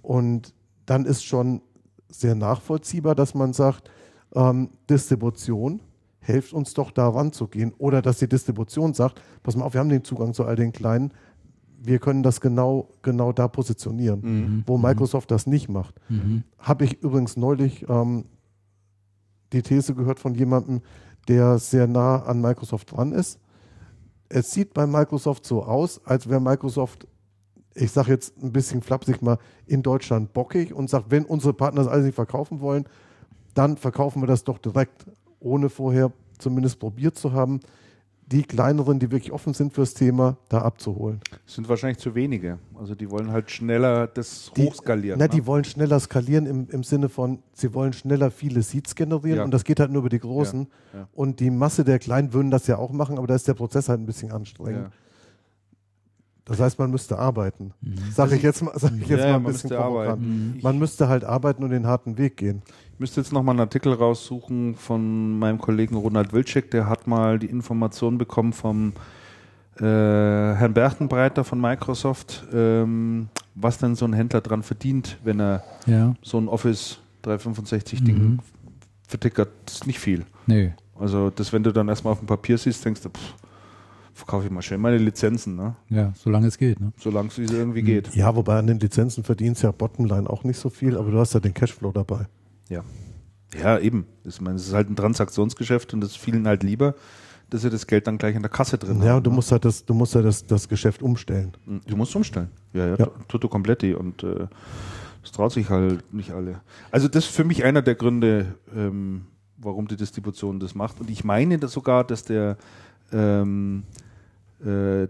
Und 0.01 0.53
dann 0.85 1.05
ist 1.05 1.25
schon 1.25 1.61
sehr 2.07 2.35
nachvollziehbar, 2.35 3.15
dass 3.15 3.33
man 3.33 3.51
sagt, 3.51 3.91
ähm, 4.33 4.69
Distribution, 4.89 5.81
helft 6.21 6.53
uns 6.53 6.73
doch 6.73 6.91
da 6.91 7.09
ranzugehen. 7.09 7.73
Oder 7.79 8.01
dass 8.01 8.19
die 8.19 8.29
Distribution 8.29 8.93
sagt, 8.93 9.21
pass 9.43 9.57
mal 9.57 9.65
auf, 9.65 9.73
wir 9.73 9.81
haben 9.81 9.89
den 9.89 10.05
Zugang 10.05 10.33
zu 10.33 10.45
all 10.45 10.55
den 10.55 10.71
Kleinen, 10.71 11.11
wir 11.81 11.99
können 11.99 12.23
das 12.23 12.39
genau, 12.39 12.89
genau 13.01 13.33
da 13.33 13.49
positionieren, 13.49 14.21
mhm. 14.21 14.63
wo 14.65 14.77
Microsoft 14.77 15.29
mhm. 15.29 15.33
das 15.33 15.47
nicht 15.47 15.67
macht. 15.67 15.95
Mhm. 16.07 16.43
Habe 16.57 16.85
ich 16.85 17.01
übrigens 17.03 17.35
neulich 17.35 17.85
ähm, 17.89 18.25
die 19.53 19.61
These 19.61 19.95
gehört 19.95 20.19
von 20.19 20.35
jemandem, 20.35 20.81
der 21.27 21.59
sehr 21.59 21.87
nah 21.87 22.23
an 22.23 22.41
Microsoft 22.41 22.91
dran 22.91 23.11
ist. 23.11 23.39
Es 24.29 24.51
sieht 24.51 24.73
bei 24.73 24.85
Microsoft 24.85 25.45
so 25.45 25.63
aus, 25.63 26.01
als 26.05 26.29
wäre 26.29 26.39
Microsoft, 26.39 27.07
ich 27.73 27.91
sage 27.91 28.11
jetzt 28.11 28.37
ein 28.41 28.51
bisschen 28.51 28.81
flapsig 28.81 29.21
mal, 29.21 29.37
in 29.65 29.81
Deutschland 29.81 30.33
bockig 30.33 30.73
und 30.73 30.89
sagt, 30.89 31.11
wenn 31.11 31.25
unsere 31.25 31.53
Partner 31.53 31.83
das 31.83 31.91
alles 31.91 32.05
nicht 32.05 32.15
verkaufen 32.15 32.61
wollen, 32.61 32.85
dann 33.53 33.77
verkaufen 33.77 34.21
wir 34.21 34.27
das 34.27 34.43
doch 34.43 34.59
direkt, 34.59 35.05
ohne 35.39 35.69
vorher 35.69 36.11
zumindest 36.37 36.79
probiert 36.79 37.17
zu 37.17 37.33
haben, 37.33 37.59
die 38.31 38.43
kleineren, 38.43 38.99
die 38.99 39.11
wirklich 39.11 39.31
offen 39.31 39.53
sind 39.53 39.73
fürs 39.73 39.93
Thema, 39.93 40.37
da 40.49 40.61
abzuholen. 40.61 41.19
Das 41.45 41.55
sind 41.55 41.67
wahrscheinlich 41.67 41.97
zu 41.97 42.13
wenige. 42.13 42.59
Also 42.77 42.93
die 42.93 43.09
wollen 43.09 43.31
halt 43.31 43.49
schneller 43.49 44.07
das 44.07 44.51
die, 44.55 44.65
hochskalieren. 44.65 45.17
Na, 45.17 45.25
ne? 45.25 45.29
die 45.29 45.45
wollen 45.47 45.63
schneller 45.63 45.99
skalieren 45.99 46.45
im, 46.45 46.67
im 46.69 46.83
Sinne 46.83 47.09
von, 47.09 47.39
sie 47.53 47.73
wollen 47.73 47.93
schneller 47.93 48.29
viele 48.29 48.61
Seeds 48.61 48.95
generieren 48.95 49.39
ja. 49.39 49.43
und 49.43 49.51
das 49.51 49.63
geht 49.63 49.79
halt 49.79 49.91
nur 49.91 50.01
über 50.01 50.09
die 50.09 50.19
großen. 50.19 50.67
Ja. 50.93 50.99
Ja. 50.99 51.07
Und 51.13 51.39
die 51.39 51.49
Masse 51.49 51.83
der 51.83 51.97
Kleinen 51.97 52.33
würden 52.33 52.51
das 52.51 52.67
ja 52.67 52.77
auch 52.77 52.91
machen, 52.91 53.17
aber 53.17 53.27
da 53.27 53.35
ist 53.35 53.47
der 53.47 53.55
Prozess 53.55 53.89
halt 53.89 53.99
ein 53.99 54.05
bisschen 54.05 54.31
anstrengend. 54.31 54.91
Das 56.45 56.59
heißt, 56.59 56.79
man 56.79 56.89
müsste 56.89 57.19
arbeiten. 57.19 57.73
Mhm. 57.81 57.95
Sag 58.11 58.31
ich 58.31 58.41
jetzt 58.41 58.63
mal, 58.63 58.73
sag 58.75 58.91
ich 58.93 59.07
jetzt 59.07 59.23
mal 59.23 59.35
ein 59.35 59.43
bisschen 59.43 59.69
provokant. 59.69 60.21
Mhm. 60.21 60.59
Man 60.61 60.79
müsste 60.79 61.07
halt 61.07 61.23
arbeiten 61.23 61.63
und 61.63 61.69
den 61.69 61.85
harten 61.85 62.17
Weg 62.17 62.37
gehen. 62.37 62.63
Ich 62.93 62.99
müsste 62.99 63.21
jetzt 63.21 63.31
nochmal 63.31 63.53
einen 63.53 63.61
Artikel 63.61 63.93
raussuchen 63.93 64.75
von 64.75 65.37
meinem 65.37 65.59
Kollegen 65.59 65.95
Ronald 65.95 66.33
Wilczek, 66.33 66.71
der 66.71 66.89
hat 66.89 67.07
mal 67.07 67.39
die 67.39 67.47
Information 67.47 68.17
bekommen 68.17 68.53
vom 68.53 68.93
äh, 69.77 69.83
Herrn 69.83 70.73
Berchtenbreiter 70.73 71.43
von 71.43 71.61
Microsoft, 71.61 72.43
ähm, 72.51 73.29
was 73.55 73.77
denn 73.77 73.95
so 73.95 74.05
ein 74.05 74.13
Händler 74.13 74.41
dran 74.41 74.63
verdient, 74.63 75.17
wenn 75.23 75.39
er 75.39 75.63
ja. 75.85 76.15
so 76.21 76.37
ein 76.37 76.47
Office 76.47 76.99
365-Ding 77.23 78.17
mhm. 78.17 78.39
vertickert. 79.07 79.49
Das 79.65 79.75
ist 79.75 79.87
nicht 79.87 79.99
viel. 79.99 80.25
Nee. 80.47 80.73
Also, 80.99 81.29
das, 81.29 81.53
wenn 81.53 81.63
du 81.63 81.71
dann 81.71 81.87
erstmal 81.87 82.11
auf 82.11 82.19
dem 82.19 82.27
Papier 82.27 82.57
siehst, 82.57 82.83
denkst 82.83 83.01
du, 83.01 83.09
pff, 83.09 83.35
verkaufe 84.19 84.45
ich 84.45 84.51
mal 84.51 84.61
schnell 84.61 84.79
meine 84.79 84.97
Lizenzen. 84.97 85.55
Ne? 85.55 85.75
Ja, 85.89 86.13
solange 86.15 86.47
es 86.47 86.57
geht. 86.57 86.79
Ne? 86.79 86.91
Solange 86.97 87.29
es 87.29 87.37
irgendwie 87.37 87.81
geht. 87.81 88.13
Ja, 88.15 88.35
wobei 88.35 88.59
an 88.59 88.67
den 88.67 88.79
Lizenzen 88.79 89.23
verdienst 89.23 89.63
ja 89.63 89.71
Bottomline 89.71 90.29
auch 90.29 90.43
nicht 90.43 90.59
so 90.59 90.69
viel, 90.69 90.97
aber 90.97 91.09
du 91.09 91.19
hast 91.19 91.33
ja 91.33 91.39
den 91.39 91.53
Cashflow 91.53 91.91
dabei. 91.91 92.27
Ja. 92.69 92.83
Ja, 93.59 93.79
eben. 93.79 94.05
Ich 94.25 94.39
meine, 94.41 94.57
es 94.57 94.67
ist 94.67 94.73
halt 94.73 94.89
ein 94.89 94.95
Transaktionsgeschäft 94.95 95.93
und 95.93 96.01
das 96.01 96.11
ist 96.11 96.17
vielen 96.17 96.47
halt 96.47 96.61
lieber, 96.61 96.93
dass 97.49 97.63
sie 97.63 97.69
das 97.69 97.87
Geld 97.87 98.05
dann 98.05 98.19
gleich 98.19 98.35
in 98.35 98.43
der 98.43 98.51
Kasse 98.51 98.77
drin 98.77 98.97
ja, 98.97 98.99
haben. 98.99 99.07
Ja, 99.07 99.17
und 99.17 99.25
du 99.25 99.31
ne? 99.31 99.37
musst 99.37 99.51
halt 99.51 99.65
das, 99.65 99.85
du 99.85 99.93
musst 99.93 100.13
ja 100.13 100.21
das, 100.21 100.45
das 100.45 100.69
Geschäft 100.69 101.01
umstellen. 101.01 101.53
Hm, 101.65 101.81
du 101.87 101.95
musst 101.95 102.15
umstellen. 102.15 102.49
Ja, 102.73 102.87
ja, 102.87 102.95
ja. 102.97 103.07
tutto 103.27 103.47
completi 103.47 103.95
und 103.95 104.23
äh, 104.23 104.47
das 105.21 105.31
traut 105.31 105.51
sich 105.51 105.69
halt 105.69 106.13
nicht 106.13 106.31
alle. 106.31 106.61
Also 106.91 107.07
das 107.07 107.25
ist 107.25 107.35
für 107.35 107.43
mich 107.43 107.63
einer 107.63 107.81
der 107.81 107.95
Gründe, 107.95 108.55
ähm, 108.75 109.25
warum 109.57 109.87
die 109.87 109.95
Distribution 109.95 110.59
das 110.59 110.75
macht. 110.75 110.99
Und 110.99 111.09
ich 111.09 111.23
meine 111.23 111.57
dass 111.57 111.71
sogar, 111.71 112.03
dass 112.03 112.23
der 112.23 112.57
ähm, 113.11 113.83
äh, 113.91 114.08
der 114.65 115.07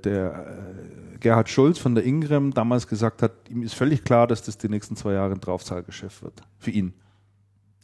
äh, 1.15 1.17
Gerhard 1.19 1.49
Schulz 1.49 1.79
von 1.79 1.95
der 1.95 2.03
Ingram 2.03 2.53
damals 2.53 2.87
gesagt 2.87 3.21
hat, 3.21 3.31
ihm 3.49 3.63
ist 3.63 3.73
völlig 3.73 4.03
klar, 4.03 4.27
dass 4.27 4.43
das 4.43 4.57
die 4.57 4.69
nächsten 4.69 4.95
zwei 4.95 5.13
Jahre 5.13 5.33
ein 5.33 5.41
Draufzahlgeschäft 5.41 6.23
wird. 6.23 6.41
Für 6.57 6.71
ihn. 6.71 6.93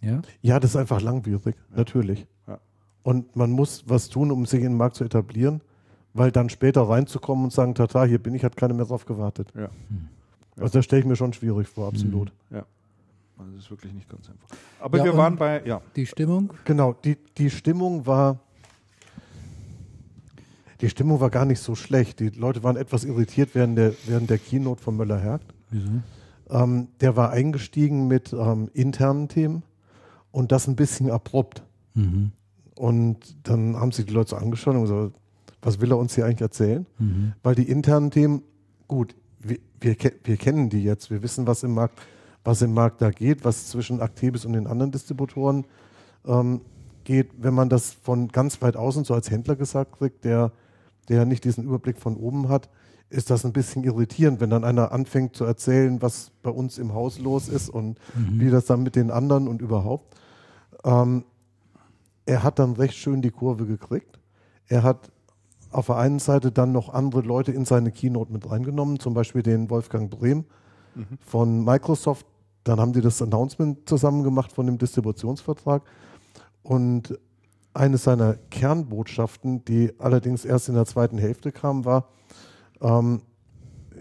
Ja, 0.01 0.22
ja 0.41 0.59
das 0.59 0.72
ist 0.72 0.76
einfach 0.78 1.01
langwierig, 1.01 1.55
ja. 1.72 1.78
natürlich. 1.78 2.26
Ja. 2.47 2.59
Und 3.03 3.36
man 3.36 3.51
muss 3.51 3.84
was 3.88 4.09
tun, 4.09 4.32
um 4.32 4.45
sich 4.45 4.59
in 4.59 4.72
den 4.72 4.78
Markt 4.78 4.95
zu 4.95 5.03
etablieren, 5.03 5.61
weil 6.13 6.32
dann 6.32 6.49
später 6.49 6.82
reinzukommen 6.84 7.45
und 7.45 7.53
sagen, 7.53 7.76
tata, 7.76 8.05
hier 8.05 8.20
bin 8.20 8.36
ich, 8.36 8.43
hat 8.43 8.55
keiner 8.55 8.74
mehr 8.74 8.86
drauf 8.86 9.05
gewartet. 9.05 9.51
Ja. 9.55 9.70
Hm. 9.89 10.09
Also 10.57 10.80
das 10.80 10.86
stelle 10.86 11.01
ich 11.01 11.05
mir 11.05 11.16
schon 11.16 11.34
schwierig 11.34 11.68
vor, 11.68 11.88
absolut. 11.88 12.32
Mhm. 12.49 12.57
Ja. 12.57 12.66
Also 13.38 13.51
das 13.51 13.63
ist 13.66 13.72
wirklich 13.72 13.93
nicht 13.93 14.07
ganz 14.07 14.30
einfach. 14.30 14.47
Aber 14.80 15.03
wir 15.03 15.18
waren 15.18 15.36
bei, 15.36 15.61
ja. 15.66 15.82
Die 15.95 16.05
Stimmung? 16.05 16.53
Genau, 16.63 16.93
die, 16.93 17.18
die 17.38 17.49
Stimmung 17.49 18.05
war 18.05 18.39
die 20.82 20.89
Stimmung 20.89 21.19
war 21.19 21.30
gar 21.30 21.45
nicht 21.45 21.59
so 21.59 21.76
schlecht. 21.76 22.19
Die 22.19 22.30
Leute 22.30 22.63
waren 22.63 22.76
etwas 22.76 23.03
irritiert 23.03 23.51
während 23.53 23.78
der, 23.78 23.93
während 24.05 24.30
der 24.30 24.38
Keynote 24.38 24.82
von 24.82 24.97
Möller-Hergt. 24.97 25.53
Ähm, 26.49 26.89
der 27.01 27.15
war 27.15 27.32
eingestiegen 27.32 28.07
mit 28.07 28.34
ähm, 28.34 28.69
internen 28.73 29.28
Themen 29.30 29.63
und 30.32 30.51
das 30.51 30.67
ein 30.67 30.76
bisschen 30.76 31.09
abrupt. 31.09 31.63
Mhm. 31.93 32.32
Und 32.76 33.47
dann 33.47 33.78
haben 33.78 33.91
sich 33.91 34.05
die 34.05 34.13
Leute 34.13 34.32
so 34.32 34.36
angeschaut 34.36 34.76
und 34.76 34.82
gesagt, 34.82 35.13
was 35.61 35.80
will 35.80 35.91
er 35.91 35.97
uns 35.97 36.13
hier 36.13 36.26
eigentlich 36.26 36.41
erzählen? 36.41 36.86
Mhm. 36.99 37.34
Weil 37.41 37.55
die 37.55 37.69
internen 37.69 38.11
Themen, 38.11 38.43
gut, 38.88 39.15
wir, 39.39 39.57
wir, 39.80 39.95
wir, 40.23 40.38
kennen 40.38 40.69
die 40.69 40.84
jetzt, 40.84 41.09
wir 41.09 41.23
wissen, 41.23 41.47
was 41.47 41.63
im 41.63 41.73
Markt, 41.73 41.99
was 42.43 42.61
im 42.61 42.73
Markt 42.73 43.01
da 43.01 43.11
geht, 43.11 43.45
was 43.45 43.67
zwischen 43.67 44.01
Actebis 44.01 44.45
und 44.45 44.53
den 44.53 44.67
anderen 44.67 44.91
Distributoren 44.91 45.65
ähm, 46.26 46.61
geht. 47.05 47.30
Wenn 47.38 47.53
man 47.53 47.69
das 47.69 47.91
von 47.91 48.28
ganz 48.28 48.61
weit 48.61 48.76
außen 48.76 49.05
so 49.05 49.13
als 49.13 49.32
Händler 49.32 49.55
gesagt 49.55 49.93
kriegt, 49.93 50.26
der 50.26 50.51
der 51.10 51.26
nicht 51.26 51.43
diesen 51.43 51.64
Überblick 51.64 51.97
von 51.97 52.18
oben 52.18 52.49
hat, 52.49 52.70
ist 53.10 53.30
das 53.30 53.45
ein 53.45 53.53
bisschen 53.53 53.84
irritierend, 53.84 54.39
wenn 54.39 54.49
dann 54.49 54.64
einer 54.64 54.91
anfängt 54.91 55.36
zu 55.36 55.45
erzählen, 55.45 56.01
was 56.01 56.32
bei 56.41 56.49
uns 56.49 56.78
im 56.78 56.93
Haus 56.93 57.20
los 57.20 57.47
ist 57.47 57.70
und 57.70 57.99
mhm. 58.16 58.39
wie 58.39 58.49
das 58.49 58.66
dann 58.66 58.84
mit 58.84 58.95
den 58.95 59.12
anderen 59.12 59.47
und 59.47 59.62
überhaupt. 59.62 60.16
Ähm, 60.84 61.24
er 62.26 62.43
hat 62.43 62.60
dann 62.60 62.74
recht 62.74 62.95
schön 62.95 63.22
die 63.22 63.32
Kurve 63.32 63.66
gekriegt. 63.66 64.20
Er 64.68 64.84
hat 64.84 65.12
auf 65.72 65.88
der 65.88 65.97
einen 65.97 66.20
Seite 66.20 66.51
dann 66.51 66.72
noch 66.72 66.89
andere 66.89 67.22
Leute 67.22 67.51
in 67.51 67.66
seine 67.66 67.91
Keynote 67.91 68.32
mit 68.32 68.49
reingenommen, 68.49 68.99
zum 68.99 69.14
Beispiel 69.14 69.43
den 69.43 69.70
Wolfgang 69.70 70.10
Brehm 70.10 70.45
mhm. 70.95 71.06
von 71.20 71.64
Microsoft. 71.64 72.26
Dann 72.64 72.80
haben 72.80 72.93
die 72.93 73.01
das 73.01 73.22
Announcement 73.22 73.88
zusammen 73.88 74.24
gemacht 74.24 74.51
von 74.51 74.66
dem 74.66 74.78
Distributionsvertrag. 74.80 75.84
Und 76.64 77.20
eine 77.76 77.97
seiner 77.97 78.36
Kernbotschaften, 78.49 79.65
die 79.65 79.93
allerdings 79.99 80.45
erst 80.45 80.69
in 80.69 80.76
der 80.76 80.86
zweiten 80.86 81.17
Hälfte 81.17 81.51
kam, 81.51 81.86
war, 81.86 82.07
ähm, 82.82 83.21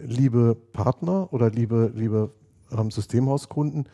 liebe 0.03 0.57
Partner 0.73 1.33
oder 1.33 1.51
liebe, 1.51 1.91
liebe 1.95 2.31
ähm, 2.71 2.91
Systemhauskunden, 2.91 3.89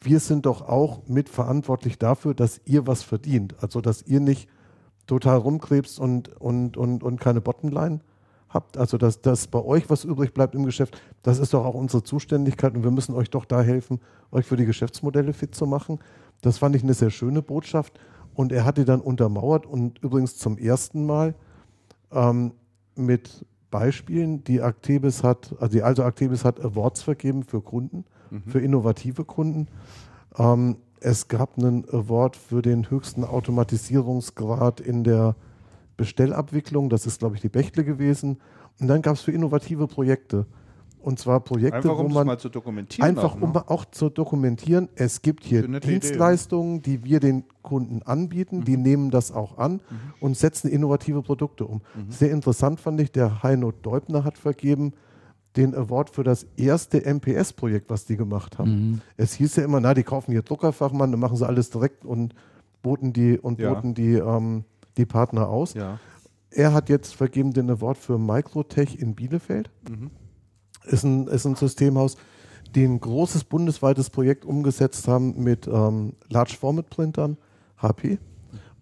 wir 0.00 0.20
sind 0.20 0.46
doch 0.46 0.62
auch 0.62 1.06
mitverantwortlich 1.08 1.98
dafür, 1.98 2.34
dass 2.34 2.60
ihr 2.64 2.86
was 2.86 3.02
verdient. 3.02 3.54
Also, 3.60 3.80
dass 3.80 4.02
ihr 4.02 4.20
nicht 4.20 4.48
total 5.06 5.38
rumkrebst 5.38 5.98
und, 5.98 6.28
und, 6.40 6.76
und, 6.76 7.02
und 7.02 7.20
keine 7.20 7.40
Bottomline 7.40 8.00
habt. 8.48 8.76
Also, 8.76 8.98
dass, 8.98 9.20
dass 9.20 9.46
bei 9.46 9.62
euch 9.62 9.88
was 9.90 10.04
übrig 10.04 10.34
bleibt 10.34 10.54
im 10.54 10.64
Geschäft, 10.64 11.00
das 11.22 11.38
ist 11.38 11.54
doch 11.54 11.64
auch 11.64 11.74
unsere 11.74 12.02
Zuständigkeit 12.02 12.74
und 12.74 12.84
wir 12.84 12.90
müssen 12.90 13.14
euch 13.14 13.30
doch 13.30 13.44
da 13.44 13.62
helfen, 13.62 14.00
euch 14.30 14.46
für 14.46 14.56
die 14.56 14.66
Geschäftsmodelle 14.66 15.32
fit 15.32 15.54
zu 15.54 15.66
machen. 15.66 15.98
Das 16.42 16.58
fand 16.58 16.76
ich 16.76 16.82
eine 16.82 16.94
sehr 16.94 17.10
schöne 17.10 17.42
Botschaft. 17.42 17.98
Und 18.36 18.52
er 18.52 18.66
hat 18.66 18.76
die 18.76 18.84
dann 18.84 19.00
untermauert 19.00 19.64
und 19.64 19.98
übrigens 20.02 20.36
zum 20.36 20.58
ersten 20.58 21.06
Mal 21.06 21.34
ähm, 22.12 22.52
mit 22.94 23.46
Beispielen, 23.70 24.44
die 24.44 24.60
Actebis 24.60 25.22
hat, 25.22 25.54
also 25.58 25.72
die 25.72 25.82
also 25.82 26.02
Actebis 26.02 26.44
hat 26.44 26.60
Awards 26.60 27.02
vergeben 27.02 27.44
für 27.44 27.62
Kunden, 27.62 28.04
mhm. 28.30 28.42
für 28.46 28.60
innovative 28.60 29.24
Kunden. 29.24 29.68
Ähm, 30.38 30.76
es 31.00 31.28
gab 31.28 31.56
einen 31.56 31.88
Award 31.88 32.36
für 32.36 32.60
den 32.60 32.90
höchsten 32.90 33.24
Automatisierungsgrad 33.24 34.80
in 34.80 35.02
der 35.02 35.34
Bestellabwicklung. 35.96 36.90
Das 36.90 37.06
ist, 37.06 37.20
glaube 37.20 37.36
ich, 37.36 37.40
die 37.40 37.48
Bechtle 37.48 37.84
gewesen. 37.84 38.38
Und 38.78 38.88
dann 38.88 39.00
gab 39.00 39.14
es 39.14 39.22
für 39.22 39.32
innovative 39.32 39.86
Projekte. 39.86 40.44
Und 41.06 41.20
zwar 41.20 41.38
Projekte, 41.38 41.76
einfach, 41.76 41.98
um 41.98 42.10
wo 42.10 42.14
man 42.14 42.26
mal 42.26 42.36
zu 42.36 42.48
dokumentieren 42.48 43.08
einfach 43.08 43.36
auch, 43.36 43.38
ne? 43.38 43.44
um 43.44 43.56
auch 43.56 43.84
zu 43.84 44.10
dokumentieren, 44.10 44.88
es 44.96 45.22
gibt 45.22 45.44
hier 45.44 45.62
Dienstleistungen, 45.78 46.78
Idee. 46.78 46.98
die 46.98 47.04
wir 47.04 47.20
den 47.20 47.44
Kunden 47.62 48.02
anbieten, 48.02 48.58
mhm. 48.58 48.64
die 48.64 48.76
nehmen 48.76 49.12
das 49.12 49.30
auch 49.30 49.56
an 49.56 49.74
mhm. 49.74 49.80
und 50.18 50.36
setzen 50.36 50.68
innovative 50.68 51.22
Produkte 51.22 51.64
um. 51.64 51.80
Mhm. 51.94 52.10
Sehr 52.10 52.32
interessant 52.32 52.80
fand 52.80 53.00
ich, 53.00 53.12
der 53.12 53.44
Heino 53.44 53.70
Deubner 53.70 54.24
hat 54.24 54.36
vergeben 54.36 54.94
den 55.54 55.76
Award 55.76 56.10
für 56.10 56.24
das 56.24 56.44
erste 56.56 57.00
MPS-Projekt, 57.06 57.88
was 57.88 58.04
die 58.04 58.16
gemacht 58.16 58.58
haben. 58.58 58.70
Mhm. 58.70 59.00
Es 59.16 59.34
hieß 59.34 59.54
ja 59.54 59.64
immer, 59.64 59.78
na, 59.78 59.94
die 59.94 60.02
kaufen 60.02 60.32
hier 60.32 60.42
Druckerfachmann, 60.42 61.12
dann 61.12 61.20
machen 61.20 61.36
sie 61.36 61.46
alles 61.46 61.70
direkt 61.70 62.04
und 62.04 62.34
boten 62.82 63.12
die 63.12 63.38
und 63.38 63.60
ja. 63.60 63.72
boten 63.72 63.94
die, 63.94 64.14
ähm, 64.14 64.64
die 64.96 65.06
Partner 65.06 65.50
aus. 65.50 65.74
Ja. 65.74 66.00
Er 66.50 66.72
hat 66.72 66.88
jetzt 66.88 67.14
vergeben 67.14 67.52
den 67.52 67.70
Award 67.70 67.96
für 67.96 68.18
Microtech 68.18 68.98
in 68.98 69.14
Bielefeld. 69.14 69.70
Mhm 69.88 70.10
ist 70.86 71.04
ein, 71.04 71.26
ist 71.26 71.46
ein 71.46 71.56
Systemhaus, 71.56 72.16
die 72.74 72.84
ein 72.84 73.00
großes 73.00 73.44
bundesweites 73.44 74.10
Projekt 74.10 74.44
umgesetzt 74.44 75.08
haben 75.08 75.42
mit 75.42 75.66
ähm, 75.66 76.14
Large 76.28 76.56
Format 76.58 76.90
Printern, 76.90 77.36
HP. 77.78 78.18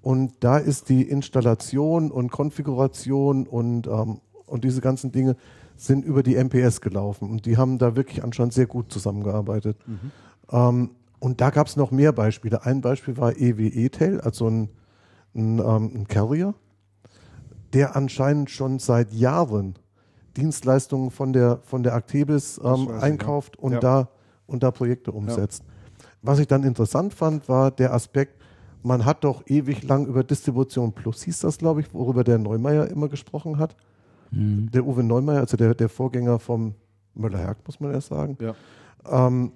Und 0.03 0.33
da 0.41 0.59
ist 0.59 0.89
die 0.89 1.03
Installation 1.03 2.11
und 2.11 2.31
Konfiguration 2.31 3.47
und, 3.47 3.87
ähm, 3.87 4.21
und 4.47 4.65
diese 4.65 4.81
ganzen 4.81 5.13
Dinge 5.13 5.37
sind 5.77 6.05
über 6.05 6.23
die 6.23 6.37
MPS 6.37 6.81
gelaufen. 6.81 7.31
Und 7.31 7.47
die 7.47 7.57
haben 7.57 7.79
da 7.79 7.97
wirklich 7.97 8.23
anscheinend 8.23 8.53
sehr 8.53 8.67
gut 8.67 8.93
zusammengearbeitet. 8.93 9.77
Mhm. 9.87 10.11
Ähm, 10.51 10.91
und 11.21 11.41
da 11.41 11.51
gab 11.51 11.69
es 11.69 11.77
noch 11.77 11.91
mehr 11.91 12.13
Beispiele. 12.13 12.67
Ein 12.67 12.83
Beispiel 12.83 13.17
war 13.17 13.37
EWE-Tel, 13.37 14.21
also 14.21 14.49
ein, 14.49 14.69
ein, 15.35 15.59
ähm, 15.59 15.91
ein 15.95 16.07
Carrier, 16.07 16.55
der 17.73 17.97
anscheinend 17.97 18.51
schon 18.51 18.79
seit 18.79 19.13
Jahren 19.13 19.77
Dienstleistungen 20.37 21.11
von 21.11 21.33
der, 21.33 21.61
von 21.65 21.83
der 21.83 21.95
Actebis 21.95 22.61
ähm, 22.63 22.89
einkauft 23.01 23.55
ich, 23.57 23.61
ja. 23.61 23.65
und, 23.65 23.73
ja. 23.73 23.81
Da, 23.81 24.09
und 24.47 24.63
da 24.63 24.71
Projekte 24.71 25.13
umsetzt. 25.13 25.63
Ja. 25.67 26.07
Was 26.23 26.39
ich 26.39 26.47
dann 26.47 26.65
interessant 26.65 27.15
fand, 27.15 27.49
war 27.49 27.71
der 27.71 27.93
Aspekt, 27.93 28.43
man 28.83 29.05
hat 29.05 29.25
doch 29.25 29.43
ewig 29.47 29.83
lang 29.83 30.07
über 30.07 30.25
Distribution 30.25 30.93
Plus, 30.93 31.23
hieß 31.23 31.41
das, 31.41 31.59
glaube 31.59 31.81
ich, 31.81 31.93
worüber 31.95 32.25
der 32.25 32.39
Neumeier 32.39 32.89
immer 32.89 33.09
gesprochen 33.09 33.59
hat. 33.59 33.77
Mhm. 34.31 34.71
Der 34.71 34.87
Uwe 34.87 35.03
Neumeier, 35.03 35.41
also 35.41 35.57
der, 35.57 35.75
der 35.75 35.89
Vorgänger 35.89 36.39
vom 36.39 36.75
Müller-Herg, 37.15 37.59
muss 37.67 37.81
man 37.81 37.93
erst 37.93 38.09
sagen. 38.09 38.37
Ja. 38.41 38.55
Ähm, 39.09 39.53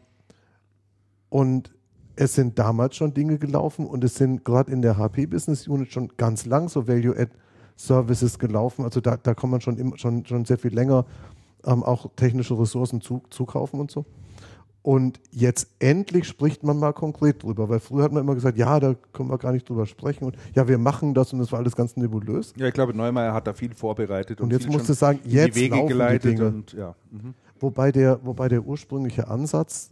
und 1.29 1.75
es 2.17 2.35
sind 2.35 2.59
damals 2.59 2.97
schon 2.97 3.15
Dinge 3.15 3.39
gelaufen 3.39 3.87
und 3.87 4.03
es 4.03 4.17
sind 4.17 4.45
gerade 4.45 4.73
in 4.73 4.83
der 4.83 4.97
HP 4.97 5.27
Business 5.27 5.69
Unit 5.69 5.93
schon 5.93 6.09
ganz 6.17 6.47
lang 6.47 6.69
so 6.69 6.89
Value-Add 6.89 7.31
Services 7.79 8.39
gelaufen. 8.39 8.85
Also 8.85 9.01
da, 9.01 9.17
da 9.17 9.35
kann 9.35 9.51
man 9.51 9.61
schon, 9.61 9.79
im, 9.79 9.97
schon, 9.97 10.27
schon 10.27 10.45
sehr 10.45 10.59
viel 10.59 10.75
länger 10.75 11.07
ähm, 11.65 11.83
auch 11.83 12.11
technische 12.17 12.59
Ressourcen 12.59 13.01
zu, 13.01 13.23
zukaufen 13.31 13.81
und 13.81 13.91
so. 13.91 14.05
Und 14.83 15.21
jetzt 15.31 15.69
endlich 15.81 16.27
spricht 16.27 16.63
man 16.63 16.79
mal 16.79 16.93
konkret 16.93 17.43
drüber, 17.43 17.69
weil 17.69 17.81
früher 17.81 18.05
hat 18.05 18.13
man 18.13 18.23
immer 18.23 18.35
gesagt, 18.35 18.57
ja, 18.57 18.81
da 18.81 18.95
können 19.13 19.29
wir 19.29 19.39
gar 19.39 19.53
nicht 19.53 19.69
drüber 19.69 19.87
sprechen 19.87 20.25
und 20.25 20.37
ja, 20.55 20.67
wir 20.67 20.79
machen 20.79 21.15
das 21.15 21.33
und 21.33 21.41
das 21.41 21.53
war 21.53 21.59
alles 21.59 21.77
ganz 21.77 21.97
nebulös. 21.97 22.55
Ja, 22.57 22.69
ich 22.69 22.75
glaube, 22.75 22.95
Neumeier 22.95 23.35
hat 23.35 23.47
da 23.47 23.53
viel 23.53 23.75
vorbereitet 23.75 24.41
und, 24.41 24.47
und 24.47 24.53
jetzt 24.53 24.71
musst 24.71 24.89
du 24.89 24.95
sagen, 24.95 25.21
jetzt 25.25 25.57
die 25.57 25.63
Wege 25.63 25.75
laufen 25.75 25.89
geleitet 25.89 26.25
die 26.25 26.37
Dinge. 26.37 26.49
und 26.49 26.73
ja. 26.73 26.95
Mhm. 27.11 27.35
Wobei 27.61 27.93
der, 27.93 28.21
wobei 28.25 28.49
der 28.49 28.65
ursprüngliche 28.65 29.29
Ansatz, 29.29 29.91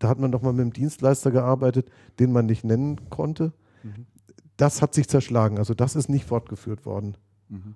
da 0.00 0.08
hat 0.08 0.18
man 0.18 0.32
doch 0.32 0.42
mal 0.42 0.52
mit 0.52 0.60
einem 0.60 0.72
Dienstleister 0.72 1.30
gearbeitet, 1.30 1.88
den 2.18 2.32
man 2.32 2.46
nicht 2.46 2.64
nennen 2.64 3.08
konnte. 3.08 3.52
Mhm. 3.84 4.06
Das 4.56 4.82
hat 4.82 4.94
sich 4.94 5.08
zerschlagen. 5.08 5.58
Also 5.58 5.74
das 5.74 5.96
ist 5.96 6.08
nicht 6.08 6.24
fortgeführt 6.24 6.86
worden. 6.86 7.16
Mhm. 7.48 7.74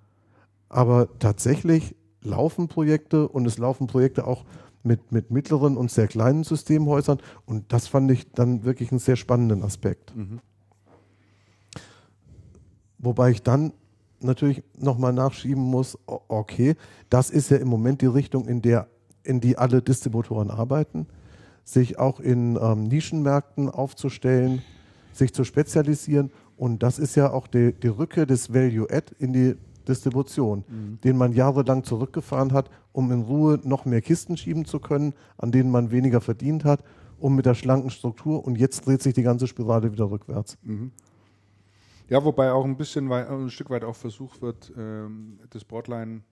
Aber 0.68 1.08
tatsächlich 1.18 1.94
laufen 2.22 2.68
Projekte 2.68 3.28
und 3.28 3.46
es 3.46 3.58
laufen 3.58 3.86
Projekte 3.86 4.26
auch 4.26 4.44
mit, 4.82 5.12
mit 5.12 5.30
mittleren 5.30 5.76
und 5.76 5.90
sehr 5.90 6.08
kleinen 6.08 6.44
Systemhäusern. 6.44 7.18
Und 7.44 7.72
das 7.72 7.88
fand 7.88 8.10
ich 8.10 8.30
dann 8.32 8.64
wirklich 8.64 8.90
einen 8.90 8.98
sehr 8.98 9.16
spannenden 9.16 9.62
Aspekt. 9.62 10.14
Mhm. 10.16 10.40
Wobei 12.98 13.30
ich 13.30 13.42
dann 13.42 13.72
natürlich 14.20 14.62
nochmal 14.76 15.12
nachschieben 15.12 15.62
muss, 15.62 15.98
okay, 16.06 16.76
das 17.08 17.30
ist 17.30 17.50
ja 17.50 17.56
im 17.56 17.68
Moment 17.68 18.02
die 18.02 18.06
Richtung, 18.06 18.46
in 18.46 18.60
der 18.62 18.88
in 19.22 19.40
die 19.40 19.58
alle 19.58 19.82
Distributoren 19.82 20.50
arbeiten, 20.50 21.06
sich 21.64 21.98
auch 21.98 22.20
in 22.20 22.58
ähm, 22.60 22.84
Nischenmärkten 22.84 23.68
aufzustellen, 23.68 24.62
sich 25.12 25.34
zu 25.34 25.44
spezialisieren. 25.44 26.30
Und 26.60 26.82
das 26.82 26.98
ist 26.98 27.14
ja 27.14 27.32
auch 27.32 27.46
die, 27.46 27.72
die 27.72 27.88
Rückkehr 27.88 28.26
des 28.26 28.52
Value-Add 28.52 29.14
in 29.18 29.32
die 29.32 29.56
Distribution, 29.88 30.62
mhm. 30.68 31.00
den 31.00 31.16
man 31.16 31.32
jahrelang 31.32 31.84
zurückgefahren 31.84 32.52
hat, 32.52 32.68
um 32.92 33.10
in 33.12 33.22
Ruhe 33.22 33.58
noch 33.64 33.86
mehr 33.86 34.02
Kisten 34.02 34.36
schieben 34.36 34.66
zu 34.66 34.78
können, 34.78 35.14
an 35.38 35.52
denen 35.52 35.70
man 35.70 35.90
weniger 35.90 36.20
verdient 36.20 36.66
hat, 36.66 36.84
um 37.18 37.34
mit 37.34 37.46
der 37.46 37.54
schlanken 37.54 37.88
Struktur. 37.88 38.44
Und 38.44 38.58
jetzt 38.58 38.86
dreht 38.86 39.00
sich 39.00 39.14
die 39.14 39.22
ganze 39.22 39.46
Spirale 39.46 39.90
wieder 39.90 40.10
rückwärts. 40.10 40.58
Mhm. 40.62 40.92
Ja, 42.10 42.22
wobei 42.26 42.52
auch 42.52 42.66
ein 42.66 42.76
bisschen 42.76 43.10
ein 43.10 43.48
Stück 43.48 43.70
weit 43.70 43.82
auch 43.82 43.96
versucht 43.96 44.42
wird, 44.42 44.70
ähm, 44.76 45.40
das 45.48 45.64
Broadline 45.64 46.24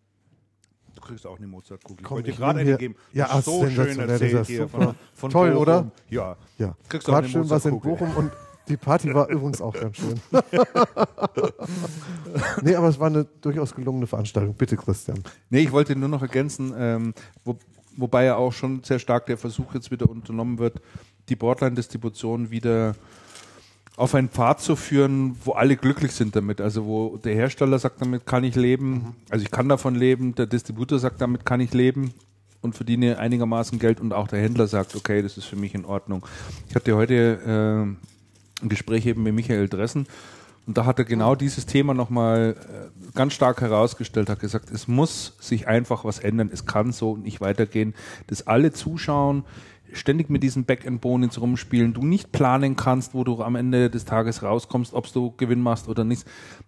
Du 0.95 1.01
kriegst 1.01 1.26
auch 1.26 1.39
eine 1.39 1.47
Mozartkugel. 1.47 2.05
Ich 2.05 2.11
wollte 2.11 2.31
dir 2.33 2.37
gerade 2.37 2.59
eine 2.59 2.76
geben. 2.76 2.97
Ja, 3.12 3.29
ach, 3.31 3.41
so 3.41 3.64
schön 3.68 3.99
erzählt 4.01 4.47
hier 4.47 4.68
von, 4.68 4.97
von 5.14 5.31
Toll, 5.31 5.51
Bochum. 5.51 5.62
oder? 5.62 5.91
Ja. 6.11 6.37
ja. 6.59 6.76
Kriegst 6.89 7.07
Gerade 7.07 7.29
schön 7.29 7.49
was 7.49 7.66
in 7.66 7.79
Bochum 7.79 8.11
und 8.16 8.33
die 8.69 8.77
Party 8.77 9.12
war 9.14 9.29
übrigens 9.31 9.61
auch 9.61 9.75
ganz 9.75 9.97
schön. 9.97 10.21
nee, 12.62 12.75
aber 12.75 12.89
es 12.89 13.01
war 13.01 13.09
eine 13.09 13.25
durchaus 13.41 13.75
gelungene 13.75 14.07
Veranstaltung. 14.07 14.55
Bitte, 14.55 14.77
Christian. 14.77 15.23
Nee, 15.51 15.61
ich 15.61 15.73
wollte 15.73 15.97
nur 15.97 16.09
noch 16.09 16.23
ergänzen, 16.23 16.75
ähm, 16.77 17.14
wo, 17.45 17.59
wobei 17.97 18.25
ja 18.25 18.37
auch 18.37 18.53
schon 18.53 18.83
sehr 18.83 18.99
stark 18.99 19.27
der 19.27 19.39
Versuch 19.39 19.75
jetzt 19.75 19.91
wieder 19.91 20.09
unternommen 20.09 20.59
wird, 20.59 20.81
die 21.29 21.37
Boardline-Distribution 21.37 22.51
wieder 22.51 22.95
auf 23.97 24.14
einen 24.14 24.29
Pfad 24.29 24.61
zu 24.61 24.77
führen, 24.77 25.37
wo 25.45 25.53
alle 25.53 25.77
glücklich 25.77 26.12
sind 26.12 26.37
damit. 26.37 26.61
Also 26.61 26.87
wo 26.87 27.16
der 27.16 27.35
Hersteller 27.35 27.79
sagt, 27.79 28.01
damit 28.01 28.27
kann 28.27 28.45
ich 28.45 28.55
leben, 28.55 28.91
mhm. 28.91 29.14
also 29.29 29.45
ich 29.45 29.51
kann 29.51 29.69
davon 29.69 29.97
leben, 29.97 30.35
der 30.37 30.47
Distributor 30.47 30.99
sagt, 30.99 31.21
damit 31.21 31.45
kann 31.45 31.61
ich 31.61 31.75
leben 31.75 32.14
und 32.61 32.75
verdiene 32.75 33.19
einigermaßen 33.19 33.79
Geld 33.79 34.01
und 34.01 34.12
auch 34.12 34.29
der 34.29 34.41
Händler 34.41 34.66
sagt, 34.66 34.95
okay, 34.95 35.23
das 35.23 35.37
ist 35.37 35.47
für 35.47 35.57
mich 35.57 35.75
in 35.75 35.85
Ordnung. 35.85 36.25
Ich 36.69 36.75
hatte 36.75 36.95
heute 36.95 37.97
äh, 37.99 38.08
ein 38.63 38.69
Gespräch 38.69 39.07
eben 39.07 39.23
mit 39.23 39.35
Michael 39.35 39.69
Dressen 39.69 40.07
und 40.69 40.77
da 40.77 40.85
hat 40.85 40.99
er 40.99 41.07
genau 41.07 41.35
dieses 41.35 41.65
Thema 41.65 41.95
nochmal 41.95 42.55
äh, 42.59 43.15
ganz 43.15 43.33
stark 43.33 43.63
herausgestellt, 43.63 44.29
hat 44.29 44.39
gesagt, 44.39 44.71
es 44.71 44.87
muss 44.87 45.35
sich 45.41 45.67
einfach 45.67 46.05
was 46.05 46.19
ändern, 46.19 46.51
es 46.53 46.67
kann 46.67 46.93
so 46.93 47.17
nicht 47.17 47.41
weitergehen, 47.41 47.95
dass 48.27 48.47
alle 48.47 48.71
zuschauen, 48.71 49.45
ständig 49.95 50.29
mit 50.29 50.43
diesen 50.43 50.67
Backend-Bonus 50.67 51.41
rumspielen, 51.41 51.95
du 51.95 52.05
nicht 52.05 52.33
planen 52.33 52.77
kannst, 52.77 53.15
wo 53.15 53.25
du 53.25 53.43
am 53.43 53.57
Ende 53.57 53.89
des 53.89 54.05
Tages 54.05 54.43
rauskommst, 54.43 54.93
ob 54.93 55.11
du 55.11 55.33
Gewinn 55.39 55.63
machst 55.63 55.89
oder 55.89 56.05
nicht. 56.05 56.27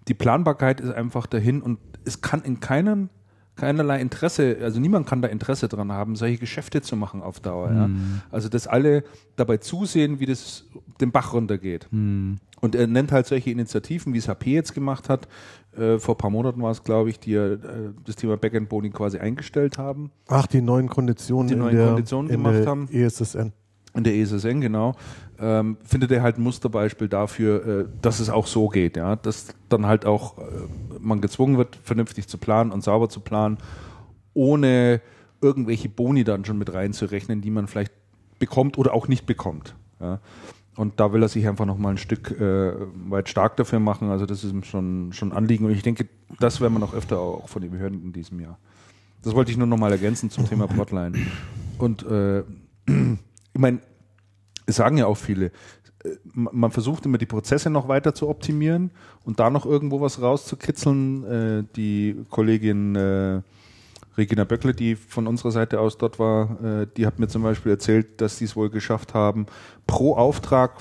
Die 0.09 0.14
Planbarkeit 0.14 0.80
ist 0.80 0.95
einfach 0.95 1.26
dahin 1.26 1.61
und 1.61 1.78
es 2.07 2.22
kann 2.22 2.41
in 2.41 2.59
keinem 2.59 3.11
keinerlei 3.57 4.01
Interesse, 4.01 4.57
also 4.62 4.80
niemand 4.80 5.07
kann 5.07 5.20
da 5.20 5.28
Interesse 5.28 5.68
dran 5.68 5.93
haben, 5.93 6.16
solche 6.16 6.38
Geschäfte 6.38 6.80
zu 6.80 6.97
machen 6.97 7.20
auf 7.20 7.41
Dauer. 7.41 7.70
Ja? 7.70 7.88
Mhm. 7.88 8.22
Also 8.30 8.49
dass 8.49 8.66
alle 8.66 9.05
dabei 9.36 9.59
zusehen, 9.59 10.18
wie 10.18 10.24
das 10.24 10.64
den 11.01 11.12
Bach 11.12 11.32
runtergeht. 11.32 11.88
Mhm. 11.90 12.38
Und 12.61 12.74
er 12.74 12.86
nennt 12.86 13.11
halt 13.11 13.26
solche 13.26 13.51
Initiativen, 13.51 14.12
wie 14.12 14.18
es 14.18 14.28
HP 14.28 14.53
jetzt 14.53 14.74
gemacht 14.74 15.09
hat. 15.09 15.28
Äh, 15.76 15.98
vor 15.98 16.14
ein 16.14 16.18
paar 16.18 16.30
Monaten 16.30 16.62
war 16.62 16.70
es, 16.70 16.84
glaube 16.84 17.11
ich, 17.11 17.18
die 17.18 17.34
äh, 17.34 17.59
das 18.05 18.16
Thema 18.16 18.36
Backend 18.36 18.68
Bowling 18.68 18.92
quasi 18.92 19.18
eingestellt 19.18 19.78
haben. 19.78 20.11
Ach, 20.28 20.46
die 20.46 20.61
neuen 20.61 20.88
Konditionen, 20.88 21.48
die 21.48 21.57
neuen 21.57 21.76
der, 21.76 21.86
Konditionen 21.88 22.30
gemacht 22.30 22.66
haben. 22.66 22.88
ESSN. 22.90 23.53
In 23.94 24.05
der 24.05 24.14
ESSN, 24.14 24.61
genau. 24.61 24.94
Ähm, 25.40 25.78
findet 25.84 26.12
er 26.12 26.22
halt 26.22 26.38
ein 26.38 26.42
Musterbeispiel 26.42 27.09
dafür, 27.09 27.66
äh, 27.66 27.84
dass 28.03 28.20
es 28.20 28.28
auch 28.28 28.46
so 28.46 28.68
geht, 28.68 28.96
ja. 28.96 29.16
Dass 29.16 29.55
dann 29.68 29.86
halt 29.86 30.05
auch 30.05 30.38
äh, 30.38 30.42
man 31.01 31.20
gezwungen 31.20 31.57
wird, 31.57 31.76
vernünftig 31.82 32.28
zu 32.28 32.36
planen 32.36 32.72
und 32.72 32.84
sauber 32.84 33.09
zu 33.09 33.20
planen, 33.20 33.59
ohne 34.34 35.01
irgendwelche 35.40 35.88
Boni 35.88 36.24
dann 36.24 36.44
schon 36.44 36.59
mit 36.59 36.72
reinzurechnen, 36.72 37.40
die 37.40 37.51
man 37.51 37.66
vielleicht 37.66 37.92
bekommt 38.38 38.78
oder 38.78 38.92
auch 38.92 39.09
nicht 39.09 39.26
bekommt. 39.26 39.74
Ja. 40.01 40.20
Und 40.76 41.00
da 41.00 41.12
will 41.12 41.22
er 41.22 41.28
sich 41.28 41.46
einfach 41.46 41.66
noch 41.66 41.78
mal 41.78 41.90
ein 41.90 41.98
Stück 41.98 42.30
äh, 42.40 42.72
weit 43.08 43.28
stark 43.28 43.56
dafür 43.56 43.80
machen. 43.80 44.10
Also 44.10 44.24
das 44.24 44.44
ist 44.44 44.52
ihm 44.52 44.62
schon, 44.62 45.12
schon 45.12 45.32
Anliegen. 45.32 45.64
Und 45.64 45.72
ich 45.72 45.82
denke, 45.82 46.08
das 46.38 46.60
werden 46.60 46.74
wir 46.74 46.78
noch 46.78 46.94
öfter 46.94 47.18
auch 47.18 47.48
von 47.48 47.60
den 47.60 47.72
Behörden 47.72 48.02
in 48.02 48.12
diesem 48.12 48.40
Jahr. 48.40 48.58
Das 49.22 49.34
wollte 49.34 49.50
ich 49.50 49.58
nur 49.58 49.66
noch 49.66 49.76
mal 49.76 49.92
ergänzen 49.92 50.30
zum 50.30 50.48
Thema 50.48 50.66
Plotline. 50.66 51.18
Und 51.78 52.04
äh, 52.06 52.40
ich 52.86 53.58
meine, 53.58 53.80
es 54.66 54.76
sagen 54.76 54.96
ja 54.96 55.06
auch 55.06 55.16
viele, 55.16 55.46
äh, 56.04 56.16
man 56.32 56.70
versucht 56.70 57.04
immer 57.04 57.18
die 57.18 57.26
Prozesse 57.26 57.68
noch 57.68 57.88
weiter 57.88 58.14
zu 58.14 58.28
optimieren 58.28 58.92
und 59.24 59.40
da 59.40 59.50
noch 59.50 59.66
irgendwo 59.66 60.00
was 60.00 60.22
rauszukitzeln. 60.22 61.24
Äh, 61.24 61.64
die 61.76 62.24
Kollegin 62.30 62.94
äh, 62.96 63.42
Regina 64.16 64.44
Böckle, 64.44 64.74
die 64.74 64.96
von 64.96 65.26
unserer 65.26 65.50
Seite 65.50 65.80
aus 65.80 65.98
dort 65.98 66.18
war, 66.18 66.62
äh, 66.62 66.86
die 66.96 67.06
hat 67.06 67.18
mir 67.18 67.28
zum 67.28 67.42
Beispiel 67.42 67.72
erzählt, 67.72 68.20
dass 68.20 68.38
sie 68.38 68.44
es 68.44 68.56
wohl 68.56 68.70
geschafft 68.70 69.14
haben, 69.14 69.46
pro 69.86 70.14
Auftrag 70.14 70.72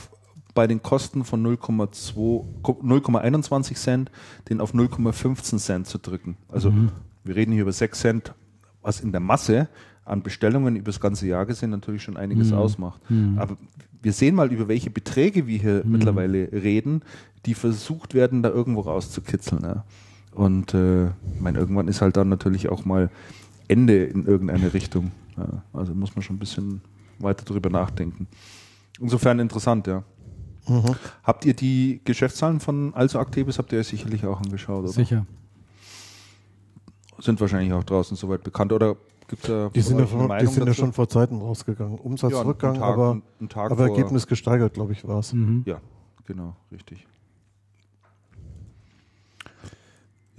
bei 0.54 0.68
den 0.68 0.82
Kosten 0.82 1.24
von 1.24 1.46
0,21 1.46 3.76
Cent 3.76 4.12
den 4.50 4.62
auf 4.62 4.74
0,15 4.74 5.58
Cent 5.58 5.88
zu 5.88 6.00
drücken. 6.00 6.38
Also 6.50 6.72
mhm. 6.72 6.92
wir 7.24 7.36
reden 7.36 7.52
hier 7.52 7.62
über 7.62 7.72
6 7.72 8.00
Cent, 8.00 8.34
was 8.82 9.00
in 9.00 9.12
der 9.12 9.22
Masse 9.22 9.70
an 10.06 10.24
Bestellungen 10.24 10.76
über 10.76 10.86
das 10.86 11.00
ganze 11.00 11.28
Jahr 11.28 11.46
gesehen 11.46 11.70
natürlich 11.70 12.04
schon 12.04 12.18
einiges 12.18 12.52
mhm. 12.52 12.58
ausmacht. 12.58 13.00
Mhm. 13.10 13.38
Aber 13.38 13.58
wir 14.02 14.12
sehen 14.12 14.36
mal, 14.36 14.52
über 14.52 14.68
welche 14.68 14.90
Beträge 14.90 15.48
wir 15.48 15.60
hier 15.60 15.84
mhm. 15.86 15.92
mittlerweile 15.92 16.52
reden, 16.52 17.04
die 17.46 17.54
versucht 17.54 18.14
werden, 18.14 18.44
da 18.44 18.50
irgendwo 18.50 18.82
rauszukitzeln. 18.82 19.64
Ja. 19.64 19.86
Und 20.32 20.74
äh, 20.74 21.08
ich 21.08 21.40
meine, 21.40 21.60
irgendwann 21.60 21.88
ist 21.88 22.02
halt 22.02 22.18
dann 22.18 22.30
natürlich 22.30 22.70
auch 22.70 22.86
mal 22.86 23.10
Ende 23.68 24.06
in 24.06 24.26
irgendeine 24.26 24.74
Richtung. 24.74 25.12
Ja. 25.38 25.64
Also 25.74 25.94
muss 25.94 26.16
man 26.16 26.24
schon 26.24 26.36
ein 26.36 26.40
bisschen 26.40 26.82
weiter 27.20 27.46
drüber 27.46 27.70
nachdenken. 27.70 28.28
Insofern 29.00 29.40
interessant, 29.40 29.88
ja. 29.88 30.04
Mhm. 30.68 30.96
Habt 31.24 31.46
ihr 31.46 31.54
die 31.54 32.02
Geschäftszahlen 32.04 32.60
von 32.60 32.94
Also 32.94 33.20
Actebis, 33.20 33.58
habt 33.58 33.72
ihr 33.72 33.84
sicherlich 33.84 34.26
auch 34.26 34.40
angeschaut, 34.42 34.84
oder? 34.84 34.92
Sicher. 34.92 35.26
Sind 37.20 37.42
wahrscheinlich 37.42 37.74
auch 37.74 37.84
draußen 37.84 38.16
soweit 38.16 38.44
bekannt, 38.44 38.72
oder 38.72 38.96
gibt 39.28 39.50
da 39.50 39.70
Die 39.74 39.82
sind, 39.82 40.00
ja, 40.00 40.06
von, 40.06 40.32
die 40.40 40.46
sind 40.46 40.68
ja, 40.68 40.74
schon 40.74 40.94
vor 40.94 41.10
Zeiten 41.10 41.40
rausgegangen. 41.40 41.98
Umsatzrückgang, 42.00 42.76
ja, 42.76 42.82
aber, 42.82 43.22
aber 43.56 43.84
Ergebnis 43.84 44.28
gesteigert, 44.28 44.74
glaube 44.74 44.94
ich, 44.94 45.08
war 45.08 45.20
es. 45.20 45.34
Mhm. 45.34 45.64
Ja, 45.66 45.80
genau, 46.26 46.56
richtig. 46.72 47.06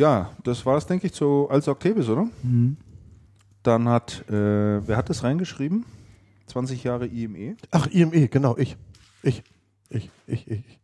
Ja, 0.01 0.30
das 0.44 0.64
war 0.64 0.78
es, 0.78 0.86
denke 0.86 1.07
ich, 1.07 1.12
zu 1.12 1.46
als 1.51 1.68
Octavis, 1.68 2.09
oder? 2.09 2.26
Mhm. 2.42 2.78
Dann 3.62 3.86
hat, 3.86 4.24
äh, 4.30 4.32
wer 4.32 4.96
hat 4.96 5.11
das 5.11 5.22
reingeschrieben? 5.22 5.84
20 6.46 6.82
Jahre 6.82 7.07
IME? 7.07 7.57
Ach, 7.70 7.86
IME, 7.88 8.28
genau, 8.28 8.57
ich. 8.57 8.78
Ich, 9.22 9.42
ich, 9.90 10.09
ich, 10.26 10.51
ich. 10.51 10.78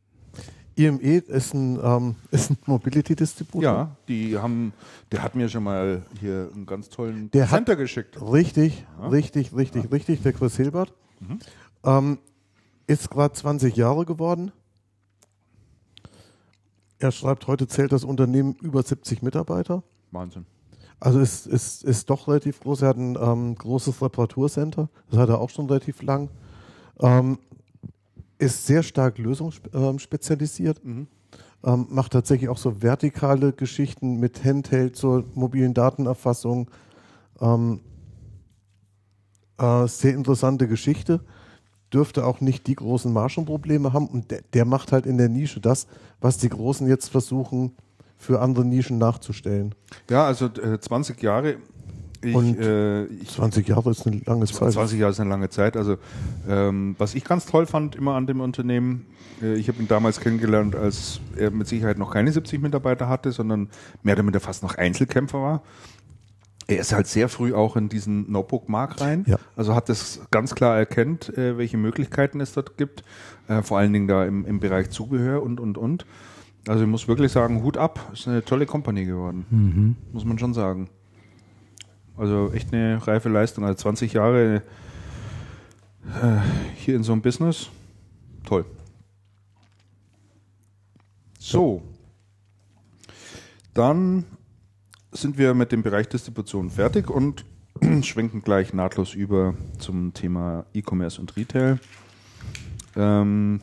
IME 0.75 1.17
ist 1.17 1.55
ein, 1.55 1.81
ähm, 1.83 2.17
ein 2.31 2.59
Mobility-Distributor. 2.67 3.63
Ja, 3.63 3.97
die 4.07 4.37
haben, 4.37 4.75
der 5.11 5.23
hat 5.23 5.35
mir 5.35 5.49
schon 5.49 5.65
mal 5.65 6.03
hier 6.21 6.51
einen 6.55 6.67
ganz 6.67 6.91
tollen 6.91 7.31
der 7.31 7.49
Center 7.49 7.73
hat, 7.73 7.79
geschickt. 7.79 8.21
Richtig, 8.21 8.85
ja. 9.01 9.09
richtig, 9.09 9.57
richtig, 9.57 9.85
ja. 9.85 9.91
richtig, 9.91 10.23
der 10.25 10.35
Chris 10.35 10.57
Hilbert. 10.57 10.93
Mhm. 11.21 11.39
Ähm, 11.85 12.19
ist 12.87 13.09
gerade 13.09 13.33
20 13.33 13.77
Jahre 13.77 14.05
geworden. 14.05 14.53
Er 16.99 17.13
schreibt, 17.13 17.47
heute 17.47 17.67
zählt 17.67 17.93
das 17.93 18.05
Unternehmen 18.05 18.55
über 18.63 18.83
70 18.83 19.23
Mitarbeiter. 19.23 19.83
Wahnsinn. 20.13 20.47
Also 20.99 21.21
ist, 21.21 21.47
ist, 21.47 21.85
ist 21.85 22.09
doch 22.09 22.27
relativ 22.27 22.61
groß. 22.61 22.83
Er 22.83 22.89
hat 22.89 22.97
ein 22.97 23.19
ähm, 23.21 23.55
großes 23.55 24.01
Reparaturcenter. 24.01 24.89
Das 25.11 25.19
hat 25.19 25.29
er 25.29 25.41
auch 25.41 25.51
schon 25.51 25.67
relativ 25.67 26.03
lang. 26.03 26.31
Ähm, 27.01 27.39
ist 28.39 28.67
sehr 28.67 28.83
stark 28.83 29.19
lösungsspezialisiert. 29.19 30.83
Mhm. 30.85 31.07
Ähm, 31.65 31.87
macht 31.91 32.13
tatsächlich 32.13 32.49
auch 32.49 32.59
so 32.59 32.83
vertikale 32.83 33.53
Geschichten 33.53 34.19
mit 34.19 34.45
Handheld 34.45 34.97
zur 34.97 35.25
mobilen 35.35 35.75
Datenerfassung. 35.75 36.71
Ähm, 37.41 37.81
äh, 39.59 39.87
sehr 39.87 40.15
interessante 40.15 40.67
Geschichte. 40.67 41.21
Dürfte 41.93 42.27
auch 42.27 42.41
nicht 42.41 42.67
die 42.67 42.75
großen 42.75 43.13
Margenprobleme 43.13 43.93
haben. 43.93 44.07
Und 44.07 44.31
der, 44.31 44.41
der 44.53 44.65
macht 44.65 44.93
halt 44.93 45.07
in 45.07 45.19
der 45.19 45.29
Nische 45.29 45.61
das, 45.61 45.87
was 46.21 46.39
die 46.39 46.49
Großen 46.49 46.87
jetzt 46.89 47.09
versuchen, 47.09 47.73
für 48.19 48.41
andere 48.41 48.65
Nischen 48.65 48.99
nachzustellen. 48.99 49.75
Ja, 50.11 50.27
also 50.27 50.47
äh, 50.47 50.81
20 50.81 51.23
Jahre 51.23 51.57
ich, 52.23 52.35
und 52.35 52.59
äh, 52.59 53.05
ich, 53.07 53.31
20 53.31 53.69
Jahre 53.69 53.91
ist 53.91 54.07
eine 54.07 54.21
lange 54.25 54.47
Zeit. 54.47 54.73
20 54.73 54.99
Jahre 54.99 55.13
ist 55.13 55.21
eine 55.21 55.31
lange 55.31 55.49
Zeit. 55.51 55.77
Also 55.77 55.97
ähm, 56.49 56.97
was 56.99 57.15
ich 57.15 57.25
ganz 57.25 57.47
toll 57.47 57.67
fand 57.67 57.95
immer 57.95 58.15
an 58.15 58.27
dem 58.27 58.41
Unternehmen, 58.41 59.07
äh, 59.43 59.55
ich 59.55 59.69
habe 59.69 59.81
ihn 59.81 59.89
damals 59.89 60.21
kennengelernt, 60.21 60.75
als 60.75 61.21
er 61.37 61.51
mit 61.51 61.69
Sicherheit 61.69 61.99
noch 61.99 62.13
keine 62.13 62.33
70 62.33 62.61
Mitarbeiter 62.61 63.09
hatte, 63.09 63.33
sondern 63.33 63.69
mehr 64.03 64.15
oder 64.15 64.23
weniger 64.23 64.41
fast 64.41 64.63
noch 64.63 64.77
Einzelkämpfer 64.77 65.41
war. 65.41 65.63
Er 66.69 66.79
ist 66.79 66.93
halt 66.93 67.07
sehr 67.07 67.29
früh 67.29 67.55
auch 67.55 67.77
in 67.77 67.89
diesen 67.89 68.31
Notebook-Markt 68.31 69.01
rein. 69.01 69.25
Ja. 69.27 69.39
Also 69.55 69.75
hat 69.75 69.89
das 69.89 70.21
ganz 70.33 70.55
klar 70.55 70.77
erkennt, 70.77 71.37
äh, 71.39 71.57
welche 71.59 71.77
Möglichkeiten 71.77 72.41
es 72.41 72.53
dort 72.53 72.77
gibt. 72.77 73.05
Äh, 73.47 73.63
vor 73.63 73.79
allen 73.79 73.93
Dingen 73.93 74.09
da 74.09 74.25
im, 74.25 74.45
im 74.45 74.59
Bereich 74.59 74.91
Zubehör 74.91 75.43
und, 75.43 75.61
und, 75.61 75.79
und. 75.79 76.07
Also 76.67 76.83
ich 76.83 76.91
muss 76.91 77.07
wirklich 77.07 77.31
sagen, 77.31 77.63
Hut 77.63 77.77
ab. 77.77 78.11
Ist 78.13 78.27
eine 78.27 78.45
tolle 78.45 78.67
Company 78.67 79.05
geworden. 79.05 79.47
Mhm. 79.51 79.97
Muss 80.13 80.25
man 80.25 80.39
schon 80.39 80.55
sagen. 80.55 80.89
Also 82.17 82.51
echt 82.53 82.73
eine 82.73 83.07
reife 83.07 83.29
Leistung. 83.29 83.65
Also 83.65 83.77
20 83.77 84.15
Jahre 84.15 84.63
äh, 86.21 86.39
hier 86.75 86.97
in 86.97 87.05
so 87.05 87.13
einem 87.13 87.23
Business. 87.23 87.69
Toll. 88.45 88.65
So. 91.39 91.83
Dann 93.75 94.25
sind 95.17 95.39
wir 95.39 95.55
mit 95.55 95.73
dem 95.73 95.83
Bereich 95.83 96.09
Distribution 96.09 96.71
fertig 96.71 97.11
und 97.11 97.45
schwenken 98.03 98.43
gleich 98.43 98.73
nahtlos 98.73 99.15
über 99.15 99.55
zum 99.79 100.13
Thema 100.13 100.67
E-Commerce 100.75 101.21
und 101.21 101.37
Retail. 101.37 101.79
Ähm, 102.97 103.61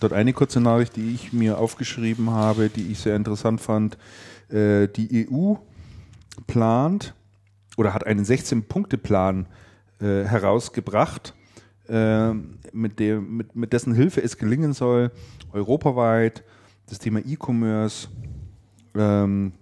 dort 0.00 0.12
eine 0.12 0.32
kurze 0.32 0.60
Nachricht, 0.60 0.96
die 0.96 1.14
ich 1.14 1.32
mir 1.32 1.58
aufgeschrieben 1.58 2.30
habe, 2.30 2.68
die 2.68 2.92
ich 2.92 2.98
sehr 2.98 3.16
interessant 3.16 3.60
fand. 3.60 3.96
Äh, 4.48 4.88
die 4.88 5.26
EU 5.30 5.54
plant 6.46 7.14
oder 7.76 7.94
hat 7.94 8.06
einen 8.06 8.24
16-Punkte-Plan 8.24 9.46
äh, 10.00 10.24
herausgebracht, 10.24 11.34
äh, 11.88 12.32
mit, 12.72 12.98
dem, 12.98 13.36
mit, 13.36 13.56
mit 13.56 13.72
dessen 13.72 13.94
Hilfe 13.94 14.22
es 14.22 14.36
gelingen 14.36 14.74
soll, 14.74 15.10
europaweit 15.52 16.44
das 16.88 16.98
Thema 16.98 17.20
E-Commerce 17.20 18.08
ähm, 18.94 19.52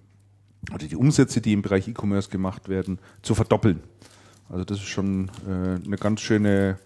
oder 0.75 0.87
die 0.87 0.97
Umsätze, 0.97 1.41
die 1.41 1.53
im 1.53 1.63
Bereich 1.63 1.89
E-Commerce 1.89 2.31
gemacht 2.31 2.69
werden, 2.69 2.99
zu 3.23 3.35
verdoppeln. 3.35 3.81
Also 4.49 4.65
das 4.65 4.79
ist 4.79 4.89
schon 4.89 5.31
äh, 5.49 5.85
eine 5.85 5.97
ganz 5.97 6.21
schöne 6.21 6.79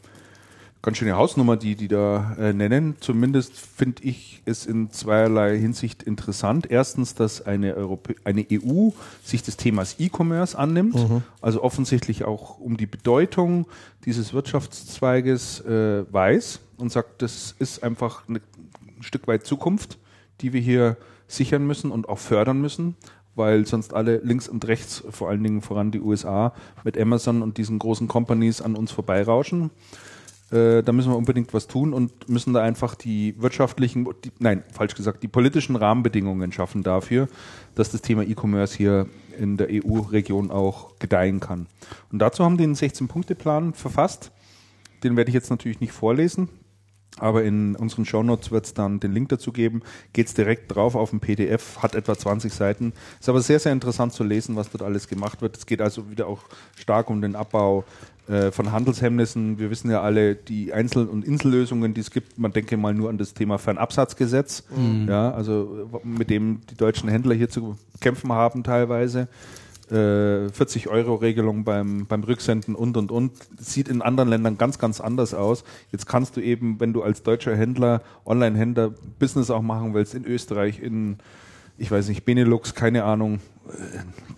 ganz 0.84 0.98
schöne 0.98 1.16
Hausnummer, 1.16 1.56
die 1.56 1.76
die 1.76 1.88
da 1.88 2.36
äh, 2.38 2.52
nennen. 2.52 2.96
Zumindest 3.00 3.58
finde 3.58 4.02
ich 4.04 4.42
es 4.44 4.66
in 4.66 4.90
zweierlei 4.90 5.58
Hinsicht 5.58 6.02
interessant. 6.02 6.70
Erstens, 6.70 7.14
dass 7.14 7.40
eine, 7.40 7.74
Europä 7.74 8.14
eine 8.24 8.46
EU 8.52 8.90
sich 9.24 9.42
des 9.42 9.56
Themas 9.56 9.96
E-Commerce 9.98 10.56
annimmt, 10.56 10.94
mhm. 10.94 11.22
also 11.40 11.62
offensichtlich 11.62 12.24
auch 12.24 12.58
um 12.58 12.76
die 12.76 12.86
Bedeutung 12.86 13.66
dieses 14.04 14.34
Wirtschaftszweiges 14.34 15.62
äh, 15.62 16.04
weiß 16.12 16.60
und 16.76 16.92
sagt, 16.92 17.22
das 17.22 17.54
ist 17.58 17.82
einfach 17.82 18.28
ein 18.28 18.40
Stück 19.00 19.26
weit 19.26 19.46
Zukunft, 19.46 19.98
die 20.42 20.52
wir 20.52 20.60
hier 20.60 20.98
sichern 21.26 21.66
müssen 21.66 21.90
und 21.90 22.10
auch 22.10 22.18
fördern 22.18 22.60
müssen 22.60 22.94
weil 23.34 23.66
sonst 23.66 23.94
alle 23.94 24.18
links 24.18 24.48
und 24.48 24.66
rechts, 24.66 25.04
vor 25.10 25.28
allen 25.28 25.42
Dingen 25.42 25.60
voran 25.60 25.90
die 25.90 26.00
USA, 26.00 26.52
mit 26.84 26.98
Amazon 26.98 27.42
und 27.42 27.58
diesen 27.58 27.78
großen 27.78 28.08
Companies 28.08 28.60
an 28.60 28.76
uns 28.76 28.92
vorbeirauschen. 28.92 29.70
Äh, 30.50 30.82
da 30.82 30.92
müssen 30.92 31.10
wir 31.10 31.16
unbedingt 31.16 31.54
was 31.54 31.66
tun 31.66 31.92
und 31.92 32.28
müssen 32.28 32.52
da 32.52 32.62
einfach 32.62 32.94
die 32.94 33.34
wirtschaftlichen, 33.38 34.06
die, 34.24 34.30
nein, 34.38 34.62
falsch 34.72 34.94
gesagt, 34.94 35.22
die 35.22 35.28
politischen 35.28 35.74
Rahmenbedingungen 35.74 36.52
schaffen 36.52 36.82
dafür, 36.82 37.28
dass 37.74 37.90
das 37.90 38.02
Thema 38.02 38.22
E-Commerce 38.22 38.76
hier 38.76 39.06
in 39.38 39.56
der 39.56 39.68
EU-Region 39.70 40.50
auch 40.50 40.98
gedeihen 40.98 41.40
kann. 41.40 41.66
Und 42.12 42.20
dazu 42.20 42.44
haben 42.44 42.56
die 42.56 42.64
einen 42.64 42.74
16-Punkte-Plan 42.74 43.74
verfasst. 43.74 44.30
Den 45.02 45.16
werde 45.16 45.30
ich 45.30 45.34
jetzt 45.34 45.50
natürlich 45.50 45.80
nicht 45.80 45.92
vorlesen. 45.92 46.48
Aber 47.20 47.44
in 47.44 47.76
unseren 47.76 48.04
Shownotes 48.04 48.50
wird 48.50 48.66
es 48.66 48.74
dann 48.74 48.98
den 48.98 49.12
Link 49.12 49.28
dazu 49.28 49.52
geben. 49.52 49.82
Geht 50.12 50.26
es 50.26 50.34
direkt 50.34 50.74
drauf 50.74 50.96
auf 50.96 51.12
ein 51.12 51.20
PDF, 51.20 51.78
hat 51.78 51.94
etwa 51.94 52.18
20 52.18 52.52
Seiten. 52.52 52.92
Ist 53.20 53.28
aber 53.28 53.40
sehr, 53.40 53.60
sehr 53.60 53.72
interessant 53.72 54.12
zu 54.12 54.24
lesen, 54.24 54.56
was 54.56 54.70
dort 54.70 54.82
alles 54.82 55.06
gemacht 55.06 55.40
wird. 55.40 55.56
Es 55.56 55.66
geht 55.66 55.80
also 55.80 56.10
wieder 56.10 56.26
auch 56.26 56.40
stark 56.76 57.10
um 57.10 57.22
den 57.22 57.36
Abbau 57.36 57.84
äh, 58.26 58.50
von 58.50 58.72
Handelshemmnissen. 58.72 59.58
Wir 59.58 59.70
wissen 59.70 59.90
ja 59.90 60.00
alle 60.00 60.34
die 60.34 60.72
Einzel- 60.72 61.06
und 61.06 61.24
Insellösungen, 61.24 61.94
die 61.94 62.00
es 62.00 62.10
gibt. 62.10 62.38
Man 62.38 62.52
denke 62.52 62.76
mal 62.76 62.94
nur 62.94 63.10
an 63.10 63.18
das 63.18 63.34
Thema 63.34 63.58
Fernabsatzgesetz, 63.58 64.64
mhm. 64.74 65.06
ja, 65.08 65.30
also 65.30 66.00
mit 66.02 66.30
dem 66.30 66.62
die 66.70 66.74
deutschen 66.74 67.08
Händler 67.08 67.34
hier 67.34 67.48
zu 67.48 67.76
kämpfen 68.00 68.32
haben 68.32 68.64
teilweise. 68.64 69.28
40 69.88 70.86
äh, 70.86 70.88
Euro 70.88 71.16
Regelung 71.16 71.64
beim, 71.64 72.06
beim 72.06 72.22
Rücksenden 72.22 72.74
und 72.74 72.96
und 72.96 73.10
und. 73.10 73.32
sieht 73.58 73.88
in 73.88 74.02
anderen 74.02 74.28
Ländern 74.28 74.56
ganz, 74.56 74.78
ganz 74.78 75.00
anders 75.00 75.34
aus. 75.34 75.64
Jetzt 75.92 76.06
kannst 76.06 76.36
du 76.36 76.40
eben, 76.40 76.80
wenn 76.80 76.92
du 76.92 77.02
als 77.02 77.22
deutscher 77.22 77.54
Händler, 77.54 78.02
Online-Händler 78.24 78.94
Business 79.18 79.50
auch 79.50 79.62
machen 79.62 79.94
willst, 79.94 80.14
in 80.14 80.24
Österreich, 80.24 80.80
in, 80.80 81.18
ich 81.76 81.90
weiß 81.90 82.08
nicht, 82.08 82.24
Benelux, 82.24 82.74
keine 82.74 83.04
Ahnung, 83.04 83.40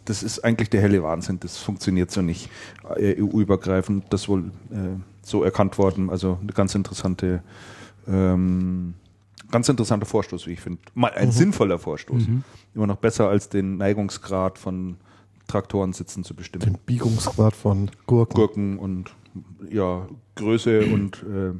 das 0.04 0.22
ist 0.22 0.44
eigentlich 0.44 0.70
der 0.70 0.80
helle 0.80 1.02
Wahnsinn. 1.02 1.40
Das 1.40 1.58
funktioniert 1.58 2.10
so 2.10 2.22
nicht. 2.22 2.50
EU-übergreifend, 2.98 4.04
das 4.10 4.28
wohl 4.28 4.50
äh, 4.70 4.98
so 5.22 5.42
erkannt 5.42 5.78
worden. 5.78 6.10
Also 6.10 6.38
eine 6.40 6.52
ganz 6.52 6.74
interessante, 6.74 7.42
ähm, 8.06 8.94
ganz 9.50 9.68
interessanter 9.68 10.06
Vorstoß, 10.06 10.46
wie 10.46 10.52
ich 10.52 10.60
finde. 10.60 10.80
Mal 10.94 11.12
ein 11.12 11.28
mhm. 11.28 11.32
sinnvoller 11.32 11.78
Vorstoß. 11.78 12.28
Mhm. 12.28 12.44
Immer 12.74 12.86
noch 12.86 12.96
besser 12.96 13.28
als 13.28 13.48
den 13.48 13.76
Neigungsgrad 13.76 14.58
von 14.58 14.96
Traktorensitzen 15.46 16.24
zu 16.24 16.34
bestimmen. 16.34 16.64
Den 16.64 16.78
Biegungsgrad 16.84 17.54
von 17.54 17.90
Gurken. 18.06 18.34
Gurken 18.34 18.78
und 18.78 19.14
ja, 19.70 20.08
Größe 20.34 20.86
und 20.86 21.22
äh, 21.22 21.52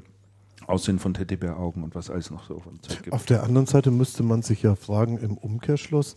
Aussehen 0.67 0.99
von 0.99 1.15
Teddybäraugen 1.15 1.85
und 1.85 1.95
was 1.95 2.11
alles 2.11 2.31
noch 2.31 2.47
so 2.47 2.59
von 2.59 2.83
Zeit 2.83 3.03
gibt. 3.05 3.15
Auf 3.15 3.27
der 3.27 3.45
anderen 3.45 3.67
Seite 3.67 3.91
müsste 3.91 4.23
man 4.23 4.43
sich 4.43 4.63
ja 4.63 4.75
fragen, 4.75 5.19
im 5.19 5.37
Umkehrschluss, 5.37 6.17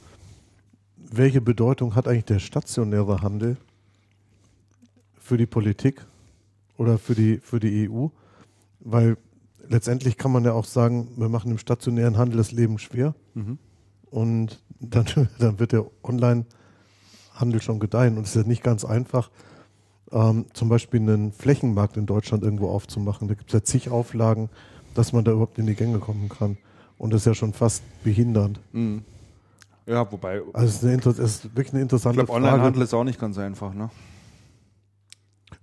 welche 0.97 1.41
Bedeutung 1.41 1.95
hat 1.95 2.07
eigentlich 2.07 2.25
der 2.25 2.39
stationäre 2.39 3.21
Handel 3.21 3.57
für 5.19 5.37
die 5.37 5.45
Politik 5.45 6.05
oder 6.77 6.97
für 6.97 7.13
die, 7.13 7.37
für 7.37 7.59
die 7.59 7.89
EU? 7.89 8.07
Weil 8.79 9.17
letztendlich 9.67 10.17
kann 10.17 10.31
man 10.31 10.43
ja 10.45 10.53
auch 10.53 10.65
sagen, 10.65 11.09
wir 11.17 11.29
machen 11.29 11.51
im 11.51 11.57
stationären 11.57 12.17
Handel 12.17 12.37
das 12.37 12.51
Leben 12.51 12.79
schwer 12.79 13.13
mhm. 13.35 13.59
und 14.09 14.63
dann, 14.79 15.05
dann 15.39 15.59
wird 15.59 15.73
der 15.73 15.85
Online- 16.03 16.45
Handel 17.39 17.61
schon 17.61 17.79
gedeihen. 17.79 18.17
Und 18.17 18.23
es 18.23 18.35
ist 18.35 18.43
ja 18.43 18.47
nicht 18.47 18.63
ganz 18.63 18.85
einfach, 18.85 19.29
ähm, 20.11 20.45
zum 20.53 20.69
Beispiel 20.69 20.99
einen 21.01 21.31
Flächenmarkt 21.31 21.97
in 21.97 22.05
Deutschland 22.05 22.43
irgendwo 22.43 22.69
aufzumachen. 22.69 23.27
Da 23.27 23.33
gibt 23.33 23.49
es 23.49 23.53
ja 23.53 23.63
zig 23.63 23.89
Auflagen, 23.89 24.49
dass 24.93 25.13
man 25.13 25.23
da 25.23 25.31
überhaupt 25.31 25.57
in 25.59 25.67
die 25.67 25.75
Gänge 25.75 25.99
kommen 25.99 26.29
kann. 26.29 26.57
Und 26.97 27.13
das 27.13 27.21
ist 27.21 27.25
ja 27.25 27.33
schon 27.33 27.53
fast 27.53 27.83
behindernd. 28.03 28.59
Mhm. 28.71 29.03
Ja, 29.85 30.09
wobei. 30.11 30.41
Also 30.53 30.87
es 30.87 31.05
ist, 31.05 31.19
ist 31.19 31.43
wirklich 31.55 31.73
eine 31.73 31.81
interessante 31.81 32.19
ich 32.19 32.25
glaub, 32.25 32.37
Frage. 32.37 32.45
Onlinehandel 32.45 32.83
ist 32.83 32.93
auch 32.93 33.03
nicht 33.03 33.19
ganz 33.19 33.37
einfach, 33.37 33.73
ne? 33.73 33.89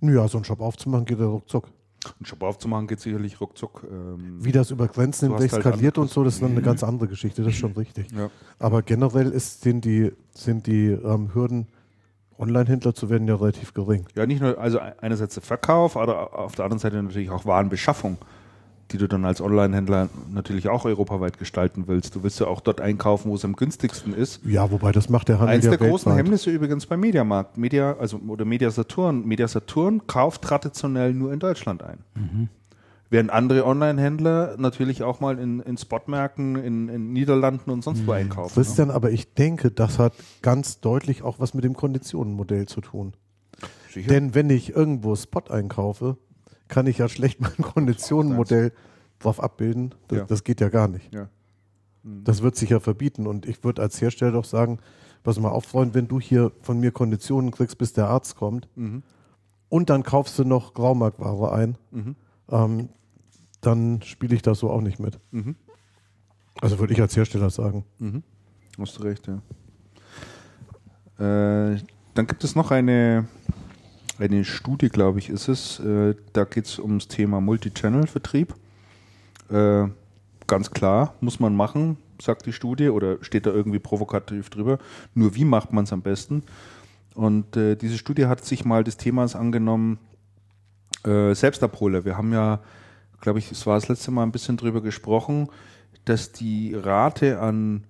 Ja, 0.01 0.27
so 0.27 0.37
einen 0.37 0.45
Shop 0.45 0.59
aufzumachen 0.59 1.05
geht 1.05 1.19
ja 1.19 1.25
ruckzuck. 1.25 1.69
Einen 2.05 2.25
Shop 2.25 2.43
aufzumachen 2.43 2.87
geht 2.87 2.99
sicherlich 2.99 3.41
ruckzuck. 3.41 3.85
Ähm, 3.89 4.37
Wie 4.39 4.51
das 4.51 4.71
über 4.71 4.87
Grenzen 4.87 5.29
hinweg 5.29 5.51
halt 5.51 5.63
skaliert 5.63 5.97
und 5.97 6.09
so, 6.09 6.23
das 6.23 6.35
ist 6.35 6.43
dann 6.43 6.51
eine 6.51 6.61
ganz 6.61 6.83
andere 6.83 7.07
Geschichte, 7.07 7.43
das 7.43 7.53
ist 7.53 7.59
schon 7.59 7.73
richtig. 7.73 8.11
Ja. 8.11 8.29
Aber 8.59 8.81
generell 8.81 9.31
ist, 9.31 9.61
sind 9.61 9.83
die, 9.83 10.11
sind 10.31 10.67
die 10.67 10.87
ähm, 10.87 11.33
Hürden, 11.33 11.67
Online-Händler 12.37 12.93
zu 12.93 13.09
werden, 13.09 13.27
ja 13.27 13.35
relativ 13.35 13.73
gering. 13.73 14.05
Ja, 14.15 14.25
nicht 14.25 14.41
nur, 14.41 14.57
also 14.59 14.79
einerseits 14.79 15.33
der 15.33 15.43
Verkauf, 15.43 15.97
aber 15.97 16.37
auf 16.37 16.55
der 16.55 16.65
anderen 16.65 16.79
Seite 16.79 17.01
natürlich 17.01 17.29
auch 17.29 17.45
Warenbeschaffung 17.45 18.17
die 18.91 18.97
du 18.97 19.07
dann 19.07 19.25
als 19.25 19.41
Online-Händler 19.41 20.09
natürlich 20.31 20.69
auch 20.69 20.85
europaweit 20.85 21.37
gestalten 21.37 21.87
willst. 21.87 22.15
Du 22.15 22.23
willst 22.23 22.39
ja 22.39 22.47
auch 22.47 22.61
dort 22.61 22.79
einkaufen, 22.79 23.29
wo 23.29 23.35
es 23.35 23.43
am 23.43 23.55
günstigsten 23.55 24.13
ist. 24.13 24.39
Ja, 24.45 24.71
wobei 24.71 24.91
das 24.91 25.09
macht 25.09 25.27
der 25.27 25.39
Handel 25.39 25.55
Eins 25.55 25.65
ja 25.65 25.71
der 25.71 25.79
weltweit. 25.81 25.91
großen 25.91 26.15
Hemmnisse 26.15 26.51
übrigens 26.51 26.85
beim 26.85 27.01
Mediamarkt, 27.01 27.57
Media, 27.57 27.97
also 27.97 28.19
oder 28.27 28.45
Media 28.45 28.71
Saturn. 28.71 29.25
Media 29.25 29.47
Saturn 29.47 30.07
kauft 30.07 30.41
traditionell 30.41 31.13
nur 31.13 31.33
in 31.33 31.39
Deutschland 31.39 31.83
ein. 31.83 31.99
Mhm. 32.15 32.49
Während 33.09 33.29
andere 33.29 33.65
Online-Händler 33.65 34.55
natürlich 34.57 35.03
auch 35.03 35.21
mal 35.21 35.39
in, 35.39 35.61
in 35.61 35.77
Spotmärkten 35.77 36.57
in, 36.57 36.89
in 36.89 37.13
Niederlanden 37.13 37.71
und 37.71 37.83
sonst 37.83 38.05
wo 38.05 38.11
mhm. 38.11 38.17
einkaufen. 38.17 38.53
Christian, 38.53 38.89
ne? 38.89 38.93
aber 38.93 39.11
ich 39.11 39.33
denke, 39.33 39.71
das 39.71 39.99
hat 39.99 40.13
ganz 40.41 40.79
deutlich 40.79 41.23
auch 41.23 41.39
was 41.39 41.53
mit 41.53 41.63
dem 41.63 41.73
Konditionenmodell 41.73 42.67
zu 42.67 42.81
tun. 42.81 43.13
Sicher? 43.93 44.09
Denn 44.09 44.35
wenn 44.35 44.49
ich 44.49 44.75
irgendwo 44.75 45.15
Spot 45.15 45.43
einkaufe, 45.49 46.17
kann 46.67 46.87
ich 46.87 46.97
ja 46.99 47.09
schlecht 47.09 47.39
mein 47.41 47.57
Konditionenmodell 47.57 48.71
drauf 49.19 49.41
abbilden. 49.41 49.95
Das, 50.07 50.17
ja. 50.17 50.25
das 50.25 50.43
geht 50.43 50.61
ja 50.61 50.69
gar 50.69 50.87
nicht. 50.87 51.13
Ja. 51.13 51.29
Mhm. 52.03 52.23
Das 52.23 52.41
wird 52.41 52.55
sich 52.55 52.69
ja 52.69 52.79
verbieten. 52.79 53.27
Und 53.27 53.45
ich 53.45 53.63
würde 53.63 53.81
als 53.81 54.01
Hersteller 54.01 54.31
doch 54.31 54.45
sagen, 54.45 54.79
pass 55.23 55.39
mal 55.39 55.49
auf, 55.49 55.65
Freund, 55.65 55.93
wenn 55.93 56.07
du 56.07 56.19
hier 56.19 56.51
von 56.61 56.79
mir 56.79 56.91
Konditionen 56.91 57.51
kriegst, 57.51 57.77
bis 57.77 57.93
der 57.93 58.07
Arzt 58.07 58.35
kommt, 58.35 58.67
mhm. 58.75 59.03
und 59.69 59.89
dann 59.89 60.03
kaufst 60.03 60.37
du 60.39 60.43
noch 60.43 60.73
Graumarktware 60.73 61.51
ein, 61.51 61.77
mhm. 61.91 62.15
ähm, 62.49 62.89
dann 63.61 64.01
spiele 64.03 64.35
ich 64.35 64.41
das 64.41 64.59
so 64.59 64.69
auch 64.69 64.81
nicht 64.81 64.99
mit. 64.99 65.19
Mhm. 65.31 65.55
Also 66.61 66.79
würde 66.79 66.93
ich 66.93 67.01
als 67.01 67.15
Hersteller 67.15 67.49
sagen. 67.49 67.85
Mhm. 67.99 68.23
Hast 68.79 68.97
du 68.97 69.03
recht, 69.03 69.27
ja. 69.27 69.41
Äh, 71.19 71.79
dann 72.13 72.27
gibt 72.27 72.43
es 72.43 72.55
noch 72.55 72.71
eine, 72.71 73.27
eine 74.19 74.45
Studie, 74.45 74.89
glaube 74.89 75.19
ich, 75.19 75.29
ist 75.29 75.47
es. 75.47 75.79
Äh, 75.79 76.15
da 76.33 76.43
geht 76.43 76.65
es 76.65 76.79
ums 76.79 77.07
Thema 77.07 77.41
Multichannel-Vertrieb. 77.41 78.55
Äh, 79.49 79.87
ganz 80.47 80.71
klar, 80.71 81.13
muss 81.21 81.39
man 81.39 81.55
machen, 81.55 81.97
sagt 82.21 82.45
die 82.45 82.53
Studie, 82.53 82.89
oder 82.89 83.23
steht 83.23 83.45
da 83.45 83.51
irgendwie 83.51 83.79
provokativ 83.79 84.49
drüber. 84.49 84.79
Nur 85.13 85.35
wie 85.35 85.45
macht 85.45 85.73
man 85.73 85.83
es 85.83 85.93
am 85.93 86.01
besten? 86.01 86.43
Und 87.13 87.55
äh, 87.57 87.75
diese 87.75 87.97
Studie 87.97 88.27
hat 88.27 88.43
sich 88.43 88.65
mal 88.65 88.83
des 88.83 88.97
Themas 88.97 89.35
angenommen, 89.35 89.99
Selbstabholer. 91.03 92.03
Wir 92.03 92.17
haben 92.17 92.33
ja, 92.33 92.59
glaube 93.21 93.39
ich, 93.39 93.49
es 93.51 93.65
war 93.65 93.75
das 93.75 93.87
letzte 93.87 94.11
Mal 94.11 94.23
ein 94.23 94.31
bisschen 94.33 94.57
drüber 94.57 94.81
gesprochen, 94.81 95.47
dass 96.03 96.33
die 96.33 96.73
Rate 96.73 97.39
an 97.39 97.85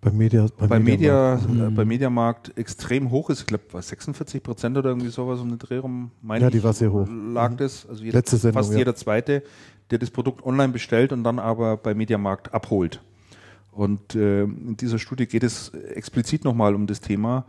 bei 0.00 0.10
Media, 0.10 0.46
bei, 0.58 0.66
bei 0.66 0.78
Media, 0.78 1.40
Media, 1.46 1.70
mhm. 1.70 1.74
bei 1.74 1.84
Mediamarkt 1.84 2.56
extrem 2.58 3.10
hoch 3.10 3.30
ist. 3.30 3.40
Ich 3.40 3.46
glaube, 3.46 3.64
war 3.72 3.80
46 3.80 4.42
Prozent 4.42 4.76
oder 4.76 4.90
irgendwie 4.90 5.08
sowas 5.08 5.40
um 5.40 5.48
den 5.48 5.58
Dreh 5.58 5.78
rum. 5.78 6.10
Ja, 6.28 6.50
die 6.50 6.62
war 6.62 6.74
sehr 6.74 6.92
hoch. 6.92 7.08
Lag 7.08 7.52
mhm. 7.52 7.56
das. 7.56 7.86
Also 7.88 8.04
jeder, 8.04 8.18
Letzte 8.18 8.36
Sendung, 8.36 8.62
fast 8.62 8.72
ja. 8.72 8.78
jeder 8.78 8.94
zweite, 8.94 9.42
der 9.90 9.98
das 9.98 10.10
Produkt 10.10 10.44
online 10.44 10.72
bestellt 10.72 11.12
und 11.12 11.24
dann 11.24 11.38
aber 11.38 11.76
bei 11.78 11.94
Mediamarkt 11.94 12.52
abholt. 12.52 13.00
Und 13.72 14.14
äh, 14.14 14.42
in 14.42 14.76
dieser 14.76 14.98
Studie 14.98 15.26
geht 15.26 15.42
es 15.42 15.70
explizit 15.70 16.44
nochmal 16.44 16.74
um 16.74 16.86
das 16.86 17.00
Thema. 17.00 17.46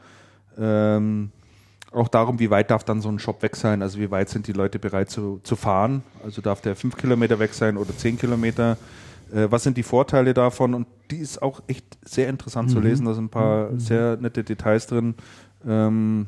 Ähm, 0.57 1.31
auch 1.91 2.07
darum, 2.07 2.39
wie 2.39 2.49
weit 2.49 2.71
darf 2.71 2.83
dann 2.83 3.01
so 3.01 3.09
ein 3.09 3.19
Shop 3.19 3.41
weg 3.41 3.55
sein? 3.55 3.81
Also 3.81 3.99
wie 3.99 4.11
weit 4.11 4.29
sind 4.29 4.47
die 4.47 4.53
Leute 4.53 4.79
bereit 4.79 5.09
zu, 5.09 5.39
zu 5.43 5.55
fahren? 5.55 6.03
Also 6.23 6.41
darf 6.41 6.61
der 6.61 6.75
fünf 6.75 6.97
Kilometer 6.97 7.39
weg 7.39 7.53
sein 7.53 7.77
oder 7.77 7.95
zehn 7.95 8.17
Kilometer? 8.17 8.77
Äh, 9.31 9.51
was 9.51 9.63
sind 9.63 9.77
die 9.77 9.83
Vorteile 9.83 10.33
davon? 10.33 10.73
Und 10.73 10.87
die 11.11 11.17
ist 11.17 11.41
auch 11.41 11.61
echt 11.67 11.97
sehr 12.03 12.29
interessant 12.29 12.69
mhm. 12.69 12.73
zu 12.73 12.79
lesen. 12.79 13.05
Da 13.05 13.13
sind 13.13 13.25
ein 13.25 13.29
paar 13.29 13.71
mhm. 13.71 13.79
sehr 13.79 14.17
nette 14.17 14.43
Details 14.43 14.87
drin, 14.87 15.15
ähm, 15.65 16.27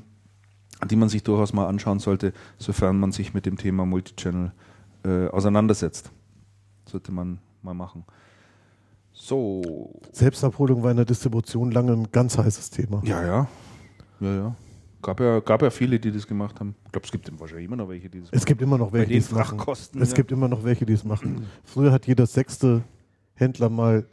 die 0.90 0.96
man 0.96 1.10
sich 1.10 1.24
durchaus 1.24 1.54
mal 1.54 1.68
anschauen 1.68 2.00
sollte, 2.00 2.34
sofern 2.58 3.00
man 3.00 3.12
sich 3.12 3.34
mit 3.34 3.46
dem 3.46 3.58
Thema 3.58 3.86
Multichannel 3.86 4.52
äh, 5.04 5.28
auseinandersetzt. 5.28 6.12
Sollte 6.86 7.12
man 7.12 7.40
mal 7.62 7.74
machen. 7.74 8.06
So. 9.12 10.00
Selbstabholung 10.12 10.84
war 10.84 10.92
in 10.92 10.98
der 10.98 11.06
Distribution 11.06 11.72
lange 11.72 11.94
ein 11.94 12.12
ganz 12.12 12.38
heißes 12.38 12.70
Thema. 12.70 13.02
Ja, 13.04 13.26
ja. 13.26 13.48
Ja, 14.20 14.36
ja. 14.36 14.56
Gab 15.02 15.20
ja, 15.20 15.40
gab 15.40 15.62
ja 15.62 15.70
viele, 15.70 16.00
die 16.00 16.12
das 16.12 16.26
gemacht 16.26 16.60
haben. 16.60 16.76
Ich 16.86 16.92
glaube, 16.92 17.06
es 17.06 17.12
gibt 17.12 17.40
wahrscheinlich 17.40 17.66
immer 17.66 17.76
noch 17.76 17.90
welche, 17.90 18.10
die 18.10 18.22
das 18.22 18.30
Es 18.32 18.46
gibt 18.46 18.62
immer 18.62 18.78
noch 18.78 18.92
welche, 18.92 19.12
die 19.12 19.18
es 19.18 19.32
machen. 19.32 19.60
Es 19.70 19.92
ja. 19.94 20.16
gibt 20.16 20.32
immer 20.32 20.48
noch 20.48 20.64
welche, 20.64 20.86
die 20.86 20.94
es 20.94 21.04
machen. 21.04 21.46
Früher 21.64 21.92
hat 21.92 22.08
jeder 22.08 22.26
sechste 22.26 22.84
Händler 23.36 23.70
mal 23.70 24.08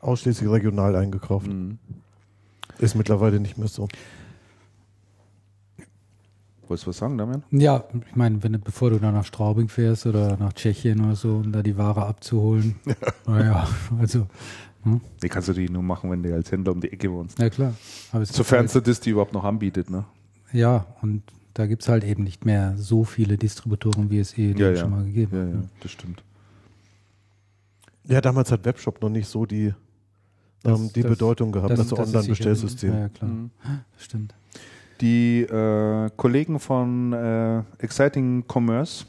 ausschließlich 0.00 0.48
regional 0.50 0.96
eingekauft. 0.96 1.48
Mhm. 1.48 1.78
Ist 2.78 2.94
mittlerweile 2.94 3.38
nicht 3.38 3.58
mehr 3.58 3.68
so. 3.68 3.86
Wolltest 6.66 6.86
du 6.86 6.90
was 6.90 6.96
sagen, 6.98 7.18
Damian? 7.18 7.42
Ja, 7.50 7.84
ich 8.08 8.16
meine, 8.16 8.42
wenn 8.42 8.52
du, 8.54 8.58
bevor 8.58 8.90
du 8.90 8.98
dann 8.98 9.12
nach 9.12 9.24
Straubing 9.24 9.68
fährst 9.68 10.06
oder 10.06 10.36
nach 10.36 10.52
Tschechien 10.52 11.04
oder 11.04 11.16
so, 11.16 11.36
um 11.38 11.52
da 11.52 11.62
die 11.62 11.76
Ware 11.76 12.06
abzuholen. 12.06 12.76
naja, 13.26 13.68
also. 13.98 14.26
Hm? 14.84 15.00
Die 15.22 15.28
kannst 15.28 15.48
du 15.48 15.52
die 15.52 15.68
nur 15.68 15.82
machen, 15.82 16.10
wenn 16.10 16.22
du 16.22 16.32
als 16.32 16.50
Händler 16.50 16.72
um 16.72 16.80
die 16.80 16.90
Ecke 16.90 17.12
wohnst. 17.12 17.38
Ja, 17.38 17.50
klar. 17.50 17.74
Sofern 18.22 18.64
es 18.64 18.72
das 18.72 19.00
die 19.00 19.10
überhaupt 19.10 19.34
noch 19.34 19.44
anbietet, 19.44 19.90
ne? 19.90 20.04
Ja, 20.52 20.86
und 21.02 21.22
da 21.54 21.66
gibt 21.66 21.82
es 21.82 21.88
halt 21.88 22.04
eben 22.04 22.24
nicht 22.24 22.44
mehr 22.44 22.74
so 22.76 23.04
viele 23.04 23.36
Distributoren, 23.36 24.10
wie 24.10 24.18
es 24.18 24.36
eh 24.38 24.52
ja, 24.52 24.70
ja. 24.70 24.76
schon 24.76 24.90
mal 24.90 25.04
gegeben 25.04 25.32
hat. 25.32 25.48
Ja, 25.48 25.60
ja, 25.60 25.64
das 25.80 25.90
stimmt. 25.90 26.22
Ja, 28.04 28.20
damals 28.20 28.50
hat 28.50 28.64
Webshop 28.64 29.00
noch 29.02 29.10
nicht 29.10 29.28
so 29.28 29.46
die, 29.46 29.74
das, 30.62 30.80
ähm, 30.80 30.90
die 30.94 31.02
das, 31.02 31.10
Bedeutung 31.10 31.52
gehabt, 31.52 31.70
das, 31.70 31.88
das 31.88 31.98
Online-Bestellsystem. 31.98 32.92
Ja, 32.92 33.08
klar. 33.08 33.30
Mhm. 33.30 33.50
Das 33.94 34.04
stimmt. 34.04 34.34
Die 35.00 35.42
äh, 35.42 36.10
Kollegen 36.16 36.60
von 36.60 37.12
äh, 37.12 37.62
Exciting 37.78 38.44
Commerce, 38.46 39.06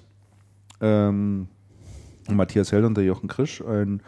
ähm, 0.79 1.47
Matthias 2.29 2.71
Hell 2.71 2.85
und 2.85 2.95
der 2.95 3.03
Jochen 3.03 3.27
Krisch, 3.27 3.61
ein 3.61 4.01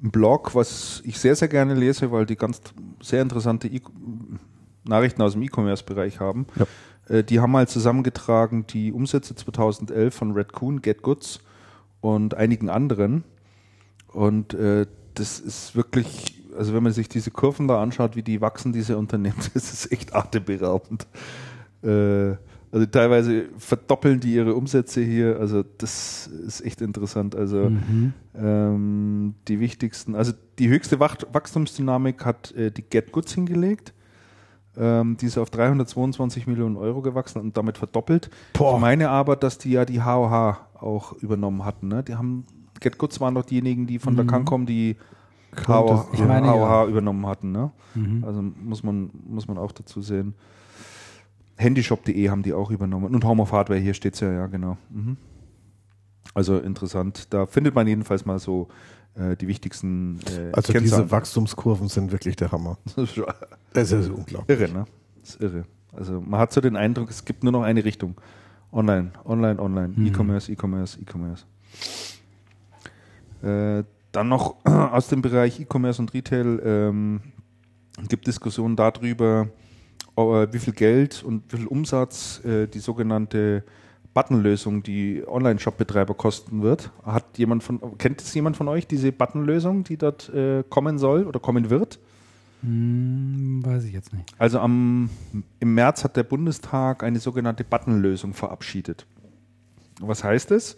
Blog, 0.00 0.54
was 0.54 1.02
ich 1.04 1.18
sehr, 1.18 1.34
sehr 1.34 1.48
gerne 1.48 1.74
lese, 1.74 2.10
weil 2.12 2.26
die 2.26 2.36
ganz 2.36 2.60
sehr 3.02 3.22
interessante 3.22 3.68
e 3.68 3.80
Nachrichten 4.88 5.22
aus 5.22 5.32
dem 5.32 5.42
E-Commerce-Bereich 5.42 6.20
haben. 6.20 6.46
Ja. 6.56 6.66
Äh, 7.16 7.24
die 7.24 7.40
haben 7.40 7.52
mal 7.52 7.68
zusammengetragen 7.68 8.66
die 8.66 8.92
Umsätze 8.92 9.34
2011 9.34 10.14
von 10.14 10.32
Redcoon, 10.32 10.82
Get 10.82 11.02
Goods 11.02 11.40
und 12.00 12.34
einigen 12.34 12.70
anderen. 12.70 13.24
Und 14.08 14.54
äh, 14.54 14.86
das 15.14 15.40
ist 15.40 15.76
wirklich, 15.76 16.42
also 16.56 16.74
wenn 16.74 16.82
man 16.82 16.92
sich 16.92 17.08
diese 17.08 17.30
Kurven 17.30 17.68
da 17.68 17.82
anschaut, 17.82 18.16
wie 18.16 18.22
die 18.22 18.40
wachsen, 18.40 18.72
diese 18.72 18.96
Unternehmen, 18.96 19.36
das 19.54 19.72
ist 19.72 19.92
echt 19.92 20.14
atemberaubend. 20.14 21.06
Äh, 21.82 22.36
also 22.70 22.84
teilweise 22.84 23.46
verdoppeln 23.56 24.20
die 24.20 24.34
ihre 24.34 24.54
Umsätze 24.54 25.00
hier. 25.00 25.38
Also 25.40 25.64
das 25.78 26.26
ist 26.26 26.60
echt 26.60 26.82
interessant. 26.82 27.34
Also 27.34 27.70
mhm. 27.70 28.12
ähm, 28.36 29.34
die 29.48 29.58
wichtigsten, 29.58 30.14
also 30.14 30.32
die 30.58 30.68
höchste 30.68 31.00
Wachstumsdynamik 31.00 32.24
hat 32.26 32.52
äh, 32.52 32.70
die 32.70 32.82
Get 32.82 33.12
Goods 33.12 33.34
hingelegt. 33.34 33.94
Ähm, 34.78 35.16
die 35.16 35.26
ist 35.26 35.38
auf 35.38 35.50
322 35.50 36.46
Millionen 36.46 36.76
Euro 36.76 37.02
gewachsen 37.02 37.40
und 37.40 37.56
damit 37.56 37.78
verdoppelt. 37.78 38.30
Boah. 38.52 38.74
Ich 38.74 38.80
meine 38.80 39.10
aber, 39.10 39.36
dass 39.36 39.58
die 39.58 39.72
ja 39.72 39.84
die 39.84 40.02
HOH 40.02 40.58
auch 40.80 41.12
übernommen 41.14 41.64
hatten. 41.64 41.88
Ne? 41.88 42.02
Die 42.02 42.14
haben 42.14 42.44
Get 42.80 42.98
Goods 42.98 43.20
waren 43.20 43.34
doch 43.34 43.44
diejenigen, 43.44 43.86
die 43.86 43.98
von 43.98 44.12
mhm. 44.12 44.18
der 44.18 44.26
Cancom 44.26 44.66
die 44.66 44.96
HOH, 45.66 46.14
ja. 46.14 46.86
übernommen 46.86 47.26
hatten. 47.26 47.52
Ne? 47.52 47.72
Mhm. 47.94 48.24
Also 48.24 48.42
muss 48.42 48.82
man, 48.82 49.10
muss 49.26 49.48
man 49.48 49.58
auch 49.58 49.72
dazu 49.72 50.00
sehen. 50.00 50.34
Handyshop.de 51.56 52.28
haben 52.28 52.42
die 52.42 52.52
auch 52.52 52.70
übernommen. 52.70 53.14
Und 53.14 53.24
Home 53.24 53.42
of 53.42 53.52
Hardware, 53.52 53.80
hier 53.80 53.94
steht 53.94 54.14
es 54.14 54.20
ja, 54.20 54.30
ja, 54.32 54.46
genau. 54.46 54.76
Mhm. 54.90 55.16
Also 56.34 56.58
interessant. 56.58 57.32
Da 57.32 57.46
findet 57.46 57.74
man 57.74 57.88
jedenfalls 57.88 58.24
mal 58.24 58.38
so 58.38 58.68
die 59.18 59.48
wichtigsten. 59.48 60.20
Äh, 60.26 60.52
also 60.52 60.72
Kennzahlen. 60.72 60.82
diese 60.82 61.10
Wachstumskurven 61.10 61.88
sind 61.88 62.12
wirklich 62.12 62.36
der 62.36 62.52
Hammer. 62.52 62.78
das 63.72 63.92
ist 63.92 64.10
unglaublich. 64.10 64.60
Irre, 64.60 64.70
ne? 64.70 64.84
Das 65.20 65.30
ist 65.30 65.40
irre. 65.42 65.64
Also 65.92 66.20
man 66.20 66.40
hat 66.40 66.52
so 66.52 66.60
den 66.60 66.76
Eindruck, 66.76 67.10
es 67.10 67.24
gibt 67.24 67.42
nur 67.42 67.52
noch 67.52 67.62
eine 67.62 67.84
Richtung. 67.84 68.14
Online, 68.72 69.10
online, 69.24 69.60
online. 69.60 69.94
Mhm. 69.96 70.06
E-Commerce, 70.06 70.52
E-Commerce, 70.52 70.98
E-Commerce. 71.00 71.44
Äh, 73.42 73.84
dann 74.12 74.28
noch 74.28 74.56
aus 74.64 75.08
dem 75.08 75.22
Bereich 75.22 75.60
E-Commerce 75.60 76.00
und 76.00 76.14
Retail 76.14 76.60
ähm, 76.64 77.20
gibt 78.08 78.26
Diskussionen 78.26 78.76
darüber, 78.76 79.48
äh, 80.16 80.20
wie 80.52 80.58
viel 80.58 80.74
Geld 80.74 81.22
und 81.22 81.52
wie 81.52 81.56
viel 81.58 81.66
Umsatz 81.66 82.44
äh, 82.44 82.66
die 82.66 82.78
sogenannte 82.78 83.64
Buttonlösung, 84.14 84.82
die 84.82 85.22
Online-Shop-Betreiber 85.26 86.14
kosten 86.14 86.62
wird. 86.62 86.90
Hat 87.04 87.38
jemand 87.38 87.62
von, 87.62 87.98
kennt 87.98 88.20
es 88.20 88.34
jemand 88.34 88.56
von 88.56 88.68
euch 88.68 88.86
diese 88.86 89.12
Buttonlösung, 89.12 89.84
die 89.84 89.96
dort 89.96 90.28
äh, 90.30 90.64
kommen 90.68 90.98
soll 90.98 91.24
oder 91.24 91.40
kommen 91.40 91.70
wird? 91.70 91.98
Hm, 92.62 93.60
weiß 93.64 93.84
ich 93.84 93.92
jetzt 93.92 94.12
nicht. 94.12 94.34
Also 94.38 94.58
am, 94.58 95.10
im 95.60 95.74
März 95.74 96.04
hat 96.04 96.16
der 96.16 96.24
Bundestag 96.24 97.04
eine 97.04 97.20
sogenannte 97.20 97.64
Buttonlösung 97.64 98.34
verabschiedet. 98.34 99.06
Was 100.00 100.24
heißt 100.24 100.50
das? 100.50 100.76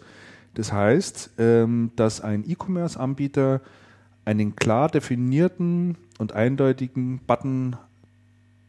Das 0.53 0.71
heißt, 0.71 1.31
ähm, 1.37 1.91
dass 1.95 2.21
ein 2.21 2.43
E-Commerce-Anbieter 2.47 3.61
einen 4.25 4.55
klar 4.55 4.89
definierten 4.89 5.97
und 6.19 6.33
eindeutigen 6.33 7.19
Button 7.25 7.75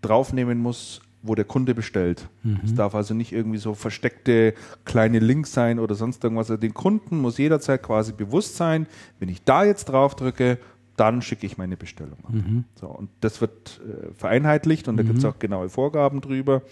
draufnehmen 0.01 0.59
muss, 0.59 1.03
wo 1.23 1.35
der 1.35 1.45
Kunde 1.45 1.75
bestellt. 1.75 2.29
Mhm. 2.43 2.61
Es 2.65 2.75
darf 2.75 2.95
also 2.95 3.15
nicht 3.15 3.33
irgendwie 3.33 3.59
so 3.59 3.75
versteckte 3.75 4.55
kleine 4.85 5.21
Links 5.21 5.53
sein 5.53 5.79
oder 5.79 5.95
sonst 5.95 6.23
irgendwas. 6.25 6.51
Also 6.51 6.61
den 6.61 6.75
Kunden 6.75 7.19
muss 7.19 7.39
jederzeit 7.39 7.83
quasi 7.83 8.13
bewusst 8.13 8.57
sein, 8.57 8.87
wenn 9.21 9.29
ich 9.29 9.45
da 9.45 9.65
jetzt 9.65 9.87
drauf 9.87 10.17
drücke, 10.17 10.59
dann 10.97 11.23
schicke 11.23 11.47
ich 11.47 11.57
meine 11.57 11.77
Bestellung 11.77 12.19
ab. 12.25 12.33
Mhm. 12.33 12.65
So, 12.75 12.89
und 12.89 13.09
das 13.21 13.41
wird 13.41 13.81
äh, 13.81 14.13
vereinheitlicht 14.15 14.89
und 14.89 14.97
da 14.97 15.03
gibt 15.03 15.19
es 15.19 15.25
mhm. 15.25 15.31
auch 15.31 15.39
genaue 15.39 15.69
Vorgaben 15.69 16.21
drüber. 16.21 16.63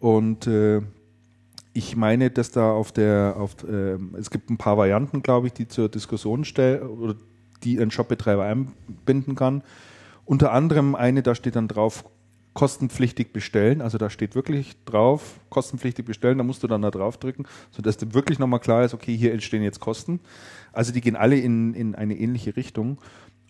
Und 0.00 0.46
äh, 0.46 0.80
ich 1.72 1.96
meine, 1.96 2.30
dass 2.30 2.50
da 2.50 2.72
auf 2.72 2.92
der, 2.92 3.36
auf, 3.36 3.62
äh, 3.64 3.98
es 4.18 4.30
gibt 4.30 4.50
ein 4.50 4.56
paar 4.56 4.76
Varianten, 4.76 5.22
glaube 5.22 5.46
ich, 5.46 5.52
die 5.52 5.68
zur 5.68 5.88
Diskussion 5.88 6.44
stellen 6.44 6.82
oder 6.82 7.14
die 7.62 7.78
ein 7.78 7.90
Shopbetreiber 7.90 8.44
einbinden 8.44 9.36
kann. 9.36 9.62
Unter 10.24 10.52
anderem 10.52 10.94
eine, 10.94 11.22
da 11.22 11.34
steht 11.34 11.56
dann 11.56 11.68
drauf, 11.68 12.04
kostenpflichtig 12.54 13.32
bestellen. 13.32 13.80
Also 13.80 13.98
da 13.98 14.10
steht 14.10 14.34
wirklich 14.34 14.76
drauf, 14.84 15.40
kostenpflichtig 15.50 16.04
bestellen, 16.04 16.38
da 16.38 16.44
musst 16.44 16.62
du 16.62 16.66
dann 16.66 16.82
da 16.82 16.90
drauf 16.90 17.16
drücken, 17.16 17.46
sodass 17.70 17.96
dir 17.96 18.12
wirklich 18.14 18.38
nochmal 18.38 18.60
klar 18.60 18.84
ist, 18.84 18.94
okay, 18.94 19.16
hier 19.16 19.32
entstehen 19.32 19.62
jetzt 19.62 19.80
Kosten. 19.80 20.20
Also 20.72 20.92
die 20.92 21.00
gehen 21.00 21.16
alle 21.16 21.38
in, 21.38 21.74
in 21.74 21.94
eine 21.94 22.16
ähnliche 22.16 22.56
Richtung. 22.56 22.98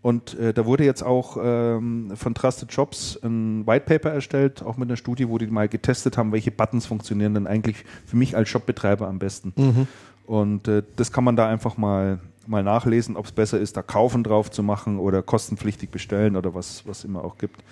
Und 0.02 0.38
äh, 0.38 0.54
da 0.54 0.64
wurde 0.64 0.84
jetzt 0.84 1.02
auch 1.02 1.36
ähm, 1.42 2.12
von 2.14 2.34
Trusted 2.34 2.72
Jobs 2.72 3.18
ein 3.22 3.66
White 3.66 3.84
Paper 3.84 4.10
erstellt, 4.10 4.62
auch 4.62 4.78
mit 4.78 4.88
einer 4.88 4.96
Studie, 4.96 5.28
wo 5.28 5.36
die 5.36 5.46
mal 5.46 5.68
getestet 5.68 6.16
haben, 6.16 6.32
welche 6.32 6.50
Buttons 6.50 6.86
funktionieren 6.86 7.34
denn 7.34 7.46
eigentlich 7.46 7.84
für 8.06 8.16
mich 8.16 8.34
als 8.34 8.48
Shopbetreiber 8.48 9.06
am 9.08 9.18
besten. 9.18 9.52
Mhm. 9.56 9.86
Und 10.26 10.68
äh, 10.68 10.82
das 10.96 11.12
kann 11.12 11.24
man 11.24 11.36
da 11.36 11.48
einfach 11.48 11.76
mal, 11.76 12.20
mal 12.46 12.62
nachlesen, 12.62 13.16
ob 13.16 13.26
es 13.26 13.32
besser 13.32 13.58
ist, 13.58 13.76
da 13.76 13.82
Kaufen 13.82 14.24
drauf 14.24 14.50
zu 14.50 14.62
machen 14.62 14.98
oder 14.98 15.22
kostenpflichtig 15.22 15.90
bestellen 15.90 16.36
oder 16.36 16.54
was, 16.54 16.86
was 16.86 17.04
immer 17.04 17.22
auch 17.22 17.36
gibt. 17.36 17.62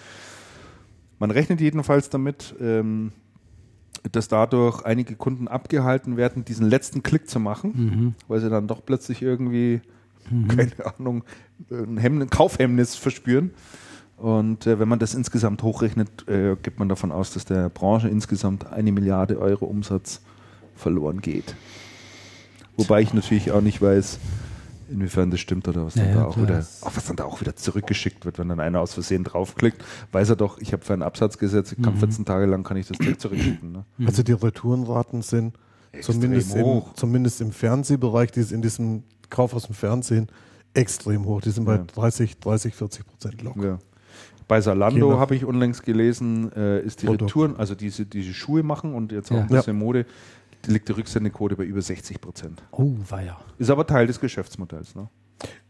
Man 1.18 1.30
rechnet 1.30 1.60
jedenfalls 1.60 2.10
damit, 2.10 2.54
ähm, 2.60 3.12
dass 4.12 4.28
dadurch 4.28 4.84
einige 4.84 5.16
Kunden 5.16 5.48
abgehalten 5.48 6.16
werden, 6.16 6.44
diesen 6.44 6.68
letzten 6.68 7.02
Klick 7.02 7.28
zu 7.28 7.40
machen, 7.40 7.72
mhm. 7.74 8.14
weil 8.28 8.40
sie 8.40 8.50
dann 8.50 8.68
doch 8.68 8.84
plötzlich 8.84 9.22
irgendwie, 9.22 9.80
mhm. 10.30 10.48
keine 10.48 10.72
Ahnung, 10.98 11.24
ein, 11.70 11.96
Hemmnis, 11.98 12.26
ein 12.26 12.30
Kaufhemmnis 12.30 12.94
verspüren. 12.94 13.50
Und 14.16 14.66
äh, 14.66 14.78
wenn 14.78 14.88
man 14.88 14.98
das 14.98 15.14
insgesamt 15.14 15.62
hochrechnet, 15.62 16.28
äh, 16.28 16.56
geht 16.60 16.78
man 16.78 16.88
davon 16.88 17.12
aus, 17.12 17.32
dass 17.32 17.44
der 17.44 17.68
Branche 17.68 18.08
insgesamt 18.08 18.66
eine 18.66 18.90
Milliarde 18.92 19.38
Euro 19.38 19.66
Umsatz 19.66 20.22
verloren 20.74 21.20
geht. 21.20 21.54
Wobei 22.76 23.02
ich 23.02 23.12
natürlich 23.12 23.50
auch 23.50 23.60
nicht 23.60 23.82
weiß, 23.82 24.18
inwiefern 24.90 25.30
das 25.30 25.40
stimmt 25.40 25.68
oder 25.68 25.86
was 25.86 25.94
dann, 25.94 26.08
ja, 26.08 26.14
da, 26.14 26.24
auch 26.26 26.36
wieder, 26.36 26.66
auch 26.80 26.96
was 26.96 27.04
dann 27.06 27.16
da 27.16 27.24
auch 27.24 27.40
wieder 27.40 27.56
zurückgeschickt 27.56 28.24
wird, 28.24 28.38
wenn 28.38 28.48
dann 28.48 28.60
einer 28.60 28.80
aus 28.80 28.94
Versehen 28.94 29.24
draufklickt, 29.24 29.84
weiß 30.12 30.30
er 30.30 30.36
doch, 30.36 30.58
ich 30.58 30.72
habe 30.72 30.84
für 30.84 30.92
einen 30.92 31.02
Absatz 31.02 31.38
gesetzt, 31.38 31.72
ich 31.76 31.82
kann 31.82 31.94
mhm. 31.94 31.98
14 31.98 32.24
Tage 32.24 32.46
lang 32.46 32.62
kann 32.62 32.76
ich 32.76 32.88
das 32.88 32.98
direkt 32.98 33.20
zurückschicken. 33.20 33.72
Ne? 33.72 33.84
Mhm. 33.98 34.06
Also 34.06 34.22
die 34.22 34.32
Retourenraten 34.32 35.22
sind 35.22 35.54
zumindest 36.00 36.54
im, 36.54 36.82
zumindest 36.94 37.40
im 37.40 37.52
Fernsehbereich, 37.52 38.30
die 38.30 38.40
in 38.40 38.62
diesem 38.62 39.02
Kauf 39.30 39.54
aus 39.54 39.66
dem 39.66 39.74
Fernsehen 39.74 40.28
extrem 40.74 41.24
hoch. 41.24 41.40
Die 41.40 41.50
sind 41.50 41.64
bei 41.64 41.76
ja. 41.76 41.84
30, 41.84 42.38
30, 42.38 42.74
40 42.74 43.06
Prozent 43.06 43.42
locker. 43.42 43.64
Ja. 43.64 43.78
Bei 44.48 44.62
Salando 44.62 45.18
habe 45.18 45.36
ich 45.36 45.44
unlängst 45.44 45.82
gelesen, 45.82 46.50
äh, 46.52 46.80
ist 46.80 47.02
die. 47.02 47.06
Retouren, 47.06 47.56
also 47.56 47.74
diese, 47.74 48.06
diese 48.06 48.32
Schuhe 48.32 48.62
machen 48.62 48.94
und 48.94 49.12
jetzt 49.12 49.30
auch 49.30 49.36
ja. 49.36 49.42
ein 49.42 49.48
bisschen 49.48 49.76
Mode, 49.76 50.06
liegt 50.66 50.88
die 50.88 50.92
Rücksendequote 50.92 51.56
bei 51.56 51.64
über 51.64 51.80
60 51.80 52.20
Prozent. 52.20 52.62
Oh, 52.72 52.94
war 53.08 53.22
ja. 53.22 53.38
Ist 53.58 53.70
aber 53.70 53.86
Teil 53.86 54.06
des 54.06 54.20
Geschäftsmodells. 54.20 54.94
Ne? 54.94 55.08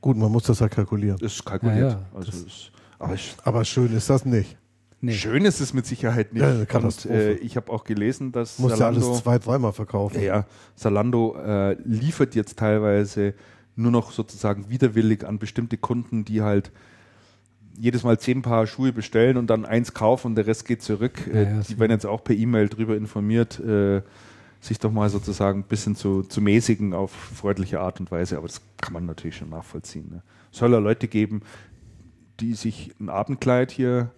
Gut, 0.00 0.16
man 0.16 0.30
muss 0.30 0.44
das 0.44 0.60
ja 0.60 0.68
kalkulieren. 0.68 1.18
Das 1.20 1.34
ist 1.34 1.44
kalkuliert. 1.44 1.78
Ja, 1.78 1.88
ja, 1.88 2.06
also 2.14 2.30
ist, 2.30 2.72
aber, 2.98 3.14
ich, 3.14 3.36
aber, 3.44 3.64
schön 3.64 3.94
ist 3.94 4.10
das 4.10 4.24
nicht. 4.24 4.56
Nee. 5.00 5.12
Schön 5.12 5.44
ist 5.44 5.60
es 5.60 5.72
mit 5.72 5.86
Sicherheit 5.86 6.32
nicht. 6.32 6.42
Ja, 6.42 6.78
Und, 6.80 7.06
äh, 7.06 7.34
ich 7.34 7.56
habe 7.56 7.70
auch 7.70 7.84
gelesen, 7.84 8.32
dass 8.32 8.58
muss 8.58 8.76
Salando, 8.76 9.00
ja 9.00 9.06
alles 9.06 9.22
zwei, 9.22 9.38
dreimal 9.38 9.72
verkaufen. 9.72 10.20
Ja, 10.20 10.46
Salando 10.74 11.36
äh, 11.36 11.74
liefert 11.84 12.34
jetzt 12.34 12.58
teilweise 12.58 13.34
nur 13.76 13.92
noch 13.92 14.10
sozusagen 14.10 14.70
widerwillig 14.70 15.24
an 15.24 15.38
bestimmte 15.38 15.76
Kunden, 15.76 16.24
die 16.24 16.42
halt 16.42 16.72
jedes 17.78 18.02
Mal 18.02 18.18
zehn 18.18 18.42
Paar 18.42 18.66
Schuhe 18.66 18.92
bestellen 18.92 19.36
und 19.36 19.48
dann 19.48 19.64
eins 19.64 19.94
kaufen 19.94 20.28
und 20.28 20.34
der 20.34 20.46
Rest 20.48 20.64
geht 20.66 20.82
zurück. 20.82 21.30
Ja, 21.32 21.42
äh, 21.42 21.62
die 21.68 21.78
werden 21.78 21.92
jetzt 21.92 22.06
auch 22.06 22.24
per 22.24 22.34
E-Mail 22.34 22.68
darüber 22.68 22.96
informiert, 22.96 23.60
äh, 23.60 24.02
sich 24.60 24.78
doch 24.78 24.90
mal 24.90 25.08
sozusagen 25.08 25.60
ein 25.60 25.68
bisschen 25.68 25.94
zu, 25.94 26.22
zu 26.22 26.40
mäßigen 26.40 26.92
auf 26.92 27.12
freundliche 27.12 27.80
Art 27.80 28.00
und 28.00 28.10
Weise. 28.10 28.36
Aber 28.36 28.46
das 28.46 28.60
kann 28.80 28.92
man 28.92 29.06
natürlich 29.06 29.36
schon 29.36 29.50
nachvollziehen. 29.50 30.08
Ne? 30.10 30.22
Es 30.52 30.58
soll 30.58 30.72
ja 30.72 30.78
Leute 30.78 31.08
geben, 31.08 31.42
die 32.40 32.54
sich 32.54 32.92
ein 33.00 33.08
Abendkleid 33.08 33.70
hier 33.70 34.10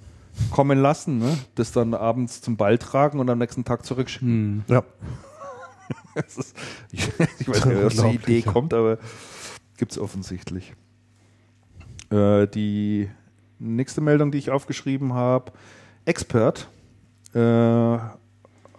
kommen 0.51 0.79
lassen, 0.79 1.19
ne? 1.19 1.37
das 1.55 1.73
dann 1.73 1.95
abends 1.95 2.41
zum 2.41 2.57
Ball 2.57 2.79
tragen 2.79 3.21
und 3.21 3.29
am 3.29 3.39
nächsten 3.39 3.65
Tag 3.65 3.85
zurückschicken. 3.85 4.65
Hm. 4.67 4.75
Ja. 4.75 4.83
ist, 6.27 6.55
ich, 6.93 7.09
ich, 7.39 7.49
weiß 7.49 7.65
nicht, 7.67 8.01
ob 8.01 8.11
die 8.11 8.15
Idee 8.15 8.43
kommt, 8.43 8.73
aber 8.75 8.99
gibt 9.77 9.93
es 9.93 9.99
offensichtlich. 9.99 10.75
Äh, 12.11 12.47
die 12.47 13.11
nächste 13.59 14.01
Meldung, 14.01 14.31
die 14.31 14.39
ich 14.39 14.51
aufgeschrieben 14.51 15.15
habe, 15.15 15.53
Expert 16.05 16.69
äh, 17.35 17.99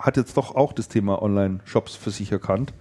hat 0.01 0.17
jetzt 0.17 0.37
doch 0.37 0.55
auch 0.55 0.73
das 0.73 0.87
Thema 0.87 1.21
Online-Shops 1.21 1.95
für 1.95 2.11
sich 2.11 2.31
erkannt 2.31 2.73